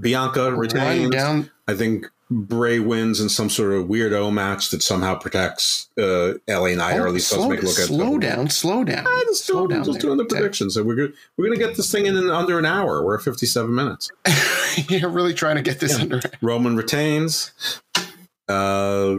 Bianca 0.00 0.52
retains. 0.54 1.10
down. 1.10 1.50
I 1.68 1.74
think 1.74 2.06
Bray 2.30 2.78
wins 2.78 3.20
in 3.20 3.28
some 3.28 3.50
sort 3.50 3.72
of 3.74 3.86
weirdo 3.86 4.32
match 4.32 4.70
that 4.70 4.82
somehow 4.82 5.14
protects 5.14 5.88
uh, 5.98 6.34
LA 6.48 6.70
Knight, 6.74 6.96
or 6.98 7.06
at 7.06 7.12
least 7.12 7.30
doesn't 7.30 7.50
make 7.50 7.58
it 7.60 7.64
look 7.64 7.78
at 7.78 7.86
slow 7.86 8.18
down, 8.18 8.48
slow 8.50 8.82
down, 8.82 9.04
Ah, 9.06 9.22
just 9.26 9.44
slow 9.44 9.66
doing, 9.66 9.78
down. 9.80 9.84
just 9.84 10.00
there. 10.00 10.08
doing 10.08 10.18
the 10.18 10.24
predictions. 10.24 10.74
So 10.74 10.82
we're 10.82 10.94
good. 10.94 11.12
We're 11.36 11.46
gonna 11.46 11.58
get 11.58 11.76
this 11.76 11.92
thing 11.92 12.06
in, 12.06 12.16
in 12.16 12.30
under 12.30 12.58
an 12.58 12.64
hour. 12.64 13.04
We're 13.04 13.16
at 13.16 13.22
57 13.22 13.72
minutes. 13.74 14.10
You're 14.88 15.10
really 15.10 15.34
trying 15.34 15.56
to 15.56 15.62
get 15.62 15.80
this 15.80 15.98
under. 15.98 16.20
Roman 16.40 16.76
retains. 16.76 17.52
Uh, 18.48 19.16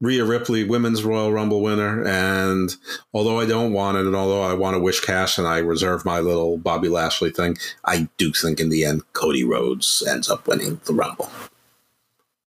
Rhea 0.00 0.24
Ripley, 0.24 0.64
women's 0.64 1.04
Royal 1.04 1.32
Rumble 1.32 1.62
winner, 1.62 2.04
and 2.04 2.74
although 3.14 3.38
I 3.38 3.46
don't 3.46 3.72
want 3.72 3.98
it, 3.98 4.04
and 4.04 4.16
although 4.16 4.42
I 4.42 4.52
want 4.52 4.74
to 4.74 4.80
wish 4.80 4.98
cash, 5.00 5.38
and 5.38 5.46
I 5.46 5.58
reserve 5.58 6.04
my 6.04 6.18
little 6.18 6.58
Bobby 6.58 6.88
Lashley 6.88 7.30
thing, 7.30 7.56
I 7.84 8.08
do 8.16 8.32
think 8.32 8.58
in 8.58 8.68
the 8.68 8.84
end 8.84 9.02
Cody 9.12 9.44
Rhodes 9.44 10.02
ends 10.08 10.28
up 10.28 10.48
winning 10.48 10.80
the 10.86 10.92
Rumble. 10.92 11.30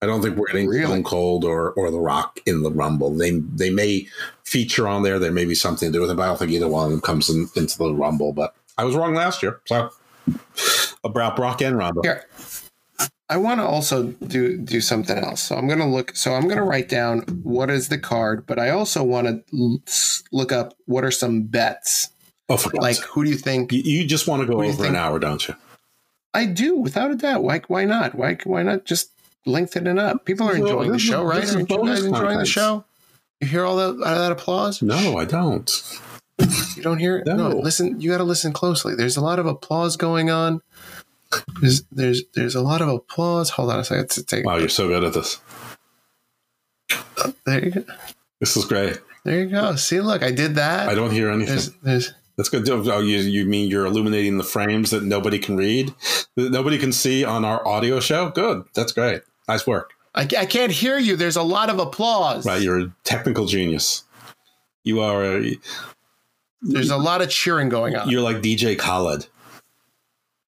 I 0.02 0.06
don't 0.06 0.22
think 0.22 0.38
we're 0.38 0.48
getting 0.48 0.68
Really? 0.68 0.86
Stone 0.86 1.04
Cold 1.04 1.44
or 1.44 1.72
or 1.72 1.90
The 1.90 2.00
Rock 2.00 2.40
in 2.46 2.62
the 2.62 2.72
Rumble. 2.72 3.16
They 3.16 3.40
they 3.40 3.70
may 3.70 4.08
feature 4.44 4.88
on 4.88 5.04
there. 5.04 5.18
There 5.18 5.32
may 5.32 5.46
be 5.46 5.56
something 5.56 5.90
to 5.90 5.94
do 5.94 6.02
with 6.02 6.12
it, 6.12 6.16
but 6.16 6.24
I 6.24 6.28
don't 6.28 6.38
think 6.38 6.52
either 6.52 6.68
one 6.68 6.86
of 6.86 6.92
them 6.92 7.02
comes 7.02 7.30
in, 7.30 7.50
into 7.56 7.78
the 7.78 7.94
Rumble. 7.94 8.32
But 8.32 8.56
I 8.78 8.84
was 8.84 8.96
wrong 8.96 9.16
last 9.16 9.42
year, 9.42 9.60
so 9.66 9.90
about 11.04 11.36
Brock 11.36 11.62
and 11.62 11.78
Ronda. 11.78 12.02
Here, 12.04 12.26
I 13.30 13.38
want 13.38 13.60
to 13.60 13.66
also 13.66 14.04
do 14.04 14.58
do 14.58 14.82
something 14.82 15.18
else. 15.18 15.42
So 15.42 15.56
I'm 15.56 15.68
gonna 15.68 15.90
look. 15.90 16.16
So 16.16 16.34
I'm 16.34 16.48
gonna 16.48 16.64
write 16.64 16.90
down 16.90 17.22
what 17.44 17.72
is 17.72 17.90
the 17.90 17.98
card, 17.98 18.46
but 18.46 18.60
I 18.60 18.70
also 18.70 19.04
want 19.04 19.48
to 19.50 19.82
look 20.32 20.52
up 20.52 20.76
what 20.86 21.04
are 21.04 21.12
some 21.12 21.44
bets. 21.44 22.10
Oh, 22.50 22.56
for 22.56 22.72
Like, 22.74 22.98
who 22.98 23.26
do 23.26 23.30
you 23.30 23.36
think? 23.36 23.74
You, 23.74 23.82
you 23.82 24.06
just 24.06 24.28
want 24.28 24.42
to 24.42 24.48
go 24.48 24.58
What 24.58 24.64
do 24.64 24.68
you 24.70 24.74
over 24.76 24.86
an 24.86 24.96
hour, 24.96 25.20
don't 25.20 25.46
you? 25.48 25.56
I 26.34 26.46
do, 26.46 26.76
without 26.78 27.12
a 27.12 27.16
doubt. 27.16 27.44
Why? 27.44 27.62
Why 27.68 27.84
not? 27.84 28.16
Why? 28.16 28.38
Why 28.44 28.64
not 28.64 28.86
just 28.86 29.12
lengthen 29.48 29.88
it 29.88 29.98
up? 29.98 30.26
People 30.26 30.48
are 30.48 30.54
Well, 30.54 30.62
enjoying 30.62 30.88
the 30.90 30.94
this 30.94 31.02
is- 31.04 31.08
show, 31.10 31.24
right? 31.24 31.50
Aren't 31.56 31.70
you 31.70 31.86
guys 31.86 32.04
enjoying 32.06 32.38
the 32.40 32.46
show? 32.46 32.84
You 33.42 33.48
hear 33.48 33.64
all 33.66 33.76
that 33.78 33.88
all 33.88 34.16
that 34.16 34.32
applause? 34.32 34.82
No, 34.82 35.18
I 35.18 35.26
don't. 35.26 35.72
You 36.76 36.84
don't 36.84 37.00
hear 37.00 37.18
it? 37.18 37.26
No. 37.28 37.36
No. 37.36 37.50
listen. 37.58 38.00
You 38.00 38.12
got 38.12 38.18
to 38.20 38.24
listen 38.24 38.54
closely. 38.54 38.94
There's 38.96 39.18
a 39.18 39.22
lot 39.22 39.40
of 39.40 39.46
applause 39.48 39.98
going 39.98 40.30
on. 40.30 40.62
There's 41.62 41.84
there's 41.92 42.24
there's 42.36 42.56
a 42.56 42.62
lot 42.62 42.82
of 42.82 42.88
applause. 42.90 43.50
Hold 43.52 43.72
on 43.72 43.80
a 43.80 43.84
second. 43.84 44.10
To 44.12 44.24
take, 44.24 44.46
Wow, 44.46 44.58
you're 44.58 44.70
so 44.70 44.88
good 44.88 45.04
at 45.04 45.14
this. 45.14 45.40
Uh, 47.18 47.32
there 47.46 47.66
you 47.66 47.72
go. 47.72 47.84
This 48.40 48.56
is 48.56 48.66
great. 48.66 49.00
There 49.26 49.40
you 49.42 49.48
go. 49.48 49.76
See, 49.76 50.00
look, 50.00 50.24
I 50.24 50.32
did 50.32 50.56
that. 50.56 50.88
I 50.88 50.96
don't 50.96 51.12
hear 51.12 51.30
anything. 51.30 51.56
There's 51.56 51.72
there's 51.84 52.14
That's 52.38 52.50
good. 52.50 52.70
Oh, 52.70 52.84
oh 52.92 53.00
you, 53.00 53.18
you 53.18 53.46
mean 53.46 53.70
you're 53.70 53.86
illuminating 53.86 54.38
the 54.38 54.44
frames 54.44 54.92
that 54.92 55.04
nobody 55.04 55.40
can 55.40 55.58
read, 55.58 55.94
that 56.36 56.52
nobody 56.52 56.78
can 56.78 56.92
see 56.94 57.26
on 57.26 57.44
our 57.44 57.68
audio 57.68 58.00
show? 58.00 58.30
Good. 58.30 58.64
That's 58.74 58.92
great. 58.92 59.22
Nice 59.48 59.66
work. 59.68 59.94
I, 60.16 60.22
I 60.38 60.46
can't 60.46 60.72
hear 60.72 60.98
you. 60.98 61.16
There's 61.16 61.36
a 61.36 61.44
lot 61.44 61.70
of 61.70 61.80
applause. 61.80 62.46
Right, 62.46 62.62
you're 62.62 62.80
a 62.80 62.92
technical 63.04 63.46
genius. 63.46 64.04
You 64.84 65.00
are. 65.02 65.24
A, 65.24 65.56
There's 66.62 66.90
a 66.90 66.98
lot 66.98 67.22
of 67.22 67.30
cheering 67.30 67.70
going 67.70 67.96
on. 67.96 68.10
you're 68.10 68.22
like 68.22 68.38
DJ 68.38 68.78
Khaled. 68.78 69.28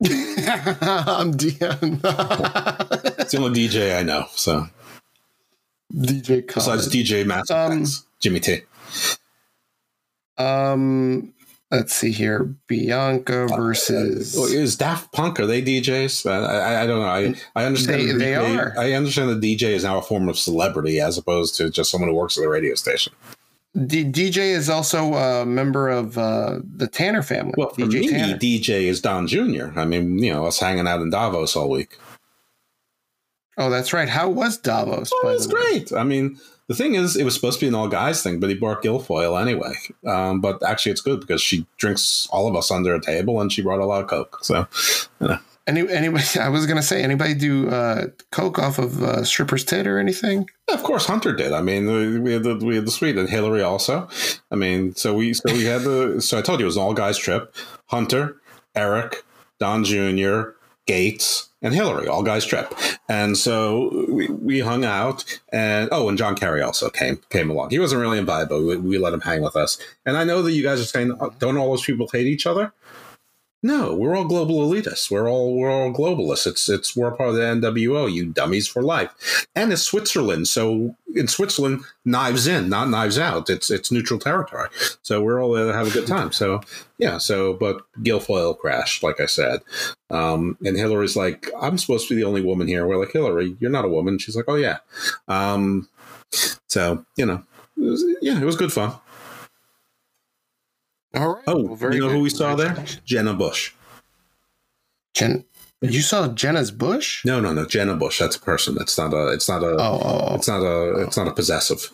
I'm 0.06 1.34
DM. 1.34 2.00
It's 3.20 3.32
the 3.34 3.38
only 3.44 3.68
DJ 3.68 3.98
I 4.00 4.04
know. 4.04 4.26
So 4.32 4.66
DJ 5.94 6.48
besides 6.52 6.88
DJ 6.88 7.26
Master 7.26 7.54
Um, 7.54 7.86
Jimmy 8.20 8.40
T. 8.40 8.62
Um, 10.38 11.34
let's 11.72 11.94
see 11.94 12.12
here. 12.12 12.56
Bianca 12.68 13.48
versus. 13.48 14.36
Oh, 14.38 14.46
Is 14.46 14.76
Daft 14.76 15.12
Punk 15.14 15.40
are 15.40 15.46
they 15.46 15.62
DJs? 15.62 16.30
I, 16.30 16.84
I, 16.84 16.88
don't 16.88 17.00
know. 17.00 17.06
I, 17.08 17.36
I 17.62 17.66
understand 17.66 18.02
They- 18.02 18.06
the 18.08 18.14
they 18.20 18.32
DJ 18.34 18.58
are. 18.58 18.74
I 18.80 18.94
understand 18.94 19.42
the 19.42 19.56
DJ 19.56 19.70
is 19.70 19.84
now 19.84 19.98
a 19.98 20.02
form 20.02 20.28
of 20.30 20.38
celebrity 20.38 21.00
as 21.00 21.18
opposed 21.18 21.56
to 21.56 21.70
just 21.70 21.92
someone 21.92 22.10
who 22.10 22.16
works 22.16 22.38
at 22.38 22.44
a 22.44 22.50
radio 22.50 22.76
station. 22.76 23.14
D- 23.86 24.04
DJ 24.06 24.38
is 24.56 24.68
also 24.68 25.14
a 25.14 25.46
member 25.46 25.90
of 25.90 26.18
uh, 26.18 26.58
the 26.64 26.88
Tanner 26.88 27.22
family. 27.22 27.54
Well, 27.56 27.70
for 27.70 27.82
DJ 27.82 27.92
me, 28.02 28.10
Tanner. 28.10 28.38
DJ 28.38 28.70
is 28.86 29.00
Don 29.00 29.28
Jr. 29.28 29.68
I 29.80 29.86
mean, 29.86 30.18
you 30.18 30.34
know, 30.34 30.46
us 30.48 30.60
hanging 30.60 30.88
out 30.88 31.02
in 31.02 31.12
Davos 31.12 31.56
all 31.56 31.70
week. 31.70 31.96
oh, 33.58 33.70
that's 33.70 33.94
right. 33.94 34.10
How 34.10 34.28
was 34.28 34.58
Davos? 34.58 35.12
Oh, 35.14 35.38
the 35.38 35.48
way? 35.54 35.62
great. 35.62 35.94
I 35.94 36.04
mean, 36.04 36.40
The 36.70 36.76
thing 36.76 36.96
is, 36.96 37.16
it 37.18 37.24
was 37.26 37.34
supposed 37.34 37.60
to 37.60 37.66
be 37.66 37.68
an 37.68 37.76
all 37.76 37.88
guys 37.90 38.24
thing, 38.24 38.40
but 38.40 38.50
he 38.50 38.56
brought 38.56 38.82
Guilfoyle 38.84 39.42
anyway. 39.42 39.74
Um, 40.06 40.40
but 40.40 40.64
actually, 40.64 40.92
it's 40.94 41.02
good 41.02 41.20
because 41.20 41.42
she 41.42 41.66
drinks 41.78 42.28
all 42.32 42.48
of 42.48 42.56
us 42.56 42.70
under 42.72 42.94
a 42.96 43.02
table, 43.02 43.42
and 43.42 43.52
she 43.52 43.62
brought 43.64 43.80
a 43.80 43.86
lot 43.86 44.04
of 44.04 44.08
coke. 44.10 44.40
So, 44.44 44.68
you 45.20 45.28
know. 45.28 45.40
Any 45.68 45.88
anybody? 45.92 46.24
I 46.40 46.50
was 46.50 46.66
gonna 46.66 46.82
say 46.82 47.04
anybody 47.04 47.34
do 47.36 47.70
uh, 47.70 48.08
coke 48.32 48.58
off 48.58 48.80
of 48.80 49.04
uh, 49.04 49.24
stripper's 49.24 49.64
tit 49.64 49.86
or 49.88 50.00
anything? 50.00 50.50
Yeah, 50.68 50.76
of 50.76 50.84
course, 50.84 51.06
Hunter 51.06 51.32
did. 51.36 51.52
I 51.54 51.62
mean, 51.62 51.86
we- 51.86 52.20
we 52.20 52.34
had 52.34 52.44
the 52.44 52.56
we 52.56 52.76
had 52.76 52.86
the 52.88 52.92
suite, 52.92 53.18
and 53.18 53.30
Hillary 53.30 53.62
also. 53.62 54.08
I 54.52 54.56
mean, 54.56 54.96
so 54.96 55.14
we 55.14 55.34
so 55.34 55.44
we 55.54 55.66
had 55.66 55.82
the 55.84 56.22
so 56.22 56.38
I 56.40 56.42
told 56.42 56.60
you 56.60 56.66
it 56.66 56.68
was 56.68 56.78
an 56.78 56.84
all 56.84 56.94
guys 56.96 57.18
trip. 57.18 57.54
Hunter, 57.88 58.38
Eric, 58.76 59.24
Don 59.60 59.84
Jr., 59.84 60.52
Gates, 60.90 61.50
and 61.62 61.72
Hillary, 61.72 62.08
all 62.08 62.24
guys 62.24 62.46
trip. 62.46 62.74
And 63.08 63.38
so 63.38 64.08
we, 64.10 64.28
we 64.28 64.60
hung 64.60 64.84
out, 64.84 65.24
and 65.54 65.88
oh, 65.92 66.10
and 66.10 66.18
John 66.18 66.36
Kerry 66.36 66.64
also 66.64 66.90
came 66.90 67.22
came 67.30 67.52
along. 67.52 67.70
He 67.70 67.78
wasn't 67.78 68.02
really 68.02 68.18
invited, 68.18 68.50
but 68.50 68.64
we, 68.64 68.76
we 68.78 68.98
let 68.98 69.14
him 69.14 69.22
hang 69.22 69.44
with 69.44 69.56
us. 69.56 69.78
And 70.04 70.18
I 70.18 70.24
know 70.24 70.42
that 70.42 70.54
you 70.54 70.64
guys 70.64 70.82
are 70.82 70.86
saying, 70.86 71.16
oh, 71.20 71.32
don't 71.38 71.58
all 71.58 71.70
those 71.70 71.86
people 71.86 72.10
hate 72.12 72.26
each 72.26 72.48
other? 72.48 72.74
No, 73.62 73.94
we're 73.94 74.16
all 74.16 74.24
global 74.24 74.70
elitists. 74.70 75.12
We're 75.12 75.30
all 75.30 75.58
we're 75.58 75.70
all 75.70 75.92
globalists. 75.92 76.48
It's 76.48 76.70
it's 76.70 76.96
we're 76.96 77.12
part 77.12 77.30
of 77.30 77.36
the 77.36 77.42
NWO. 77.42 78.12
You 78.12 78.28
dummies 78.28 78.68
for 78.68 78.82
life. 78.82 79.46
And 79.54 79.74
it's 79.74 79.82
Switzerland, 79.82 80.48
so 80.48 80.96
in 81.14 81.28
Switzerland, 81.28 81.84
knives 82.06 82.48
in, 82.48 82.70
not 82.70 82.90
knives 82.90 83.20
out. 83.20 83.50
It's 83.50 83.70
it's 83.70 83.92
neutral 83.92 84.18
territory. 84.18 84.70
So 85.02 85.22
we're 85.22 85.44
all 85.44 85.52
there 85.52 85.68
to 85.68 85.74
have 85.74 85.88
a 85.88 85.92
good 85.92 86.08
time. 86.08 86.32
So 86.32 86.62
yeah. 86.98 87.18
So 87.18 87.54
but 87.54 87.82
Guilfoyle 88.02 88.58
crashed, 88.58 89.04
like 89.04 89.20
I 89.20 89.26
said, 89.26 89.60
um, 90.10 90.58
and 90.64 90.78
Hillary's 90.78 91.18
like, 91.18 91.50
I'm 91.62 91.78
supposed 91.78 92.08
to 92.08 92.16
be 92.16 92.22
the 92.22 92.28
only 92.28 92.42
woman 92.42 92.68
here. 92.68 92.88
We're 92.88 92.98
like, 93.00 93.12
Hillary, 93.12 93.58
you're 93.60 93.72
not 93.72 93.86
a 93.86 93.90
woman. 93.90 94.20
She's 94.20 94.38
like, 94.38 94.46
Oh 94.48 94.56
yeah. 94.56 94.78
Um, 95.28 95.90
so 96.32 97.06
you 97.18 97.26
know, 97.26 97.44
it 97.76 97.82
was, 97.84 98.06
yeah, 98.22 98.40
it 98.40 98.46
was 98.46 98.56
good 98.56 98.72
fun. 98.72 98.94
All 101.16 101.36
right. 101.36 101.44
Oh, 101.48 101.64
Well, 101.64 101.76
very 101.76 101.96
you 101.96 102.02
know 102.02 102.08
good. 102.08 102.16
who 102.18 102.22
we 102.24 102.30
saw 102.30 102.56
there? 102.56 102.84
Jenna 103.06 103.34
Bush. 103.34 103.74
Jen, 105.16 105.44
you 105.82 106.02
saw 106.02 106.28
Jenna's 106.28 106.72
bush? 106.72 107.26
No, 107.26 107.40
no, 107.40 107.52
no. 107.52 107.66
Jenna 107.66 107.96
Bush. 107.96 108.20
That's 108.20 108.36
a 108.36 108.40
person. 108.40 108.78
It's 108.80 108.98
not 108.98 109.14
a. 109.14 109.30
It's 109.34 109.50
not 109.50 109.64
a. 109.64 109.72
Oh, 109.80 110.00
oh, 110.04 110.28
oh. 110.30 110.36
It's 110.36 110.48
not 110.48 110.62
a. 110.62 111.02
It's 111.04 111.18
not 111.18 111.28
a 111.28 111.32
possessive. 111.34 111.90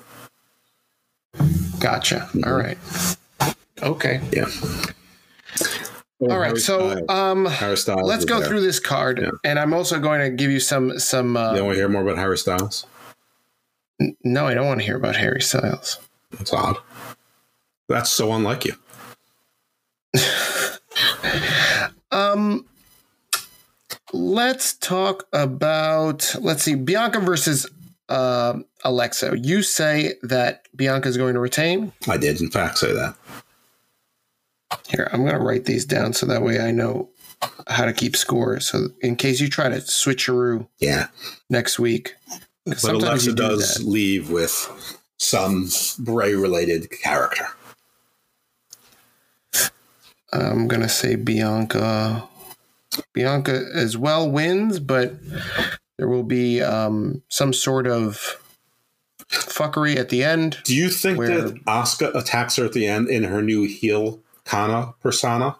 Gotcha. 1.79 2.27
Mm-hmm. 2.33 2.43
All 2.45 2.53
right. 2.55 2.77
Okay. 3.83 4.21
Yeah. 4.31 4.47
All 6.21 6.39
right. 6.39 6.57
So 6.57 7.05
um, 7.09 7.43
let's 7.45 8.25
go 8.25 8.39
there. 8.39 8.47
through 8.47 8.61
this 8.61 8.79
card, 8.79 9.19
Yeah. 9.21 9.31
and 9.43 9.59
I'm 9.59 9.73
also 9.73 9.99
going 9.99 10.21
to 10.21 10.29
give 10.29 10.49
you 10.51 10.59
some 10.59 10.97
some. 10.99 11.37
Uh, 11.37 11.53
You 11.55 11.63
want 11.63 11.75
to 11.75 11.79
hear 11.79 11.89
more 11.89 12.01
about 12.03 12.17
Harry 12.17 12.37
Styles? 12.37 12.85
no, 14.23 14.45
I 14.47 14.53
don't 14.53 14.65
want 14.67 14.79
to 14.81 14.85
hear 14.85 14.97
about 14.97 15.15
Harry 15.15 15.41
Styles. 15.41 15.99
That's 16.31 16.51
odd. 16.53 16.77
That's 17.87 18.09
so 18.09 18.33
unlike 18.33 18.65
you. 18.65 18.73
Um, 22.11 22.65
let's 24.13 24.73
talk 24.75 25.25
about 25.33 26.33
let's 26.39 26.63
see 26.63 26.75
Bianca 26.75 27.19
versus 27.19 27.69
uh, 28.07 28.59
Alexa. 28.83 29.37
You 29.41 29.61
say 29.61 30.13
that 30.23 30.67
Bianca 30.75 31.09
is 31.09 31.17
going 31.17 31.33
to 31.33 31.39
retain. 31.39 31.91
I 32.07 32.17
did, 32.17 32.39
in 32.41 32.49
fact, 32.49 32.77
say 32.77 32.93
that. 32.93 33.15
Here, 34.87 35.09
I'm 35.11 35.21
going 35.21 35.33
to 35.33 35.39
write 35.43 35.65
these 35.65 35.85
down 35.85 36.13
so 36.13 36.25
that 36.27 36.41
way 36.41 36.59
I 36.59 36.71
know 36.71 37.09
how 37.67 37.85
to 37.85 37.93
keep 37.93 38.15
score. 38.15 38.59
So 38.59 38.87
in 39.01 39.15
case 39.15 39.39
you 39.41 39.49
try 39.49 39.69
to 39.69 39.77
switcheroo 39.77 40.67
Yeah, 40.79 41.07
next 41.49 41.79
week, 41.79 42.15
but 42.65 42.79
sometimes 42.79 43.03
Alexa 43.03 43.29
do 43.31 43.35
does 43.35 43.75
that. 43.75 43.83
leave 43.83 44.29
with 44.29 45.01
some 45.17 45.69
Bray-related 45.99 46.89
character. 46.91 47.47
I'm 50.41 50.67
going 50.67 50.81
to 50.81 50.89
say 50.89 51.15
Bianca. 51.15 52.27
Bianca 53.13 53.65
as 53.73 53.97
well 53.97 54.29
wins, 54.29 54.79
but 54.79 55.13
there 55.97 56.07
will 56.07 56.23
be 56.23 56.61
um, 56.61 57.21
some 57.29 57.51
sort 57.53 57.87
of 57.87 58.39
fuckery 59.29 59.97
at 59.97 60.09
the 60.09 60.23
end. 60.23 60.57
Do 60.63 60.75
you 60.75 60.89
think 60.89 61.17
Where- 61.17 61.41
that 61.49 61.65
Asuka 61.65 62.15
attacks 62.15 62.55
her 62.57 62.65
at 62.65 62.73
the 62.73 62.87
end 62.87 63.09
in 63.09 63.23
her 63.25 63.41
new 63.41 63.67
heel 63.67 64.21
Kana 64.45 64.93
persona? 65.01 65.57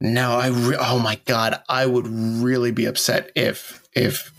No, 0.00 0.32
I 0.38 0.48
re- 0.48 0.76
oh 0.78 0.98
my 0.98 1.18
god, 1.24 1.62
I 1.68 1.86
would 1.86 2.06
really 2.06 2.72
be 2.72 2.84
upset 2.86 3.30
if 3.34 3.86
if 3.94 4.32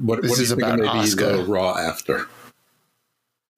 What, 0.00 0.22
This 0.22 0.30
what 0.30 0.40
is 0.40 0.50
about 0.50 0.78
Asuka. 0.80 1.46
Raw 1.46 1.76
after? 1.76 2.26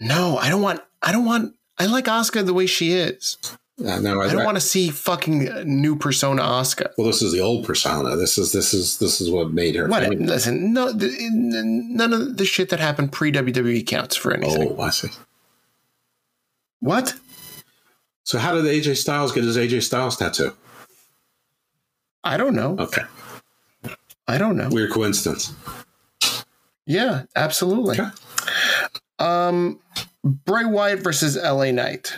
no, 0.01 0.37
I 0.37 0.49
don't 0.51 0.63
want 0.63 0.81
I 1.01 1.13
don't 1.13 1.25
want 1.25 1.55
I 1.79 1.87
like 1.87 2.07
Asuka 2.07 2.45
the 2.45 2.53
way 2.55 2.67
she 2.67 2.93
is. 2.93 3.37
Uh, 3.85 4.01
no, 4.01 4.21
I 4.21 4.33
don't 4.33 4.45
want 4.45 4.57
to 4.57 4.61
see 4.61 4.91
fucking 4.91 5.45
new 5.65 5.95
persona 5.95 6.43
Oscar. 6.43 6.93
Well, 6.99 7.07
this 7.07 7.23
is 7.23 7.33
the 7.33 7.41
old 7.41 7.65
persona. 7.65 8.17
This 8.17 8.37
is 8.37 8.51
this 8.51 8.75
is 8.75 8.99
this 8.99 9.21
is 9.21 9.31
what 9.31 9.53
made 9.53 9.77
her. 9.77 9.87
What? 9.87 10.03
famous. 10.03 10.29
Listen, 10.29 10.73
no, 10.73 10.97
th- 10.99 11.13
none 11.31 12.13
of 12.13 12.37
the 12.37 12.45
shit 12.45 12.71
that 12.71 12.81
happened 12.81 13.13
pre 13.13 13.31
WWE 13.31 13.87
counts 13.87 14.17
for 14.17 14.33
anything. 14.35 14.75
Oh, 14.77 14.83
I 14.83 14.91
see. 14.91 15.11
What? 16.81 17.15
So, 18.25 18.39
how 18.39 18.55
did 18.55 18.65
AJ 18.65 18.97
Styles 18.97 19.31
get 19.31 19.45
his 19.45 19.57
AJ 19.57 19.83
Styles 19.85 20.17
tattoo? 20.17 20.55
I 22.25 22.37
don't 22.37 22.57
know. 22.57 22.77
Okay, 22.81 23.03
I 24.27 24.39
don't 24.39 24.57
know. 24.57 24.71
weird 24.71 24.91
coincidence. 24.91 25.53
Yeah, 26.85 27.25
absolutely. 27.37 28.01
Okay. 28.01 28.11
Um, 29.21 29.79
Bray 30.25 30.65
Wyatt 30.65 31.01
versus 31.01 31.37
LA 31.37 31.71
Knight. 31.71 32.13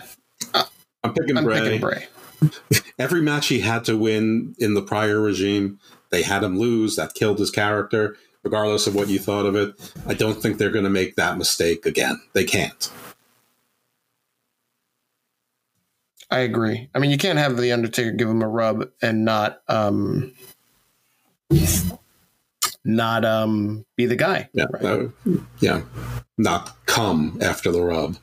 I'm 1.02 1.14
picking 1.14 1.36
I'm 1.36 1.44
Bray. 1.44 1.60
picking 1.60 1.80
Bray. 1.80 2.06
Every 2.98 3.22
match 3.22 3.48
he 3.48 3.60
had 3.60 3.84
to 3.84 3.96
win 3.96 4.54
in 4.58 4.74
the 4.74 4.82
prior 4.82 5.20
regime, 5.20 5.78
they 6.10 6.22
had 6.22 6.42
him 6.42 6.58
lose. 6.58 6.96
That 6.96 7.14
killed 7.14 7.38
his 7.38 7.50
character, 7.50 8.16
regardless 8.42 8.86
of 8.86 8.94
what 8.94 9.08
you 9.08 9.18
thought 9.18 9.46
of 9.46 9.54
it. 9.56 9.74
I 10.06 10.14
don't 10.14 10.40
think 10.40 10.58
they're 10.58 10.70
going 10.70 10.84
to 10.84 10.90
make 10.90 11.16
that 11.16 11.38
mistake 11.38 11.86
again. 11.86 12.20
They 12.32 12.44
can't. 12.44 12.90
I 16.30 16.40
agree. 16.40 16.88
I 16.94 16.98
mean, 17.00 17.10
you 17.10 17.18
can't 17.18 17.38
have 17.38 17.56
the 17.56 17.72
Undertaker 17.72 18.12
give 18.12 18.28
him 18.28 18.42
a 18.42 18.48
rub 18.48 18.88
and 19.02 19.24
not 19.24 19.62
um 19.68 20.32
not 22.84 23.24
um 23.24 23.84
be 23.96 24.06
the 24.06 24.16
guy. 24.16 24.48
Yeah, 24.52 24.66
right? 24.70 25.10
yeah, 25.58 25.82
not 26.38 26.76
come 26.86 27.38
after 27.40 27.72
the 27.72 27.82
rub. 27.82 28.16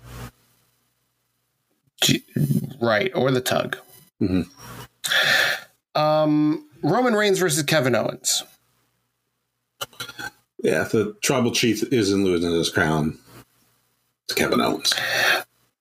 Right, 2.80 3.12
or 3.16 3.32
the 3.32 3.42
tug. 3.42 3.78
Mhm. 4.22 4.48
Um, 5.96 6.68
Roman 6.84 7.14
Reigns 7.16 7.40
versus 7.40 7.64
Kevin 7.64 7.96
Owens. 7.96 8.44
Yeah, 10.64 10.84
the 10.84 11.16
tribal 11.22 11.52
chief 11.52 11.84
isn't 11.92 12.24
losing 12.24 12.52
his 12.52 12.70
crown. 12.70 13.18
It's 14.26 14.34
Kevin 14.36 14.62
Owens. 14.62 14.94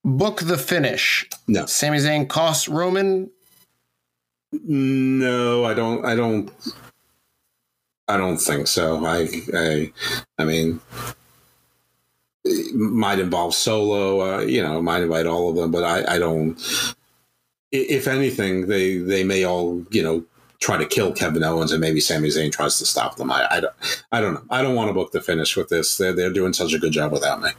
Book 0.05 0.41
the 0.43 0.57
finish. 0.59 1.29
No, 1.49 1.67
Sami 1.67 1.99
Zayn 1.99 2.29
costs 2.29 2.69
Roman. 2.69 3.31
no, 4.53 5.64
I 5.64 5.75
don't. 5.75 6.05
I 6.05 6.14
don't. 6.14 6.51
I 8.09 8.17
don't 8.17 8.39
think 8.39 8.69
so. 8.69 9.05
I, 9.05 9.29
I, 9.53 9.93
I 10.39 10.45
mean, 10.45 10.81
might 12.74 13.18
involve 13.18 13.55
Solo. 13.55 14.20
Uh, 14.20 14.40
you 14.40 14.62
know, 14.62 14.80
might 14.82 15.03
invite 15.03 15.26
all 15.26 15.51
of 15.51 15.57
them, 15.57 15.70
but 15.70 15.85
I, 15.85 16.16
I 16.16 16.18
don't. 16.18 16.60
If 17.73 18.06
anything, 18.06 18.68
they 18.68 18.98
they 18.98 19.24
may 19.24 19.44
all 19.44 19.85
you 19.90 20.02
know 20.02 20.24
try 20.60 20.77
to 20.77 20.86
kill 20.86 21.12
Kevin 21.12 21.44
Owens, 21.44 21.73
and 21.73 21.81
maybe 21.81 22.01
Sami 22.01 22.28
Zayn 22.28 22.52
tries 22.52 22.78
to 22.78 22.86
stop 22.86 23.16
them. 23.16 23.31
I, 23.31 23.47
I 23.51 23.60
don't. 23.60 23.74
I 24.12 24.20
don't 24.20 24.35
know. 24.35 24.44
I 24.51 24.62
don't 24.62 24.74
want 24.74 24.89
to 24.89 24.94
book 24.94 25.12
the 25.12 25.20
finish 25.20 25.56
with 25.56 25.68
this. 25.68 25.97
They're 25.97 26.12
they're 26.12 26.32
doing 26.32 26.52
such 26.52 26.73
a 26.73 26.78
good 26.78 26.93
job 26.93 27.12
without 27.12 27.43
me. 27.43 27.51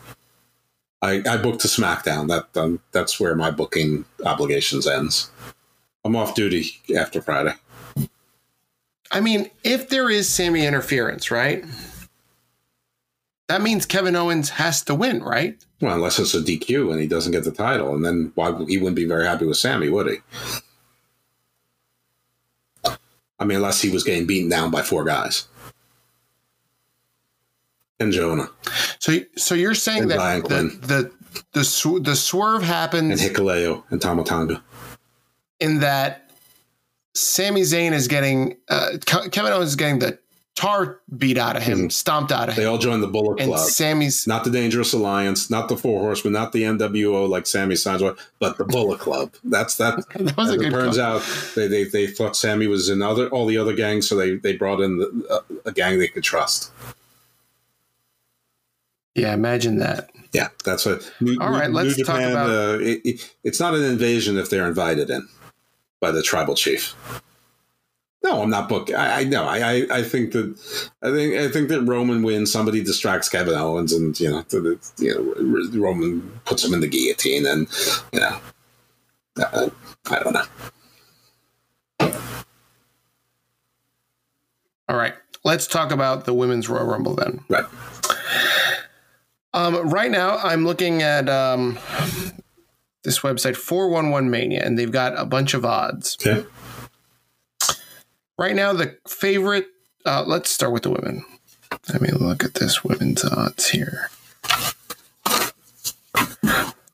I, 1.02 1.22
I 1.30 1.38
booked 1.38 1.62
to 1.62 1.68
SmackDown. 1.68 2.28
That 2.28 2.60
um, 2.60 2.80
that's 2.92 3.20
where 3.20 3.36
my 3.36 3.52
booking 3.52 4.06
obligations 4.26 4.88
ends. 4.88 5.30
I'm 6.04 6.16
off 6.16 6.36
duty 6.36 6.72
after 6.98 7.22
Friday. 7.22 7.54
I 9.12 9.22
mean, 9.22 9.50
if 9.64 9.90
there 9.90 10.10
is 10.10 10.28
Sami 10.28 10.66
interference, 10.66 11.32
right? 11.32 11.64
That 13.48 13.62
means 13.62 13.86
Kevin 13.86 14.16
Owens 14.16 14.50
has 14.50 14.84
to 14.84 14.96
win, 14.96 15.24
right? 15.24 15.58
Well, 15.80 15.96
unless 15.96 16.20
it's 16.20 16.34
a 16.34 16.42
DQ 16.42 16.92
and 16.92 17.00
he 17.00 17.08
doesn't 17.08 17.32
get 17.32 17.44
the 17.46 17.52
title, 17.52 17.96
and 17.96 18.04
then 18.04 18.32
why 18.36 18.52
he 18.68 18.78
wouldn't 18.78 18.96
be 18.98 19.06
very 19.06 19.26
happy 19.26 19.46
with 19.46 19.58
Sami, 19.58 19.90
would 19.90 20.10
he? 20.10 20.18
I 23.40 23.46
mean, 23.46 23.58
unless 23.58 23.82
he 23.82 23.90
was 23.90 24.04
getting 24.04 24.26
beaten 24.26 24.50
down 24.50 24.72
by 24.72 24.82
four 24.82 25.04
guys 25.06 25.48
and 28.00 28.12
Jonah 28.12 28.50
So, 29.00 29.20
so 29.36 29.54
you're 29.56 29.76
saying 29.76 30.04
And 30.04 30.12
that 30.12 30.44
the 30.44 30.78
the 30.88 31.12
the, 31.54 31.64
sw- 31.64 32.02
the 32.02 32.16
swerve 32.16 32.62
and 32.62 32.66
happens 32.66 33.22
Hikuleo 33.22 33.84
and 33.92 34.02
Tama 34.02 34.24
Tonga. 34.24 34.64
in 35.60 35.80
that 35.82 36.32
Sami 37.14 37.62
Zayn 37.62 37.92
is 37.94 38.08
getting 38.08 38.58
uh, 38.70 38.98
Kevin 39.06 39.54
Owens 39.54 39.70
is 39.70 39.76
getting 39.76 40.00
the 40.00 40.18
tar 40.58 41.00
beat 41.18 41.38
out 41.38 41.56
of 41.56 41.62
him, 41.64 41.88
Mhm. 41.88 41.92
stomped 41.92 42.32
out 42.32 42.50
of 42.50 42.56
They 42.56 42.62
him. 42.64 42.66
They 42.66 42.70
all 42.72 42.78
joined 42.80 43.04
the 43.04 43.08
Bullet 43.08 43.40
And 43.40 43.50
Club. 43.54 43.70
Sami's 43.70 44.26
not 44.28 44.44
the 44.44 44.50
Dangerous 44.50 44.92
Alliance, 44.92 45.50
not 45.50 45.70
the 45.70 45.78
Four 45.78 46.02
Horsemen, 46.02 46.34
not 46.34 46.52
the 46.52 46.64
NWO 46.66 47.26
like 47.28 47.46
Sami 47.46 47.76
signs 47.76 48.02
with, 48.02 48.18
but 48.40 48.58
the 48.58 48.66
Bullet 48.66 49.00
Club. 49.00 49.32
That's 49.44 49.78
that. 49.78 50.04
that 50.16 50.36
was 50.36 50.52
a 50.52 50.58
good 50.58 50.72
turns 50.72 50.96
club. 50.98 51.22
out, 51.22 51.54
they, 51.56 51.68
they 51.68 51.84
they 51.86 52.08
thought 52.08 52.36
Sami 52.36 52.66
was 52.68 52.90
in 52.90 53.02
other 53.02 53.30
all 53.30 53.46
the 53.46 53.58
other 53.58 53.74
gangs, 53.74 54.10
so 54.10 54.16
they 54.16 54.36
they 54.36 54.58
brought 54.58 54.82
in 54.82 54.98
the, 54.98 55.26
uh, 55.30 55.40
a 55.66 55.72
gang 55.72 56.00
they 56.00 56.08
could 56.08 56.24
trust. 56.24 56.72
Yeah, 59.16 59.34
imagine 59.34 59.78
that. 59.80 60.10
Yeah, 60.34 60.50
that's 60.66 60.86
a. 60.86 61.00
New, 61.22 61.38
All 61.40 61.50
right, 61.52 61.70
New- 61.70 61.76
let's 61.78 61.98
New 61.98 62.04
talk 62.04 62.20
about- 62.22 62.50
Uh, 62.50 62.80
it, 62.82 63.02
it- 63.06 63.34
it's 63.44 63.60
not 63.60 63.74
an 63.76 63.84
invasion 63.84 64.38
if 64.38 64.50
they're 64.50 64.68
invited 64.68 65.10
in 65.10 65.28
by 66.00 66.12
the 66.12 66.22
tribal 66.22 66.54
chief. 66.56 66.94
No, 68.28 68.42
I'm 68.44 68.50
not 68.50 68.68
booking. 68.68 68.94
I, 68.94 69.24
know. 69.24 69.46
I, 69.46 69.58
I, 69.60 69.88
I 69.90 70.04
think 70.04 70.34
that 70.34 70.54
I 71.02 71.12
think 71.12 71.36
I 71.36 71.48
think 71.48 71.70
that 71.70 71.82
Roman 71.84 72.24
wins. 72.24 72.52
Somebody 72.52 72.84
distracts 72.84 73.30
Kevin 73.30 73.56
Owens, 73.56 73.94
and 73.94 74.20
you 74.20 74.30
know, 74.30 74.42
the, 74.50 74.60
the, 74.60 74.80
you 74.98 75.14
know, 75.16 75.80
Roman 75.80 76.42
puts 76.44 76.66
him 76.66 76.74
in 76.74 76.82
the 76.82 76.90
guillotine, 76.90 77.46
and 77.46 77.70
you 78.12 78.20
know, 78.20 78.38
uh, 79.42 79.70
I 80.10 80.20
don't 80.20 80.34
know. 80.34 80.44
All 84.90 84.98
right, 84.98 85.14
let's 85.46 85.66
talk 85.66 85.92
about 85.94 86.26
the 86.26 86.34
women's 86.34 86.68
Royal 86.68 86.86
Rumble 86.86 87.16
then. 87.16 87.46
Right. 87.48 87.66
Um, 89.54 89.90
right 89.90 90.12
now, 90.12 90.38
I'm 90.40 90.66
looking 90.66 91.02
at 91.02 91.30
um, 91.30 91.80
this 93.04 93.20
website, 93.20 93.56
411 93.56 94.30
Mania, 94.30 94.66
and 94.66 94.78
they've 94.78 94.92
got 94.92 95.18
a 95.18 95.26
bunch 95.26 95.54
of 95.54 95.64
odds. 95.64 96.18
Okay. 96.20 96.46
Right 98.38 98.56
now, 98.56 98.72
the 98.74 98.98
favorite, 99.08 99.68
uh, 100.06 100.24
let's 100.28 100.50
start 100.50 100.72
with 100.72 100.84
the 100.84 100.92
women. 100.92 101.26
Let 101.92 102.02
me 102.02 102.12
look 102.12 102.44
at 102.44 102.54
this 102.56 102.84
women's 102.84 103.26
odds 103.26 103.70
here. 103.70 104.10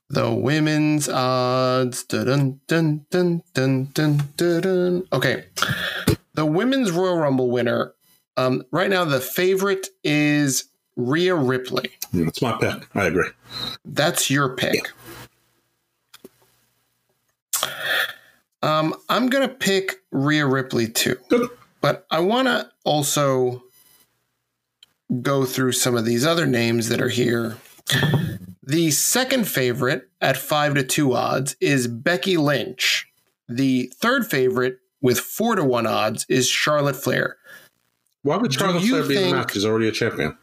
The 0.09 0.31
women's 0.31 1.09
odds. 1.09 2.03
Dun, 2.03 2.59
dun, 2.67 3.05
dun, 3.09 3.43
dun, 3.53 3.91
dun, 3.93 4.29
dun. 4.37 5.07
Okay. 5.11 5.45
The 6.33 6.45
women's 6.45 6.91
Royal 6.91 7.17
Rumble 7.17 7.51
winner, 7.51 7.93
um, 8.37 8.63
right 8.71 8.89
now, 8.89 9.03
the 9.05 9.19
favorite 9.19 9.87
is 10.03 10.65
Rhea 10.95 11.35
Ripley. 11.35 11.91
That's 12.13 12.41
my 12.41 12.57
pick. 12.57 12.87
I 12.95 13.05
agree. 13.05 13.29
That's 13.85 14.29
your 14.29 14.55
pick. 14.55 14.91
Um, 18.63 18.95
I'm 19.09 19.27
gonna 19.27 19.49
pick 19.49 19.97
Rhea 20.11 20.45
Ripley 20.45 20.87
too, 20.87 21.17
Good. 21.27 21.49
but 21.81 22.07
I 22.09 22.19
want 22.21 22.47
to 22.47 22.69
also 22.85 23.61
go 25.21 25.43
through 25.45 25.73
some 25.73 25.95
of 25.97 26.05
these 26.05 26.25
other 26.25 26.45
names 26.45 26.87
that 26.87 27.01
are 27.01 27.09
here. 27.09 27.57
The 28.63 28.91
second 28.91 29.49
favorite 29.49 30.09
at 30.21 30.37
five 30.37 30.75
to 30.75 30.83
two 30.83 31.13
odds 31.13 31.57
is 31.59 31.87
Becky 31.87 32.37
Lynch. 32.37 33.09
The 33.49 33.91
third 33.97 34.25
favorite 34.25 34.79
with 35.01 35.19
four 35.19 35.55
to 35.55 35.63
one 35.65 35.85
odds 35.85 36.25
is 36.29 36.47
Charlotte 36.47 36.95
Flair. 36.95 37.35
Why 38.21 38.37
would 38.37 38.53
Charlotte 38.53 38.83
Flair 38.83 39.05
be 39.05 39.17
in 39.17 39.29
the 39.29 39.35
match? 39.35 39.51
She's 39.51 39.65
already 39.65 39.89
a 39.89 39.91
champion. 39.91 40.37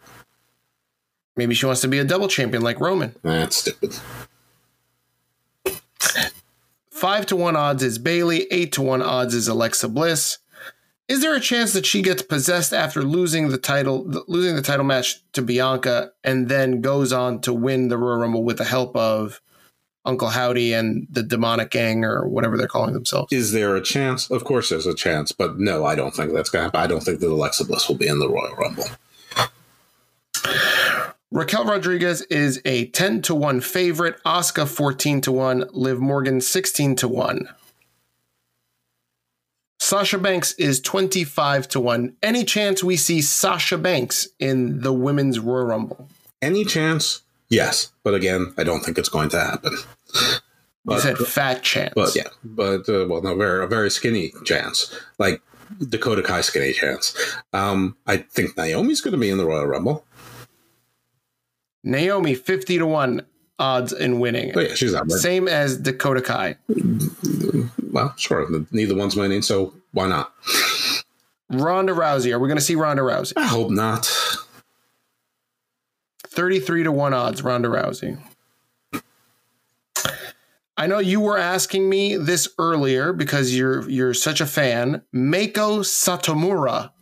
Maybe 1.36 1.54
she 1.54 1.64
wants 1.64 1.80
to 1.80 1.88
be 1.88 1.98
a 1.98 2.04
double 2.04 2.28
champion 2.28 2.62
like 2.62 2.78
Roman. 2.78 3.14
That's 3.22 3.56
stupid. 3.56 3.98
Five 7.00 7.24
to 7.26 7.36
one 7.36 7.56
odds 7.56 7.82
is 7.82 7.98
Bayley. 7.98 8.46
Eight 8.50 8.72
to 8.72 8.82
one 8.82 9.00
odds 9.00 9.32
is 9.32 9.48
Alexa 9.48 9.88
Bliss. 9.88 10.36
Is 11.08 11.22
there 11.22 11.34
a 11.34 11.40
chance 11.40 11.72
that 11.72 11.86
she 11.86 12.02
gets 12.02 12.20
possessed 12.20 12.74
after 12.74 13.02
losing 13.02 13.48
the 13.48 13.56
title, 13.56 14.04
losing 14.28 14.54
the 14.54 14.60
title 14.60 14.84
match 14.84 15.22
to 15.32 15.40
Bianca, 15.40 16.12
and 16.22 16.50
then 16.50 16.82
goes 16.82 17.10
on 17.10 17.40
to 17.40 17.54
win 17.54 17.88
the 17.88 17.96
Royal 17.96 18.18
Rumble 18.18 18.44
with 18.44 18.58
the 18.58 18.66
help 18.66 18.94
of 18.94 19.40
Uncle 20.04 20.28
Howdy 20.28 20.74
and 20.74 21.06
the 21.10 21.22
demonic 21.22 21.70
gang 21.70 22.04
or 22.04 22.28
whatever 22.28 22.58
they're 22.58 22.68
calling 22.68 22.92
themselves? 22.92 23.32
Is 23.32 23.52
there 23.52 23.76
a 23.76 23.82
chance? 23.82 24.30
Of 24.30 24.44
course, 24.44 24.68
there's 24.68 24.84
a 24.84 24.94
chance, 24.94 25.32
but 25.32 25.58
no, 25.58 25.86
I 25.86 25.94
don't 25.94 26.14
think 26.14 26.34
that's 26.34 26.50
to 26.50 26.60
happen. 26.60 26.78
I 26.78 26.86
don't 26.86 27.02
think 27.02 27.20
that 27.20 27.30
Alexa 27.32 27.64
Bliss 27.64 27.88
will 27.88 27.96
be 27.96 28.08
in 28.08 28.18
the 28.18 28.28
Royal 28.28 28.54
Rumble. 28.56 28.84
Raquel 31.32 31.64
Rodriguez 31.64 32.22
is 32.22 32.60
a 32.64 32.86
10 32.86 33.22
to 33.22 33.34
1 33.34 33.60
favorite, 33.60 34.20
Asuka 34.24 34.66
14 34.66 35.20
to 35.22 35.32
1, 35.32 35.64
Liv 35.72 36.00
Morgan 36.00 36.40
16 36.40 36.96
to 36.96 37.08
1. 37.08 37.48
Sasha 39.78 40.18
Banks 40.18 40.52
is 40.54 40.80
25 40.80 41.68
to 41.68 41.80
1. 41.80 42.16
Any 42.22 42.44
chance 42.44 42.82
we 42.84 42.96
see 42.96 43.22
Sasha 43.22 43.78
Banks 43.78 44.28
in 44.38 44.80
the 44.80 44.92
women's 44.92 45.38
Royal 45.38 45.66
Rumble? 45.66 46.08
Any 46.42 46.64
chance? 46.64 47.22
Yes, 47.48 47.92
but 48.02 48.14
again, 48.14 48.52
I 48.58 48.64
don't 48.64 48.80
think 48.80 48.98
it's 48.98 49.08
going 49.08 49.28
to 49.30 49.40
happen. 49.40 49.72
You 50.14 50.18
But- 50.84 51.00
said 51.00 51.18
fat 51.18 51.62
chance. 51.62 51.92
But 51.94 52.14
yeah, 52.16 52.28
but 52.44 52.88
uh, 52.88 53.06
well, 53.08 53.22
no, 53.22 53.36
very 53.36 53.62
a 53.64 53.66
very 53.66 53.90
skinny 53.90 54.32
chance, 54.44 54.92
like 55.18 55.40
Dakota 55.88 56.22
Kai 56.22 56.40
skinny 56.40 56.72
chance. 56.72 57.14
Um, 57.52 57.96
I 58.06 58.18
think 58.18 58.56
Naomi's 58.56 59.00
going 59.00 59.12
to 59.12 59.18
be 59.18 59.30
in 59.30 59.38
the 59.38 59.44
Royal 59.46 59.66
Rumble. 59.66 60.04
Naomi 61.82 62.34
50 62.34 62.78
to 62.78 62.86
1 62.86 63.26
odds 63.58 63.92
in 63.92 64.20
winning. 64.20 64.52
Oh 64.56 64.60
yeah, 64.60 64.74
she's 64.74 64.92
not. 64.92 65.10
Same. 65.10 65.20
Same 65.20 65.48
as 65.48 65.76
Dakota 65.76 66.22
Kai. 66.22 66.56
Well, 67.92 68.14
sure. 68.16 68.46
Neither 68.70 68.94
one's 68.94 69.16
winning, 69.16 69.42
so 69.42 69.74
why 69.92 70.08
not? 70.08 70.32
Ronda 71.50 71.92
Rousey. 71.92 72.32
Are 72.32 72.38
we 72.38 72.48
going 72.48 72.58
to 72.58 72.64
see 72.64 72.76
Ronda 72.76 73.02
Rousey? 73.02 73.32
I 73.36 73.46
hope 73.46 73.70
not. 73.70 74.08
33 76.28 76.84
to 76.84 76.92
1 76.92 77.12
odds, 77.12 77.42
Ronda 77.42 77.68
Rousey. 77.68 78.18
I 80.76 80.86
know 80.86 80.98
you 80.98 81.20
were 81.20 81.36
asking 81.36 81.90
me 81.90 82.16
this 82.16 82.48
earlier 82.58 83.12
because 83.12 83.54
you're 83.54 83.86
you're 83.90 84.14
such 84.14 84.40
a 84.40 84.46
fan. 84.46 85.02
Meiko 85.14 85.80
Satomura. 85.80 86.92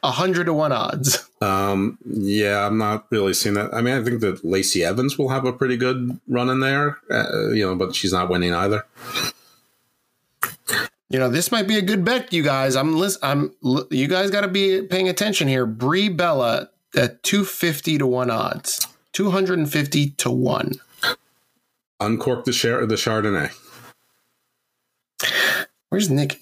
100 0.00 0.44
to 0.44 0.52
1 0.54 0.72
odds. 0.72 1.28
Um, 1.40 1.98
yeah, 2.06 2.66
I'm 2.66 2.78
not 2.78 3.06
really 3.10 3.34
seeing 3.34 3.54
that. 3.56 3.74
I 3.74 3.80
mean, 3.82 3.94
I 3.94 4.02
think 4.02 4.20
that 4.20 4.44
Lacey 4.44 4.84
Evans 4.84 5.18
will 5.18 5.28
have 5.28 5.44
a 5.44 5.52
pretty 5.52 5.76
good 5.76 6.18
run 6.28 6.48
in 6.48 6.60
there, 6.60 6.98
uh, 7.10 7.50
you 7.50 7.66
know, 7.66 7.74
but 7.74 7.94
she's 7.94 8.12
not 8.12 8.28
winning 8.28 8.54
either. 8.54 8.84
You 11.10 11.18
know, 11.18 11.28
this 11.28 11.52
might 11.52 11.68
be 11.68 11.76
a 11.76 11.82
good 11.82 12.04
bet, 12.04 12.32
you 12.32 12.42
guys. 12.42 12.76
I'm 12.76 12.96
lis- 12.96 13.18
I'm 13.22 13.52
l- 13.64 13.86
you 13.90 14.08
guys 14.08 14.30
got 14.30 14.40
to 14.40 14.48
be 14.48 14.82
paying 14.82 15.08
attention 15.08 15.46
here. 15.48 15.66
Brie 15.66 16.08
Bella 16.08 16.70
at 16.96 17.22
250 17.22 17.98
to 17.98 18.06
1 18.06 18.30
odds. 18.30 18.86
250 19.12 20.10
to 20.10 20.30
1. 20.30 20.72
Uncork 22.00 22.44
the 22.44 22.52
Char- 22.52 22.86
the 22.86 22.96
Chardonnay. 22.96 23.52
Where's 25.90 26.10
Nick? 26.10 26.40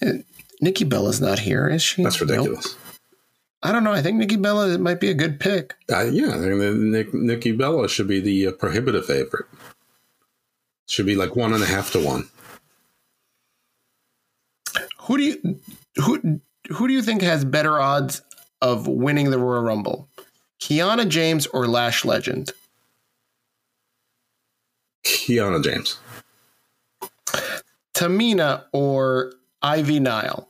Nikki 0.61 0.85
Bella's 0.85 1.21
not 1.21 1.41
here, 1.41 1.69
is 1.69 1.83
she? 1.83 2.03
That's 2.03 2.23
Nope. 2.23 2.61
I 3.63 3.71
don't 3.71 3.85
know. 3.85 3.93
I 3.93 4.03
think 4.03 4.19
Nikki 4.19 4.37
Bella 4.37 4.77
might 4.79 5.01
be 5.01 5.11
a 5.11 5.15
good 5.15 5.39
pick. 5.39 5.75
Uh, 5.91 6.05
yeah, 6.05 6.35
I 6.35 6.39
think 6.39 6.75
Nick, 6.79 7.15
Nikki 7.15 7.53
Bella 7.53 7.89
should 7.89 8.09
be 8.09 8.21
the 8.21 8.49
uh, 8.49 8.53
prohibitive 8.53 9.07
favorite. 9.07 9.47
Should 10.89 11.07
be 11.07 11.15
like 11.15 11.37
one 11.37 11.53
and 11.53 11.63
a 11.63 11.67
half 11.67 11.93
to 11.93 12.05
one. 12.05 12.29
Who 15.03 15.17
do 15.17 15.25
you 15.25 15.61
who 15.97 16.41
who 16.69 16.89
do 16.89 16.95
you 16.95 17.03
think 17.03 17.23
has 17.23 17.45
better 17.45 17.81
odds 17.81 18.23
of 18.61 18.87
winning 18.87 19.31
the 19.31 19.39
Royal 19.39 19.63
Rumble? 19.63 20.09
Kiana 20.61 21.09
James 21.09 21.47
or 21.49 21.67
Lash 21.67 22.05
Legend? 22.05 22.53
Kiana 25.05 25.63
James. 25.63 25.99
Tamina 27.95 28.65
or 28.73 29.33
Ivy 29.63 30.01
Nile? 30.01 30.49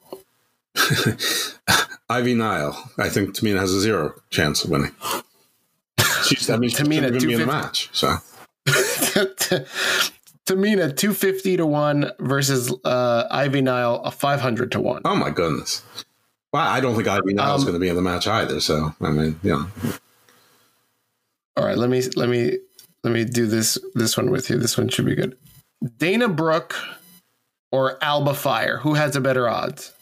Ivy 2.09 2.35
Nile. 2.35 2.91
I 2.99 3.09
think 3.09 3.35
Tamina 3.37 3.59
has 3.59 3.73
a 3.73 3.81
zero 3.81 4.15
chance 4.31 4.65
of 4.65 4.71
winning. 4.71 4.95
She's, 6.25 6.49
I 6.51 6.57
mean, 6.57 6.71
Tamina, 6.71 7.05
shouldn't 7.05 7.17
even 7.17 7.29
be 7.29 7.35
in 7.35 7.41
the 7.41 7.45
250. 7.47 7.47
match. 7.47 7.91
So 7.93 8.17
Tamina 10.47 10.97
250 10.97 11.57
to 11.59 11.67
1 11.67 12.11
versus 12.21 12.73
uh, 12.85 13.25
Ivy 13.31 13.61
Nile 13.63 14.01
a 14.05 14.11
500 14.11 14.73
to 14.73 14.81
1. 14.81 15.03
Oh 15.05 15.15
my 15.17 15.31
goodness. 15.31 15.83
Well, 16.53 16.63
I 16.67 16.81
don't 16.81 16.95
think 16.95 17.09
Ivy 17.09 17.35
Nile's 17.35 17.63
Um, 17.63 17.67
going 17.67 17.75
to 17.75 17.81
be 17.81 17.89
in 17.89 17.97
the 17.97 18.03
match 18.03 18.27
either. 18.27 18.61
So 18.61 18.95
I 19.01 19.11
mean, 19.11 19.39
you 19.43 19.51
know, 19.53 19.67
All 21.57 21.65
right, 21.65 21.79
let 21.79 21.89
me 21.91 22.03
let 22.17 22.29
me 22.29 22.59
let 23.05 23.13
me 23.13 23.25
do 23.25 23.47
this 23.47 23.79
this 23.95 24.17
one 24.17 24.31
with 24.31 24.51
you. 24.51 24.59
This 24.59 24.77
one 24.77 24.89
should 24.89 25.07
be 25.07 25.15
good. 25.15 25.37
Dana 25.99 26.29
Brooke 26.29 26.77
or 27.71 28.03
Alba 28.05 28.35
Fyre, 28.35 28.79
who 28.79 28.95
has 28.95 29.17
a 29.17 29.21
better 29.21 29.49
odds? 29.49 29.93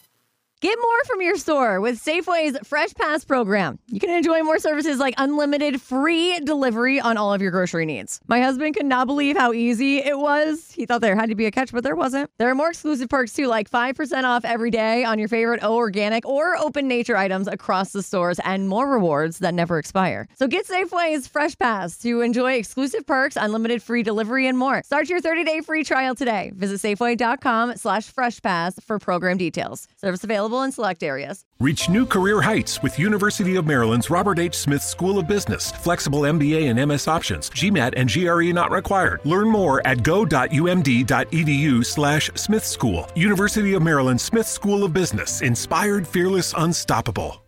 Get 0.61 0.77
more 0.79 1.03
from 1.05 1.23
your 1.23 1.37
store 1.37 1.81
with 1.81 1.99
Safeway's 1.99 2.55
Fresh 2.67 2.93
Pass 2.93 3.25
program. 3.25 3.79
You 3.87 3.99
can 3.99 4.11
enjoy 4.11 4.43
more 4.43 4.59
services 4.59 4.99
like 4.99 5.15
unlimited 5.17 5.81
free 5.81 6.39
delivery 6.41 6.99
on 6.99 7.17
all 7.17 7.33
of 7.33 7.41
your 7.41 7.49
grocery 7.49 7.83
needs. 7.83 8.19
My 8.27 8.41
husband 8.41 8.75
could 8.75 8.85
not 8.85 9.07
believe 9.07 9.35
how 9.35 9.53
easy 9.53 9.97
it 9.97 10.19
was. 10.19 10.71
He 10.71 10.85
thought 10.85 11.01
there 11.01 11.15
had 11.15 11.29
to 11.29 11.35
be 11.35 11.47
a 11.47 11.51
catch, 11.51 11.71
but 11.71 11.83
there 11.83 11.95
wasn't. 11.95 12.29
There 12.37 12.47
are 12.47 12.53
more 12.53 12.69
exclusive 12.69 13.09
perks 13.09 13.33
too, 13.33 13.47
like 13.47 13.71
5% 13.71 14.23
off 14.23 14.45
every 14.45 14.69
day 14.69 15.03
on 15.03 15.17
your 15.17 15.29
favorite 15.29 15.63
O 15.63 15.77
organic 15.77 16.27
or 16.27 16.55
open 16.57 16.87
nature 16.87 17.17
items 17.17 17.47
across 17.47 17.91
the 17.91 18.03
stores 18.03 18.39
and 18.45 18.69
more 18.69 18.87
rewards 18.87 19.39
that 19.39 19.55
never 19.55 19.79
expire. 19.79 20.27
So 20.35 20.45
get 20.47 20.67
Safeway's 20.67 21.25
Fresh 21.27 21.57
Pass 21.57 21.97
to 22.03 22.21
enjoy 22.21 22.53
exclusive 22.53 23.07
perks, 23.07 23.35
unlimited 23.35 23.81
free 23.81 24.03
delivery, 24.03 24.45
and 24.45 24.59
more. 24.59 24.83
Start 24.85 25.09
your 25.09 25.21
30-day 25.21 25.61
free 25.61 25.83
trial 25.83 26.13
today. 26.13 26.51
Visit 26.53 26.87
Safeway.com 26.87 27.77
slash 27.77 28.11
Fresh 28.11 28.43
Pass 28.43 28.79
for 28.79 28.99
program 28.99 29.37
details. 29.37 29.87
Service 29.97 30.23
available 30.23 30.50
in 30.59 30.71
select 30.71 31.03
areas. 31.03 31.45
Reach 31.59 31.89
new 31.89 32.05
career 32.05 32.41
heights 32.41 32.83
with 32.83 32.99
University 32.99 33.55
of 33.55 33.65
Maryland's 33.65 34.09
Robert 34.09 34.39
H. 34.39 34.55
Smith 34.55 34.83
School 34.83 35.17
of 35.17 35.27
Business. 35.27 35.71
Flexible 35.71 36.21
MBA 36.21 36.69
and 36.69 36.89
MS 36.89 37.07
options. 37.07 37.49
GMAT 37.51 37.93
and 37.95 38.11
GRE 38.11 38.53
not 38.53 38.71
required. 38.71 39.21
Learn 39.23 39.47
more 39.47 39.85
at 39.87 40.03
go.umd.edu 40.03 41.85
slash 41.85 42.29
Smith 42.35 42.65
School. 42.65 43.07
University 43.15 43.73
of 43.73 43.81
Maryland 43.81 44.19
Smith 44.19 44.47
School 44.47 44.83
of 44.83 44.93
Business. 44.93 45.41
Inspired, 45.41 46.07
fearless, 46.07 46.53
unstoppable. 46.57 47.41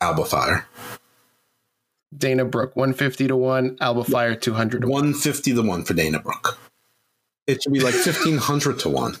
Alba 0.00 0.24
Fyre. 0.24 0.66
Dana 2.16 2.44
Brooke, 2.44 2.74
150 2.74 3.28
to 3.28 3.36
1. 3.36 3.76
Alba 3.80 4.04
Fyre, 4.04 4.34
200 4.34 4.80
to 4.80 4.86
1. 4.88 4.92
150 4.92 5.54
to 5.54 5.62
1 5.62 5.84
for 5.84 5.94
Dana 5.94 6.18
Brooke. 6.18 6.58
It 7.46 7.62
should 7.62 7.72
be 7.72 7.80
like 7.80 7.94
1500 7.94 8.78
to 8.80 8.88
1. 8.88 9.16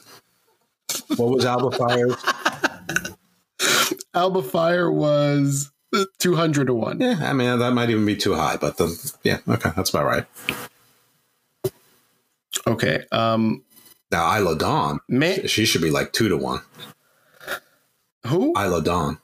What 1.16 1.30
was 1.30 1.44
Alba 1.44 1.76
Fyre's? 1.76 2.16
Alba 4.14 4.42
Fyre 4.42 4.90
was 4.90 5.70
200 6.18 6.66
to 6.66 6.74
1. 6.74 7.00
Yeah, 7.00 7.18
I 7.22 7.32
mean, 7.32 7.58
that 7.58 7.72
might 7.72 7.90
even 7.90 8.06
be 8.06 8.16
too 8.16 8.34
high, 8.34 8.56
but 8.56 8.76
the, 8.76 9.12
yeah, 9.22 9.38
okay, 9.48 9.70
that's 9.76 9.90
about 9.90 10.04
right. 10.06 10.26
Okay. 12.66 13.04
Um, 13.12 13.62
now, 14.10 14.36
Isla 14.36 14.56
Dawn, 14.56 15.00
May- 15.08 15.46
she 15.46 15.64
should 15.64 15.82
be 15.82 15.90
like 15.90 16.12
2 16.12 16.28
to 16.28 16.36
1. 16.36 16.60
Who? 18.26 18.52
Isla 18.58 18.82
Dawn. 18.82 19.18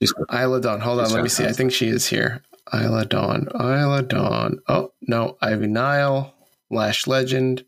She's, 0.00 0.12
Isla 0.32 0.60
Dawn. 0.60 0.80
Hold 0.80 1.00
on, 1.00 1.10
let 1.10 1.22
me 1.22 1.28
see. 1.28 1.44
I 1.44 1.52
think 1.52 1.72
she 1.72 1.88
is 1.88 2.06
here. 2.06 2.42
Isla 2.72 3.04
Dawn. 3.04 3.48
Isla 3.54 4.02
Dawn. 4.02 4.58
Oh, 4.68 4.92
no. 5.02 5.36
Ivy 5.42 5.66
Nile. 5.66 6.34
Lash 6.70 7.06
Legend. 7.06 7.64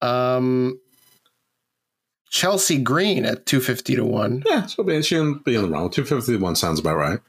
Um, 0.00 0.78
Chelsea 2.30 2.78
Green 2.78 3.24
at 3.24 3.46
250 3.46 3.96
to 3.96 4.04
1. 4.04 4.42
Yeah, 4.46 4.66
so 4.66 4.86
she 4.88 5.02
shouldn't 5.02 5.44
be 5.44 5.54
in 5.54 5.62
the 5.62 5.68
wrong. 5.68 5.90
250 5.90 6.32
to 6.32 6.38
1 6.38 6.56
sounds 6.56 6.80
about 6.80 6.96
right. 6.96 7.20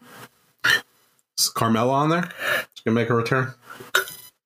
Is 1.37 1.51
Carmella 1.55 1.91
on 1.91 2.09
there? 2.09 2.23
She's 2.73 2.83
going 2.83 2.95
to 2.95 3.01
make 3.01 3.09
a 3.09 3.15
return? 3.15 3.53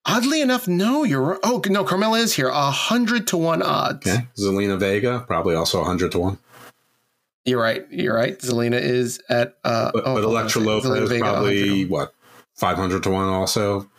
Oddly 0.05 0.41
enough, 0.41 0.67
no, 0.67 1.03
you're. 1.03 1.39
Oh, 1.43 1.61
no, 1.67 1.85
Carmella 1.85 2.19
is 2.19 2.33
here. 2.33 2.49
100 2.49 3.27
to 3.27 3.37
1 3.37 3.61
odds. 3.61 4.07
Okay. 4.07 4.27
Zelina 4.37 4.77
Vega, 4.77 5.23
probably 5.25 5.55
also 5.55 5.79
100 5.79 6.11
to 6.13 6.19
1. 6.19 6.37
You're 7.45 7.61
right. 7.61 7.85
You're 7.89 8.15
right. 8.15 8.37
Zelina 8.37 8.79
is 8.79 9.21
at. 9.29 9.57
Uh, 9.63 9.91
but, 9.93 10.03
oh, 10.05 10.15
but 10.15 10.23
Elektra 10.23 10.61
Lopez 10.61 11.09
Vega, 11.09 11.23
probably, 11.23 11.85
what, 11.85 12.13
500 12.55 13.03
to 13.03 13.09
1 13.09 13.29
also? 13.29 13.89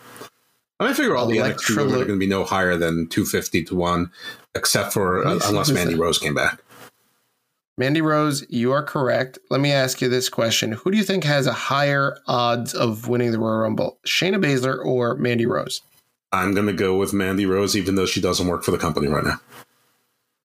I 0.78 0.84
mean, 0.84 0.92
I 0.92 0.94
figure 0.94 1.16
all 1.16 1.26
the 1.26 1.36
NXT 1.36 1.76
women 1.76 1.94
are 1.94 2.04
going 2.04 2.08
to 2.08 2.18
be 2.18 2.26
no 2.26 2.44
higher 2.44 2.76
than 2.76 3.08
250 3.08 3.64
to 3.64 3.74
1, 3.76 4.10
except 4.54 4.92
for 4.92 5.26
uh, 5.26 5.38
unless 5.46 5.70
Mandy 5.70 5.94
Rose 5.94 6.18
came 6.18 6.34
back. 6.34 6.62
Mandy 7.78 8.02
Rose, 8.02 8.44
you 8.50 8.70
are 8.72 8.82
correct. 8.82 9.38
Let 9.48 9.60
me 9.60 9.72
ask 9.72 10.02
you 10.02 10.08
this 10.08 10.28
question. 10.28 10.72
Who 10.72 10.90
do 10.90 10.98
you 10.98 11.04
think 11.04 11.24
has 11.24 11.46
a 11.46 11.52
higher 11.52 12.18
odds 12.26 12.74
of 12.74 13.08
winning 13.08 13.32
the 13.32 13.38
Royal 13.38 13.60
Rumble, 13.60 13.98
Shayna 14.06 14.42
Baszler 14.42 14.84
or 14.84 15.16
Mandy 15.16 15.46
Rose? 15.46 15.80
I'm 16.32 16.54
going 16.54 16.66
to 16.66 16.72
go 16.72 16.96
with 16.96 17.12
Mandy 17.12 17.46
Rose, 17.46 17.76
even 17.76 17.94
though 17.94 18.06
she 18.06 18.20
doesn't 18.20 18.46
work 18.46 18.62
for 18.62 18.70
the 18.70 18.78
company 18.78 19.08
right 19.08 19.24
now. 19.24 19.40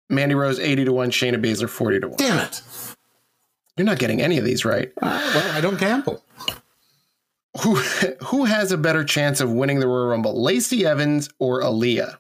Mandy 0.10 0.36
Rose, 0.36 0.60
80 0.60 0.86
to 0.86 0.94
1, 0.94 1.12
Shayna 1.12 1.36
Baszler, 1.36 1.70
40 1.70 2.00
to 2.00 2.08
1. 2.08 2.18
Damn 2.18 2.40
it. 2.40 2.62
You're 3.76 3.86
not 3.86 4.00
getting 4.00 4.22
any 4.22 4.38
of 4.38 4.46
these 4.46 4.66
right. 4.66 4.92
Uh, 5.02 5.32
well, 5.36 5.56
I 5.56 5.62
don't 5.62 5.80
gamble. 5.80 6.24
Who 7.62 7.76
who 8.24 8.46
has 8.46 8.72
a 8.72 8.78
better 8.78 9.04
chance 9.04 9.42
of 9.42 9.52
winning 9.52 9.80
the 9.80 9.88
Royal 9.88 10.08
Rumble, 10.08 10.42
Lacey 10.42 10.86
Evans 10.86 11.30
or 11.40 11.62
Aliyah? 11.62 12.18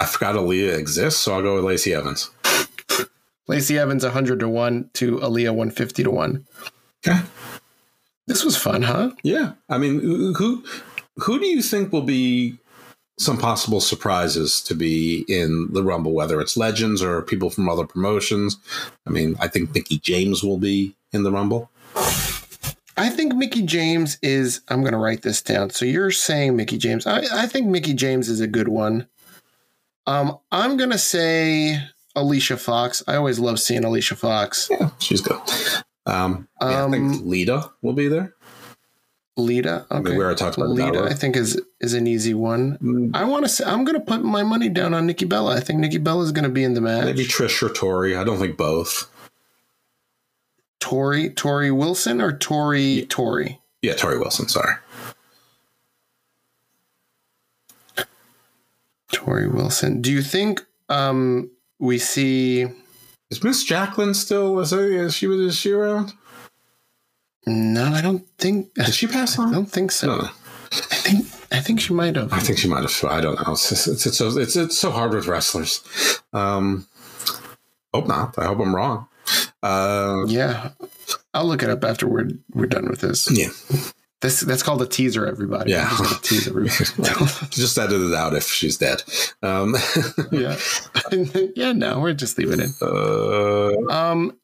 I 0.00 0.06
forgot 0.06 0.34
Aliyah 0.34 0.78
exists, 0.78 1.20
so 1.20 1.34
I'll 1.34 1.42
go 1.42 1.56
with 1.56 1.64
Lacey 1.64 1.92
Evans. 1.92 2.30
Lacey 3.46 3.78
Evans 3.78 4.02
100 4.02 4.40
to 4.40 4.48
1 4.48 4.90
to 4.94 5.18
Aliyah 5.18 5.50
150 5.50 6.04
to 6.04 6.10
1. 6.10 6.46
Okay. 7.06 7.20
This 8.26 8.44
was 8.44 8.56
fun, 8.56 8.82
huh? 8.82 9.10
Yeah. 9.22 9.52
I 9.68 9.76
mean, 9.76 10.00
who 10.00 10.64
who 11.16 11.38
do 11.38 11.46
you 11.46 11.60
think 11.60 11.92
will 11.92 12.02
be 12.02 12.56
some 13.18 13.36
possible 13.36 13.80
surprises 13.80 14.62
to 14.62 14.74
be 14.74 15.24
in 15.28 15.68
the 15.72 15.82
Rumble, 15.82 16.12
whether 16.12 16.40
it's 16.40 16.56
legends 16.56 17.02
or 17.02 17.22
people 17.22 17.50
from 17.50 17.68
other 17.68 17.84
promotions? 17.84 18.56
I 19.06 19.10
mean, 19.10 19.36
I 19.40 19.48
think 19.48 19.74
Mickie 19.74 19.98
James 19.98 20.42
will 20.42 20.58
be 20.58 20.94
in 21.12 21.24
the 21.24 21.32
Rumble. 21.32 21.70
I 22.96 23.08
think 23.10 23.34
Mickie 23.34 23.62
James 23.62 24.16
is. 24.22 24.60
I'm 24.68 24.82
going 24.82 24.92
to 24.92 24.98
write 24.98 25.22
this 25.22 25.42
down. 25.42 25.70
So 25.70 25.84
you're 25.84 26.10
saying 26.10 26.56
Mickie 26.56 26.78
James. 26.78 27.06
I, 27.06 27.24
I 27.32 27.46
think 27.46 27.66
Mickie 27.66 27.94
James 27.94 28.28
is 28.28 28.40
a 28.40 28.46
good 28.46 28.68
one. 28.68 29.08
Um, 30.06 30.38
I'm 30.50 30.76
going 30.76 30.90
to 30.90 30.98
say 30.98 31.78
Alicia 32.16 32.56
Fox. 32.56 33.02
I 33.06 33.16
always 33.16 33.38
love 33.38 33.60
seeing 33.60 33.84
Alicia 33.84 34.16
Fox. 34.16 34.68
Yeah, 34.70 34.90
she's 34.98 35.20
good. 35.20 35.38
Um, 36.06 36.48
yeah, 36.60 36.86
I 36.86 36.90
think 36.90 37.22
Lita 37.24 37.70
will 37.82 37.92
be 37.92 38.08
there. 38.08 38.34
Lita, 39.36 39.86
okay. 39.90 39.96
I 39.96 40.00
mean, 40.00 40.16
we 40.16 40.24
already 40.24 40.38
talked 40.38 40.56
about 40.56 40.70
Lita. 40.70 41.04
I 41.04 41.14
think 41.14 41.36
is 41.36 41.60
is 41.80 41.94
an 41.94 42.06
easy 42.06 42.34
one. 42.34 42.78
Mm. 42.82 43.10
I 43.14 43.24
want 43.24 43.44
to 43.44 43.48
say 43.48 43.64
I'm 43.64 43.84
going 43.84 43.98
to 43.98 44.04
put 44.04 44.22
my 44.22 44.42
money 44.42 44.68
down 44.68 44.92
on 44.92 45.06
Nikki 45.06 45.24
Bella. 45.24 45.56
I 45.56 45.60
think 45.60 45.78
Nikki 45.78 45.98
Bella 45.98 46.24
is 46.24 46.32
going 46.32 46.44
to 46.44 46.50
be 46.50 46.64
in 46.64 46.74
the 46.74 46.80
match. 46.80 47.04
Maybe 47.04 47.24
Trish 47.24 47.62
or 47.62 47.72
Tori. 47.72 48.16
I 48.16 48.24
don't 48.24 48.38
think 48.38 48.56
both. 48.56 49.10
Tori 50.80 51.30
Torrie 51.30 51.76
Wilson 51.76 52.20
or 52.20 52.36
Tori 52.36 52.82
yeah. 52.82 53.04
Tori? 53.08 53.60
Yeah, 53.82 53.94
Torrie 53.94 54.18
Wilson. 54.18 54.48
Sorry. 54.48 54.74
Torrie 59.12 59.52
Wilson. 59.52 60.00
Do 60.00 60.12
you 60.12 60.22
think 60.22 60.64
um, 60.88 61.50
we 61.78 61.98
see? 61.98 62.66
Is 63.30 63.44
Miss 63.44 63.64
Jacqueline 63.64 64.14
still? 64.14 64.58
Is, 64.60 64.72
is 64.72 65.14
she 65.14 65.26
is 65.26 65.56
she 65.56 65.72
around? 65.72 66.12
No, 67.46 67.86
I 67.86 68.00
don't 68.00 68.26
think. 68.38 68.74
Did 68.74 68.94
she 68.94 69.06
pass 69.06 69.38
on? 69.38 69.48
I 69.48 69.52
don't 69.52 69.70
think 69.70 69.90
so. 69.90 70.06
No. 70.06 70.28
I 70.72 70.96
think 70.96 71.26
I 71.50 71.60
think 71.60 71.80
she 71.80 71.92
might 71.92 72.16
have. 72.16 72.32
I 72.32 72.38
think 72.38 72.58
she 72.58 72.68
might 72.68 72.82
have. 72.82 73.04
I 73.10 73.20
don't 73.20 73.34
know. 73.46 73.52
It's 73.54 73.88
it's, 73.88 74.06
it's, 74.06 74.16
so, 74.16 74.38
it's, 74.38 74.56
it's 74.56 74.78
so 74.78 74.90
hard 74.90 75.12
with 75.12 75.26
wrestlers. 75.26 75.80
Um, 76.32 76.86
hope 77.92 78.06
not. 78.06 78.38
I 78.38 78.44
hope 78.46 78.60
I'm 78.60 78.74
wrong. 78.74 79.08
Uh, 79.62 80.24
yeah, 80.26 80.70
I'll 81.34 81.46
look 81.46 81.62
it 81.62 81.70
up 81.70 81.84
after 81.84 82.06
we're 82.06 82.30
we're 82.52 82.66
done 82.66 82.88
with 82.88 83.00
this. 83.00 83.28
Yeah. 83.30 83.48
This 84.20 84.40
that's 84.40 84.62
called 84.62 84.82
a 84.82 84.86
teaser, 84.86 85.26
everybody. 85.26 85.70
Yeah, 85.70 85.88
just 85.88 86.24
tease 86.24 86.46
everybody. 86.46 86.74
just 87.50 87.78
edit 87.78 88.02
it 88.02 88.14
out 88.14 88.34
if 88.34 88.46
she's 88.46 88.76
dead. 88.76 89.02
Um, 89.42 89.74
yeah, 90.30 90.58
yeah. 91.56 91.72
No, 91.72 92.00
we're 92.00 92.12
just 92.12 92.36
leaving 92.36 92.60
it. 92.60 92.70
Uh, 92.82 93.90
um. 93.90 94.36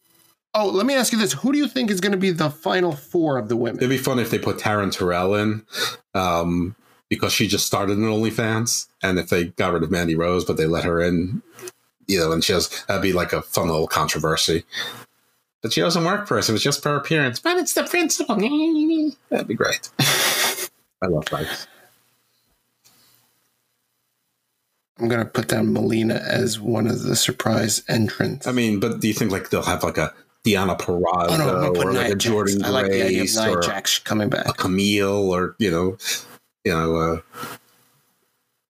Oh, 0.54 0.68
let 0.68 0.86
me 0.86 0.94
ask 0.94 1.12
you 1.12 1.18
this: 1.18 1.34
Who 1.34 1.52
do 1.52 1.58
you 1.58 1.68
think 1.68 1.90
is 1.90 2.00
going 2.00 2.12
to 2.12 2.18
be 2.18 2.30
the 2.30 2.48
final 2.48 2.92
four 2.92 3.36
of 3.36 3.50
the 3.50 3.56
women? 3.56 3.76
It'd 3.76 3.90
be 3.90 3.98
fun 3.98 4.18
if 4.18 4.30
they 4.30 4.38
put 4.38 4.56
Taryn 4.56 4.90
Terrell 4.90 5.34
in, 5.34 5.66
um, 6.14 6.74
because 7.10 7.34
she 7.34 7.46
just 7.46 7.66
started 7.66 7.98
in 7.98 8.04
OnlyFans, 8.04 8.86
and 9.02 9.18
if 9.18 9.28
they 9.28 9.44
got 9.44 9.74
rid 9.74 9.82
of 9.82 9.90
Mandy 9.90 10.14
Rose, 10.14 10.46
but 10.46 10.56
they 10.56 10.66
let 10.66 10.84
her 10.84 11.02
in, 11.02 11.42
you 12.06 12.18
know, 12.18 12.32
and 12.32 12.42
she 12.42 12.54
has 12.54 12.70
that'd 12.88 13.02
be 13.02 13.12
like 13.12 13.34
a 13.34 13.42
fun 13.42 13.68
little 13.68 13.86
controversy. 13.86 14.64
But 15.62 15.72
she 15.72 15.80
doesn't 15.80 16.04
work 16.04 16.28
for 16.28 16.38
us. 16.38 16.48
It 16.48 16.52
was 16.52 16.62
just 16.62 16.82
for 16.82 16.94
appearance. 16.96 17.40
But 17.40 17.56
it's 17.58 17.74
the 17.74 17.84
principle. 17.84 18.36
That'd 19.30 19.48
be 19.48 19.54
great. 19.54 19.90
I 19.98 21.06
love 21.08 21.28
fights. 21.28 21.66
I'm 24.98 25.08
gonna 25.08 25.26
put 25.26 25.48
down 25.48 25.72
Melina 25.72 26.14
as 26.14 26.58
one 26.58 26.86
of 26.86 27.02
the 27.02 27.16
surprise 27.16 27.82
entrants. 27.88 28.46
I 28.46 28.52
mean, 28.52 28.80
but 28.80 29.00
do 29.00 29.08
you 29.08 29.14
think 29.14 29.30
like 29.30 29.50
they'll 29.50 29.62
have 29.62 29.82
like 29.82 29.98
a 29.98 30.14
Diana 30.46 30.76
Peraza 30.76 31.26
oh, 31.30 31.36
no, 31.36 31.80
or 31.80 31.92
like 31.92 32.06
a 32.06 32.10
Jax. 32.10 32.24
Jordan 32.24 32.64
I 32.64 32.70
like 32.70 32.86
the 32.86 33.02
idea 33.02 33.22
of 33.22 33.26
Grace 33.26 33.36
Nia 33.36 33.56
or 33.56 33.60
Jax 33.60 33.98
coming 33.98 34.28
back. 34.28 34.46
a 34.46 34.52
Kamille 34.52 35.28
or 35.28 35.56
you 35.58 35.70
know, 35.70 35.98
you 36.64 36.72
know, 36.72 36.96
uh, 36.96 37.20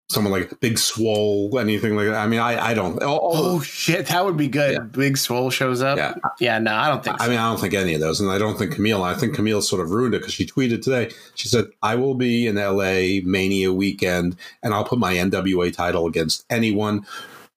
someone 0.08 0.32
like 0.32 0.60
Big 0.60 0.78
Swole, 0.78 1.58
anything 1.58 1.96
like 1.96 2.06
that. 2.06 2.16
I 2.16 2.26
mean, 2.26 2.40
I 2.40 2.68
I 2.68 2.74
don't. 2.74 2.98
Oh, 3.02 3.18
Oh 3.22 3.60
shit, 3.60 4.06
that 4.06 4.24
would 4.24 4.36
be 4.36 4.48
good. 4.48 4.74
Yeah. 4.74 4.80
Big 4.80 5.16
Swole 5.16 5.50
shows 5.50 5.82
up. 5.82 5.98
Yeah. 5.98 6.14
yeah. 6.38 6.58
No, 6.58 6.74
I 6.74 6.88
don't 6.88 7.02
think. 7.02 7.20
I 7.20 7.28
mean, 7.28 7.38
I 7.38 7.48
don't 7.48 7.60
think 7.60 7.74
any 7.74 7.94
of 7.94 8.00
those, 8.00 8.20
and 8.20 8.30
I 8.30 8.38
don't 8.38 8.58
think 8.58 8.74
Kamille. 8.74 9.02
I 9.02 9.14
think 9.14 9.34
Kamille 9.34 9.62
sort 9.62 9.82
of 9.82 9.90
ruined 9.90 10.14
it 10.14 10.18
because 10.18 10.34
she 10.34 10.46
tweeted 10.46 10.82
today. 10.82 11.10
She 11.34 11.48
said, 11.48 11.66
"I 11.82 11.96
will 11.96 12.14
be 12.14 12.46
in 12.46 12.56
LA 12.56 13.20
Mania 13.24 13.72
weekend, 13.72 14.36
and 14.62 14.72
I'll 14.74 14.84
put 14.84 14.98
my 14.98 15.14
NWA 15.14 15.72
title 15.72 16.06
against 16.06 16.44
anyone 16.50 17.06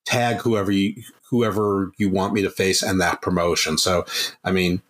tag 0.05 0.37
whoever 0.37 0.71
you 0.71 0.95
whoever 1.29 1.91
you 1.97 2.09
want 2.09 2.33
me 2.33 2.41
to 2.41 2.49
face 2.49 2.81
and 2.81 2.99
that 2.99 3.21
promotion. 3.21 3.77
So, 3.77 4.05
I 4.43 4.51
mean, 4.51 4.81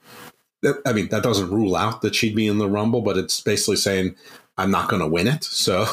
I 0.86 0.94
mean 0.94 1.10
that 1.10 1.24
doesn't 1.24 1.52
rule 1.52 1.76
out 1.76 2.02
that 2.02 2.16
she'd 2.16 2.36
be 2.36 2.48
in 2.48 2.58
the 2.58 2.70
Rumble, 2.70 3.02
but 3.02 3.18
it's 3.18 3.42
basically 3.42 3.76
saying 3.76 4.16
I'm 4.60 4.72
not 4.72 4.90
going 4.90 5.02
to 5.02 5.08
win 5.08 5.28
it. 5.28 5.44
So, 5.44 5.88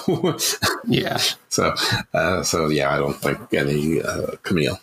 yeah. 0.86 1.18
So, 1.48 1.74
uh, 2.12 2.42
so 2.42 2.68
yeah, 2.68 2.92
I 2.92 2.98
don't 2.98 3.14
think 3.14 3.54
any 3.54 4.02
uh, 4.02 4.32
Kamille. 4.42 4.80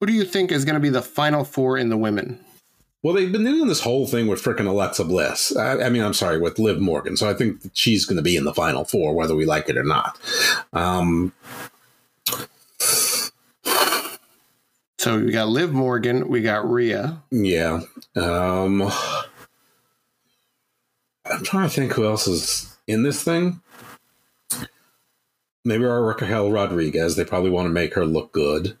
Who 0.00 0.06
do 0.06 0.12
you 0.14 0.24
think 0.24 0.50
is 0.50 0.64
going 0.64 0.74
to 0.74 0.80
be 0.80 0.88
the 0.88 1.02
final 1.02 1.44
four 1.44 1.76
in 1.76 1.90
the 1.90 1.98
women? 1.98 2.42
Well, 3.02 3.14
they've 3.14 3.30
been 3.30 3.44
doing 3.44 3.66
this 3.66 3.80
whole 3.80 4.06
thing 4.06 4.26
with 4.26 4.42
freaking 4.42 4.66
Alexa 4.66 5.04
Bliss. 5.04 5.54
I, 5.56 5.82
I, 5.82 5.90
mean, 5.90 6.02
I'm 6.02 6.14
sorry, 6.14 6.38
with 6.38 6.58
Liv 6.58 6.80
Morgan. 6.80 7.16
So 7.16 7.28
I 7.28 7.34
think 7.34 7.60
she's 7.74 8.04
going 8.06 8.16
to 8.16 8.22
be 8.22 8.36
in 8.36 8.44
the 8.44 8.54
final 8.54 8.84
four, 8.84 9.14
whether 9.14 9.34
we 9.34 9.44
like 9.44 9.68
it 9.68 9.76
or 9.76 9.84
not. 9.84 10.18
Um, 10.72 11.32
so 14.98 15.18
we 15.18 15.32
got 15.32 15.48
Liv 15.48 15.72
Morgan, 15.72 16.28
we 16.28 16.42
got 16.42 16.70
Rhea. 16.70 17.22
Yeah. 17.30 17.80
Um, 18.16 18.90
I'm 21.30 21.44
trying 21.44 21.68
to 21.68 21.74
think 21.74 21.92
who 21.92 22.04
else 22.04 22.26
is 22.26 22.76
in 22.86 23.02
this 23.02 23.22
thing. 23.22 23.60
Maybe 25.64 25.84
our 25.84 26.02
Raquel 26.02 26.50
Rodriguez. 26.50 27.16
They 27.16 27.24
probably 27.24 27.50
want 27.50 27.66
to 27.66 27.72
make 27.72 27.94
her 27.94 28.06
look 28.06 28.32
good. 28.32 28.76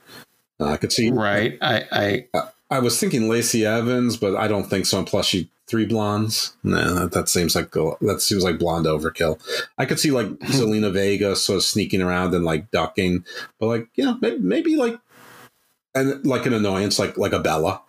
Uh, 0.58 0.66
I 0.66 0.76
could 0.76 0.92
see. 0.92 1.10
Right. 1.10 1.58
I, 1.60 2.24
I 2.34 2.42
I 2.70 2.78
was 2.78 2.98
thinking 2.98 3.28
Lacey 3.28 3.66
Evans, 3.66 4.16
but 4.16 4.36
I 4.36 4.48
don't 4.48 4.68
think 4.68 4.86
so. 4.86 4.98
And 4.98 5.06
plus, 5.06 5.26
she 5.26 5.50
three 5.66 5.86
blondes. 5.86 6.56
No, 6.64 6.94
that, 6.94 7.12
that 7.12 7.28
seems 7.28 7.54
like 7.54 7.70
that 7.70 8.18
seems 8.20 8.42
like 8.42 8.58
blonde 8.58 8.86
overkill. 8.86 9.40
I 9.78 9.86
could 9.86 10.00
see 10.00 10.10
like 10.10 10.26
Zelina 10.40 10.92
Vega 10.92 11.36
sort 11.36 11.58
of 11.58 11.62
sneaking 11.62 12.02
around 12.02 12.34
and 12.34 12.44
like 12.44 12.70
ducking, 12.70 13.24
but 13.58 13.66
like 13.66 13.88
you 13.94 14.04
know 14.04 14.18
maybe, 14.20 14.38
maybe 14.38 14.76
like 14.76 14.98
and 15.94 16.24
like 16.24 16.46
an 16.46 16.54
annoyance 16.54 16.98
like 16.98 17.16
like 17.16 17.32
a 17.32 17.40
Bella. 17.40 17.82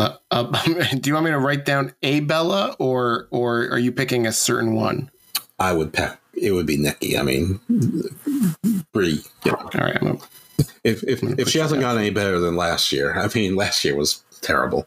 Uh, 0.00 0.16
uh, 0.30 0.64
do 1.00 1.10
you 1.10 1.14
want 1.14 1.26
me 1.26 1.30
to 1.30 1.38
write 1.38 1.66
down 1.66 1.92
a 2.02 2.20
Bella 2.20 2.74
or 2.78 3.28
or 3.30 3.68
are 3.68 3.78
you 3.78 3.92
picking 3.92 4.26
a 4.26 4.32
certain 4.32 4.74
one? 4.74 5.10
I 5.58 5.74
would 5.74 5.92
pick. 5.92 6.16
It 6.32 6.52
would 6.52 6.64
be 6.64 6.78
Nikki. 6.78 7.18
I 7.18 7.22
mean, 7.22 7.60
pretty. 8.94 9.18
You 9.44 9.52
know. 9.52 9.58
All 9.58 9.70
right. 9.74 9.96
I'm 10.00 10.06
gonna, 10.06 10.18
if 10.84 11.04
if, 11.04 11.22
if 11.38 11.50
she 11.50 11.58
hasn't 11.58 11.82
gotten 11.82 12.00
any 12.00 12.08
better 12.08 12.40
than 12.40 12.56
last 12.56 12.92
year, 12.92 13.14
I 13.14 13.28
mean, 13.34 13.56
last 13.56 13.84
year 13.84 13.94
was 13.94 14.22
terrible. 14.40 14.86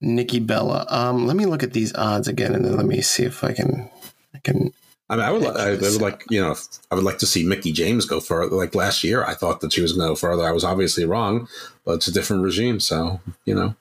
Nikki 0.00 0.40
Bella. 0.40 0.84
Um, 0.88 1.28
let 1.28 1.36
me 1.36 1.46
look 1.46 1.62
at 1.62 1.72
these 1.72 1.94
odds 1.94 2.26
again, 2.26 2.54
and 2.56 2.64
then 2.64 2.76
let 2.76 2.86
me 2.86 3.00
see 3.02 3.22
if 3.22 3.44
I 3.44 3.52
can. 3.52 3.88
I 4.34 4.38
can. 4.38 4.72
I 5.08 5.16
mean, 5.16 5.24
I 5.24 5.30
would, 5.30 5.44
I, 5.44 5.68
I 5.68 5.70
would 5.76 6.00
like, 6.00 6.24
you 6.30 6.40
know, 6.40 6.56
I 6.90 6.96
would 6.96 7.04
like 7.04 7.18
to 7.18 7.26
see 7.26 7.44
Mickie 7.46 7.72
James 7.72 8.06
go 8.06 8.18
further. 8.18 8.56
Like 8.56 8.74
last 8.74 9.04
year, 9.04 9.24
I 9.24 9.34
thought 9.34 9.60
that 9.60 9.72
she 9.72 9.80
was 9.80 9.92
going 9.92 10.06
to 10.08 10.12
go 10.12 10.16
further. 10.16 10.44
I 10.44 10.50
was 10.50 10.64
obviously 10.64 11.04
wrong, 11.04 11.48
but 11.84 11.92
it's 11.92 12.08
a 12.08 12.12
different 12.12 12.42
regime, 12.42 12.80
so 12.80 13.20
you 13.44 13.54
know. 13.54 13.76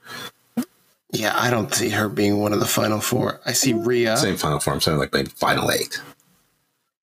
Yeah, 1.11 1.33
I 1.35 1.49
don't 1.49 1.73
see 1.73 1.89
her 1.89 2.09
being 2.09 2.39
one 2.39 2.53
of 2.53 2.59
the 2.59 2.65
final 2.65 2.99
four. 2.99 3.39
I 3.45 3.53
see 3.53 3.73
Rhea. 3.73 4.17
Same 4.17 4.35
final 4.35 4.59
four. 4.59 4.73
I'm 4.73 4.81
saying 4.81 4.97
like 4.97 5.13
maybe 5.13 5.29
final 5.29 5.71
eight. 5.71 6.01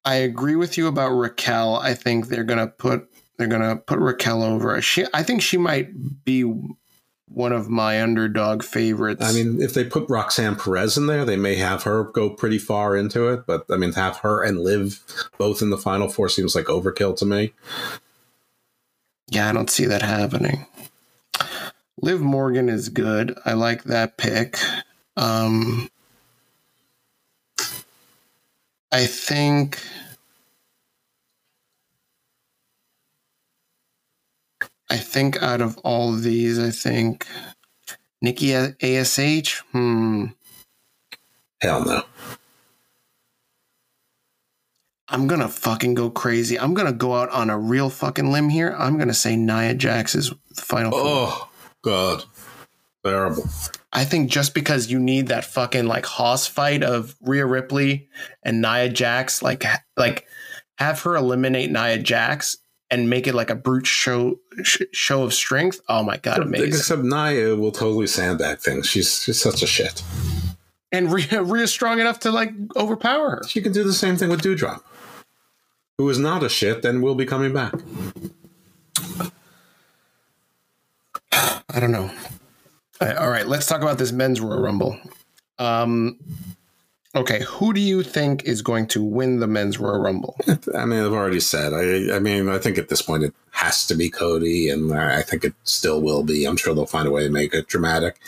I 0.04 0.16
agree 0.16 0.56
with 0.56 0.76
you 0.76 0.86
about 0.86 1.10
Raquel. 1.10 1.76
I 1.76 1.94
think 1.94 2.28
they're 2.28 2.44
gonna 2.44 2.66
put 2.66 3.08
they're 3.38 3.46
gonna 3.46 3.76
put 3.76 3.98
Raquel 3.98 4.42
over. 4.42 4.80
She, 4.82 5.04
I 5.14 5.22
think 5.22 5.42
she 5.42 5.56
might 5.56 6.24
be 6.24 6.44
one 7.34 7.52
of 7.52 7.68
my 7.68 8.02
underdog 8.02 8.62
favorites. 8.62 9.24
I 9.24 9.32
mean, 9.32 9.60
if 9.60 9.74
they 9.74 9.84
put 9.84 10.08
Roxanne 10.08 10.56
Perez 10.56 10.96
in 10.96 11.06
there, 11.06 11.24
they 11.24 11.36
may 11.36 11.56
have 11.56 11.82
her 11.84 12.04
go 12.04 12.30
pretty 12.30 12.58
far 12.58 12.96
into 12.96 13.28
it. 13.28 13.46
But 13.46 13.64
I 13.70 13.76
mean, 13.76 13.92
to 13.92 14.00
have 14.00 14.18
her 14.18 14.42
and 14.42 14.60
Liv 14.60 15.02
both 15.38 15.62
in 15.62 15.70
the 15.70 15.78
final 15.78 16.08
four 16.08 16.28
seems 16.28 16.54
like 16.54 16.66
overkill 16.66 17.16
to 17.18 17.26
me. 17.26 17.52
Yeah, 19.28 19.48
I 19.48 19.52
don't 19.52 19.70
see 19.70 19.86
that 19.86 20.02
happening. 20.02 20.66
Liv 22.00 22.20
Morgan 22.20 22.68
is 22.68 22.88
good. 22.88 23.38
I 23.44 23.52
like 23.52 23.84
that 23.84 24.16
pick. 24.18 24.58
Um, 25.16 25.88
I 28.90 29.06
think 29.06 29.80
I 34.92 34.98
think 34.98 35.42
out 35.42 35.62
of 35.62 35.78
all 35.78 36.12
of 36.12 36.22
these, 36.22 36.58
I 36.58 36.70
think 36.70 37.26
Nikki 38.20 38.52
ASH. 38.52 39.60
Hmm. 39.72 40.26
Hell 41.62 41.82
no. 41.86 42.02
I'm 45.08 45.26
gonna 45.26 45.48
fucking 45.48 45.94
go 45.94 46.10
crazy. 46.10 46.60
I'm 46.60 46.74
gonna 46.74 46.92
go 46.92 47.14
out 47.14 47.30
on 47.30 47.48
a 47.48 47.58
real 47.58 47.88
fucking 47.88 48.32
limb 48.32 48.50
here. 48.50 48.76
I'm 48.78 48.98
gonna 48.98 49.14
say 49.14 49.34
Nia 49.34 49.72
Jax 49.72 50.14
is 50.14 50.28
the 50.54 50.60
final. 50.60 50.92
Oh 50.94 51.48
God, 51.80 52.24
terrible. 53.02 53.48
I 53.94 54.04
think 54.04 54.30
just 54.30 54.52
because 54.52 54.90
you 54.90 55.00
need 55.00 55.28
that 55.28 55.46
fucking 55.46 55.86
like 55.86 56.04
hoss 56.04 56.46
fight 56.46 56.82
of 56.82 57.16
Rhea 57.22 57.46
Ripley 57.46 58.10
and 58.42 58.60
Nia 58.60 58.90
Jax, 58.90 59.42
like 59.42 59.64
like 59.96 60.26
have 60.76 61.00
her 61.00 61.16
eliminate 61.16 61.70
Nia 61.70 61.96
Jax 61.96 62.58
and 62.92 63.08
make 63.08 63.26
it 63.26 63.34
like 63.34 63.48
a 63.48 63.54
brute 63.54 63.86
show 63.86 64.38
sh- 64.62 64.82
show 64.92 65.22
of 65.22 65.32
strength. 65.32 65.80
Oh 65.88 66.02
my 66.04 66.18
god, 66.18 66.40
amazing! 66.40 66.68
Except 66.68 67.02
Nia 67.02 67.56
will 67.56 67.72
totally 67.72 68.06
sandbag 68.06 68.58
things. 68.58 68.86
She's 68.86 69.22
she's 69.22 69.40
such 69.40 69.62
a 69.62 69.66
shit. 69.66 70.04
And 70.92 71.10
Rhea 71.10 71.42
Rhea's 71.42 71.72
strong 71.72 71.98
enough 71.98 72.20
to 72.20 72.30
like 72.30 72.52
overpower 72.76 73.30
her. 73.30 73.42
She 73.48 73.62
can 73.62 73.72
do 73.72 73.82
the 73.82 73.94
same 73.94 74.16
thing 74.16 74.28
with 74.28 74.42
Doudrop, 74.42 74.82
who 75.96 76.08
is 76.10 76.18
not 76.18 76.44
a 76.44 76.50
shit 76.50 76.84
and 76.84 77.02
will 77.02 77.14
be 77.14 77.24
coming 77.24 77.54
back. 77.54 77.72
I 81.32 81.80
don't 81.80 81.92
know. 81.92 82.10
All 83.00 83.30
right, 83.30 83.48
let's 83.48 83.66
talk 83.66 83.80
about 83.80 83.98
this 83.98 84.12
men's 84.12 84.40
Royal 84.40 84.60
Rumble. 84.60 84.96
Um, 85.58 86.18
okay, 87.14 87.42
who 87.42 87.72
do 87.72 87.80
you 87.80 88.02
think 88.02 88.44
is 88.44 88.62
going 88.62 88.86
to 88.88 89.02
win 89.02 89.40
the 89.40 89.46
men's 89.46 89.78
Royal 89.78 90.00
Rumble? 90.00 90.36
I 90.74 90.84
mean, 90.84 91.00
I've 91.00 91.12
already 91.12 91.40
said. 91.40 91.72
I, 91.72 92.16
I 92.16 92.18
mean, 92.18 92.48
I 92.48 92.58
think 92.58 92.78
at 92.78 92.88
this 92.88 93.02
point 93.02 93.24
it 93.24 93.34
has 93.50 93.86
to 93.86 93.94
be 93.94 94.10
Cody, 94.10 94.68
and 94.70 94.92
I 94.92 95.22
think 95.22 95.44
it 95.44 95.54
still 95.64 96.00
will 96.00 96.22
be. 96.22 96.44
I'm 96.44 96.56
sure 96.56 96.74
they'll 96.74 96.86
find 96.86 97.06
a 97.06 97.10
way 97.10 97.24
to 97.24 97.30
make 97.30 97.54
it 97.54 97.68
dramatic. 97.68 98.18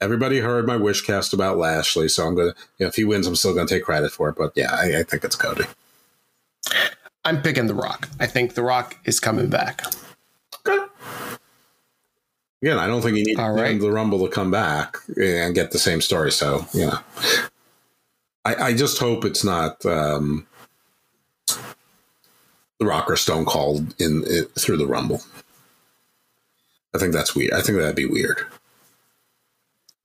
Everybody 0.00 0.38
heard 0.38 0.66
my 0.66 0.76
wish 0.76 1.02
cast 1.02 1.32
about 1.32 1.58
Lashley, 1.58 2.08
so 2.08 2.26
I'm 2.26 2.36
gonna. 2.36 2.54
You 2.78 2.84
know, 2.84 2.86
if 2.86 2.94
he 2.94 3.04
wins, 3.04 3.26
I'm 3.26 3.36
still 3.36 3.54
gonna 3.54 3.68
take 3.68 3.84
credit 3.84 4.12
for 4.12 4.28
it. 4.28 4.36
But 4.36 4.52
yeah, 4.54 4.72
I, 4.72 5.00
I 5.00 5.02
think 5.02 5.24
it's 5.24 5.36
Cody. 5.36 5.64
I'm 7.24 7.42
picking 7.42 7.66
The 7.66 7.74
Rock. 7.74 8.08
I 8.20 8.26
think 8.26 8.54
The 8.54 8.62
Rock 8.62 8.96
is 9.04 9.18
coming 9.18 9.50
back. 9.50 9.84
Okay. 10.66 10.84
Again, 12.62 12.78
I 12.78 12.86
don't 12.86 13.02
think 13.02 13.16
you 13.16 13.24
need 13.24 13.38
right. 13.38 13.78
the 13.78 13.90
Rumble 13.90 14.26
to 14.26 14.32
come 14.32 14.50
back 14.50 14.96
and 15.16 15.54
get 15.54 15.70
the 15.70 15.78
same 15.78 16.00
story. 16.00 16.32
So, 16.32 16.66
you 16.72 16.86
know, 16.86 16.98
I, 18.48 18.68
I 18.68 18.74
just 18.74 18.98
hope 18.98 19.26
it's 19.26 19.44
not 19.44 19.84
um, 19.84 20.46
the 22.78 22.86
Rock 22.86 23.10
or 23.10 23.16
Stone 23.16 23.44
Cold 23.44 23.94
in, 24.00 24.24
in 24.24 24.44
through 24.58 24.78
the 24.78 24.86
Rumble. 24.86 25.20
I 26.94 26.98
think 26.98 27.12
that's 27.12 27.34
weird. 27.34 27.52
I 27.52 27.60
think 27.60 27.76
that'd 27.76 27.94
be 27.94 28.06
weird. 28.06 28.46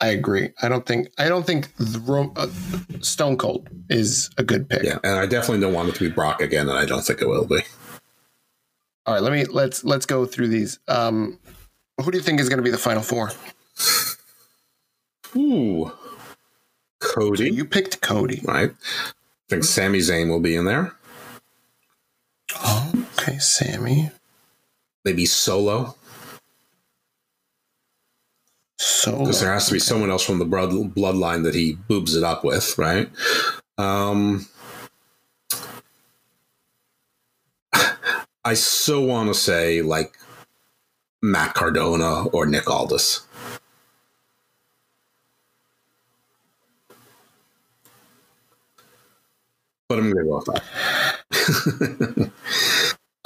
I 0.01 0.07
agree. 0.07 0.49
I 0.61 0.67
don't 0.67 0.85
think 0.85 1.07
I 1.17 1.29
don't 1.29 1.45
think 1.45 1.73
the, 1.77 2.31
uh, 2.35 2.99
Stone 2.99 3.37
Cold 3.37 3.69
is 3.89 4.29
a 4.37 4.43
good 4.43 4.67
pick. 4.67 4.83
Yeah, 4.83 4.99
and 5.05 5.17
I 5.17 5.25
definitely 5.25 5.61
don't 5.61 5.73
want 5.73 5.87
it 5.87 5.95
to 5.95 6.09
be 6.09 6.13
Brock 6.13 6.41
again, 6.41 6.67
and 6.67 6.77
I 6.77 6.85
don't 6.85 7.03
think 7.03 7.21
it 7.21 7.29
will 7.29 7.45
be. 7.45 7.61
All 9.05 9.13
right, 9.13 9.23
let 9.23 9.31
me 9.31 9.45
let's 9.45 9.85
let's 9.85 10.05
go 10.05 10.25
through 10.25 10.49
these. 10.49 10.79
Um, 10.89 11.39
who 12.03 12.11
do 12.11 12.17
you 12.17 12.23
think 12.23 12.41
is 12.41 12.49
going 12.49 12.57
to 12.57 12.63
be 12.63 12.71
the 12.71 12.77
final 12.77 13.03
four? 13.03 13.31
Ooh, 15.37 15.91
Cody. 17.03 17.49
So 17.49 17.55
you 17.55 17.65
picked 17.65 18.01
Cody, 18.01 18.41
right? 18.43 18.71
I 18.71 19.49
think 19.49 19.63
Sami 19.63 19.99
Zayn 19.99 20.29
will 20.29 20.39
be 20.39 20.55
in 20.55 20.65
there. 20.65 20.93
Oh, 22.55 22.91
okay, 23.19 23.37
Sami. 23.39 24.11
Maybe 25.05 25.25
Solo. 25.25 25.95
Solo. 28.79 29.19
Because 29.19 29.41
there 29.41 29.53
has 29.53 29.65
to 29.67 29.71
be 29.71 29.77
okay. 29.77 29.83
someone 29.83 30.09
else 30.09 30.23
from 30.23 30.39
the 30.39 30.45
blood 30.45 30.71
bloodline 30.71 31.43
that 31.43 31.55
he 31.55 31.73
boobs 31.87 32.15
it 32.15 32.23
up 32.23 32.43
with, 32.43 32.77
right? 32.77 33.09
Um, 33.77 34.47
I 38.45 38.53
so 38.55 39.01
want 39.01 39.29
to 39.29 39.33
say 39.33 39.81
like 39.81 40.17
Matt 41.21 41.53
Cardona 41.53 42.25
or 42.27 42.45
Nick 42.45 42.69
Aldis. 42.69 43.25
But 49.93 49.99
I'm 49.99 50.11
gonna 50.11 50.25
go 50.25 50.43
that. 52.01 52.31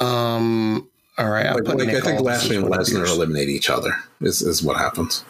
um. 0.00 0.86
All 1.16 1.30
right. 1.30 1.50
Like, 1.54 1.66
like 1.66 1.88
I 1.88 2.00
think 2.00 2.20
Lashley 2.20 2.56
and 2.56 2.66
Lesnar 2.66 3.08
eliminate 3.08 3.48
each 3.48 3.70
other. 3.70 3.92
Is 4.20 4.42
is 4.42 4.62
what 4.62 4.76
happens. 4.76 5.24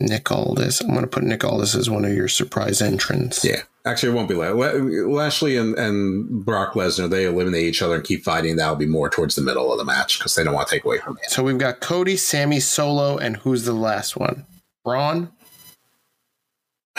Nick 0.00 0.30
Aldis. 0.30 0.82
I'm 0.82 0.90
going 0.90 1.00
to 1.00 1.06
put 1.06 1.22
Nick 1.22 1.44
Aldis 1.44 1.74
as 1.74 1.88
one 1.90 2.04
of 2.04 2.12
your 2.12 2.28
surprise 2.28 2.80
entrants. 2.80 3.44
Yeah, 3.44 3.62
Actually, 3.86 4.12
it 4.12 4.14
won't 4.14 4.28
be 4.28 4.34
La- 4.34 4.50
Lashley 4.50 5.56
and, 5.56 5.74
and 5.78 6.44
Brock 6.44 6.74
Lesnar. 6.74 7.08
They 7.08 7.24
eliminate 7.24 7.64
each 7.64 7.80
other 7.80 7.94
and 7.94 8.04
keep 8.04 8.22
fighting. 8.22 8.56
That'll 8.56 8.76
be 8.76 8.86
more 8.86 9.08
towards 9.08 9.34
the 9.34 9.42
middle 9.42 9.72
of 9.72 9.78
the 9.78 9.84
match 9.84 10.18
because 10.18 10.34
they 10.34 10.44
don't 10.44 10.54
want 10.54 10.68
to 10.68 10.74
take 10.74 10.84
away 10.84 10.98
from 10.98 11.18
it. 11.22 11.30
So 11.30 11.42
we've 11.42 11.58
got 11.58 11.80
Cody, 11.80 12.16
Sami, 12.16 12.60
Solo, 12.60 13.16
and 13.16 13.38
who's 13.38 13.64
the 13.64 13.72
last 13.72 14.16
one? 14.16 14.46
Braun. 14.84 15.30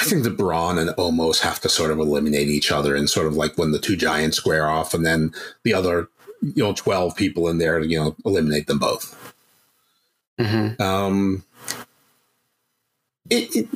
I 0.01 0.03
think 0.03 0.23
the 0.23 0.31
Braun 0.31 0.79
and 0.79 0.89
Omos 0.91 1.41
have 1.41 1.59
to 1.61 1.69
sort 1.69 1.91
of 1.91 1.99
eliminate 1.99 2.47
each 2.47 2.71
other 2.71 2.95
and 2.95 3.07
sort 3.07 3.27
of 3.27 3.35
like 3.35 3.55
when 3.55 3.71
the 3.71 3.77
two 3.77 3.95
giants 3.95 4.35
square 4.35 4.67
off, 4.67 4.95
and 4.95 5.05
then 5.05 5.31
the 5.61 5.75
other, 5.75 6.09
you 6.41 6.63
know, 6.63 6.73
twelve 6.73 7.15
people 7.15 7.47
in 7.47 7.59
there, 7.59 7.79
you 7.81 7.99
know, 7.99 8.15
eliminate 8.25 8.65
them 8.65 8.79
both. 8.79 9.35
Mm-hmm. 10.39 10.81
Um, 10.81 11.43
it, 13.29 13.55
it 13.55 13.67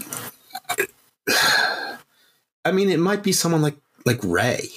I 2.65 2.71
mean, 2.71 2.89
it 2.89 2.99
might 2.99 3.21
be 3.21 3.31
someone 3.31 3.61
like 3.61 3.77
like 4.03 4.19
Ray, 4.23 4.67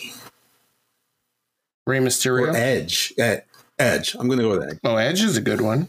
Rey 1.86 2.00
Mysterio, 2.00 2.52
or 2.52 2.56
Edge. 2.56 3.14
Ed, 3.16 3.44
Edge. 3.78 4.14
I'm 4.16 4.26
going 4.26 4.38
to 4.38 4.44
go 4.44 4.50
with 4.50 4.68
Edge. 4.68 4.78
Oh, 4.84 4.96
Edge 4.96 5.22
is 5.22 5.38
a 5.38 5.40
good 5.40 5.62
one. 5.62 5.88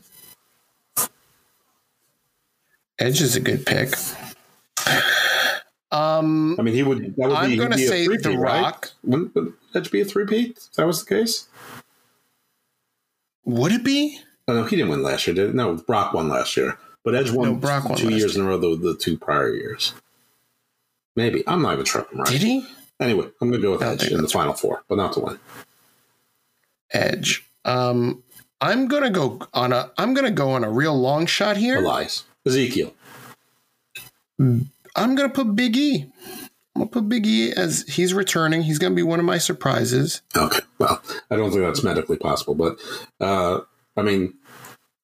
Edge 2.98 3.22
is 3.22 3.36
a 3.36 3.42
good 3.42 3.66
pick. 3.66 3.94
Um, 5.92 6.56
I 6.60 6.62
mean, 6.64 6.74
he 6.76 6.84
would. 6.84 7.16
That 7.16 7.30
would 7.30 7.32
I'm 7.32 7.58
gonna 7.58 7.78
say 7.78 8.06
three-peat, 8.06 8.24
The 8.24 8.38
right? 8.38 8.62
Rock. 8.62 8.92
Wouldn't 9.04 9.34
would 9.36 9.54
Edge 9.74 9.92
be 9.92 10.02
a 10.02 10.06
three-peat? 10.06 10.58
If 10.58 10.74
that 10.74 10.86
was 10.86 11.04
the 11.04 11.16
case? 11.16 11.48
Would 13.46 13.72
it 13.72 13.84
be? 13.84 14.20
Oh, 14.48 14.54
no, 14.54 14.64
he 14.64 14.76
didn't 14.76 14.92
win 14.92 15.04
last 15.04 15.26
year, 15.26 15.36
did 15.36 15.50
it? 15.50 15.56
No, 15.56 15.76
Brock 15.76 16.14
won 16.14 16.30
last 16.30 16.56
year. 16.58 16.78
But 17.04 17.16
Edge 17.16 17.32
won 17.32 17.48
No, 17.48 17.56
Brock 17.56 17.86
won 17.90 17.98
two 17.98 18.10
years 18.10 18.36
in 18.36 18.44
a 18.44 18.46
row, 18.46 18.58
the, 18.58 18.76
the 18.76 18.96
two 18.96 19.18
prior 19.18 19.54
years. 19.54 19.94
Maybe. 21.16 21.44
I'm 21.48 21.62
not 21.62 21.74
even 21.74 21.86
sure. 21.86 22.06
I'm 22.12 22.20
right. 22.20 22.30
Did 22.30 22.42
he? 22.42 22.66
Anyway, 23.00 23.28
I'm 23.42 23.50
going 23.50 23.62
to 23.62 23.68
go 23.68 23.72
with 23.72 23.82
Edge 23.84 24.12
in 24.12 24.22
the 24.22 24.28
final 24.28 24.54
four, 24.54 24.84
but 24.88 24.96
not 24.96 25.14
the 25.14 25.22
win. 25.22 25.40
Edge. 26.92 27.46
Um, 27.66 28.24
I'm 28.62 28.88
gonna 28.88 29.10
go 29.10 29.40
on 29.54 29.72
a. 29.72 29.92
I'm 29.98 30.14
gonna 30.14 30.32
go 30.32 30.52
on 30.52 30.64
a 30.64 30.70
real 30.70 31.00
long 31.00 31.26
shot 31.26 31.56
here. 31.58 31.78
Elias. 31.78 32.26
Ezekiel. 32.46 32.94
I'm 35.00 35.16
gonna 35.16 35.30
put 35.30 35.56
Big 35.56 35.76
E. 35.78 36.12
I'm 36.76 36.82
gonna 36.82 36.92
put 36.92 37.10
Big 37.10 37.26
E 37.26 37.52
as 37.54 37.84
he's 37.88 38.14
returning. 38.14 38.62
He's 38.62 38.80
gonna 38.80 38.96
be 38.96 39.04
one 39.04 39.20
of 39.20 39.26
my 39.26 39.38
surprises. 39.38 40.22
Okay. 40.36 40.60
Well, 40.78 41.02
I 41.32 41.36
don't 41.36 41.52
think 41.52 41.64
that's 41.64 41.84
medically 41.84 42.18
possible, 42.18 42.56
but 42.56 42.78
uh, 43.20 43.62
I 43.98 44.02
mean, 44.02 44.34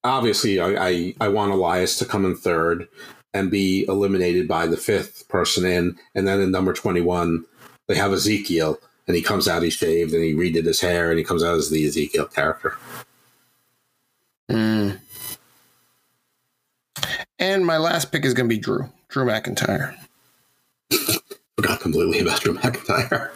obviously, 0.03 0.59
I, 0.59 0.87
I, 0.87 1.15
I 1.19 1.27
want 1.29 1.51
Elias 1.51 1.97
to 1.97 2.05
come 2.05 2.25
in 2.25 2.35
third 2.35 2.87
and 3.33 3.51
be 3.51 3.85
eliminated 3.89 4.47
by 4.47 4.67
the 4.67 4.77
fifth 4.77 5.27
person 5.27 5.65
in, 5.65 5.97
and 6.13 6.27
then 6.27 6.39
in 6.39 6.51
number 6.51 6.73
twenty-one, 6.73 7.45
they 7.87 7.95
have 7.95 8.13
Ezekiel, 8.13 8.79
and 9.07 9.15
he 9.15 9.21
comes 9.21 9.47
out, 9.47 9.63
he's 9.63 9.73
shaved, 9.73 10.13
and 10.13 10.23
he 10.23 10.33
redid 10.33 10.65
his 10.65 10.79
hair, 10.81 11.09
and 11.09 11.19
he 11.19 11.25
comes 11.25 11.43
out 11.43 11.57
as 11.57 11.69
the 11.69 11.85
Ezekiel 11.85 12.25
character. 12.25 12.77
Mm. 14.49 14.99
And 17.37 17.65
my 17.65 17.77
last 17.77 18.11
pick 18.11 18.23
is 18.23 18.33
gonna 18.33 18.47
be 18.47 18.57
Drew. 18.57 18.89
Drew 19.15 19.23
McIntyre. 19.23 19.95
Forgot 21.55 21.79
completely 21.79 22.19
about 22.19 22.41
Drew 22.41 22.53
McIntyre. 22.53 23.31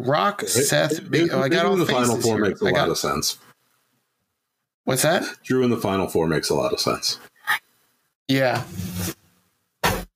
Rock, 0.00 0.40
Seth, 0.40 1.08
Big. 1.08 1.30
Oh, 1.32 1.40
I 1.40 1.48
got 1.48 1.64
all 1.64 1.74
in 1.74 1.78
the 1.78 1.86
final 1.86 2.20
four 2.20 2.38
here. 2.38 2.46
makes 2.46 2.60
a 2.60 2.64
I 2.64 2.70
lot 2.70 2.74
got, 2.74 2.88
of 2.88 2.98
sense. 2.98 3.38
what's 4.82 5.02
that? 5.02 5.22
Drew 5.44 5.62
in 5.62 5.70
the 5.70 5.76
final 5.76 6.08
four 6.08 6.26
makes 6.26 6.50
a 6.50 6.56
lot 6.56 6.72
of 6.72 6.80
sense. 6.80 7.20
Yeah. 8.26 8.64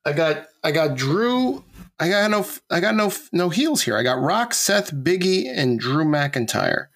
I 0.04 0.12
got 0.12 0.48
I 0.64 0.72
got 0.72 0.96
Drew. 0.96 1.62
I 2.00 2.08
got 2.08 2.28
no 2.28 2.44
I 2.68 2.80
got 2.80 2.96
no 2.96 3.12
no 3.30 3.48
heels 3.48 3.82
here. 3.82 3.96
I 3.96 4.02
got 4.02 4.20
Rock, 4.20 4.54
Seth, 4.54 4.92
Biggie, 4.92 5.46
and 5.48 5.78
Drew 5.78 6.04
McIntyre. 6.04 6.86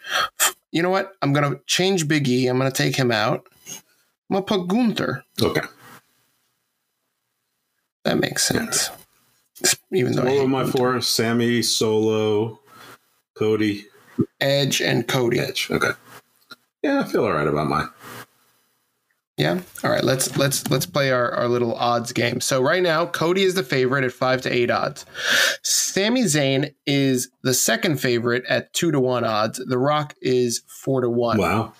You 0.73 0.83
know 0.83 0.91
what? 0.91 1.13
I'm 1.23 1.33
gonna 1.33 1.61
change 1.69 2.09
Biggie. 2.09 2.51
I'm 2.51 2.59
gonna 2.59 2.73
take 2.73 2.97
him 2.97 3.13
out. 3.13 3.47
I'm 3.69 4.35
gonna 4.35 4.43
put 4.43 4.67
Gunther. 4.67 5.23
Okay. 5.41 5.63
That 8.07 8.21
makes 8.21 8.45
sense. 8.45 8.91
Even 9.91 10.13
though 10.13 10.23
What 10.23 10.37
were 10.37 10.47
my 10.47 10.65
four? 10.65 11.01
Sami, 11.01 11.61
Solo, 11.61 12.61
Cody, 13.35 13.87
Edge 14.41 14.81
and 14.81 15.09
Cody. 15.09 15.41
Edge. 15.41 15.69
Okay. 15.73 15.91
Yeah, 16.85 17.01
I 17.01 17.05
feel 17.05 17.25
all 17.25 17.33
right 17.33 17.49
about 17.49 17.67
mine. 17.67 17.89
Yeah. 19.37 19.61
All 19.83 19.91
right. 19.91 20.05
Let's 20.05 20.37
let's 20.37 20.71
let's 20.71 20.87
play 20.87 21.11
our, 21.11 21.33
our 21.33 21.49
little 21.49 21.75
odds 21.75 22.13
game. 22.13 22.41
So 22.41 22.63
right 22.63 22.81
now, 22.81 23.07
Cody 23.07 23.43
is 23.43 23.55
the 23.55 23.65
favorite 23.65 24.05
at 24.05 24.13
five 24.13 24.41
to 24.43 24.55
eight 24.55 24.71
odds. 24.71 25.05
Sami 25.63 26.23
Zayn 26.23 26.75
is 26.87 27.29
the 27.43 27.55
second 27.55 28.01
favorite 28.01 28.45
at 28.49 28.73
two 28.73 28.93
to 28.93 29.01
one 29.01 29.25
odds. 29.25 29.59
The 29.59 29.79
Rock 29.79 30.15
is 30.23 30.63
four 30.69 31.01
to 31.01 31.11
one. 31.11 31.39
Wow. 31.39 31.73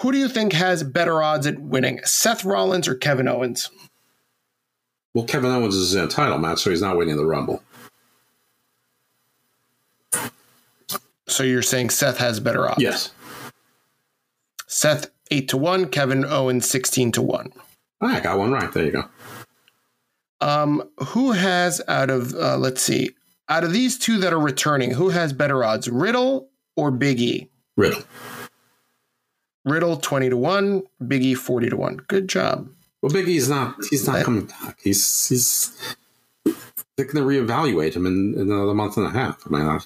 Who 0.00 0.10
do 0.10 0.16
you 0.16 0.28
think 0.28 0.54
has 0.54 0.82
better 0.84 1.22
odds 1.22 1.46
at 1.46 1.58
winning? 1.58 2.00
Seth 2.04 2.46
Rollins 2.46 2.88
or 2.88 2.94
Kevin 2.94 3.28
Owens? 3.28 3.70
Well, 5.18 5.26
Kevin 5.26 5.50
Owens 5.50 5.74
is 5.74 5.96
in 5.96 6.04
a 6.04 6.06
title 6.06 6.38
match, 6.38 6.60
so 6.60 6.70
he's 6.70 6.80
not 6.80 6.96
winning 6.96 7.16
the 7.16 7.26
Rumble. 7.26 7.60
So 11.26 11.42
you're 11.42 11.60
saying 11.60 11.90
Seth 11.90 12.18
has 12.18 12.38
better 12.38 12.68
odds? 12.70 12.80
Yes. 12.80 13.10
Seth 14.68 15.10
eight 15.32 15.48
to 15.48 15.56
one, 15.56 15.88
Kevin 15.88 16.24
Owens 16.24 16.70
sixteen 16.70 17.10
to 17.10 17.22
one. 17.22 17.52
Ah, 18.00 18.14
I 18.14 18.20
got 18.20 18.38
one 18.38 18.52
right. 18.52 18.70
There 18.70 18.84
you 18.84 18.92
go. 18.92 19.04
Um, 20.40 20.88
who 21.04 21.32
has 21.32 21.82
out 21.88 22.10
of 22.10 22.32
uh, 22.34 22.56
let's 22.56 22.80
see, 22.80 23.10
out 23.48 23.64
of 23.64 23.72
these 23.72 23.98
two 23.98 24.18
that 24.18 24.32
are 24.32 24.38
returning, 24.38 24.92
who 24.92 25.08
has 25.08 25.32
better 25.32 25.64
odds, 25.64 25.88
Riddle 25.88 26.48
or 26.76 26.92
Big 26.92 27.18
E? 27.18 27.50
Riddle. 27.76 28.04
Riddle 29.64 29.96
twenty 29.96 30.30
to 30.30 30.36
one, 30.36 30.84
Big 31.08 31.24
E 31.24 31.34
forty 31.34 31.68
to 31.70 31.76
one. 31.76 31.96
Good 32.06 32.28
job. 32.28 32.68
Well, 33.02 33.12
Big 33.12 33.28
E's 33.28 33.48
not. 33.48 33.76
He's 33.90 34.06
not 34.06 34.24
coming 34.24 34.46
back. 34.46 34.78
He's 34.82 35.28
he's. 35.28 35.96
They're 36.44 37.06
going 37.06 37.16
to 37.16 37.20
reevaluate 37.20 37.94
him 37.94 38.06
in, 38.06 38.34
in 38.34 38.50
another 38.50 38.74
month 38.74 38.96
and 38.96 39.06
a 39.06 39.10
half. 39.10 39.40
I 39.46 39.50
mean, 39.50 39.62
I, 39.62 39.78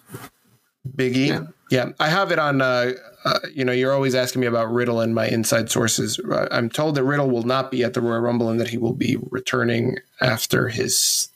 Big 0.96 1.16
E. 1.16 1.26
Yeah. 1.26 1.44
yeah, 1.70 1.88
I 2.00 2.08
have 2.08 2.32
it 2.32 2.38
on. 2.38 2.62
Uh, 2.62 2.92
uh, 3.24 3.38
you 3.54 3.64
know, 3.64 3.72
you're 3.72 3.92
always 3.92 4.14
asking 4.14 4.40
me 4.40 4.46
about 4.46 4.72
Riddle 4.72 5.00
and 5.00 5.14
my 5.14 5.26
inside 5.28 5.70
sources. 5.70 6.18
Uh, 6.18 6.48
I'm 6.50 6.68
told 6.68 6.94
that 6.94 7.04
Riddle 7.04 7.30
will 7.30 7.44
not 7.44 7.70
be 7.70 7.84
at 7.84 7.94
the 7.94 8.00
Royal 8.00 8.20
Rumble 8.20 8.48
and 8.48 8.58
that 8.58 8.68
he 8.68 8.78
will 8.78 8.94
be 8.94 9.16
returning 9.30 9.98
after 10.20 10.68
his 10.68 11.28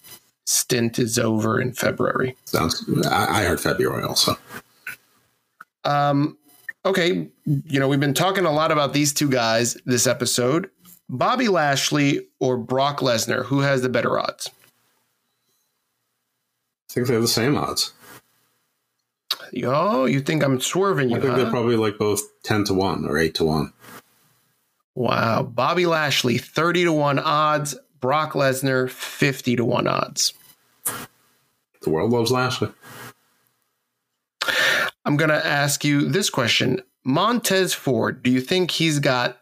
stint 0.46 0.98
is 0.98 1.18
over 1.18 1.60
in 1.60 1.72
February. 1.72 2.36
sounds. 2.44 2.84
I, 3.06 3.42
I 3.42 3.44
heard 3.44 3.60
February 3.60 4.02
also. 4.02 4.36
Um, 5.84 6.36
okay, 6.84 7.28
you 7.44 7.78
know, 7.78 7.86
we've 7.86 8.00
been 8.00 8.14
talking 8.14 8.46
a 8.46 8.52
lot 8.52 8.72
about 8.72 8.92
these 8.92 9.12
two 9.12 9.28
guys 9.28 9.76
this 9.86 10.06
episode. 10.06 10.70
Bobby 11.08 11.48
Lashley 11.48 12.26
or 12.40 12.56
Brock 12.56 13.00
Lesnar, 13.00 13.46
who 13.46 13.60
has 13.60 13.82
the 13.82 13.88
better 13.88 14.18
odds? 14.18 14.50
I 16.90 16.92
think 16.92 17.06
they 17.06 17.12
have 17.14 17.22
the 17.22 17.28
same 17.28 17.56
odds. 17.56 17.92
Yo, 19.52 20.06
you 20.06 20.20
think 20.20 20.42
I'm 20.42 20.60
swerving 20.60 21.10
you? 21.10 21.16
I 21.16 21.20
think 21.20 21.32
huh? 21.32 21.38
they're 21.38 21.50
probably 21.50 21.76
like 21.76 21.98
both 21.98 22.22
ten 22.42 22.64
to 22.64 22.74
one 22.74 23.04
or 23.06 23.18
eight 23.18 23.34
to 23.36 23.44
one. 23.44 23.72
Wow. 24.96 25.42
Bobby 25.42 25.84
Lashley, 25.84 26.38
30 26.38 26.84
to 26.84 26.92
1 26.92 27.18
odds. 27.18 27.76
Brock 28.00 28.32
Lesnar, 28.32 28.88
50 28.90 29.56
to 29.56 29.64
1 29.64 29.86
odds. 29.86 30.32
The 31.82 31.90
world 31.90 32.10
loves 32.10 32.30
Lashley. 32.30 32.70
I'm 35.04 35.16
going 35.16 35.30
to 35.30 35.46
ask 35.46 35.84
you 35.84 36.08
this 36.08 36.30
question 36.30 36.80
Montez 37.04 37.74
Ford, 37.74 38.22
do 38.22 38.30
you 38.30 38.40
think 38.40 38.70
he's 38.70 38.98
got 38.98 39.38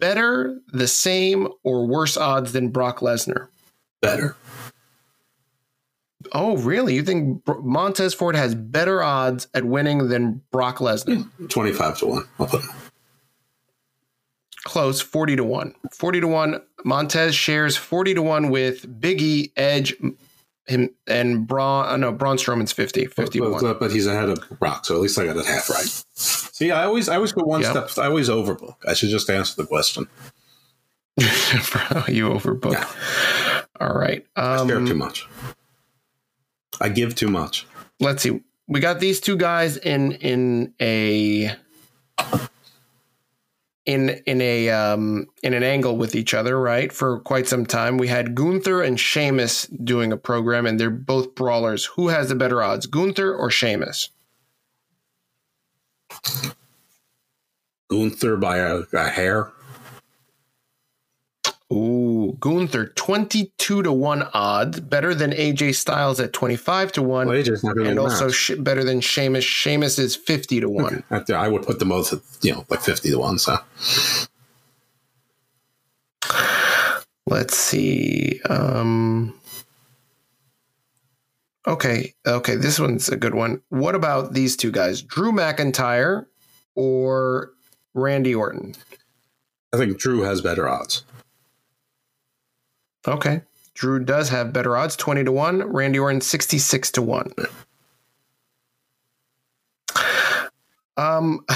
better, 0.00 0.60
the 0.68 0.88
same, 0.88 1.48
or 1.62 1.86
worse 1.86 2.16
odds 2.16 2.52
than 2.52 2.68
Brock 2.68 3.00
Lesnar? 3.00 3.48
Better. 4.00 4.36
Oh, 6.32 6.56
really? 6.56 6.94
You 6.94 7.02
think 7.02 7.42
Montez 7.62 8.14
Ford 8.14 8.36
has 8.36 8.54
better 8.54 9.02
odds 9.02 9.48
at 9.54 9.64
winning 9.64 10.08
than 10.08 10.42
Brock 10.50 10.78
Lesnar? 10.78 11.28
Twenty-five 11.48 11.98
to 11.98 12.06
one. 12.06 12.24
I'll 12.38 12.46
put 12.46 12.62
him. 12.62 12.70
Close, 14.64 15.00
40 15.00 15.36
to 15.36 15.44
1. 15.44 15.74
40 15.94 16.20
to 16.20 16.28
1. 16.28 16.60
Montez 16.84 17.34
shares 17.34 17.76
40 17.76 18.14
to 18.14 18.22
1 18.22 18.50
with 18.50 19.00
Big 19.00 19.22
E, 19.22 19.50
Edge, 19.56 19.94
him, 20.68 20.90
and 21.06 21.46
Braun. 21.46 21.86
Uh, 21.86 21.96
no, 21.96 22.12
Braun 22.12 22.36
Strowman's 22.36 22.72
50. 22.72 23.06
50 23.06 23.40
But, 23.40 23.78
but, 23.80 23.90
he's 23.90 24.06
ahead 24.06 24.28
of 24.28 24.38
Brock, 24.58 24.84
so 24.86 24.94
at 24.94 25.00
least 25.00 25.18
I 25.18 25.24
got 25.26 25.36
it 25.36 25.46
half 25.46 25.68
right. 25.70 26.04
See, 26.14 26.70
I 26.70 26.84
always 26.84 27.08
I 27.08 27.16
always 27.16 27.32
go 27.32 27.42
one 27.44 27.62
Yep. 27.62 27.90
step. 27.90 28.04
I 28.04 28.08
always 28.08 28.28
overbook. 28.28 28.76
I 28.86 28.94
should 28.94 29.10
just 29.10 29.28
answer 29.30 29.60
the 29.60 29.66
question. 29.66 30.06
Bro, 31.16 32.04
you 32.08 32.28
overbook. 32.28 33.64
All 33.80 33.92
right. 33.94 34.24
I 34.36 34.56
care 34.66 34.80
too 34.84 34.92
Um, 34.92 34.98
much. 34.98 35.26
I 36.80 36.88
give 36.88 37.14
too 37.14 37.28
much. 37.28 37.66
let's 38.00 38.22
see. 38.22 38.40
We 38.68 38.80
got 38.80 39.00
these 39.00 39.20
two 39.20 39.36
guys 39.36 39.76
in 39.78 40.12
in 40.12 40.74
a 40.80 41.54
in 43.88 44.10
in 44.26 44.42
a 44.42 44.68
um, 44.68 45.26
in 45.42 45.54
an 45.54 45.62
angle 45.62 45.96
with 45.96 46.14
each 46.14 46.34
other, 46.34 46.60
right? 46.60 46.92
For 46.92 47.20
quite 47.20 47.48
some 47.48 47.64
time, 47.64 47.96
we 47.96 48.08
had 48.08 48.34
Gunther 48.34 48.82
and 48.82 49.00
Sheamus 49.00 49.66
doing 49.66 50.12
a 50.12 50.18
program, 50.18 50.66
and 50.66 50.78
they're 50.78 50.90
both 50.90 51.34
brawlers. 51.34 51.86
Who 51.86 52.08
has 52.08 52.28
the 52.28 52.34
better 52.34 52.62
odds, 52.62 52.84
Gunther 52.84 53.34
or 53.34 53.50
Sheamus? 53.50 54.10
Gunther 57.88 58.36
by 58.36 58.58
a, 58.58 58.82
a 58.92 59.08
hair. 59.08 59.50
Ooh, 61.72 61.97
Gunther, 62.32 62.88
22 62.88 63.82
to 63.82 63.92
1 63.92 64.28
odds, 64.34 64.80
better 64.80 65.14
than 65.14 65.32
AJ 65.32 65.74
Styles 65.74 66.20
at 66.20 66.32
25 66.32 66.92
to 66.92 67.02
1. 67.02 67.26
Well, 67.26 67.36
AJ's 67.36 67.64
not 67.64 67.76
gonna 67.76 67.90
and 67.90 67.98
also 67.98 68.28
sh- 68.30 68.52
better 68.58 68.84
than 68.84 69.00
Sheamus. 69.00 69.44
Sheamus 69.44 69.98
is 69.98 70.16
50 70.16 70.60
to 70.60 70.68
1. 70.68 71.04
I, 71.10 71.24
I 71.32 71.48
would 71.48 71.62
put 71.62 71.78
them 71.78 71.88
both 71.88 72.12
at 72.12 72.20
you 72.42 72.52
know 72.52 72.64
like 72.68 72.80
fifty 72.80 73.10
to 73.10 73.18
one. 73.18 73.38
So 73.38 73.58
Let's 77.26 77.56
see. 77.56 78.40
Um 78.48 79.34
Okay, 81.66 82.14
okay, 82.26 82.56
this 82.56 82.78
one's 82.80 83.10
a 83.10 83.16
good 83.16 83.34
one. 83.34 83.60
What 83.68 83.94
about 83.94 84.32
these 84.32 84.56
two 84.56 84.70
guys? 84.70 85.02
Drew 85.02 85.32
McIntyre 85.32 86.24
or 86.74 87.50
Randy 87.92 88.34
Orton? 88.34 88.74
I 89.74 89.76
think 89.76 89.98
Drew 89.98 90.22
has 90.22 90.40
better 90.40 90.66
odds. 90.66 91.04
Okay. 93.08 93.42
Drew 93.74 93.98
does 94.04 94.28
have 94.28 94.52
better 94.52 94.76
odds, 94.76 94.96
20 94.96 95.24
to 95.24 95.32
1. 95.32 95.72
Randy 95.72 95.98
Orton 95.98 96.20
66 96.20 96.90
to 96.92 97.02
1. 97.02 97.32
Um 100.96 101.44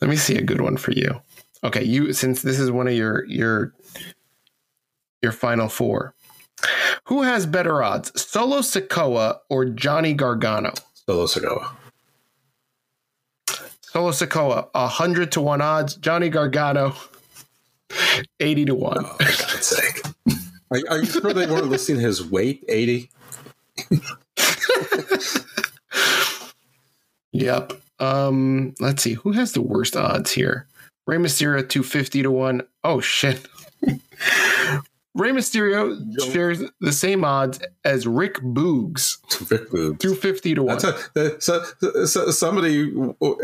Let 0.00 0.08
me 0.08 0.16
see 0.16 0.36
a 0.36 0.42
good 0.42 0.60
one 0.60 0.76
for 0.76 0.92
you. 0.92 1.20
Okay, 1.64 1.82
you 1.82 2.12
since 2.12 2.42
this 2.42 2.60
is 2.60 2.70
one 2.70 2.86
of 2.86 2.94
your 2.94 3.24
your 3.26 3.74
your 5.22 5.32
final 5.32 5.68
four. 5.68 6.14
Who 7.04 7.22
has 7.22 7.46
better 7.46 7.82
odds, 7.82 8.12
Solo 8.20 8.58
Sikoa 8.58 9.38
or 9.48 9.64
Johnny 9.64 10.14
Gargano? 10.14 10.72
Solo 10.94 11.26
Sikoa. 11.26 11.74
Solo 13.80 14.10
Sikoa, 14.10 14.68
100 14.72 15.32
to 15.32 15.40
1 15.40 15.60
odds. 15.62 15.94
Johnny 15.94 16.28
Gargano, 16.28 16.94
80 18.40 18.64
to 18.66 18.74
1. 18.74 18.96
Oh, 18.98 19.16
God's 19.18 19.66
sake. 19.66 20.02
Are, 20.70 20.78
are 20.90 20.98
you 20.98 21.06
sure 21.06 21.32
they 21.32 21.46
weren't 21.46 21.68
listing 21.68 21.98
his 21.98 22.22
weight? 22.22 22.62
Eighty. 22.68 23.10
Yep. 27.32 27.72
Um, 28.00 28.74
let's 28.80 29.02
see. 29.02 29.14
Who 29.14 29.32
has 29.32 29.52
the 29.52 29.62
worst 29.62 29.96
odds 29.96 30.32
here? 30.32 30.66
Rey 31.06 31.18
Mysterio 31.18 31.68
250 31.68 32.22
to 32.22 32.30
1. 32.30 32.62
Oh 32.84 33.00
shit. 33.00 33.46
Rey 35.14 35.30
Mysterio 35.30 35.98
shares 36.32 36.62
the 36.80 36.92
same 36.92 37.24
odds 37.24 37.58
as 37.84 38.06
Rick 38.06 38.36
Boogs, 38.36 39.18
Rick 39.50 39.70
Boogs. 39.70 39.98
250 39.98 40.54
to 40.54 40.62
1. 40.62 40.78
That's 40.78 40.84
a, 40.84 40.94
uh, 41.16 41.40
so, 41.40 41.64
so 42.04 42.30
somebody 42.30 42.94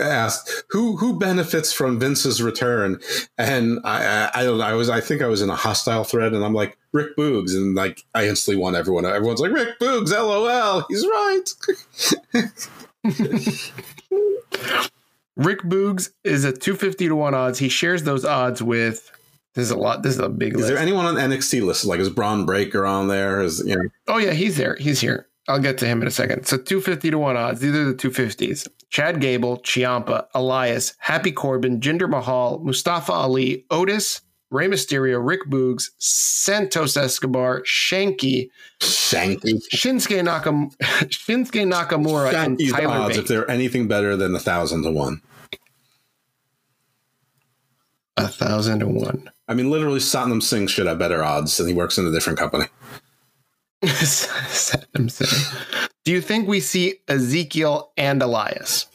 asked 0.01 0.65
who 0.71 0.97
who 0.97 1.19
benefits 1.19 1.73
from 1.73 1.99
Vince's 1.99 2.43
return, 2.43 3.01
and 3.39 3.81
I, 3.85 4.07
I 4.07 4.31
I 4.35 4.45
don't 4.45 4.59
know. 4.59 4.65
I 4.65 4.75
was 4.75 4.89
I 4.89 5.01
think 5.01 5.23
I 5.23 5.27
was 5.27 5.43
in 5.43 5.51
a 5.51 5.57
hostile 5.57 6.05
thread, 6.05 6.33
and 6.33 6.45
I'm 6.45 6.55
like 6.55 6.77
Rick 6.93 7.17
Boogs, 7.17 7.55
and 7.55 7.75
like 7.75 8.05
I 8.15 8.29
instantly 8.29 8.63
won 8.63 8.77
everyone. 8.77 9.05
Everyone's 9.07 9.41
like 9.41 9.53
Rick 9.53 9.81
Boogs, 9.81 10.13
lol. 10.13 10.85
He's 10.89 11.05
right. 11.05 11.45
Rick 15.37 15.63
Boogs 15.63 16.11
is 16.23 16.45
at 16.45 16.61
250 16.61 17.09
to 17.09 17.17
1 17.17 17.35
odds. 17.35 17.59
He 17.59 17.69
shares 17.69 18.05
those 18.05 18.25
odds 18.25 18.63
with 18.63 19.11
this 19.55 19.65
is 19.65 19.71
a 19.71 19.77
lot. 19.77 20.03
This 20.03 20.15
is 20.15 20.21
a 20.21 20.29
big 20.29 20.55
list. 20.55 20.65
Is 20.65 20.71
list. 20.71 20.75
there 20.75 20.83
anyone 20.83 21.07
on 21.07 21.15
NXT 21.15 21.63
list? 21.65 21.85
Like 21.85 22.01
is 22.01 22.11
Bron 22.11 22.45
Breakker 22.45 22.85
on 22.87 23.09
there? 23.09 23.41
Is 23.41 23.63
you 23.67 23.77
know 23.77 23.89
Oh 24.09 24.19
yeah, 24.19 24.33
he's 24.33 24.57
there. 24.57 24.77
He's 24.77 25.01
here. 25.01 25.29
I'll 25.47 25.59
get 25.61 25.77
to 25.79 25.87
him 25.87 26.01
in 26.01 26.09
a 26.09 26.11
second. 26.11 26.47
So 26.47 26.57
250 26.57 27.11
to 27.11 27.19
1 27.19 27.37
odds. 27.37 27.61
These 27.61 27.75
are 27.75 27.85
the 27.85 27.95
250s. 27.95 28.67
Chad 28.89 29.21
Gable, 29.21 29.59
Ciampa, 29.59 30.27
Elias, 30.35 30.95
Happy 30.99 31.33
Corbin, 31.33 31.81
Jinder 31.81 32.09
Mahal, 32.09 32.61
Mustafa 32.61 33.13
Ali, 33.13 33.67
Otis, 33.71 34.23
Rey 34.51 34.69
Mysterio, 34.69 35.21
Rick 35.23 35.51
Boogs, 35.51 35.91
Santos 35.99 36.97
Escobar, 36.97 37.61
Shanky, 37.65 38.49
Shanky? 38.81 39.61
Shinsuke, 39.75 40.23
Nakam- 40.25 40.75
Shinsuke 41.11 41.71
Nakamura, 41.71 42.33
and 42.33 42.59
Tyler 42.71 42.89
odds 42.89 43.17
Bate. 43.17 43.23
if 43.25 43.29
they're 43.29 43.51
anything 43.51 43.87
better 43.87 44.17
than 44.17 44.35
a 44.35 44.39
thousand 44.41 44.83
to 44.85 44.91
one. 44.91 45.21
A 48.17 48.29
thousand 48.29 48.79
to 48.81 48.87
one. 48.87 49.29
I 49.49 49.55
mean, 49.55 49.71
literally, 49.71 50.01
Satnam 50.01 50.43
Singh 50.43 50.67
should 50.67 50.87
have 50.87 50.99
better 50.99 51.23
odds, 51.23 51.59
and 51.61 51.69
he 51.69 51.75
works 51.75 51.99
in 51.99 52.07
a 52.07 52.11
different 52.11 52.39
company. 52.39 52.65
Satnam 53.83 55.11
Singh. 55.11 55.89
Do 56.05 56.13
you 56.13 56.21
think 56.21 56.49
we 56.49 56.61
see 56.61 56.95
Ezekiel 57.09 57.93
and 57.97 58.23
Elias? 58.23 58.87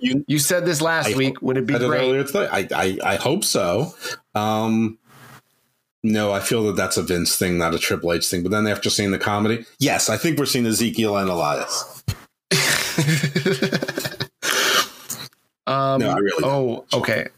You, 0.00 0.24
You 0.28 0.38
said 0.38 0.66
this 0.66 0.80
last 0.80 1.14
I 1.14 1.16
week. 1.16 1.42
Would 1.42 1.56
it 1.56 1.66
be 1.66 1.74
I 1.74 1.78
great? 1.78 2.00
earlier 2.00 2.24
today. 2.24 2.48
I, 2.50 2.68
I, 2.74 2.98
I 3.04 3.16
hope 3.16 3.42
so. 3.44 3.92
Um, 4.34 4.98
no, 6.04 6.32
I 6.32 6.40
feel 6.40 6.64
that 6.64 6.76
that's 6.76 6.96
a 6.96 7.02
Vince 7.02 7.36
thing, 7.36 7.58
not 7.58 7.74
a 7.74 7.78
Triple 7.78 8.12
H 8.12 8.26
thing. 8.28 8.42
But 8.42 8.52
then 8.52 8.66
after 8.68 8.88
seeing 8.88 9.10
the 9.10 9.18
comedy, 9.18 9.64
yes, 9.80 10.08
I 10.08 10.16
think 10.16 10.38
we're 10.38 10.46
seeing 10.46 10.64
Ezekiel 10.66 11.16
and 11.16 11.28
Elias. 11.28 12.02
Um, 15.66 16.00
No, 16.00 16.10
I 16.10 16.16
really 16.18 16.44
Oh, 16.44 16.84
okay. 16.92 17.28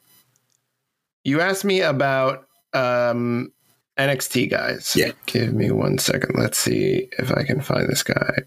You 1.24 1.40
asked 1.40 1.64
me 1.64 1.80
about 1.80 2.46
um, 2.72 3.52
NXT 3.98 4.50
guys. 4.50 4.94
Yeah. 4.96 5.12
Give 5.26 5.52
me 5.52 5.70
one 5.70 5.98
second. 5.98 6.34
Let's 6.36 6.58
see 6.58 7.08
if 7.18 7.30
I 7.32 7.44
can 7.44 7.60
find 7.60 7.88
this 7.88 8.02
guy. 8.02 8.38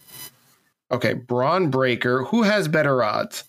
Okay, 0.91 1.13
Bron 1.13 1.69
Breakker. 1.69 2.23
Who 2.25 2.43
has 2.43 2.67
better 2.67 3.03
odds? 3.03 3.43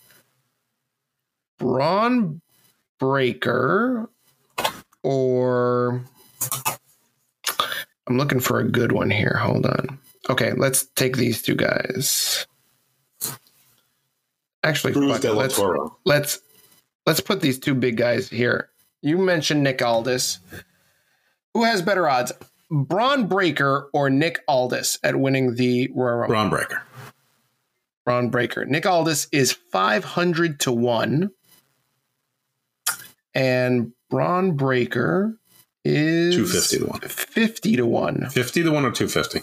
Bron 1.59 2.41
Breakker 2.99 4.09
or 5.03 6.01
I'm 8.07 8.17
looking 8.17 8.39
for 8.39 8.59
a 8.59 8.69
good 8.69 8.91
one 8.91 9.09
here. 9.09 9.37
Hold 9.39 9.65
on. 9.65 9.99
Okay, 10.29 10.53
let's 10.53 10.85
take 10.95 11.17
these 11.17 11.41
two 11.41 11.55
guys. 11.55 12.45
Actually, 14.63 14.93
fuck 14.93 15.19
it, 15.19 15.21
de 15.21 15.31
la 15.31 15.39
let's, 15.39 15.59
let's 16.05 16.39
let's 17.05 17.19
put 17.21 17.41
these 17.41 17.59
two 17.59 17.73
big 17.73 17.97
guys 17.97 18.29
here. 18.29 18.69
You 19.07 19.17
mentioned 19.17 19.63
Nick 19.63 19.81
Aldis. 19.81 20.39
Who 21.53 21.63
has 21.63 21.81
better 21.81 22.09
odds, 22.09 22.33
Bron 22.69 23.27
Breakker 23.27 23.89
or 23.93 24.09
Nick 24.09 24.43
Aldis 24.49 24.99
at 25.01 25.15
winning 25.15 25.55
the 25.55 25.89
Royal 25.95 26.17
Rumble? 26.17 26.33
Bron 26.33 26.49
Breakker. 26.49 26.83
Bron 28.03 28.29
Breakker. 28.29 28.65
Nick 28.65 28.85
Aldis 28.85 29.29
is 29.31 29.53
500 29.53 30.59
to 30.59 30.73
1. 30.73 31.31
And 33.33 33.93
Bron 34.09 34.57
Breakker 34.57 35.37
is 35.85 36.35
250 36.35 36.79
to 36.79 36.85
1. 36.85 36.99
50 36.99 37.75
to 37.77 37.85
1. 37.85 38.29
50 38.29 38.63
to 38.63 38.71
1 38.71 38.85
or 38.85 38.91
250? 38.91 39.39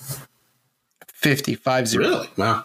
50, 1.08 1.54
5 1.54 1.88
0. 1.88 2.04
Really? 2.04 2.28
Wow. 2.36 2.64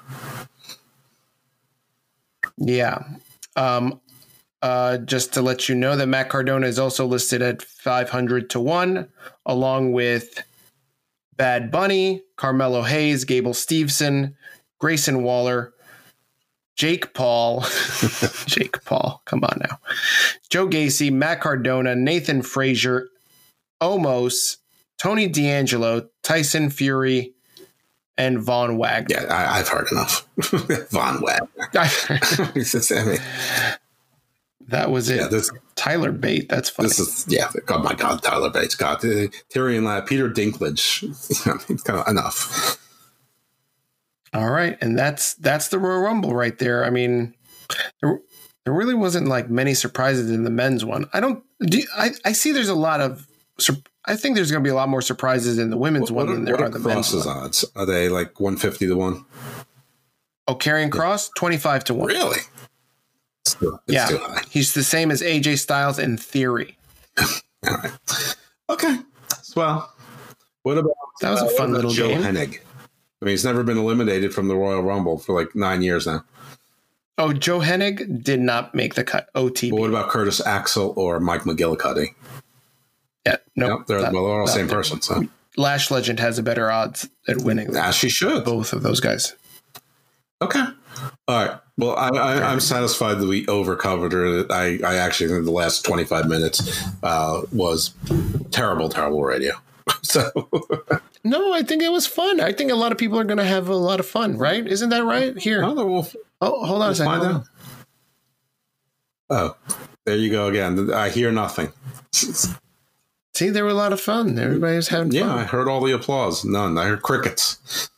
Yeah. 2.57 3.03
Um, 3.55 4.01
uh, 4.61 4.97
just 4.97 5.33
to 5.33 5.41
let 5.41 5.69
you 5.69 5.75
know 5.75 5.95
that 5.95 6.07
Matt 6.07 6.29
Cardona 6.29 6.67
is 6.67 6.79
also 6.79 7.05
listed 7.05 7.41
at 7.41 7.61
500 7.61 8.49
to 8.51 8.59
1, 8.59 9.07
along 9.45 9.93
with 9.93 10.43
Bad 11.35 11.71
Bunny, 11.71 12.23
Carmelo 12.35 12.81
Hayes, 12.81 13.23
Gable 13.23 13.53
Steveson, 13.53 14.35
Grayson 14.79 15.23
Waller, 15.23 15.73
Jake 16.75 17.13
Paul, 17.13 17.61
Jake 18.45 18.83
Paul, 18.85 19.21
come 19.25 19.43
on 19.43 19.61
now, 19.61 19.79
Joe 20.49 20.67
Gacy, 20.67 21.11
Matt 21.11 21.41
Cardona, 21.41 21.95
Nathan 21.95 22.41
Frazer, 22.41 23.09
Omos, 23.81 24.57
Tony 24.97 25.27
D'Angelo, 25.27 26.09
Tyson 26.23 26.69
Fury, 26.69 27.33
and 28.17 28.39
Von 28.39 28.77
Wagner. 28.77 29.21
Yeah, 29.21 29.33
I, 29.33 29.59
I've 29.59 29.69
heard 29.69 29.87
enough. 29.91 30.27
Von 30.91 31.21
Wagner. 31.21 31.47
I 31.73 33.05
mean, 33.05 33.19
that 34.69 34.89
was 34.91 35.09
it. 35.09 35.17
yeah, 35.17 35.27
this, 35.27 35.51
Tyler 35.75 36.11
Bate. 36.11 36.49
That's 36.49 36.69
funny. 36.69 36.89
this 36.89 36.99
is, 36.99 37.25
yeah, 37.27 37.49
oh 37.69 37.79
my 37.79 37.93
God, 37.93 38.21
Tyler 38.23 38.49
Bates. 38.49 38.75
God, 38.75 38.97
uh, 39.05 39.27
Tyrion 39.53 39.83
Ladd, 39.83 40.05
Peter 40.07 40.29
Dinklage. 40.29 41.03
I 41.47 41.53
mean, 41.69 41.77
kind 41.79 41.99
of 41.99 42.07
enough. 42.07 42.77
All 44.33 44.49
right, 44.49 44.77
and 44.81 44.97
that's 44.97 45.33
that's 45.35 45.69
the 45.69 45.79
Royal 45.79 46.01
Rumble 46.01 46.35
right 46.35 46.57
there. 46.59 46.85
I 46.85 46.89
mean, 46.91 47.33
there, 48.01 48.19
there 48.63 48.73
really 48.73 48.93
wasn't 48.93 49.27
like 49.27 49.49
many 49.49 49.73
surprises 49.73 50.29
in 50.29 50.43
the 50.43 50.51
men's 50.51 50.85
one. 50.85 51.09
I 51.13 51.19
don't. 51.19 51.43
Do 51.59 51.79
you- 51.79 51.87
I 51.97 52.11
I 52.25 52.31
see 52.33 52.51
there's 52.51 52.69
a 52.69 52.75
lot 52.75 53.01
of. 53.01 53.25
I 54.05 54.15
think 54.15 54.35
there's 54.35 54.49
going 54.51 54.63
to 54.63 54.67
be 54.67 54.71
a 54.71 54.75
lot 54.75 54.87
more 54.87 55.01
surprises 55.01 55.57
in 55.59 55.69
the 55.69 55.77
women's 55.77 56.11
What, 56.11 56.27
one 56.27 56.29
are, 56.29 56.35
than 56.35 56.45
there 56.45 56.53
what 56.55 56.61
are 56.61 56.65
are 56.67 56.69
the 56.69 56.79
men's 56.79 57.09
Kross's 57.11 57.25
one. 57.25 57.37
odds? 57.37 57.65
Are 57.75 57.85
they 57.85 58.07
like 58.07 58.39
150 58.39 58.87
to 58.87 58.95
1? 58.95 59.25
Oh, 60.47 60.55
Karrion 60.55 60.89
Kross, 60.89 61.29
twenty 61.35 61.57
five 61.57 61.83
to 61.85 61.93
one. 61.93 62.07
Really? 62.07 62.37
Too, 63.55 63.79
it's 63.87 63.93
yeah, 63.95 64.05
too 64.07 64.17
high. 64.17 64.41
he's 64.49 64.73
the 64.73 64.83
same 64.83 65.11
as 65.11 65.21
AJ 65.21 65.59
Styles 65.59 65.99
in 65.99 66.17
theory. 66.17 66.77
All 67.19 67.75
right. 67.77 67.91
Okay. 68.69 68.97
Well, 69.55 69.91
what 70.63 70.77
about 70.77 70.93
That 71.21 71.31
was 71.31 71.41
a 71.41 71.43
uh, 71.43 71.47
what 71.47 71.57
fun 71.57 71.73
little 71.73 71.91
Joe 71.91 72.07
game. 72.09 72.21
Hennig? 72.21 72.59
I 73.21 73.25
mean, 73.25 73.31
he's 73.31 73.43
never 73.45 73.63
been 73.63 73.77
eliminated 73.77 74.33
from 74.33 74.47
the 74.47 74.55
Royal 74.55 74.81
Rumble 74.81 75.17
for 75.17 75.33
like 75.39 75.55
nine 75.55 75.81
years 75.81 76.07
now. 76.07 76.23
Oh, 77.17 77.33
Joe 77.33 77.59
Hennig 77.59 78.23
did 78.23 78.39
not 78.39 78.73
make 78.73 78.93
the 78.95 79.03
cut. 79.03 79.27
OTB. 79.35 79.71
But 79.71 79.79
what 79.79 79.89
about 79.89 80.09
Curtis 80.09 80.39
Axel 80.45 80.93
or 80.95 81.19
Mike 81.19 81.41
McGillicutty? 81.41 82.15
yeah, 83.25 83.35
no, 83.57 83.67
Nope, 83.67 83.87
they're, 83.87 84.01
that- 84.01 84.13
well, 84.13 84.25
they're 84.25 84.39
all 84.39 84.45
the 84.45 84.51
that- 84.51 84.57
same 84.57 84.67
person. 84.69 85.01
So 85.01 85.23
Lash 85.57 85.91
Legend 85.91 86.19
has 86.21 86.39
a 86.39 86.43
better 86.43 86.71
odds 86.71 87.09
at 87.27 87.37
winning 87.41 87.71
than 87.71 87.83
as 87.83 87.95
she 87.95 88.07
should. 88.07 88.45
both 88.45 88.71
of 88.71 88.83
those 88.83 89.01
guys. 89.01 89.35
Okay. 90.41 90.63
All 91.27 91.45
right. 91.45 91.59
Well, 91.79 91.95
I, 91.95 92.09
I, 92.09 92.51
I'm 92.51 92.59
satisfied 92.59 93.15
that 93.19 93.27
we 93.27 93.47
overcovered 93.47 94.13
it. 94.13 94.51
I, 94.51 94.79
I 94.85 94.95
actually 94.95 95.29
think 95.29 95.45
the 95.45 95.51
last 95.51 95.85
25 95.85 96.27
minutes 96.27 96.83
uh, 97.03 97.41
was 97.53 97.93
terrible, 98.51 98.89
terrible 98.89 99.23
radio. 99.23 99.53
So 100.03 100.29
No, 101.23 101.51
I 101.53 101.63
think 101.63 101.81
it 101.81 101.91
was 101.91 102.05
fun. 102.05 102.39
I 102.39 102.51
think 102.51 102.71
a 102.71 102.75
lot 102.75 102.91
of 102.91 102.97
people 102.99 103.19
are 103.19 103.23
going 103.23 103.37
to 103.39 103.43
have 103.43 103.67
a 103.69 103.75
lot 103.75 103.99
of 103.99 104.05
fun, 104.05 104.37
right? 104.37 104.65
Isn't 104.65 104.89
that 104.89 105.03
right? 105.03 105.35
Here. 105.37 105.63
Oh, 105.63 105.73
we'll, 105.73 106.07
Oh, 106.41 106.63
hold 106.65 106.81
on 106.81 106.87
a 106.87 106.89
we'll 106.89 106.95
second. 106.95 107.13
out. 107.13 107.23
on. 107.25 107.45
Oh, 109.31 109.55
there 110.05 110.15
you 110.15 110.29
go 110.31 110.47
again. 110.47 110.91
I 110.93 111.09
hear 111.09 111.31
nothing. 111.31 111.71
See, 112.11 113.49
they 113.49 113.61
were 113.61 113.69
a 113.69 113.73
lot 113.73 113.91
of 113.93 113.99
fun. 114.01 114.37
Everybody 114.37 114.75
was 114.75 114.89
having 114.89 115.11
fun. 115.11 115.19
Yeah, 115.19 115.33
I 115.33 115.43
heard 115.43 115.67
all 115.67 115.81
the 115.81 115.91
applause. 115.93 116.45
None. 116.45 116.77
I 116.77 116.85
heard 116.85 117.01
crickets. 117.01 117.89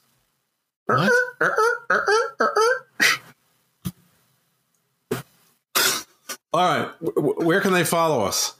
What? 0.85 1.11
All 6.53 6.80
right. 6.80 6.91
Where 6.99 7.61
can 7.61 7.73
they 7.73 7.84
follow 7.84 8.26
us? 8.26 8.56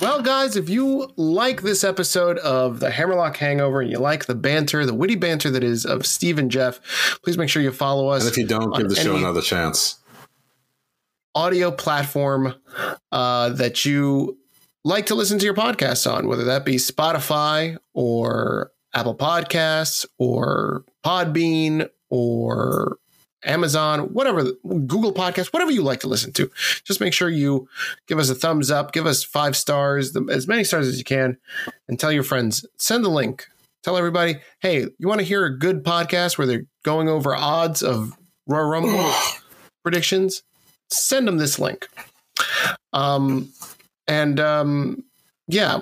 Well, 0.00 0.22
guys, 0.22 0.56
if 0.56 0.68
you 0.68 1.12
like 1.16 1.62
this 1.62 1.82
episode 1.82 2.38
of 2.38 2.78
the 2.80 2.90
Hammerlock 2.90 3.36
Hangover 3.36 3.80
and 3.80 3.90
you 3.90 3.98
like 3.98 4.26
the 4.26 4.34
banter, 4.34 4.86
the 4.86 4.94
witty 4.94 5.16
banter 5.16 5.50
that 5.50 5.64
is 5.64 5.84
of 5.84 6.06
Steve 6.06 6.38
and 6.38 6.50
Jeff, 6.50 6.80
please 7.24 7.36
make 7.36 7.48
sure 7.48 7.62
you 7.62 7.72
follow 7.72 8.08
us. 8.08 8.22
And 8.22 8.30
if 8.30 8.38
you 8.38 8.46
don't, 8.46 8.74
give 8.76 8.88
the 8.88 8.94
show 8.94 9.16
another 9.16 9.40
chance. 9.40 9.98
audio 11.34 11.70
platform 11.70 12.54
uh, 13.12 13.50
that 13.50 13.84
you 13.84 14.38
like 14.84 15.06
to 15.06 15.14
listen 15.14 15.38
to 15.38 15.44
your 15.44 15.54
podcasts 15.54 16.10
on, 16.10 16.28
whether 16.28 16.44
that 16.44 16.64
be 16.64 16.76
Spotify 16.76 17.76
or 17.92 18.70
Apple 18.94 19.16
Podcasts 19.16 20.06
or 20.18 20.84
Podbean 21.04 21.88
or 22.08 22.98
Amazon, 23.44 24.12
whatever, 24.12 24.44
Google 24.66 25.12
Podcast, 25.12 25.52
whatever 25.52 25.70
you 25.70 25.82
like 25.82 26.00
to 26.00 26.08
listen 26.08 26.32
to. 26.32 26.50
Just 26.84 27.00
make 27.00 27.12
sure 27.12 27.28
you 27.28 27.68
give 28.06 28.18
us 28.18 28.28
a 28.30 28.34
thumbs 28.34 28.70
up, 28.70 28.92
give 28.92 29.06
us 29.06 29.22
five 29.22 29.56
stars, 29.56 30.12
the- 30.12 30.26
as 30.30 30.48
many 30.48 30.64
stars 30.64 30.88
as 30.88 30.98
you 30.98 31.04
can, 31.04 31.36
and 31.88 31.98
tell 31.98 32.10
your 32.12 32.22
friends. 32.24 32.64
Send 32.78 33.04
the 33.04 33.08
link. 33.10 33.46
Tell 33.84 33.96
everybody, 33.96 34.38
hey, 34.60 34.86
you 34.98 35.06
want 35.08 35.20
to 35.20 35.26
hear 35.26 35.44
a 35.46 35.56
good 35.56 35.84
podcast 35.84 36.36
where 36.36 36.46
they're 36.46 36.66
going 36.82 37.08
over 37.08 37.34
odds 37.34 37.82
of 37.82 38.12
Royal 38.46 38.68
Rumble 38.68 39.12
predictions? 39.84 40.42
Send 40.90 41.28
them 41.28 41.38
this 41.38 41.58
link. 41.58 41.88
Um, 42.92 43.52
and 44.06 44.40
um, 44.40 45.04
yeah, 45.46 45.80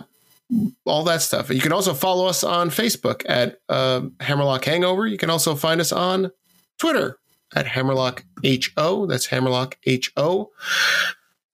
all 0.84 1.04
that 1.04 1.22
stuff. 1.22 1.50
You 1.50 1.60
can 1.60 1.72
also 1.72 1.94
follow 1.94 2.26
us 2.26 2.44
on 2.44 2.70
Facebook 2.70 3.22
at 3.28 3.60
uh, 3.68 4.02
Hammerlock 4.20 4.64
Hangover. 4.64 5.06
You 5.06 5.16
can 5.18 5.30
also 5.30 5.54
find 5.54 5.80
us 5.80 5.92
on 5.92 6.30
Twitter 6.78 7.18
at 7.56 7.66
Hammerlock 7.66 8.24
HO. 8.44 9.06
That's 9.06 9.26
Hammerlock 9.26 9.78
HO, 10.14 10.50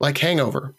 like 0.01 0.19
Hangover. 0.19 0.75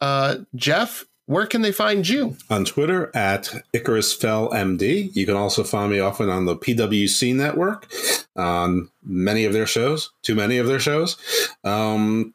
Uh, 0.00 0.38
Jeff, 0.56 1.04
where 1.26 1.46
can 1.46 1.62
they 1.62 1.72
find 1.72 2.08
you? 2.08 2.36
on 2.50 2.64
Twitter 2.64 3.14
at 3.14 3.54
Icarus 3.72 4.12
Fell 4.12 4.50
MD. 4.50 5.14
You 5.14 5.26
can 5.26 5.36
also 5.36 5.62
find 5.62 5.92
me 5.92 6.00
often 6.00 6.28
on 6.28 6.46
the 6.46 6.56
PWC 6.56 7.34
network 7.34 7.86
on 8.34 8.90
many 9.04 9.44
of 9.44 9.52
their 9.52 9.66
shows, 9.66 10.10
too 10.22 10.34
many 10.34 10.58
of 10.58 10.66
their 10.66 10.80
shows. 10.80 11.16
Um, 11.62 12.34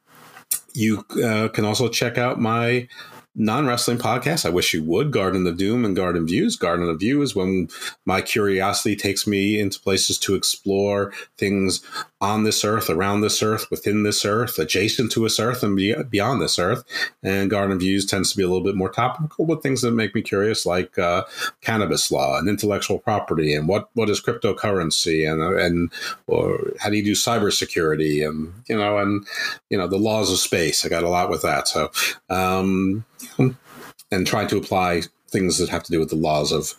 you 0.73 1.05
uh, 1.23 1.49
can 1.49 1.65
also 1.65 1.89
check 1.89 2.17
out 2.17 2.39
my 2.39 2.87
non 3.35 3.65
wrestling 3.65 3.97
podcast. 3.97 4.45
I 4.45 4.49
wish 4.49 4.73
you 4.73 4.83
would 4.83 5.11
Garden 5.11 5.45
of 5.47 5.57
Doom 5.57 5.85
and 5.85 5.95
Garden 5.95 6.25
Views. 6.25 6.55
Garden 6.55 6.87
of 6.89 6.99
View 6.99 7.21
is 7.21 7.35
when 7.35 7.69
my 8.05 8.21
curiosity 8.21 8.95
takes 8.95 9.27
me 9.27 9.59
into 9.59 9.79
places 9.79 10.17
to 10.19 10.35
explore 10.35 11.13
things 11.37 11.83
on 12.21 12.43
this 12.43 12.65
earth, 12.65 12.89
around 12.89 13.21
this 13.21 13.41
earth, 13.41 13.71
within 13.71 14.03
this 14.03 14.25
earth, 14.25 14.59
adjacent 14.59 15.11
to 15.13 15.21
this 15.21 15.39
earth, 15.39 15.63
and 15.63 15.75
beyond 16.09 16.41
this 16.41 16.59
earth. 16.59 16.83
And 17.23 17.49
Garden 17.49 17.79
Views 17.79 18.05
tends 18.05 18.31
to 18.31 18.37
be 18.37 18.43
a 18.43 18.47
little 18.47 18.63
bit 18.63 18.75
more 18.75 18.89
topical 18.89 19.45
with 19.45 19.63
things 19.63 19.81
that 19.81 19.91
make 19.91 20.13
me 20.13 20.21
curious, 20.21 20.65
like 20.65 20.99
uh, 20.99 21.23
cannabis 21.61 22.11
law 22.11 22.37
and 22.37 22.49
intellectual 22.49 22.99
property, 22.99 23.53
and 23.53 23.67
what 23.67 23.89
what 23.93 24.09
is 24.09 24.21
cryptocurrency, 24.21 25.29
and 25.31 25.41
and 25.59 25.91
or 26.27 26.73
how 26.79 26.89
do 26.89 26.97
you 26.97 27.03
do 27.03 27.13
cybersecurity, 27.13 28.27
and 28.27 28.53
you 28.67 28.77
know, 28.77 28.97
and 28.97 29.25
you 29.69 29.77
know 29.77 29.87
the 29.87 29.97
laws 29.97 30.31
of 30.31 30.39
space. 30.39 30.85
I 30.85 30.89
got 30.89 31.03
a 31.03 31.09
lot 31.09 31.29
with 31.29 31.41
that. 31.43 31.67
So, 31.69 31.89
um, 32.29 33.05
and 34.11 34.27
trying 34.27 34.47
to 34.49 34.57
apply 34.57 35.03
things 35.29 35.57
that 35.59 35.69
have 35.69 35.83
to 35.83 35.91
do 35.91 35.99
with 35.99 36.09
the 36.09 36.15
laws 36.15 36.51
of 36.51 36.73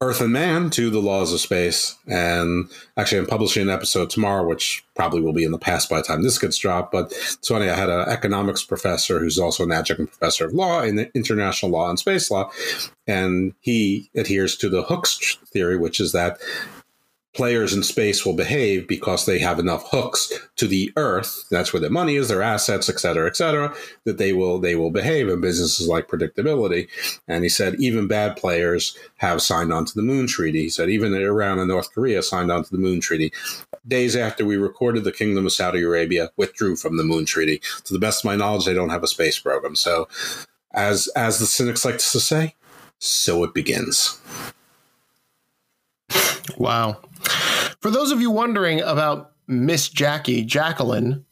Earth 0.00 0.20
and 0.20 0.32
Man 0.32 0.70
to 0.70 0.90
the 0.90 1.00
laws 1.00 1.32
of 1.32 1.40
space. 1.40 1.96
And 2.06 2.70
actually, 2.96 3.18
I'm 3.18 3.26
publishing 3.26 3.62
an 3.62 3.68
episode 3.68 4.10
tomorrow, 4.10 4.46
which 4.46 4.84
probably 4.94 5.20
will 5.20 5.32
be 5.32 5.42
in 5.42 5.50
the 5.50 5.58
past 5.58 5.90
by 5.90 5.96
the 5.96 6.04
time 6.04 6.22
this 6.22 6.38
gets 6.38 6.56
dropped. 6.56 6.92
But 6.92 7.06
it's 7.06 7.48
funny, 7.48 7.68
I 7.68 7.74
had 7.74 7.90
an 7.90 8.08
economics 8.08 8.62
professor 8.62 9.18
who's 9.18 9.40
also 9.40 9.64
an 9.64 9.72
adjunct 9.72 10.12
professor 10.12 10.46
of 10.46 10.54
law 10.54 10.82
in 10.82 11.10
international 11.14 11.72
law 11.72 11.90
and 11.90 11.98
space 11.98 12.30
law. 12.30 12.50
And 13.08 13.54
he 13.60 14.08
adheres 14.14 14.56
to 14.58 14.68
the 14.68 14.84
Hooks 14.84 15.36
theory, 15.46 15.76
which 15.76 15.98
is 15.98 16.12
that 16.12 16.38
players 17.34 17.74
in 17.74 17.82
space 17.82 18.24
will 18.24 18.34
behave 18.34 18.88
because 18.88 19.26
they 19.26 19.38
have 19.38 19.58
enough 19.58 19.88
hooks 19.90 20.32
to 20.56 20.66
the 20.66 20.92
earth 20.96 21.44
that's 21.50 21.72
where 21.72 21.80
their 21.80 21.90
money 21.90 22.16
is 22.16 22.28
their 22.28 22.42
assets 22.42 22.88
et 22.88 22.98
cetera 22.98 23.26
et 23.26 23.36
cetera 23.36 23.74
that 24.04 24.18
they 24.18 24.32
will 24.32 24.58
they 24.58 24.74
will 24.74 24.90
behave 24.90 25.28
and 25.28 25.42
businesses 25.42 25.86
like 25.88 26.08
predictability. 26.08 26.88
And 27.26 27.44
he 27.44 27.50
said 27.50 27.76
even 27.78 28.08
bad 28.08 28.36
players 28.36 28.96
have 29.16 29.42
signed 29.42 29.72
on 29.72 29.84
to 29.84 29.94
the 29.94 30.02
moon 30.02 30.26
treaty. 30.26 30.62
He 30.62 30.68
said 30.70 30.88
even 30.88 31.14
iran 31.14 31.58
and 31.58 31.68
north 31.68 31.92
korea 31.92 32.22
signed 32.22 32.50
on 32.50 32.64
to 32.64 32.70
the 32.70 32.78
moon 32.78 33.00
treaty. 33.00 33.32
Days 33.86 34.16
after 34.16 34.44
we 34.44 34.56
recorded 34.56 35.04
the 35.04 35.12
kingdom 35.12 35.46
of 35.46 35.52
saudi 35.52 35.82
arabia 35.82 36.30
withdrew 36.36 36.76
from 36.76 36.96
the 36.96 37.04
moon 37.04 37.26
treaty. 37.26 37.60
To 37.84 37.92
the 37.92 38.00
best 38.00 38.20
of 38.20 38.24
my 38.24 38.36
knowledge 38.36 38.64
they 38.64 38.74
don't 38.74 38.90
have 38.90 39.04
a 39.04 39.08
space 39.08 39.38
program. 39.38 39.76
So 39.76 40.08
as 40.72 41.08
as 41.08 41.38
the 41.38 41.46
cynics 41.46 41.84
like 41.84 41.98
to 41.98 42.20
say 42.20 42.54
so 42.98 43.44
it 43.44 43.54
begins 43.54 44.20
Wow. 46.56 47.00
For 47.80 47.90
those 47.90 48.10
of 48.10 48.20
you 48.20 48.30
wondering 48.30 48.80
about 48.80 49.32
Miss 49.46 49.88
Jackie, 49.88 50.44
Jacqueline, 50.44 51.24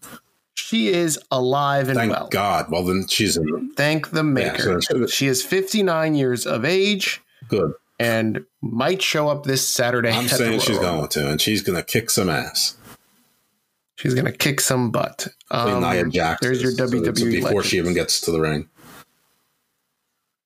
she 0.54 0.88
is 0.88 1.18
alive 1.30 1.88
and 1.88 1.96
thank 1.96 2.10
well. 2.12 2.28
god 2.28 2.66
well 2.70 2.82
then 2.82 3.06
she's 3.08 3.36
in 3.36 3.72
Thank 3.74 4.10
the 4.10 4.24
maker. 4.24 4.80
so- 4.80 5.06
she 5.06 5.26
is 5.28 5.42
59 5.42 6.14
years 6.14 6.46
of 6.46 6.64
age 6.64 7.20
good 7.48 7.72
and 7.98 8.44
might 8.60 9.00
show 9.00 9.28
up 9.28 9.44
this 9.44 9.66
Saturday. 9.66 10.10
I'm 10.10 10.24
at 10.24 10.30
the 10.30 10.36
saying 10.36 10.60
she's 10.60 10.78
going 10.78 11.08
to, 11.08 11.30
and 11.30 11.40
she's 11.40 11.62
going 11.62 11.76
to 11.76 11.84
kick 11.84 12.10
some 12.10 12.28
ass. 12.28 12.76
She's 13.96 14.12
going 14.12 14.26
to 14.26 14.32
kick 14.32 14.60
some 14.60 14.90
butt. 14.90 15.28
Um, 15.50 15.80
Nia 15.80 16.06
Jax. 16.08 16.40
there's 16.42 16.60
your 16.60 16.72
so 16.72 16.86
that's 16.86 16.92
WWE 17.20 17.42
before 17.42 17.62
she 17.62 17.78
even 17.78 17.94
gets 17.94 18.20
to 18.22 18.30
the 18.32 18.40
ring. 18.40 18.68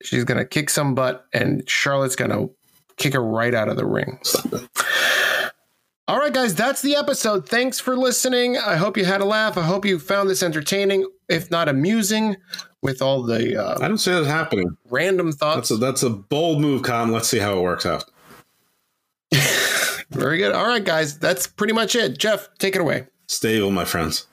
She's 0.02 0.24
going 0.24 0.38
to 0.38 0.44
kick 0.44 0.70
some 0.70 0.94
butt, 0.94 1.26
and 1.32 1.68
Charlotte's 1.68 2.16
going 2.16 2.30
to 2.30 2.50
kick 3.00 3.14
her 3.14 3.22
right 3.22 3.54
out 3.54 3.68
of 3.68 3.76
the 3.76 3.86
ring. 3.86 4.20
All 6.06 6.18
right, 6.18 6.32
guys, 6.32 6.54
that's 6.54 6.82
the 6.82 6.96
episode. 6.96 7.48
Thanks 7.48 7.78
for 7.78 7.96
listening. 7.96 8.58
I 8.58 8.76
hope 8.76 8.96
you 8.96 9.04
had 9.04 9.20
a 9.20 9.24
laugh. 9.24 9.56
I 9.56 9.62
hope 9.62 9.84
you 9.84 9.98
found 9.98 10.28
this 10.28 10.42
entertaining, 10.42 11.08
if 11.28 11.50
not 11.52 11.68
amusing, 11.68 12.36
with 12.82 13.00
all 13.00 13.22
the 13.22 13.56
I 13.56 13.62
uh, 13.62 13.78
don't 13.88 13.98
see 13.98 14.10
that 14.10 14.26
happening. 14.26 14.76
random 14.90 15.30
thoughts. 15.32 15.68
That's 15.68 15.70
a 15.70 15.76
that's 15.76 16.02
a 16.02 16.10
bold 16.10 16.60
move, 16.60 16.82
Con. 16.82 17.12
Let's 17.12 17.28
see 17.28 17.38
how 17.38 17.56
it 17.58 17.62
works 17.62 17.86
out. 17.86 18.04
Very 20.10 20.38
good. 20.38 20.52
All 20.52 20.66
right, 20.66 20.84
guys, 20.84 21.16
that's 21.16 21.46
pretty 21.46 21.72
much 21.72 21.94
it. 21.94 22.18
Jeff, 22.18 22.48
take 22.58 22.74
it 22.74 22.80
away. 22.80 23.06
Stay 23.28 23.56
evil, 23.58 23.70
my 23.70 23.84
friends. 23.84 24.26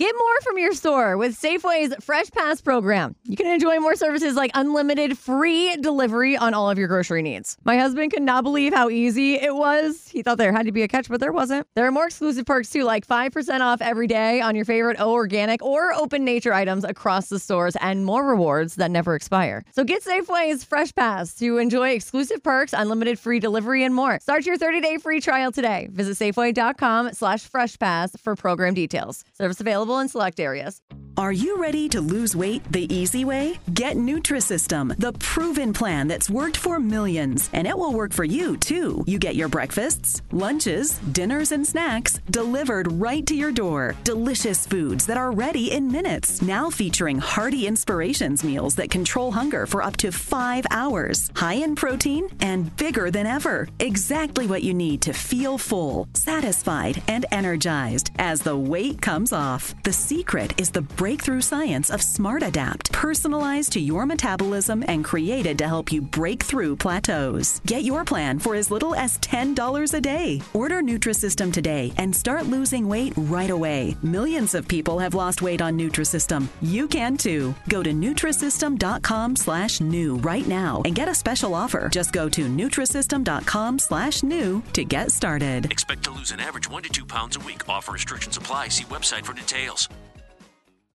Get 0.00 0.16
more 0.18 0.40
from 0.40 0.56
your 0.56 0.72
store 0.72 1.18
with 1.18 1.38
Safeway's 1.38 1.94
Fresh 2.02 2.30
Pass 2.30 2.62
program. 2.62 3.16
You 3.24 3.36
can 3.36 3.46
enjoy 3.46 3.80
more 3.80 3.96
services 3.96 4.34
like 4.34 4.50
unlimited 4.54 5.18
free 5.18 5.76
delivery 5.76 6.38
on 6.38 6.54
all 6.54 6.70
of 6.70 6.78
your 6.78 6.88
grocery 6.88 7.20
needs. 7.20 7.58
My 7.64 7.76
husband 7.76 8.10
could 8.10 8.22
not 8.22 8.42
believe 8.42 8.72
how 8.72 8.88
easy 8.88 9.34
it 9.34 9.54
was. 9.54 10.08
He 10.08 10.22
thought 10.22 10.38
there 10.38 10.52
had 10.52 10.64
to 10.64 10.72
be 10.72 10.80
a 10.80 10.88
catch, 10.88 11.10
but 11.10 11.20
there 11.20 11.32
wasn't. 11.32 11.66
There 11.74 11.86
are 11.86 11.90
more 11.90 12.06
exclusive 12.06 12.46
perks 12.46 12.70
too, 12.70 12.84
like 12.84 13.06
5% 13.06 13.60
off 13.60 13.82
every 13.82 14.06
day 14.06 14.40
on 14.40 14.56
your 14.56 14.64
favorite 14.64 14.98
O 14.98 15.12
organic 15.12 15.62
or 15.62 15.92
open 15.92 16.24
nature 16.24 16.54
items 16.54 16.82
across 16.82 17.28
the 17.28 17.38
stores 17.38 17.76
and 17.78 18.06
more 18.06 18.26
rewards 18.26 18.76
that 18.76 18.90
never 18.90 19.14
expire. 19.14 19.66
So 19.72 19.84
get 19.84 20.02
Safeway's 20.02 20.64
Fresh 20.64 20.94
Pass 20.94 21.34
to 21.34 21.58
enjoy 21.58 21.90
exclusive 21.90 22.42
perks, 22.42 22.72
unlimited 22.72 23.18
free 23.18 23.38
delivery, 23.38 23.84
and 23.84 23.94
more. 23.94 24.18
Start 24.20 24.46
your 24.46 24.56
30-day 24.56 24.96
free 24.96 25.20
trial 25.20 25.52
today. 25.52 25.90
Visit 25.92 26.16
Safeway.com 26.16 27.12
slash 27.12 27.42
Fresh 27.42 27.78
Pass 27.78 28.16
for 28.16 28.34
program 28.34 28.72
details. 28.72 29.24
Service 29.34 29.60
available 29.90 30.00
in 30.00 30.08
select 30.08 30.40
areas. 30.40 30.80
Are 31.16 31.32
you 31.32 31.60
ready 31.60 31.88
to 31.90 32.00
lose 32.00 32.36
weight 32.36 32.62
the 32.70 32.92
easy 32.94 33.24
way? 33.24 33.58
Get 33.74 33.96
Nutrisystem, 33.96 34.96
the 34.98 35.12
proven 35.14 35.72
plan 35.72 36.08
that's 36.08 36.30
worked 36.30 36.56
for 36.56 36.78
millions, 36.78 37.50
and 37.52 37.66
it 37.66 37.76
will 37.76 37.92
work 37.92 38.12
for 38.12 38.24
you 38.24 38.56
too. 38.56 39.04
You 39.06 39.18
get 39.18 39.34
your 39.34 39.48
breakfasts, 39.48 40.22
lunches, 40.30 40.98
dinners, 41.12 41.52
and 41.52 41.66
snacks 41.66 42.20
delivered 42.30 42.92
right 42.92 43.26
to 43.26 43.34
your 43.34 43.52
door. 43.52 43.96
Delicious 44.04 44.66
foods 44.66 45.04
that 45.06 45.16
are 45.16 45.32
ready 45.32 45.72
in 45.72 45.90
minutes. 45.90 46.40
Now 46.42 46.70
featuring 46.70 47.18
hearty 47.18 47.66
inspirations 47.66 48.44
meals 48.44 48.76
that 48.76 48.90
control 48.90 49.32
hunger 49.32 49.66
for 49.66 49.82
up 49.82 49.96
to 49.98 50.12
five 50.12 50.64
hours. 50.70 51.30
High 51.34 51.60
in 51.64 51.74
protein 51.74 52.28
and 52.40 52.74
bigger 52.76 53.10
than 53.10 53.26
ever. 53.26 53.68
Exactly 53.80 54.46
what 54.46 54.62
you 54.62 54.74
need 54.74 55.02
to 55.02 55.12
feel 55.12 55.58
full, 55.58 56.08
satisfied, 56.14 57.02
and 57.08 57.26
energized 57.32 58.10
as 58.18 58.42
the 58.42 58.56
weight 58.56 59.02
comes 59.02 59.32
off. 59.32 59.74
The 59.82 59.92
secret 59.92 60.58
is 60.58 60.70
the 60.70 60.82
breakthrough 61.00 61.40
science 61.40 61.88
of 61.88 62.02
Smart 62.02 62.42
Adapt, 62.42 62.92
personalized 62.92 63.72
to 63.72 63.80
your 63.80 64.04
metabolism 64.04 64.84
and 64.86 65.02
created 65.02 65.56
to 65.56 65.66
help 65.66 65.90
you 65.90 66.02
break 66.02 66.42
through 66.42 66.76
plateaus. 66.76 67.58
Get 67.64 67.84
your 67.84 68.04
plan 68.04 68.38
for 68.38 68.54
as 68.54 68.70
little 68.70 68.94
as 68.94 69.16
$10 69.20 69.94
a 69.94 70.00
day. 70.02 70.42
Order 70.52 70.82
Nutrisystem 70.82 71.50
today 71.54 71.90
and 71.96 72.14
start 72.14 72.44
losing 72.44 72.86
weight 72.86 73.14
right 73.16 73.48
away. 73.48 73.96
Millions 74.02 74.54
of 74.54 74.68
people 74.68 74.98
have 74.98 75.14
lost 75.14 75.40
weight 75.40 75.62
on 75.62 75.78
Nutrisystem. 75.78 76.48
You 76.60 76.86
can 76.86 77.16
too. 77.16 77.54
Go 77.70 77.82
to 77.82 77.92
Nutrisystem.com 77.92 79.36
slash 79.36 79.80
new 79.80 80.16
right 80.16 80.46
now 80.46 80.82
and 80.84 80.94
get 80.94 81.08
a 81.08 81.14
special 81.14 81.54
offer. 81.54 81.88
Just 81.88 82.12
go 82.12 82.28
to 82.28 82.44
Nutrisystem.com 82.44 83.78
slash 83.78 84.22
new 84.22 84.62
to 84.74 84.84
get 84.84 85.12
started. 85.12 85.64
Expect 85.72 86.02
to 86.02 86.10
lose 86.10 86.30
an 86.30 86.40
average 86.40 86.68
one 86.68 86.82
to 86.82 86.90
two 86.90 87.06
pounds 87.06 87.36
a 87.36 87.40
week. 87.40 87.66
Offer 87.70 87.94
restrictions 87.94 88.36
apply. 88.36 88.68
See 88.68 88.84
website 88.84 89.24
for 89.24 89.32
details. 89.32 89.88